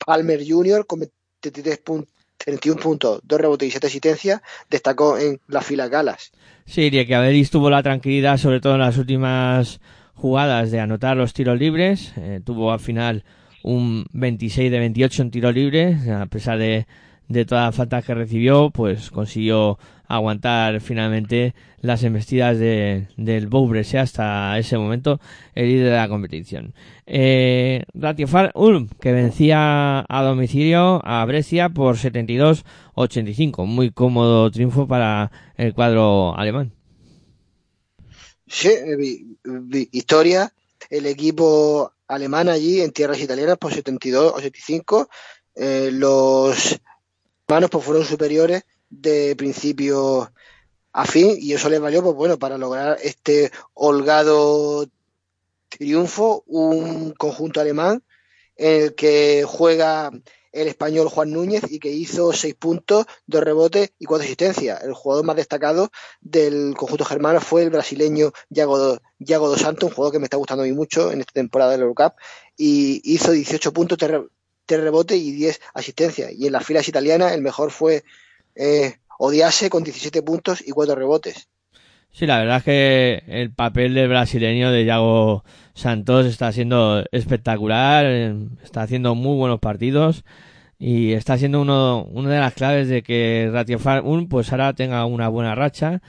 Palmer 0.04 0.42
Jr. 0.46 0.86
con 0.86 1.00
23 1.00 1.82
pun- 1.84 2.06
31 2.44 2.80
puntos, 2.80 3.20
2 3.24 3.40
rebotes 3.40 3.68
y 3.68 3.70
7 3.70 3.86
asistencias 3.86 4.40
destacó 4.68 5.18
en 5.18 5.40
las 5.46 5.64
filas 5.64 5.90
galas. 5.90 6.32
Sí, 6.66 6.90
Liekabélis 6.90 7.50
tuvo 7.50 7.70
la 7.70 7.82
tranquilidad 7.82 8.38
sobre 8.38 8.60
todo 8.60 8.74
en 8.74 8.80
las 8.80 8.96
últimas 8.96 9.80
jugadas 10.14 10.70
de 10.70 10.80
anotar 10.80 11.16
los 11.16 11.32
tiros 11.32 11.58
libres 11.58 12.12
eh, 12.16 12.40
tuvo 12.44 12.72
al 12.72 12.80
final 12.80 13.24
un 13.62 14.04
26 14.12 14.70
de 14.70 14.78
28 14.78 15.22
en 15.22 15.30
tiro 15.30 15.50
libre 15.50 15.96
a 16.12 16.26
pesar 16.26 16.58
de, 16.58 16.86
de 17.30 17.44
todas 17.44 17.66
las 17.68 17.76
faltas 17.76 18.04
que 18.04 18.12
recibió 18.12 18.70
pues 18.70 19.10
consiguió 19.10 19.78
aguantar 20.08 20.80
finalmente 20.80 21.54
las 21.80 22.02
embestidas 22.02 22.58
de, 22.58 23.06
del 23.16 23.46
Boubrese 23.46 23.98
hasta 23.98 24.58
ese 24.58 24.76
momento 24.76 25.20
el 25.54 25.68
líder 25.68 25.90
de 25.90 25.96
la 25.96 26.08
competición. 26.08 26.74
Eh, 27.06 27.84
Ratiofar 27.94 28.50
Ulm, 28.56 28.88
que 29.00 29.12
vencía 29.12 30.04
a 30.08 30.22
domicilio 30.24 31.00
a 31.04 31.24
Brescia 31.24 31.68
por 31.68 31.96
72-85. 31.96 33.64
Muy 33.64 33.92
cómodo 33.92 34.50
triunfo 34.50 34.88
para 34.88 35.30
el 35.56 35.72
cuadro 35.72 36.36
alemán. 36.36 36.72
Sí, 38.48 38.68
eh, 38.68 39.88
historia, 39.92 40.52
el 40.90 41.06
equipo 41.06 41.92
alemán 42.08 42.48
allí 42.48 42.80
en 42.80 42.90
tierras 42.90 43.20
italianas 43.20 43.58
por 43.58 43.72
72-85. 43.72 45.08
Eh, 45.54 45.90
los 45.92 46.80
hermanos 47.50 47.70
pues, 47.70 47.84
fueron 47.84 48.04
superiores 48.04 48.62
de 48.90 49.34
principio 49.34 50.32
a 50.92 51.04
fin 51.04 51.34
y 51.36 51.52
eso 51.52 51.68
les 51.68 51.80
valió 51.80 52.00
pues 52.00 52.14
bueno 52.14 52.38
para 52.38 52.56
lograr 52.56 52.96
este 53.02 53.50
holgado 53.74 54.86
triunfo 55.68 56.44
un 56.46 57.10
conjunto 57.10 57.60
alemán 57.60 58.04
en 58.54 58.82
el 58.84 58.94
que 58.94 59.44
juega 59.48 60.12
el 60.52 60.68
español 60.68 61.08
Juan 61.08 61.32
Núñez 61.32 61.64
y 61.68 61.80
que 61.80 61.90
hizo 61.90 62.32
seis 62.32 62.54
puntos, 62.54 63.06
dos 63.26 63.42
rebotes 63.42 63.92
y 63.98 64.04
cuatro 64.04 64.24
asistencias. 64.24 64.82
El 64.82 64.94
jugador 64.94 65.24
más 65.24 65.36
destacado 65.36 65.90
del 66.20 66.74
conjunto 66.76 67.04
germano 67.04 67.40
fue 67.40 67.62
el 67.62 67.70
brasileño 67.70 68.32
Yago, 68.48 68.98
Yago 69.18 69.48
dos 69.48 69.60
Santos, 69.60 69.88
un 69.88 69.94
jugador 69.94 70.12
que 70.12 70.18
me 70.18 70.24
está 70.24 70.36
gustando 70.36 70.64
a 70.64 70.66
mí 70.66 70.72
mucho 70.72 71.12
en 71.12 71.20
esta 71.20 71.32
temporada 71.32 71.72
del 71.72 71.82
Eurocup, 71.82 72.14
y 72.56 73.00
hizo 73.04 73.30
18 73.30 73.72
puntos, 73.72 73.96
tres 74.78 74.80
re- 74.80 74.82
tres 74.82 74.84
rebotes 74.84 75.18
y 75.18 75.32
10 75.32 75.60
asistencias. 75.74 76.32
Y 76.32 76.46
en 76.46 76.52
las 76.52 76.64
filas 76.64 76.88
italianas 76.88 77.32
el 77.32 77.42
mejor 77.42 77.70
fue 77.70 78.02
eh, 78.54 78.94
Odiase 79.18 79.68
con 79.70 79.84
17 79.84 80.22
puntos 80.22 80.62
y 80.66 80.70
4 80.70 80.94
rebotes. 80.94 81.48
Sí, 82.12 82.26
la 82.26 82.38
verdad 82.38 82.56
es 82.58 82.64
que 82.64 83.22
el 83.28 83.52
papel 83.52 83.94
del 83.94 84.08
brasileño 84.08 84.70
de 84.72 84.84
Yago 84.84 85.44
Santos 85.74 86.26
está 86.26 86.50
siendo 86.52 87.04
espectacular, 87.12 88.04
eh, 88.06 88.34
está 88.64 88.82
haciendo 88.82 89.14
muy 89.14 89.36
buenos 89.36 89.60
partidos 89.60 90.24
y 90.78 91.12
está 91.12 91.38
siendo 91.38 91.60
uno, 91.60 92.04
una 92.04 92.30
de 92.30 92.40
las 92.40 92.54
claves 92.54 92.88
de 92.88 93.02
que 93.02 93.48
Ratio 93.52 93.78
Farm 93.78 94.28
pues 94.28 94.50
ahora 94.50 94.72
tenga 94.72 95.04
una 95.04 95.28
buena 95.28 95.54
racha 95.54 96.02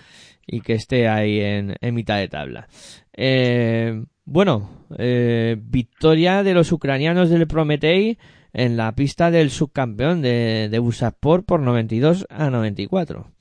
y 0.47 0.61
que 0.61 0.73
esté 0.73 1.07
ahí 1.07 1.39
en, 1.39 1.75
en 1.81 1.93
mitad 1.93 2.17
de 2.17 2.27
tabla. 2.29 2.67
Eh, 3.13 4.03
bueno, 4.25 4.69
eh, 4.97 5.57
victoria 5.59 6.41
de 6.43 6.53
los 6.53 6.71
ucranianos 6.71 7.29
del 7.29 7.47
Prometei 7.47 8.17
en 8.53 8.77
la 8.77 8.93
pista 8.95 9.31
del 9.31 9.49
subcampeón 9.51 10.21
de, 10.21 10.67
de 10.69 10.79
Busaspor 10.79 11.43
por 11.43 11.59
92 11.61 12.25
a 12.29 12.49
94. 12.49 13.31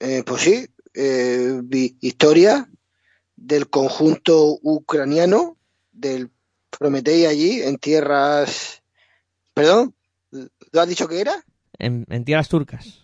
Eh, 0.00 0.22
pues 0.26 0.42
sí, 0.42 0.66
eh, 0.94 1.60
historia 2.00 2.68
del 3.36 3.68
conjunto 3.70 4.58
ucraniano, 4.62 5.56
del 5.92 6.30
Prometei 6.70 7.26
allí, 7.26 7.62
en 7.62 7.76
tierras... 7.78 8.82
Perdón, 9.54 9.94
¿lo 10.30 10.80
has 10.80 10.88
dicho 10.88 11.06
que 11.06 11.20
era? 11.20 11.44
En, 11.78 12.06
en 12.08 12.24
tierras 12.24 12.48
turcas. 12.48 13.00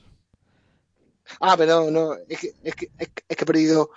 Ah, 1.41 1.57
perdón, 1.57 1.93
no, 1.93 2.15
es 2.29 2.39
que, 2.41 2.53
es 2.65 2.75
que, 2.75 2.89
es 2.99 3.09
que- 3.09 3.23
es 3.29 3.37
que 3.37 3.45
he 3.45 3.47
perdido 3.47 3.91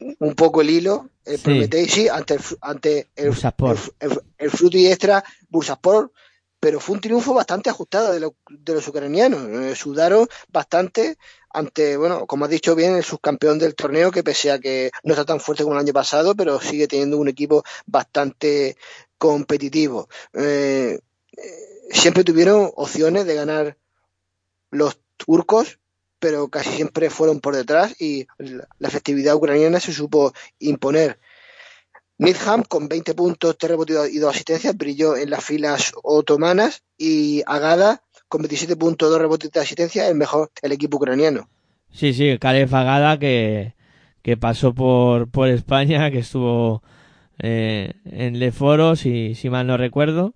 un 0.00 0.34
poco 0.34 0.60
el 0.60 0.70
hilo. 0.70 1.10
El 1.24 1.36
Sí. 1.38 1.42
Prometei, 1.44 1.88
sí, 1.88 2.08
ante 2.08 2.34
el, 2.34 2.40
ante 2.60 3.08
el, 3.16 3.28
Bursaspor. 3.28 3.76
el, 4.00 4.10
el- 4.12 4.20
el 4.38 4.50
fruto 4.50 4.76
y 4.78 4.86
extra 4.86 5.22
Bursaspor, 5.48 6.12
pero 6.60 6.80
fue 6.80 6.94
un 6.96 7.00
triunfo 7.00 7.34
bastante 7.34 7.70
ajustado 7.70 8.12
de, 8.12 8.20
lo- 8.20 8.34
de 8.48 8.74
los 8.74 8.86
ucranianos. 8.88 9.48
Eh, 9.48 9.74
sudaron 9.76 10.26
bastante 10.48 11.18
ante, 11.50 11.96
bueno, 11.96 12.26
como 12.26 12.44
has 12.44 12.50
dicho 12.50 12.74
bien, 12.74 12.94
el 12.94 13.04
subcampeón 13.04 13.58
del 13.58 13.74
torneo, 13.74 14.10
que 14.10 14.22
pese 14.22 14.50
a 14.50 14.58
que 14.58 14.90
no 15.02 15.12
está 15.14 15.24
tan 15.24 15.40
fuerte 15.40 15.62
como 15.64 15.74
el 15.76 15.80
año 15.80 15.92
pasado, 15.92 16.34
pero 16.34 16.60
sigue 16.60 16.86
teniendo 16.88 17.16
un 17.18 17.28
equipo 17.28 17.62
bastante 17.86 18.76
competitivo. 19.16 20.08
Eh, 20.34 20.98
eh, 21.36 21.42
siempre 21.90 22.24
tuvieron 22.24 22.70
opciones 22.76 23.26
de 23.26 23.34
ganar 23.34 23.76
los 24.70 24.98
turcos, 25.16 25.78
pero 26.18 26.48
casi 26.48 26.70
siempre 26.70 27.10
fueron 27.10 27.40
por 27.40 27.54
detrás 27.54 28.00
y 28.00 28.26
la 28.38 28.88
efectividad 28.88 29.34
ucraniana 29.34 29.80
se 29.80 29.92
supo 29.92 30.32
imponer. 30.58 31.18
Needham 32.18 32.64
con 32.64 32.88
20 32.88 33.14
puntos, 33.14 33.56
3 33.56 33.70
rebotes 33.70 34.12
y 34.12 34.18
2 34.18 34.34
asistencias 34.34 34.76
brilló 34.76 35.16
en 35.16 35.30
las 35.30 35.44
filas 35.44 35.92
otomanas 36.02 36.82
y 36.96 37.42
Agada 37.46 38.02
con 38.28 38.42
27 38.42 38.76
puntos, 38.76 39.08
2 39.10 39.20
rebotes 39.20 39.48
y 39.48 39.52
3 39.52 39.64
asistencias 39.64 40.08
el 40.08 40.16
mejor 40.16 40.50
el 40.62 40.72
equipo 40.72 40.96
ucraniano. 40.96 41.48
Sí, 41.92 42.12
sí, 42.12 42.36
Caleb 42.38 42.68
Fagada 42.68 43.18
que, 43.18 43.74
que 44.22 44.36
pasó 44.36 44.74
por, 44.74 45.30
por 45.30 45.48
España, 45.48 46.10
que 46.10 46.18
estuvo 46.18 46.82
eh, 47.38 47.94
en 48.04 48.38
Leforo, 48.38 48.96
si, 48.96 49.34
si 49.34 49.48
mal 49.48 49.66
no 49.66 49.76
recuerdo. 49.76 50.34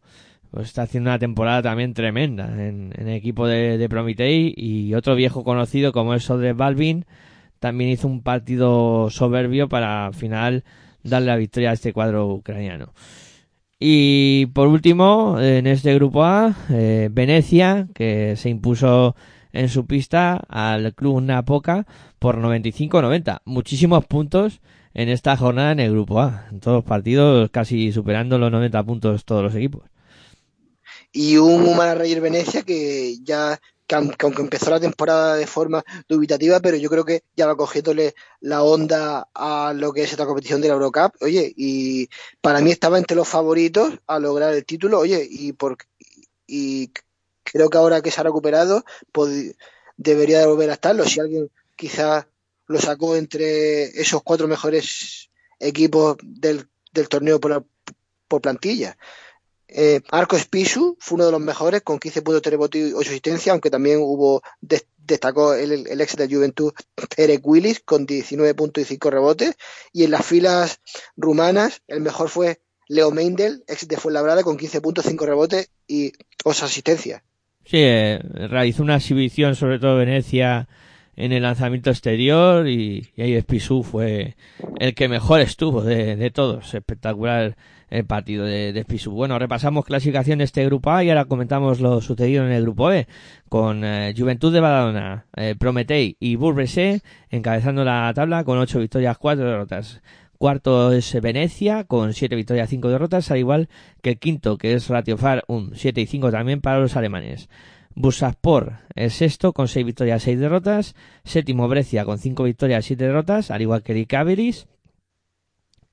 Pues 0.52 0.68
está 0.68 0.82
haciendo 0.82 1.10
una 1.10 1.18
temporada 1.18 1.62
también 1.62 1.94
tremenda 1.94 2.46
en, 2.46 2.92
el 2.96 3.08
equipo 3.08 3.46
de, 3.46 3.78
de 3.78 4.54
y 4.54 4.94
otro 4.94 5.14
viejo 5.14 5.42
conocido 5.44 5.92
como 5.92 6.14
es 6.14 6.24
Sodre 6.24 6.52
Balvin 6.52 7.06
también 7.58 7.90
hizo 7.90 8.06
un 8.06 8.22
partido 8.22 9.08
soberbio 9.08 9.68
para 9.68 10.06
al 10.06 10.14
final 10.14 10.64
darle 11.04 11.28
la 11.28 11.36
victoria 11.36 11.70
a 11.70 11.74
este 11.74 11.92
cuadro 11.92 12.28
ucraniano. 12.28 12.92
Y 13.78 14.46
por 14.46 14.68
último, 14.68 15.40
en 15.40 15.66
este 15.66 15.94
grupo 15.94 16.24
A, 16.24 16.54
eh, 16.70 17.08
Venecia, 17.10 17.88
que 17.94 18.34
se 18.36 18.50
impuso 18.50 19.16
en 19.52 19.68
su 19.68 19.86
pista 19.86 20.36
al 20.48 20.94
club 20.94 21.22
Napoca 21.22 21.86
por 22.18 22.36
95-90. 22.38 23.40
Muchísimos 23.44 24.04
puntos 24.06 24.60
en 24.92 25.08
esta 25.08 25.36
jornada 25.36 25.72
en 25.72 25.80
el 25.80 25.92
grupo 25.92 26.20
A. 26.20 26.46
En 26.50 26.60
todos 26.60 26.78
los 26.78 26.84
partidos 26.84 27.48
casi 27.50 27.92
superando 27.92 28.38
los 28.38 28.50
90 28.52 28.82
puntos 28.84 29.24
todos 29.24 29.42
los 29.42 29.54
equipos. 29.54 29.91
Y 31.12 31.36
un 31.36 31.66
Humana 31.66 31.94
Rayer 31.94 32.20
Venecia 32.20 32.62
que 32.62 33.18
ya 33.22 33.60
que 33.86 33.96
aun- 33.96 34.16
que 34.16 34.26
aunque 34.26 34.42
empezó 34.42 34.70
la 34.70 34.80
temporada 34.80 35.36
de 35.36 35.46
forma 35.46 35.84
dubitativa, 36.08 36.60
pero 36.60 36.76
yo 36.78 36.88
creo 36.88 37.04
que 37.04 37.24
ya 37.36 37.46
va 37.46 37.56
cogiéndole 37.56 38.14
la 38.40 38.62
onda 38.62 39.28
a 39.34 39.72
lo 39.76 39.92
que 39.92 40.02
es 40.04 40.12
esta 40.12 40.24
competición 40.26 40.60
de 40.62 40.68
la 40.68 40.74
Eurocup. 40.74 41.14
Oye, 41.20 41.52
y 41.56 42.08
para 42.40 42.60
mí 42.60 42.70
estaba 42.70 42.98
entre 42.98 43.16
los 43.16 43.28
favoritos 43.28 43.92
a 44.06 44.18
lograr 44.18 44.54
el 44.54 44.64
título. 44.64 44.98
Oye, 45.00 45.26
y 45.28 45.52
por 45.52 45.76
y 46.46 46.92
creo 47.42 47.68
que 47.70 47.78
ahora 47.78 48.02
que 48.02 48.10
se 48.10 48.20
ha 48.20 48.24
recuperado, 48.24 48.84
pod- 49.12 49.54
debería 49.96 50.40
de 50.40 50.46
volver 50.46 50.70
a 50.70 50.74
estarlo. 50.74 51.04
Si 51.04 51.20
alguien 51.20 51.50
quizás 51.76 52.26
lo 52.66 52.78
sacó 52.80 53.16
entre 53.16 53.84
esos 54.00 54.22
cuatro 54.22 54.48
mejores 54.48 55.30
equipos 55.58 56.16
del, 56.22 56.66
del 56.92 57.08
torneo 57.08 57.40
por, 57.40 57.50
la- 57.50 57.64
por 58.28 58.40
plantilla. 58.40 58.96
Eh, 59.74 60.00
Marco 60.12 60.38
Spisu 60.38 60.96
fue 61.00 61.16
uno 61.16 61.26
de 61.26 61.32
los 61.32 61.40
mejores 61.40 61.80
con 61.82 61.98
15 61.98 62.22
puntos 62.22 62.42
de 62.42 62.50
rebote 62.50 62.78
y 62.78 62.92
8 62.92 63.08
asistencias, 63.10 63.52
aunque 63.52 63.70
también 63.70 63.98
hubo 64.00 64.42
des- 64.60 64.86
destacó 64.98 65.54
el, 65.54 65.86
ex 66.00 66.16
de 66.16 66.28
Juventud 66.28 66.72
Eric 67.16 67.40
Willis 67.46 67.80
con 67.80 68.04
19 68.06 68.54
puntos 68.54 68.82
y 68.82 68.84
5 68.86 69.10
rebotes. 69.10 69.54
Y 69.92 70.04
en 70.04 70.10
las 70.10 70.26
filas 70.26 70.80
rumanas, 71.16 71.82
el 71.88 72.00
mejor 72.02 72.28
fue 72.28 72.60
Leo 72.88 73.10
Meindel, 73.10 73.64
ex 73.66 73.88
de 73.88 73.96
Fuenlabrada, 73.96 74.42
con 74.42 74.56
15 74.58 74.80
puntos, 74.82 75.06
5 75.06 75.24
rebotes 75.26 75.70
y 75.88 76.12
2 76.44 76.62
asistencias. 76.62 77.22
Sí, 77.64 77.78
eh, 77.78 78.18
realizó 78.48 78.82
una 78.82 78.96
exhibición, 78.96 79.54
sobre 79.54 79.78
todo 79.78 79.96
Venecia, 79.96 80.68
en 81.16 81.32
el 81.32 81.42
lanzamiento 81.42 81.90
exterior 81.90 82.66
y, 82.68 83.10
y 83.16 83.22
ahí 83.22 83.40
Spisú 83.40 83.82
fue 83.82 84.36
el 84.80 84.94
que 84.94 85.08
mejor 85.08 85.40
estuvo 85.40 85.82
de 85.82 86.30
todos. 86.30 86.74
Espectacular 86.74 87.56
el 87.92 88.06
partido 88.06 88.46
de, 88.46 88.72
de. 88.72 88.86
Bueno, 89.10 89.38
repasamos 89.38 89.84
clasificación 89.84 90.38
de 90.38 90.44
este 90.44 90.64
grupo 90.64 90.90
A 90.90 91.04
y 91.04 91.10
ahora 91.10 91.26
comentamos 91.26 91.80
lo 91.80 92.00
sucedido 92.00 92.44
en 92.46 92.52
el 92.52 92.62
grupo 92.62 92.86
B 92.86 93.06
con 93.50 93.84
eh, 93.84 94.14
Juventud 94.16 94.50
de 94.50 94.60
Badalona, 94.60 95.26
eh, 95.36 95.54
Prometei 95.58 96.16
y 96.18 96.36
Bourg-Bressé 96.36 97.02
encabezando 97.28 97.84
la 97.84 98.10
tabla 98.14 98.44
con 98.44 98.58
8 98.58 98.78
victorias, 98.80 99.18
4 99.18 99.44
derrotas. 99.44 100.00
Cuarto 100.38 100.92
es 100.92 101.20
Venecia 101.20 101.84
con 101.84 102.14
7 102.14 102.34
victorias, 102.34 102.70
5 102.70 102.88
derrotas, 102.88 103.30
al 103.30 103.38
igual 103.38 103.68
que 104.00 104.10
el 104.10 104.18
quinto, 104.18 104.56
que 104.56 104.72
es 104.72 104.88
Ratiofar, 104.88 105.44
un 105.46 105.72
7 105.76 106.00
y 106.00 106.06
5 106.06 106.32
también 106.32 106.62
para 106.62 106.80
los 106.80 106.96
alemanes. 106.96 107.50
Bursaspor 107.94 108.78
el 108.94 109.10
sexto 109.10 109.52
con 109.52 109.68
6 109.68 109.84
victorias, 109.84 110.22
6 110.22 110.40
derrotas. 110.40 110.94
Séptimo 111.24 111.68
Brescia 111.68 112.06
con 112.06 112.18
5 112.18 112.42
victorias, 112.44 112.86
7 112.86 113.04
derrotas, 113.04 113.50
al 113.50 113.60
igual 113.60 113.82
que 113.82 113.92
Ricaveris. 113.92 114.66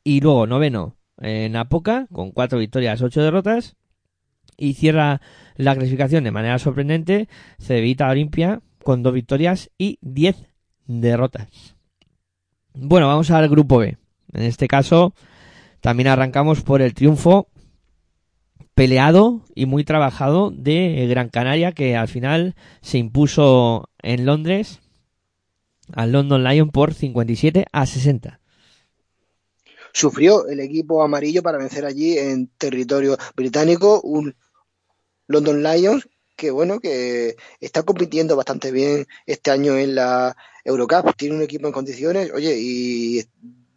Y 0.05 0.21
luego 0.21 0.47
noveno 0.47 0.95
eh, 1.21 1.49
Napoca 1.49 2.07
con 2.11 2.31
4 2.31 2.59
victorias, 2.59 3.01
8 3.01 3.21
derrotas. 3.21 3.75
Y 4.57 4.73
cierra 4.73 5.21
la 5.55 5.75
clasificación 5.75 6.25
de 6.25 6.31
manera 6.31 6.59
sorprendente 6.59 7.29
Cevita 7.59 8.09
Olimpia 8.09 8.61
con 8.83 9.03
2 9.03 9.13
victorias 9.13 9.69
y 9.77 9.99
10 10.01 10.47
derrotas. 10.85 11.77
Bueno, 12.73 13.07
vamos 13.07 13.31
al 13.31 13.47
grupo 13.47 13.77
B. 13.77 13.97
En 14.33 14.43
este 14.43 14.67
caso, 14.67 15.13
también 15.81 16.07
arrancamos 16.07 16.61
por 16.61 16.81
el 16.81 16.93
triunfo 16.93 17.47
peleado 18.75 19.41
y 19.55 19.65
muy 19.65 19.83
trabajado 19.83 20.51
de 20.51 21.05
Gran 21.09 21.29
Canaria, 21.29 21.73
que 21.73 21.97
al 21.97 22.07
final 22.07 22.55
se 22.81 22.97
impuso 22.97 23.89
en 24.01 24.25
Londres 24.25 24.79
al 25.93 26.11
London 26.11 26.43
Lion 26.43 26.69
por 26.69 26.93
57 26.93 27.65
a 27.71 27.85
60. 27.85 28.38
Sufrió 29.99 30.47
el 30.47 30.61
equipo 30.61 31.03
amarillo 31.03 31.43
para 31.43 31.57
vencer 31.57 31.83
allí 31.83 32.17
en 32.17 32.47
territorio 32.57 33.17
británico 33.35 33.99
un 33.99 34.33
London 35.27 35.61
Lions 35.61 36.07
que 36.37 36.51
bueno 36.51 36.79
que 36.79 37.35
está 37.59 37.83
compitiendo 37.83 38.37
bastante 38.37 38.71
bien 38.71 39.07
este 39.25 39.51
año 39.51 39.77
en 39.77 39.95
la 39.95 40.37
Eurocup, 40.63 41.17
tiene 41.17 41.35
un 41.35 41.41
equipo 41.41 41.67
en 41.67 41.73
condiciones, 41.73 42.31
oye, 42.31 42.55
y 42.57 43.25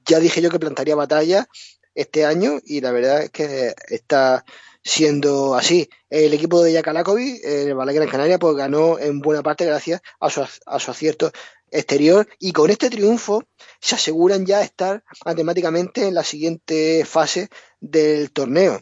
ya 0.07 0.21
dije 0.21 0.41
yo 0.41 0.49
que 0.49 0.61
plantaría 0.61 0.95
batalla 0.95 1.49
este 1.93 2.25
año 2.25 2.61
y 2.65 2.81
la 2.81 2.93
verdad 2.93 3.25
es 3.25 3.31
que 3.31 3.75
está 3.89 4.45
siendo 4.85 5.57
así. 5.57 5.91
El 6.09 6.35
equipo 6.35 6.63
de 6.63 6.73
Yakalakovic, 6.73 7.45
el 7.45 7.75
Ballet 7.75 7.97
Gran 7.97 8.09
Canaria, 8.09 8.39
pues 8.39 8.55
ganó 8.55 8.97
en 8.97 9.19
buena 9.19 9.43
parte 9.43 9.65
gracias 9.65 10.01
a 10.21 10.31
su, 10.31 10.47
a 10.67 10.79
su 10.79 10.91
acierto 10.93 11.33
exterior 11.73 12.29
y 12.39 12.53
con 12.53 12.71
este 12.71 12.91
triunfo 12.91 13.43
se 13.81 13.97
aseguran 13.97 14.47
ya 14.47 14.63
estar 14.63 15.03
matemáticamente 15.25 16.07
en 16.07 16.15
la 16.15 16.23
siguiente 16.23 17.05
fase 17.05 17.49
del 17.81 18.31
torneo. 18.31 18.81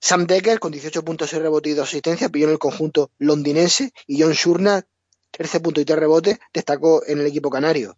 Sam 0.00 0.26
Decker 0.26 0.58
con 0.58 0.72
18 0.72 1.02
puntos 1.02 1.32
y 1.32 1.38
rebote 1.38 1.70
y 1.70 1.74
2 1.74 1.88
asistencias 1.88 2.30
pilló 2.30 2.46
en 2.46 2.52
el 2.52 2.58
conjunto 2.58 3.10
londinense 3.18 3.92
y 4.06 4.20
John 4.20 4.32
Shurna 4.32 4.82
13 5.30 5.60
puntos 5.60 5.82
y 5.82 5.84
3 5.86 5.98
rebotes 5.98 6.38
destacó 6.52 7.02
en 7.06 7.20
el 7.20 7.26
equipo 7.26 7.48
canario. 7.48 7.96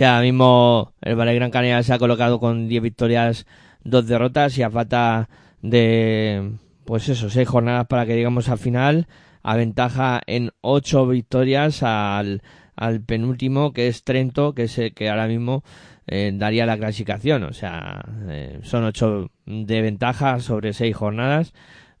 Ahora 0.00 0.20
mismo 0.20 0.92
el 1.00 1.16
Ballet 1.16 1.36
Gran 1.36 1.50
Canaria 1.50 1.82
se 1.82 1.92
ha 1.92 1.98
colocado 1.98 2.40
con 2.40 2.68
10 2.68 2.82
victorias, 2.82 3.46
2 3.84 4.06
derrotas 4.06 4.56
y 4.58 4.62
a 4.62 4.70
falta 4.70 5.28
de, 5.60 6.52
pues 6.84 7.08
eso, 7.08 7.30
6 7.30 7.48
jornadas 7.48 7.86
para 7.86 8.06
que 8.06 8.14
digamos 8.14 8.48
al 8.48 8.58
final, 8.58 9.06
aventaja 9.42 10.20
en 10.26 10.50
8 10.60 11.06
victorias 11.06 11.82
al, 11.82 12.42
al 12.76 13.02
penúltimo 13.02 13.72
que 13.72 13.88
es 13.88 14.04
Trento, 14.04 14.54
que 14.54 14.64
es 14.64 14.78
el 14.78 14.94
que 14.94 15.10
ahora 15.10 15.26
mismo 15.26 15.62
eh, 16.06 16.32
daría 16.34 16.66
la 16.66 16.76
clasificación. 16.76 17.44
O 17.44 17.52
sea, 17.52 18.04
eh, 18.28 18.60
son 18.62 18.84
8 18.84 19.30
de 19.46 19.82
ventaja 19.82 20.40
sobre 20.40 20.72
6 20.72 20.94
jornadas. 20.94 21.52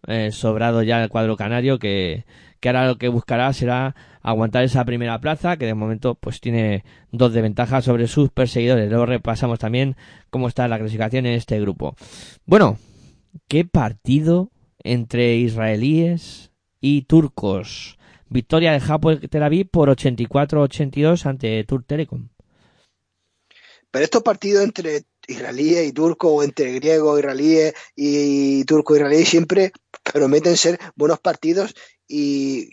Eh, 0.08 0.32
sobrado 0.32 0.82
ya 0.82 1.02
el 1.02 1.08
cuadro 1.08 1.36
canario 1.36 1.78
que, 1.78 2.24
que 2.58 2.68
ahora 2.68 2.86
lo 2.86 2.98
que 2.98 3.08
buscará 3.08 3.52
será 3.52 3.94
aguantar 4.22 4.64
esa 4.64 4.84
primera 4.84 5.20
plaza 5.20 5.56
que 5.56 5.66
de 5.66 5.74
momento 5.74 6.14
pues 6.14 6.40
tiene 6.40 6.84
dos 7.10 7.32
de 7.32 7.42
ventaja 7.42 7.82
sobre 7.82 8.06
sus 8.06 8.30
perseguidores. 8.30 8.88
Luego 8.88 9.06
repasamos 9.06 9.58
también 9.58 9.96
cómo 10.30 10.48
está 10.48 10.68
la 10.68 10.78
clasificación 10.78 11.26
en 11.26 11.34
este 11.34 11.60
grupo. 11.60 11.94
Bueno, 12.46 12.78
qué 13.48 13.64
partido 13.64 14.50
entre 14.82 15.36
israelíes 15.36 16.52
y 16.80 17.02
turcos. 17.02 17.98
Victoria 18.32 18.72
de 18.72 18.80
Japón 18.80 19.20
Tel 19.30 19.42
Aviv 19.42 19.68
por 19.68 19.88
84-82 19.88 21.26
ante 21.26 21.64
Tur 21.64 21.84
Telecom. 21.84 22.28
Pero 23.90 24.04
estos 24.04 24.22
partidos 24.22 24.64
entre 24.64 25.04
israelíes 25.28 25.86
y 25.86 25.92
turcos 25.92 26.30
o 26.32 26.42
entre 26.42 26.72
griegos, 26.72 27.18
israelíes 27.18 27.74
y 27.94 28.64
turcos 28.64 28.96
israelíes 28.96 29.28
siempre 29.28 29.72
prometen 30.02 30.56
ser 30.56 30.78
buenos 30.96 31.20
partidos 31.20 31.74
y, 32.08 32.70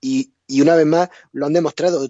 y 0.00 0.60
una 0.60 0.74
vez 0.74 0.86
más 0.86 1.08
lo 1.32 1.46
han 1.46 1.52
demostrado. 1.52 2.08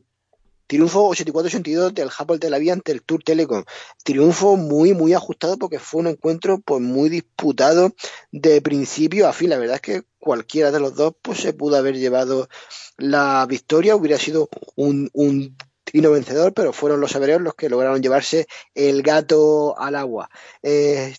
Triunfo 0.69 1.09
84-82 1.09 1.95
del 1.95 2.11
Japón 2.11 2.39
Tel 2.39 2.53
Aviv 2.53 2.73
ante 2.73 2.93
el 2.93 3.03
Tour 3.03 3.23
Telecom. 3.25 3.65
Triunfo 4.05 4.57
muy, 4.57 4.93
muy 4.93 5.15
ajustado 5.15 5.57
porque 5.57 5.79
fue 5.79 6.03
un 6.03 6.09
encuentro 6.09 6.59
pues 6.59 6.83
muy 6.83 7.09
disputado 7.09 7.95
de 8.33 8.61
principio 8.61 9.27
a 9.27 9.33
fin. 9.33 9.49
La 9.49 9.57
verdad 9.57 9.77
es 9.77 9.81
que 9.81 10.03
cualquiera 10.19 10.71
de 10.71 10.79
los 10.79 10.95
dos 10.95 11.15
pues 11.23 11.41
se 11.41 11.55
pudo 11.55 11.77
haber 11.77 11.97
llevado 11.97 12.51
la 12.99 13.47
victoria. 13.49 13.97
Hubiera 13.97 14.19
sido 14.19 14.51
un, 14.77 15.09
un 15.15 15.57
trino 15.85 16.11
vencedor, 16.11 16.53
pero 16.53 16.75
fueron 16.75 17.01
los 17.01 17.15
hebreos 17.15 17.41
los 17.41 17.55
que 17.55 17.71
lograron 17.71 18.03
llevarse 18.03 18.47
el 18.75 19.03
gato 19.03 19.75
al 19.79 19.95
agua. 19.95 20.29
Eh, 20.63 21.17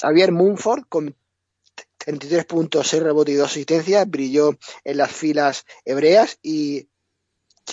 Xavier 0.00 0.32
Munford 0.32 0.84
con 0.88 1.14
33 1.98 2.46
puntos, 2.46 2.88
6 2.88 3.02
rebotes 3.02 3.34
y 3.34 3.36
2 3.36 3.50
asistencias, 3.50 4.08
brilló 4.08 4.56
en 4.82 4.96
las 4.96 5.12
filas 5.12 5.66
hebreas 5.84 6.38
y 6.42 6.88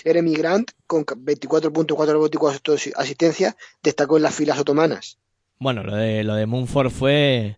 Jeremy 0.01 0.33
Grant 0.33 0.71
con 0.87 1.05
24 1.17 1.71
puntos, 1.71 1.95
4 1.95 2.13
rebotes 2.13 2.35
y 2.35 2.39
4 2.39 2.75
asistencias 2.95 3.55
destacó 3.83 4.17
en 4.17 4.23
las 4.23 4.35
filas 4.35 4.59
otomanas. 4.59 5.17
Bueno, 5.59 5.83
lo 5.83 5.95
de, 5.95 6.23
lo 6.23 6.35
de 6.35 6.45
Munford 6.45 6.89
fue 6.89 7.57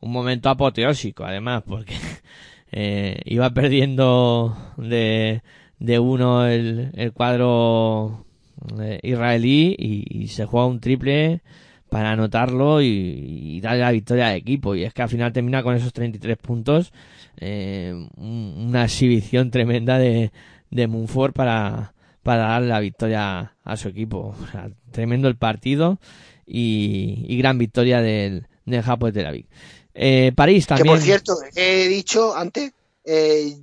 un 0.00 0.12
momento 0.12 0.48
apoteósico, 0.48 1.24
además, 1.24 1.62
porque 1.66 1.94
eh, 2.72 3.20
iba 3.24 3.50
perdiendo 3.50 4.56
de, 4.76 5.42
de 5.78 5.98
uno 5.98 6.46
el, 6.46 6.90
el 6.94 7.12
cuadro 7.12 8.24
eh, 8.80 9.00
israelí 9.02 9.74
y, 9.78 10.24
y, 10.24 10.28
se 10.28 10.46
juega 10.46 10.66
un 10.66 10.80
triple 10.80 11.42
para 11.90 12.12
anotarlo 12.12 12.82
y, 12.82 12.86
y, 12.86 13.60
darle 13.60 13.80
la 13.80 13.92
victoria 13.92 14.28
al 14.28 14.36
equipo. 14.36 14.74
Y 14.74 14.84
es 14.84 14.94
que 14.94 15.02
al 15.02 15.08
final 15.08 15.32
termina 15.32 15.62
con 15.62 15.74
esos 15.76 15.92
33 15.92 16.36
puntos, 16.38 16.92
eh, 17.36 17.94
una 18.16 18.84
exhibición 18.84 19.50
tremenda 19.50 19.98
de, 19.98 20.32
de 20.74 20.88
Munford 20.88 21.32
para, 21.32 21.94
para 22.22 22.48
dar 22.48 22.62
la 22.62 22.80
victoria 22.80 23.54
a 23.62 23.76
su 23.76 23.88
equipo. 23.88 24.34
O 24.40 24.46
sea, 24.50 24.70
tremendo 24.90 25.28
el 25.28 25.36
partido 25.36 26.00
y, 26.44 27.24
y 27.26 27.38
gran 27.38 27.56
victoria 27.56 28.02
del, 28.02 28.48
del 28.66 28.82
Japón 28.82 29.12
de 29.12 29.20
Tel 29.20 29.26
Aviv. 29.26 29.46
Eh, 29.94 30.32
París 30.34 30.66
también. 30.66 30.86
Que 30.86 30.90
por 30.90 31.00
cierto, 31.00 31.36
he 31.54 31.88
dicho 31.88 32.36
antes, 32.36 32.72
eh, 33.04 33.56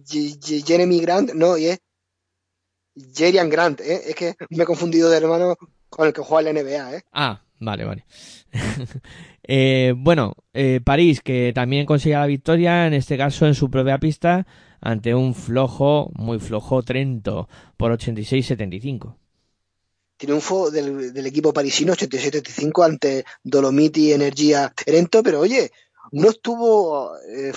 Jeremy 0.65 1.01
Grant, 1.01 1.33
no, 1.33 1.57
y 1.57 1.65
es 1.65 1.79
Jerian 3.13 3.49
Grant, 3.49 3.81
¿eh? 3.81 4.01
es 4.07 4.15
que 4.15 4.35
me 4.49 4.63
he 4.63 4.65
confundido 4.65 5.09
de 5.09 5.17
hermano 5.17 5.55
con 5.89 6.07
el 6.07 6.13
que 6.13 6.21
juega 6.21 6.49
en 6.49 6.55
la 6.55 6.63
NBA. 6.63 6.95
¿eh? 6.95 7.01
Ah, 7.11 7.41
vale, 7.59 7.83
vale. 7.83 8.05
eh, 9.43 9.93
bueno, 9.97 10.35
eh, 10.53 10.79
París 10.83 11.19
que 11.21 11.51
también 11.53 11.85
consigue 11.85 12.15
la 12.15 12.25
victoria, 12.25 12.87
en 12.87 12.93
este 12.93 13.17
caso 13.17 13.45
en 13.45 13.55
su 13.55 13.69
propia 13.69 13.97
pista, 13.97 14.47
ante 14.81 15.13
un 15.15 15.33
flojo, 15.33 16.11
muy 16.15 16.39
flojo 16.39 16.81
Trento 16.83 17.47
por 17.77 17.91
86-75. 17.97 19.15
Triunfo 20.17 20.69
del, 20.69 21.25
equipo 21.25 21.53
parisino 21.53 21.93
87-75 21.93 22.85
ante 22.85 23.25
Dolomiti 23.43 24.11
Energía 24.11 24.71
Trento, 24.75 25.23
pero 25.23 25.39
oye, 25.39 25.71
no 26.11 26.29
estuvo 26.29 27.15
eh, 27.17 27.53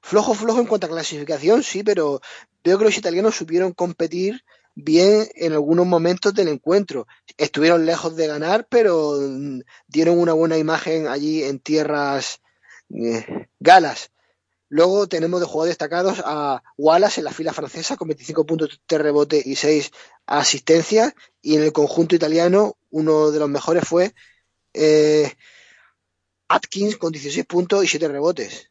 flojo 0.00 0.34
flojo 0.34 0.60
en 0.60 0.66
cuanto 0.66 0.86
a 0.86 0.90
clasificación, 0.90 1.62
sí, 1.62 1.82
pero 1.82 2.20
veo 2.64 2.78
que 2.78 2.84
los 2.84 2.96
italianos 2.96 3.34
supieron 3.34 3.72
competir 3.72 4.42
bien 4.74 5.26
en 5.34 5.52
algunos 5.52 5.86
momentos 5.86 6.32
del 6.34 6.48
encuentro. 6.48 7.06
Estuvieron 7.36 7.84
lejos 7.84 8.16
de 8.16 8.26
ganar, 8.26 8.66
pero 8.68 9.18
dieron 9.86 10.18
una 10.18 10.32
buena 10.32 10.56
imagen 10.56 11.08
allí 11.08 11.42
en 11.42 11.58
tierras 11.58 12.40
eh, 12.90 13.48
galas. 13.58 14.10
Luego 14.68 15.06
tenemos 15.06 15.40
de 15.40 15.46
jugadores 15.46 15.72
destacados 15.72 16.22
a 16.24 16.62
Wallace 16.76 17.20
en 17.20 17.24
la 17.24 17.32
fila 17.32 17.52
francesa 17.52 17.96
con 17.96 18.08
25 18.08 18.44
puntos 18.44 18.80
de 18.86 18.98
rebote 18.98 19.42
y 19.44 19.56
6 19.56 19.90
asistencias. 20.26 21.14
Y 21.40 21.56
en 21.56 21.62
el 21.62 21.72
conjunto 21.72 22.14
italiano, 22.14 22.76
uno 22.90 23.30
de 23.30 23.38
los 23.38 23.48
mejores 23.48 23.84
fue 23.88 24.12
eh, 24.74 25.32
Atkins 26.48 26.96
con 26.96 27.12
16 27.12 27.46
puntos 27.46 27.84
y 27.84 27.88
7 27.88 28.08
rebotes. 28.08 28.70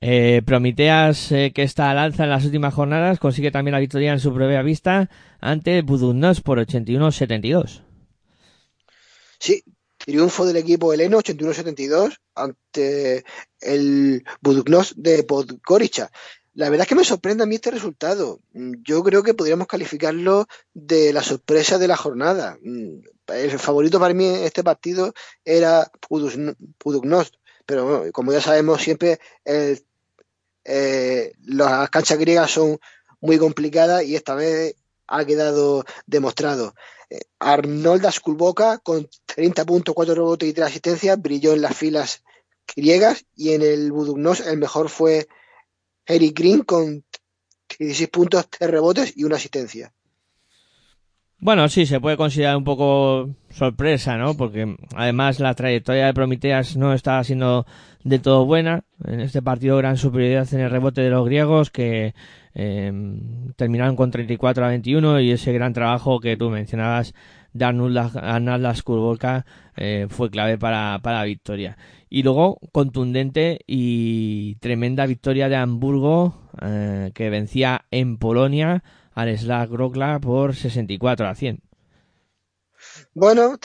Eh, 0.00 0.40
Prometeas, 0.46 1.30
eh, 1.30 1.52
que 1.54 1.62
está 1.62 1.90
al 1.90 1.98
alza 1.98 2.24
en 2.24 2.30
las 2.30 2.46
últimas 2.46 2.72
jornadas, 2.72 3.18
consigue 3.18 3.50
también 3.50 3.72
la 3.72 3.80
victoria 3.80 4.12
en 4.12 4.20
su 4.20 4.32
previa 4.32 4.62
vista 4.62 5.10
ante 5.40 5.82
Budunnos 5.82 6.40
por 6.40 6.58
81-72. 6.58 7.82
Sí, 9.38 9.62
triunfo 10.04 10.46
del 10.46 10.56
equipo 10.56 10.92
heleno 10.92 11.18
81-72 11.18 12.16
ante 12.34 13.24
el 13.60 14.24
Buduknos 14.40 14.94
de 14.96 15.22
Podgorica. 15.24 16.10
La 16.54 16.68
verdad 16.68 16.84
es 16.84 16.88
que 16.88 16.94
me 16.94 17.04
sorprende 17.04 17.44
a 17.44 17.46
mí 17.46 17.54
este 17.56 17.70
resultado. 17.70 18.40
Mm, 18.52 18.74
Yo 18.82 19.02
creo 19.02 19.22
que 19.22 19.34
podríamos 19.34 19.66
calificarlo 19.66 20.46
de 20.74 21.12
la 21.12 21.22
sorpresa 21.22 21.78
de 21.78 21.88
la 21.88 21.96
jornada. 21.96 22.58
Mm, 22.62 23.00
El 23.28 23.58
favorito 23.58 24.00
para 24.00 24.14
mí 24.14 24.26
en 24.26 24.44
este 24.44 24.64
partido 24.64 25.12
era 25.44 25.90
Puduknos, 26.78 27.32
pero 27.66 28.10
como 28.12 28.32
ya 28.32 28.40
sabemos 28.40 28.82
siempre 28.82 29.20
eh, 30.64 31.32
las 31.44 31.90
canchas 31.90 32.18
griegas 32.18 32.50
son 32.50 32.78
muy 33.20 33.38
complicadas 33.38 34.04
y 34.04 34.16
esta 34.16 34.34
vez 34.34 34.74
ha 35.06 35.24
quedado 35.24 35.84
demostrado. 36.06 36.74
Eh, 37.10 37.20
Arnold 37.40 38.06
Asculboca 38.06 38.78
con 38.78 39.08
30 39.26 39.64
puntos, 39.64 39.94
4 39.94 40.14
rebotes 40.14 40.48
y 40.48 40.52
3 40.52 40.66
asistencias 40.68 41.20
brilló 41.20 41.52
en 41.52 41.62
las 41.62 41.76
filas 41.76 42.22
griegas 42.74 43.26
y 43.34 43.52
en 43.52 43.62
el 43.62 43.90
Budugnos 43.90 44.40
el 44.40 44.58
mejor 44.58 44.88
fue 44.88 45.26
Eric 46.06 46.38
Green 46.38 46.62
con 46.62 47.04
16 47.78 48.08
puntos, 48.10 48.48
3 48.48 48.70
rebotes 48.70 49.12
y 49.16 49.24
una 49.24 49.36
asistencia. 49.36 49.92
Bueno, 51.42 51.70
sí, 51.70 51.86
se 51.86 52.00
puede 52.00 52.18
considerar 52.18 52.54
un 52.58 52.64
poco 52.64 53.30
sorpresa, 53.48 54.18
¿no? 54.18 54.36
Porque 54.36 54.76
además 54.94 55.40
la 55.40 55.54
trayectoria 55.54 56.04
de 56.04 56.12
Prometeas 56.12 56.76
no 56.76 56.92
estaba 56.92 57.24
siendo 57.24 57.64
de 58.04 58.18
todo 58.18 58.44
buena. 58.44 58.84
En 59.06 59.20
este 59.20 59.40
partido 59.40 59.78
gran 59.78 59.96
superioridad 59.96 60.52
en 60.52 60.60
el 60.60 60.70
rebote 60.70 61.00
de 61.00 61.08
los 61.08 61.24
griegos 61.24 61.70
que 61.70 62.14
eh, 62.54 62.92
terminaron 63.56 63.96
con 63.96 64.10
34 64.10 64.66
a 64.66 64.68
21 64.68 65.20
y 65.20 65.30
ese 65.30 65.54
gran 65.54 65.72
trabajo 65.72 66.20
que 66.20 66.36
tú 66.36 66.50
mencionabas 66.50 67.14
de 67.54 67.64
Arnold 67.64 68.62
Laskurvolka 68.62 69.46
eh, 69.76 70.08
fue 70.10 70.30
clave 70.30 70.58
para, 70.58 70.98
para 71.02 71.20
la 71.20 71.24
victoria. 71.24 71.78
Y 72.10 72.22
luego 72.22 72.58
contundente 72.70 73.60
y 73.66 74.56
tremenda 74.56 75.06
victoria 75.06 75.48
de 75.48 75.56
Hamburgo 75.56 76.34
eh, 76.60 77.12
que 77.14 77.30
vencía 77.30 77.86
en 77.90 78.18
Polonia 78.18 78.82
al 79.14 79.36
Slack 79.36 79.70
por 80.20 80.54
64 80.54 81.26
a 81.26 81.34
100. 81.34 81.60
Bueno, 83.14 83.58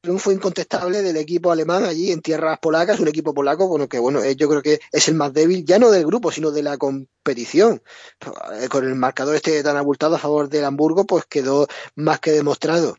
triunfo 0.00 0.30
incontestable 0.30 1.02
del 1.02 1.16
equipo 1.16 1.50
alemán 1.50 1.84
allí 1.84 2.12
en 2.12 2.22
tierras 2.22 2.58
polacas, 2.60 3.00
un 3.00 3.08
equipo 3.08 3.34
polaco, 3.34 3.68
bueno, 3.68 3.88
que 3.88 3.98
bueno, 3.98 4.22
eh, 4.22 4.36
yo 4.36 4.48
creo 4.48 4.62
que 4.62 4.80
es 4.92 5.08
el 5.08 5.14
más 5.14 5.32
débil, 5.32 5.64
ya 5.64 5.78
no 5.78 5.90
del 5.90 6.06
grupo, 6.06 6.30
sino 6.30 6.50
de 6.50 6.62
la 6.62 6.76
competición. 6.78 7.82
Eh, 8.60 8.68
Con 8.68 8.86
el 8.86 8.94
marcador 8.94 9.34
este 9.36 9.62
tan 9.62 9.76
abultado 9.76 10.16
a 10.16 10.18
favor 10.18 10.48
del 10.48 10.64
Hamburgo, 10.64 11.04
pues 11.04 11.24
quedó 11.26 11.66
más 11.94 12.20
que 12.20 12.32
demostrado. 12.32 12.96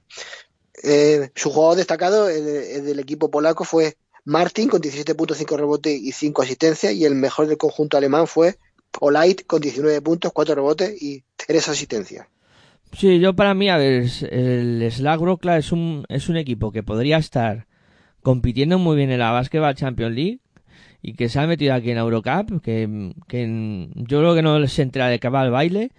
Eh, 0.84 1.32
su 1.36 1.50
jugador 1.50 1.78
destacado 1.78 2.30
el 2.30 2.86
del 2.86 3.00
equipo 3.00 3.30
polaco 3.30 3.66
fue 3.66 3.98
Martin 4.26 4.70
con 4.70 4.82
17.5 4.82 5.58
rebotes 5.58 6.00
y 6.00 6.12
5 6.12 6.42
asistencias 6.42 6.94
y 6.94 7.06
el 7.06 7.16
mejor 7.16 7.48
del 7.48 7.58
conjunto 7.58 7.98
alemán 7.98 8.28
fue 8.28 8.58
Polite 8.92 9.44
con 9.46 9.62
19 9.62 10.02
puntos, 10.02 10.32
4 10.34 10.56
rebotes 10.56 11.02
y 11.02 11.24
3 11.36 11.70
asistencias. 11.70 12.28
Sí, 12.94 13.20
yo 13.20 13.36
para 13.36 13.54
mí, 13.54 13.70
a 13.70 13.78
ver, 13.78 14.10
el 14.32 14.92
Slack 14.92 15.20
Grokla 15.20 15.58
es 15.58 15.72
un, 15.72 16.06
es 16.10 16.28
un 16.28 16.38
equipo 16.38 16.72
que 16.72 16.84
podría 16.84 17.18
estar 17.18 17.68
compitiendo 18.22 18.80
muy 18.80 18.98
bien 18.98 19.12
en 19.12 19.20
la 19.20 19.32
Basketball 19.32 19.76
Champions 19.76 20.16
League 20.16 20.40
y 21.02 21.14
que 21.14 21.30
se 21.30 21.40
ha 21.40 21.48
metido 21.48 21.74
aquí 21.74 21.92
en 21.92 21.98
Eurocup, 21.98 22.62
que, 22.62 23.14
que 23.28 23.90
yo 23.96 24.20
creo 24.20 24.36
que 24.36 24.42
no 24.42 24.68
se 24.68 24.82
entera 24.82 25.08
de 25.08 25.20
que 25.20 25.30
va 25.30 25.42
al 25.42 25.52
baile 25.52 25.92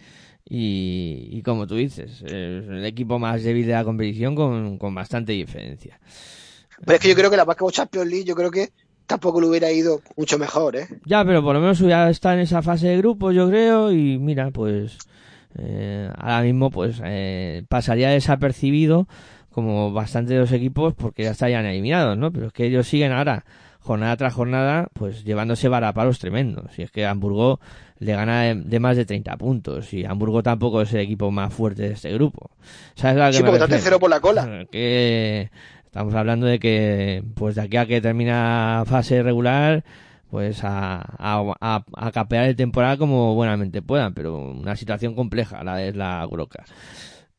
y, 0.45 1.29
y 1.31 1.43
como 1.43 1.67
tú 1.67 1.77
dices, 1.77 2.23
es 2.23 2.69
el 2.69 2.85
equipo 2.85 3.19
más 3.19 3.43
débil 3.43 3.67
de 3.67 3.73
la 3.73 3.85
competición 3.85 4.35
con, 4.35 4.79
con 4.79 4.95
bastante 4.95 5.33
diferencia. 5.33 6.01
Pero 6.85 6.97
es 6.97 7.01
que 7.01 7.09
yo 7.09 7.15
creo 7.15 7.31
que 7.31 7.37
la 7.37 7.45
Basketball 7.45 7.73
Champions 7.73 8.09
League, 8.09 8.25
yo 8.25 8.35
creo 8.35 8.51
que 8.51 8.71
tampoco 9.11 9.41
le 9.41 9.49
hubiera 9.49 9.73
ido 9.73 10.01
mucho 10.16 10.39
mejor, 10.39 10.77
¿eh? 10.77 10.87
Ya, 11.05 11.24
pero 11.24 11.43
por 11.43 11.55
lo 11.55 11.61
menos 11.61 11.81
ya 11.81 12.09
está 12.09 12.32
en 12.32 12.41
esa 12.41 12.62
fase 12.62 12.87
de 12.87 12.99
grupo, 12.99 13.32
yo 13.32 13.49
creo, 13.49 13.91
y 13.91 14.19
mira, 14.19 14.53
pues 14.53 14.99
eh, 15.59 16.09
ahora 16.16 16.43
mismo 16.43 16.70
pues 16.70 17.01
eh, 17.05 17.65
pasaría 17.69 18.11
desapercibido 18.11 19.09
como 19.51 19.93
bastante 19.93 20.35
de 20.35 20.41
los 20.41 20.53
equipos 20.53 20.95
porque 20.95 21.24
ya 21.24 21.32
estarían 21.32 21.66
eliminados, 21.66 22.16
¿no? 22.16 22.31
Pero 22.31 22.47
es 22.47 22.53
que 22.53 22.66
ellos 22.66 22.87
siguen 22.87 23.11
ahora, 23.11 23.45
jornada 23.81 24.16
tras 24.16 24.32
jornada, 24.32 24.87
pues 24.95 25.24
llevándose 25.24 25.69
varapalos 25.69 26.20
tremendos. 26.20 26.78
Y 26.78 26.82
es 26.82 26.93
que 26.93 27.05
Hamburgo 27.05 27.59
le 27.99 28.12
gana 28.12 28.43
de, 28.43 28.55
de 28.55 28.78
más 28.78 28.97
de 28.97 29.07
30 29.07 29.37
puntos 29.39 29.93
y 29.93 30.05
Hamburgo 30.05 30.45
tampoco 30.45 30.82
es 30.82 30.95
el 30.95 31.01
equipo 31.01 31.32
más 31.32 31.53
fuerte 31.53 31.82
de 31.82 31.95
este 31.95 32.12
grupo. 32.12 32.53
¿Sabes 32.95 33.20
a 33.20 33.27
lo 33.27 33.32
que 33.32 33.37
Sí, 33.39 33.43
me 33.43 33.49
porque 33.49 33.65
está 33.65 33.74
tercero 33.74 33.99
por 33.99 34.09
la 34.09 34.20
cola. 34.20 34.66
que 34.70 35.51
estamos 35.91 36.15
hablando 36.15 36.47
de 36.47 36.61
que 36.61 37.25
pues 37.35 37.57
de 37.57 37.62
aquí 37.62 37.77
a 37.77 37.85
que 37.85 38.01
termina 38.01 38.85
fase 38.87 39.25
regular 39.25 39.85
pues 40.31 40.62
a, 40.62 41.01
a, 41.19 41.55
a, 41.61 41.85
a 41.97 42.12
capear 42.12 42.45
el 42.45 42.55
temporal 42.55 42.97
como 42.97 43.35
buenamente 43.35 43.83
puedan 43.83 44.15
pero 44.15 44.39
una 44.39 44.77
situación 44.77 45.17
compleja 45.17 45.65
la 45.65 45.75
de 45.75 45.93
la 45.93 46.25
Groca 46.31 46.65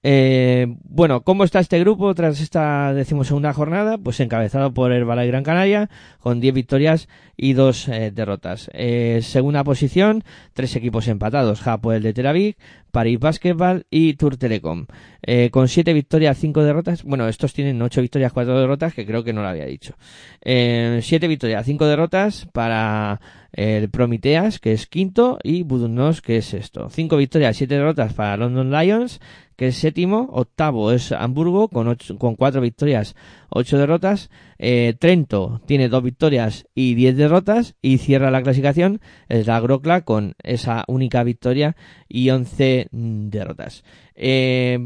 eh, 0.03 0.67
bueno, 0.83 1.21
¿cómo 1.21 1.43
está 1.43 1.59
este 1.59 1.79
grupo 1.79 2.13
tras 2.15 2.41
esta 2.41 2.93
decimosegunda 2.93 3.53
jornada? 3.53 3.97
Pues 3.97 4.19
encabezado 4.19 4.73
por 4.73 4.91
el 4.91 5.05
Balay 5.05 5.27
Gran 5.27 5.43
Canaria, 5.43 5.89
con 6.19 6.39
10 6.39 6.53
victorias 6.53 7.07
y 7.37 7.53
2 7.53 7.87
eh, 7.87 8.11
derrotas. 8.11 8.69
Eh, 8.73 9.19
segunda 9.23 9.63
posición, 9.63 10.23
tres 10.53 10.75
equipos 10.75 11.07
empatados, 11.07 11.65
Hapoel 11.67 12.01
de 12.01 12.13
Tel 12.13 12.27
Aviv, 12.27 12.55
Paris 12.91 13.19
Basketball 13.19 13.85
y 13.89 14.13
Tour 14.13 14.37
Telecom. 14.37 14.85
Eh, 15.21 15.49
con 15.51 15.67
7 15.67 15.93
victorias, 15.93 16.37
5 16.37 16.63
derrotas. 16.63 17.03
Bueno, 17.03 17.27
estos 17.27 17.53
tienen 17.53 17.81
8 17.81 18.01
victorias, 18.01 18.33
4 18.33 18.59
derrotas, 18.59 18.93
que 18.93 19.05
creo 19.05 19.23
que 19.23 19.33
no 19.33 19.41
lo 19.41 19.47
había 19.47 19.65
dicho. 19.65 19.95
7 20.43 21.27
victorias, 21.27 21.65
5 21.65 21.85
derrotas 21.85 22.47
para 22.51 23.21
el 23.53 23.89
Prometeas, 23.89 24.59
que 24.59 24.73
es 24.73 24.87
quinto, 24.87 25.37
y 25.43 25.63
Budunnos, 25.63 26.21
que 26.21 26.37
es 26.37 26.45
sexto. 26.45 26.89
5 26.89 27.17
victorias, 27.17 27.57
7 27.57 27.75
derrotas 27.75 28.13
para 28.13 28.37
London 28.37 28.71
Lions, 28.71 29.19
que 29.61 29.67
es 29.67 29.75
séptimo, 29.75 30.27
octavo 30.31 30.91
es 30.91 31.11
Hamburgo 31.11 31.67
con 31.67 31.87
ocho, 31.87 32.17
con 32.17 32.35
cuatro 32.35 32.61
victorias, 32.61 33.15
ocho 33.51 33.77
derrotas, 33.77 34.31
eh, 34.57 34.95
Trento 34.97 35.61
tiene 35.67 35.87
dos 35.87 36.01
victorias 36.01 36.65
y 36.73 36.95
diez 36.95 37.15
derrotas 37.15 37.75
y 37.79 37.99
cierra 37.99 38.31
la 38.31 38.41
clasificación 38.41 39.01
es 39.29 39.45
la 39.45 39.59
Grokla 39.59 40.01
con 40.01 40.33
esa 40.41 40.83
única 40.87 41.21
victoria 41.21 41.75
y 42.09 42.31
once 42.31 42.87
mm, 42.89 43.29
derrotas. 43.29 43.83
Eh, 44.15 44.79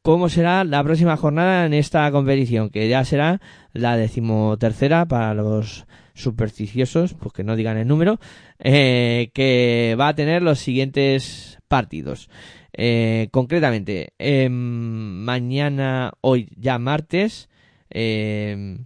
¿Cómo 0.00 0.30
será 0.30 0.64
la 0.64 0.82
próxima 0.82 1.18
jornada 1.18 1.66
en 1.66 1.74
esta 1.74 2.10
competición? 2.10 2.70
Que 2.70 2.88
ya 2.88 3.04
será 3.04 3.42
la 3.74 3.98
decimotercera 3.98 5.04
para 5.04 5.34
los 5.34 5.84
supersticiosos, 6.14 7.12
pues 7.12 7.34
que 7.34 7.44
no 7.44 7.56
digan 7.56 7.76
el 7.76 7.88
número, 7.88 8.18
eh, 8.58 9.30
que 9.34 9.96
va 10.00 10.08
a 10.08 10.14
tener 10.14 10.40
los 10.40 10.60
siguientes 10.60 11.58
partidos. 11.68 12.30
Eh, 12.76 13.28
concretamente, 13.30 14.14
eh, 14.18 14.48
mañana, 14.50 16.12
hoy 16.20 16.50
ya 16.56 16.78
martes, 16.78 17.48
eh, 17.90 18.78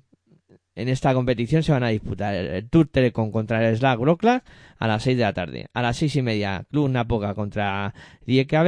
en 0.79 0.89
esta 0.89 1.13
competición 1.13 1.65
se 1.65 1.73
van 1.73 1.83
a 1.83 1.89
disputar 1.89 2.35
el 2.35 2.69
Tour 2.69 2.87
Telecom 2.87 3.33
contra 3.33 3.69
el 3.69 3.77
Slack 3.77 3.99
Grokla 3.99 4.45
a 4.79 4.87
las 4.87 5.03
6 5.03 5.17
de 5.17 5.25
la 5.25 5.33
tarde. 5.33 5.67
A 5.75 5.83
las 5.83 5.97
seis 5.97 6.15
y 6.15 6.23
media, 6.23 6.67
Club 6.71 6.89
Napoca 6.89 7.35
contra 7.35 7.95
Rijeka. 8.25 8.65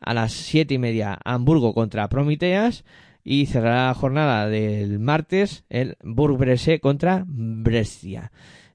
A 0.00 0.12
las 0.12 0.32
siete 0.32 0.74
y 0.74 0.78
media, 0.78 1.18
Hamburgo 1.24 1.72
contra 1.72 2.10
Prometeas. 2.10 2.84
Y 3.22 3.46
cerrará 3.46 3.86
la 3.86 3.94
jornada 3.94 4.48
del 4.50 4.98
martes 4.98 5.64
el 5.70 5.96
Burg 6.02 6.38
contra 6.82 7.24
Brescia. 7.26 8.30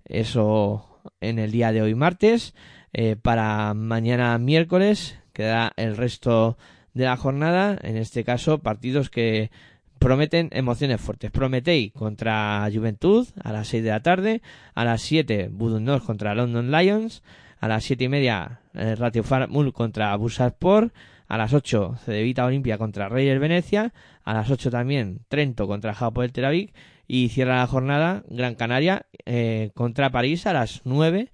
Eso 0.06 1.02
en 1.22 1.38
el 1.38 1.52
día 1.52 1.72
de 1.72 1.84
hoy 1.84 1.94
martes. 1.94 2.56
Eh, 2.94 3.16
para 3.16 3.76
mañana 3.76 4.36
miércoles 4.40 5.19
queda 5.40 5.72
el 5.78 5.96
resto 5.96 6.58
de 6.94 7.06
la 7.06 7.16
jornada. 7.16 7.78
En 7.82 7.96
este 7.96 8.26
caso, 8.26 8.60
partidos 8.60 9.10
que 9.10 9.52
prometen 9.98 10.50
emociones 10.52 11.00
fuertes. 11.00 11.32
Prometei 11.32 11.92
contra 11.92 12.68
Juventud 12.74 13.26
a 13.42 13.54
las 13.54 13.70
6 13.70 13.84
de 13.84 13.90
la 13.90 14.02
tarde. 14.02 14.42
A 14.76 14.84
las 14.84 15.02
7, 15.02 15.48
Budunor 15.50 16.04
contra 16.04 16.36
London 16.36 16.72
Lions. 16.72 17.24
A 17.62 17.70
las 17.70 17.86
7 17.86 18.04
y 18.04 18.10
media, 18.10 18.60
eh, 18.74 18.96
Ratio 18.96 19.24
Farmul 19.24 19.72
contra 19.72 20.14
Bursaspor. 20.18 20.92
A 21.30 21.38
las 21.38 21.54
8, 21.54 21.96
Cedevita 22.04 22.44
Olimpia 22.44 22.78
contra 22.78 23.08
Reyes 23.08 23.40
Venecia. 23.40 23.94
A 24.26 24.34
las 24.34 24.52
8 24.52 24.70
también, 24.70 25.22
Trento 25.30 25.68
contra 25.68 25.94
Japo 25.94 26.22
del 26.22 26.34
Tel 26.34 26.46
Aviv. 26.46 26.74
Y 27.08 27.30
cierra 27.30 27.60
la 27.60 27.68
jornada 27.68 28.24
Gran 28.28 28.56
Canaria 28.56 29.06
eh, 29.26 29.72
contra 29.74 30.12
París 30.12 30.46
a 30.48 30.54
las 30.54 30.82
9. 30.84 31.32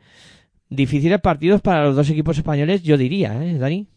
difíciles 0.69 1.19
partidos 1.22 1.61
para 1.61 1.84
los 1.84 1.95
dos 1.95 2.10
equipos 2.11 2.38
españoles, 2.38 2.84
yo 2.84 2.98
diría, 2.98 3.44
¿eh, 3.44 3.57
Dani? 3.57 3.88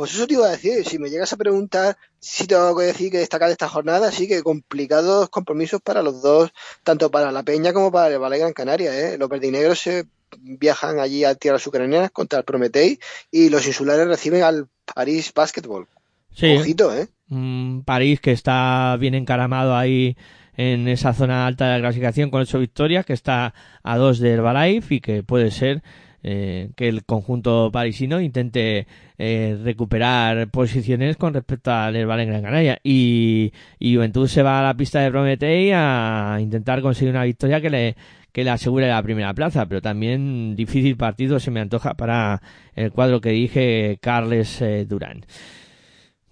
Pues 0.00 0.14
eso 0.14 0.26
te 0.26 0.32
iba 0.32 0.46
a 0.46 0.52
decir, 0.52 0.82
si 0.86 0.98
me 0.98 1.10
llegas 1.10 1.30
a 1.34 1.36
preguntar 1.36 1.94
si 2.18 2.46
tengo 2.46 2.74
que 2.74 2.84
decir 2.84 3.12
que 3.12 3.18
destacar 3.18 3.48
de 3.48 3.52
esta 3.52 3.68
jornada, 3.68 4.10
sí 4.10 4.26
que 4.26 4.42
complicados 4.42 5.28
compromisos 5.28 5.82
para 5.82 6.00
los 6.00 6.22
dos, 6.22 6.54
tanto 6.84 7.10
para 7.10 7.30
la 7.30 7.42
Peña 7.42 7.74
como 7.74 7.92
para 7.92 8.14
el 8.14 8.18
Ballet 8.18 8.38
Gran 8.38 8.54
Canaria. 8.54 8.98
¿eh? 8.98 9.18
Los 9.18 9.28
verdinegros 9.28 9.78
se 9.78 10.06
viajan 10.38 11.00
allí 11.00 11.24
a 11.24 11.34
tierras 11.34 11.66
ucranianas 11.66 12.10
contra 12.12 12.38
el 12.38 12.46
Prometei 12.46 12.98
y 13.30 13.50
los 13.50 13.66
insulares 13.66 14.08
reciben 14.08 14.42
al 14.42 14.68
París 14.94 15.32
Basketball. 15.34 15.86
Sí. 16.34 16.56
Ojito, 16.56 16.96
¿eh? 16.96 17.06
Mm, 17.26 17.80
París 17.80 18.22
que 18.22 18.32
está 18.32 18.96
bien 18.98 19.14
encaramado 19.14 19.76
ahí 19.76 20.16
en 20.56 20.88
esa 20.88 21.12
zona 21.12 21.46
alta 21.46 21.66
de 21.66 21.74
la 21.74 21.80
clasificación 21.80 22.30
con 22.30 22.40
ocho 22.40 22.58
victorias, 22.58 23.04
que 23.04 23.12
está 23.12 23.52
a 23.82 23.98
dos 23.98 24.18
del 24.18 24.38
Herbalife 24.38 24.94
y 24.94 25.00
que 25.02 25.22
puede 25.22 25.50
ser 25.50 25.82
eh, 26.22 26.70
que 26.76 26.88
el 26.88 27.04
conjunto 27.04 27.70
parisino 27.72 28.20
intente 28.20 28.86
eh, 29.18 29.58
recuperar 29.62 30.48
posiciones 30.48 31.16
con 31.16 31.34
respecto 31.34 31.72
al 31.72 31.96
Herbal 31.96 32.20
en 32.20 32.28
Gran 32.28 32.42
Canaria. 32.42 32.78
Y, 32.82 33.52
y 33.78 33.94
Juventud 33.94 34.28
se 34.28 34.42
va 34.42 34.60
a 34.60 34.62
la 34.62 34.74
pista 34.74 35.00
de 35.00 35.10
Prometei 35.10 35.72
a 35.72 36.38
intentar 36.40 36.82
conseguir 36.82 37.12
una 37.14 37.24
victoria 37.24 37.60
que 37.60 37.70
le, 37.70 37.96
que 38.32 38.44
le 38.44 38.50
asegure 38.50 38.88
la 38.88 39.02
primera 39.02 39.34
plaza, 39.34 39.66
pero 39.66 39.80
también 39.80 40.56
difícil 40.56 40.96
partido 40.96 41.40
se 41.40 41.50
me 41.50 41.60
antoja 41.60 41.94
para 41.94 42.42
el 42.74 42.92
cuadro 42.92 43.20
que 43.20 43.30
dije 43.30 43.98
Carles 44.00 44.60
eh, 44.62 44.86
Durán. 44.86 45.24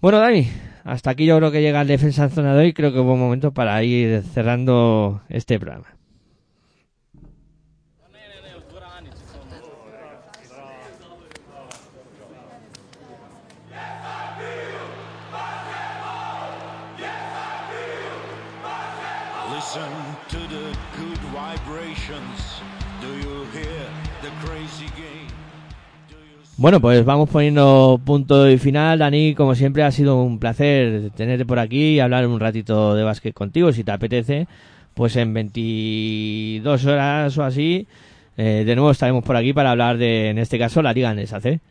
Bueno, 0.01 0.19
Dani, 0.19 0.47
hasta 0.85 1.11
aquí 1.11 1.25
yo 1.25 1.37
creo 1.37 1.51
que 1.51 1.61
llega 1.61 1.81
el 1.81 1.87
defensa 1.87 2.23
en 2.23 2.29
zona 2.29 2.55
de 2.55 2.61
hoy. 2.63 2.73
Creo 2.73 2.93
que 2.93 2.99
es 2.99 3.05
buen 3.05 3.19
momento 3.19 3.53
para 3.53 3.83
ir 3.83 4.23
cerrando 4.23 5.21
este 5.27 5.59
programa. 5.59 5.98
Bueno, 26.59 26.81
pues 26.81 27.05
vamos 27.05 27.29
poniendo 27.29 28.01
punto 28.05 28.49
y 28.49 28.57
final. 28.57 28.99
Dani, 28.99 29.33
como 29.33 29.55
siempre, 29.55 29.81
ha 29.83 29.93
sido 29.93 30.21
un 30.21 30.39
placer 30.39 31.09
tenerte 31.15 31.45
por 31.45 31.57
aquí 31.57 31.91
y 31.91 31.99
hablar 32.01 32.27
un 32.27 32.37
ratito 32.37 32.95
de 32.95 33.03
básquet 33.03 33.33
contigo, 33.33 33.71
si 33.71 33.85
te 33.85 33.93
apetece. 33.93 34.45
Pues 34.93 35.15
en 35.15 35.33
22 35.33 36.85
horas 36.85 37.37
o 37.37 37.43
así, 37.43 37.87
eh, 38.35 38.63
de 38.65 38.75
nuevo 38.75 38.91
estaremos 38.91 39.23
por 39.23 39.37
aquí 39.37 39.53
para 39.53 39.71
hablar 39.71 39.97
de, 39.97 40.31
en 40.31 40.37
este 40.37 40.59
caso, 40.59 40.81
la 40.81 40.91
Liga 40.91 41.11
Anesa 41.11 41.39
C. 41.39 41.61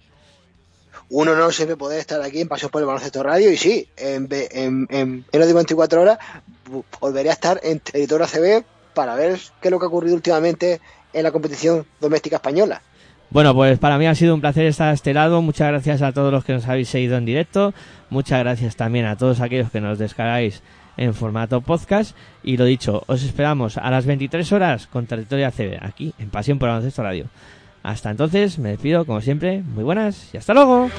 Un 1.10 1.28
honor 1.28 1.52
siempre 1.52 1.76
poder 1.76 2.00
estar 2.00 2.22
aquí 2.22 2.40
en 2.40 2.48
Pasión 2.48 2.70
por 2.70 2.80
el 2.80 2.86
Baloncesto 2.86 3.22
Radio 3.22 3.52
y 3.52 3.58
sí, 3.58 3.86
en, 3.98 4.26
en, 4.30 4.86
en 4.88 5.24
menos 5.30 5.48
de 5.48 5.52
24 5.52 6.00
horas 6.00 6.18
volveré 6.98 7.28
a 7.28 7.34
estar 7.34 7.60
en 7.62 7.80
territorio 7.80 8.24
ACB 8.24 8.64
para 8.94 9.14
ver 9.16 9.38
qué 9.60 9.68
es 9.68 9.70
lo 9.70 9.78
que 9.78 9.84
ha 9.84 9.88
ocurrido 9.88 10.14
últimamente 10.14 10.80
en 11.12 11.22
la 11.24 11.30
competición 11.30 11.84
doméstica 12.00 12.36
española. 12.36 12.80
Bueno, 13.30 13.54
pues 13.54 13.78
para 13.78 13.98
mí 13.98 14.06
ha 14.06 14.14
sido 14.14 14.34
un 14.34 14.40
placer 14.40 14.64
estar 14.66 14.88
a 14.88 14.92
este 14.92 15.12
lado. 15.12 15.42
Muchas 15.42 15.68
gracias 15.68 16.00
a 16.00 16.12
todos 16.12 16.32
los 16.32 16.44
que 16.44 16.54
nos 16.54 16.66
habéis 16.66 16.88
seguido 16.88 17.16
en 17.16 17.26
directo. 17.26 17.74
Muchas 18.08 18.40
gracias 18.40 18.76
también 18.76 19.04
a 19.04 19.16
todos 19.16 19.40
aquellos 19.40 19.70
que 19.70 19.80
nos 19.80 19.98
descargáis 19.98 20.62
en 20.96 21.14
formato 21.14 21.60
podcast. 21.60 22.16
Y 22.42 22.56
lo 22.56 22.64
dicho, 22.64 23.04
os 23.06 23.22
esperamos 23.22 23.76
a 23.76 23.90
las 23.90 24.06
23 24.06 24.50
horas 24.52 24.86
con 24.86 25.06
Territorio 25.06 25.46
ACB, 25.46 25.78
aquí 25.80 26.14
en 26.18 26.30
Pasión 26.30 26.58
por 26.58 26.68
Baloncesto 26.68 27.02
Radio. 27.02 27.26
Hasta 27.82 28.10
entonces, 28.10 28.58
me 28.58 28.70
despido, 28.70 29.04
como 29.04 29.20
siempre. 29.20 29.62
Muy 29.62 29.84
buenas 29.84 30.34
y 30.34 30.38
hasta 30.38 30.54
luego. 30.54 30.90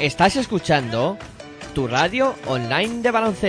Estás 0.00 0.34
escuchando 0.36 1.18
tu 1.74 1.86
radio 1.86 2.34
online 2.46 3.02
de 3.02 3.10
baloncesto. 3.10 3.48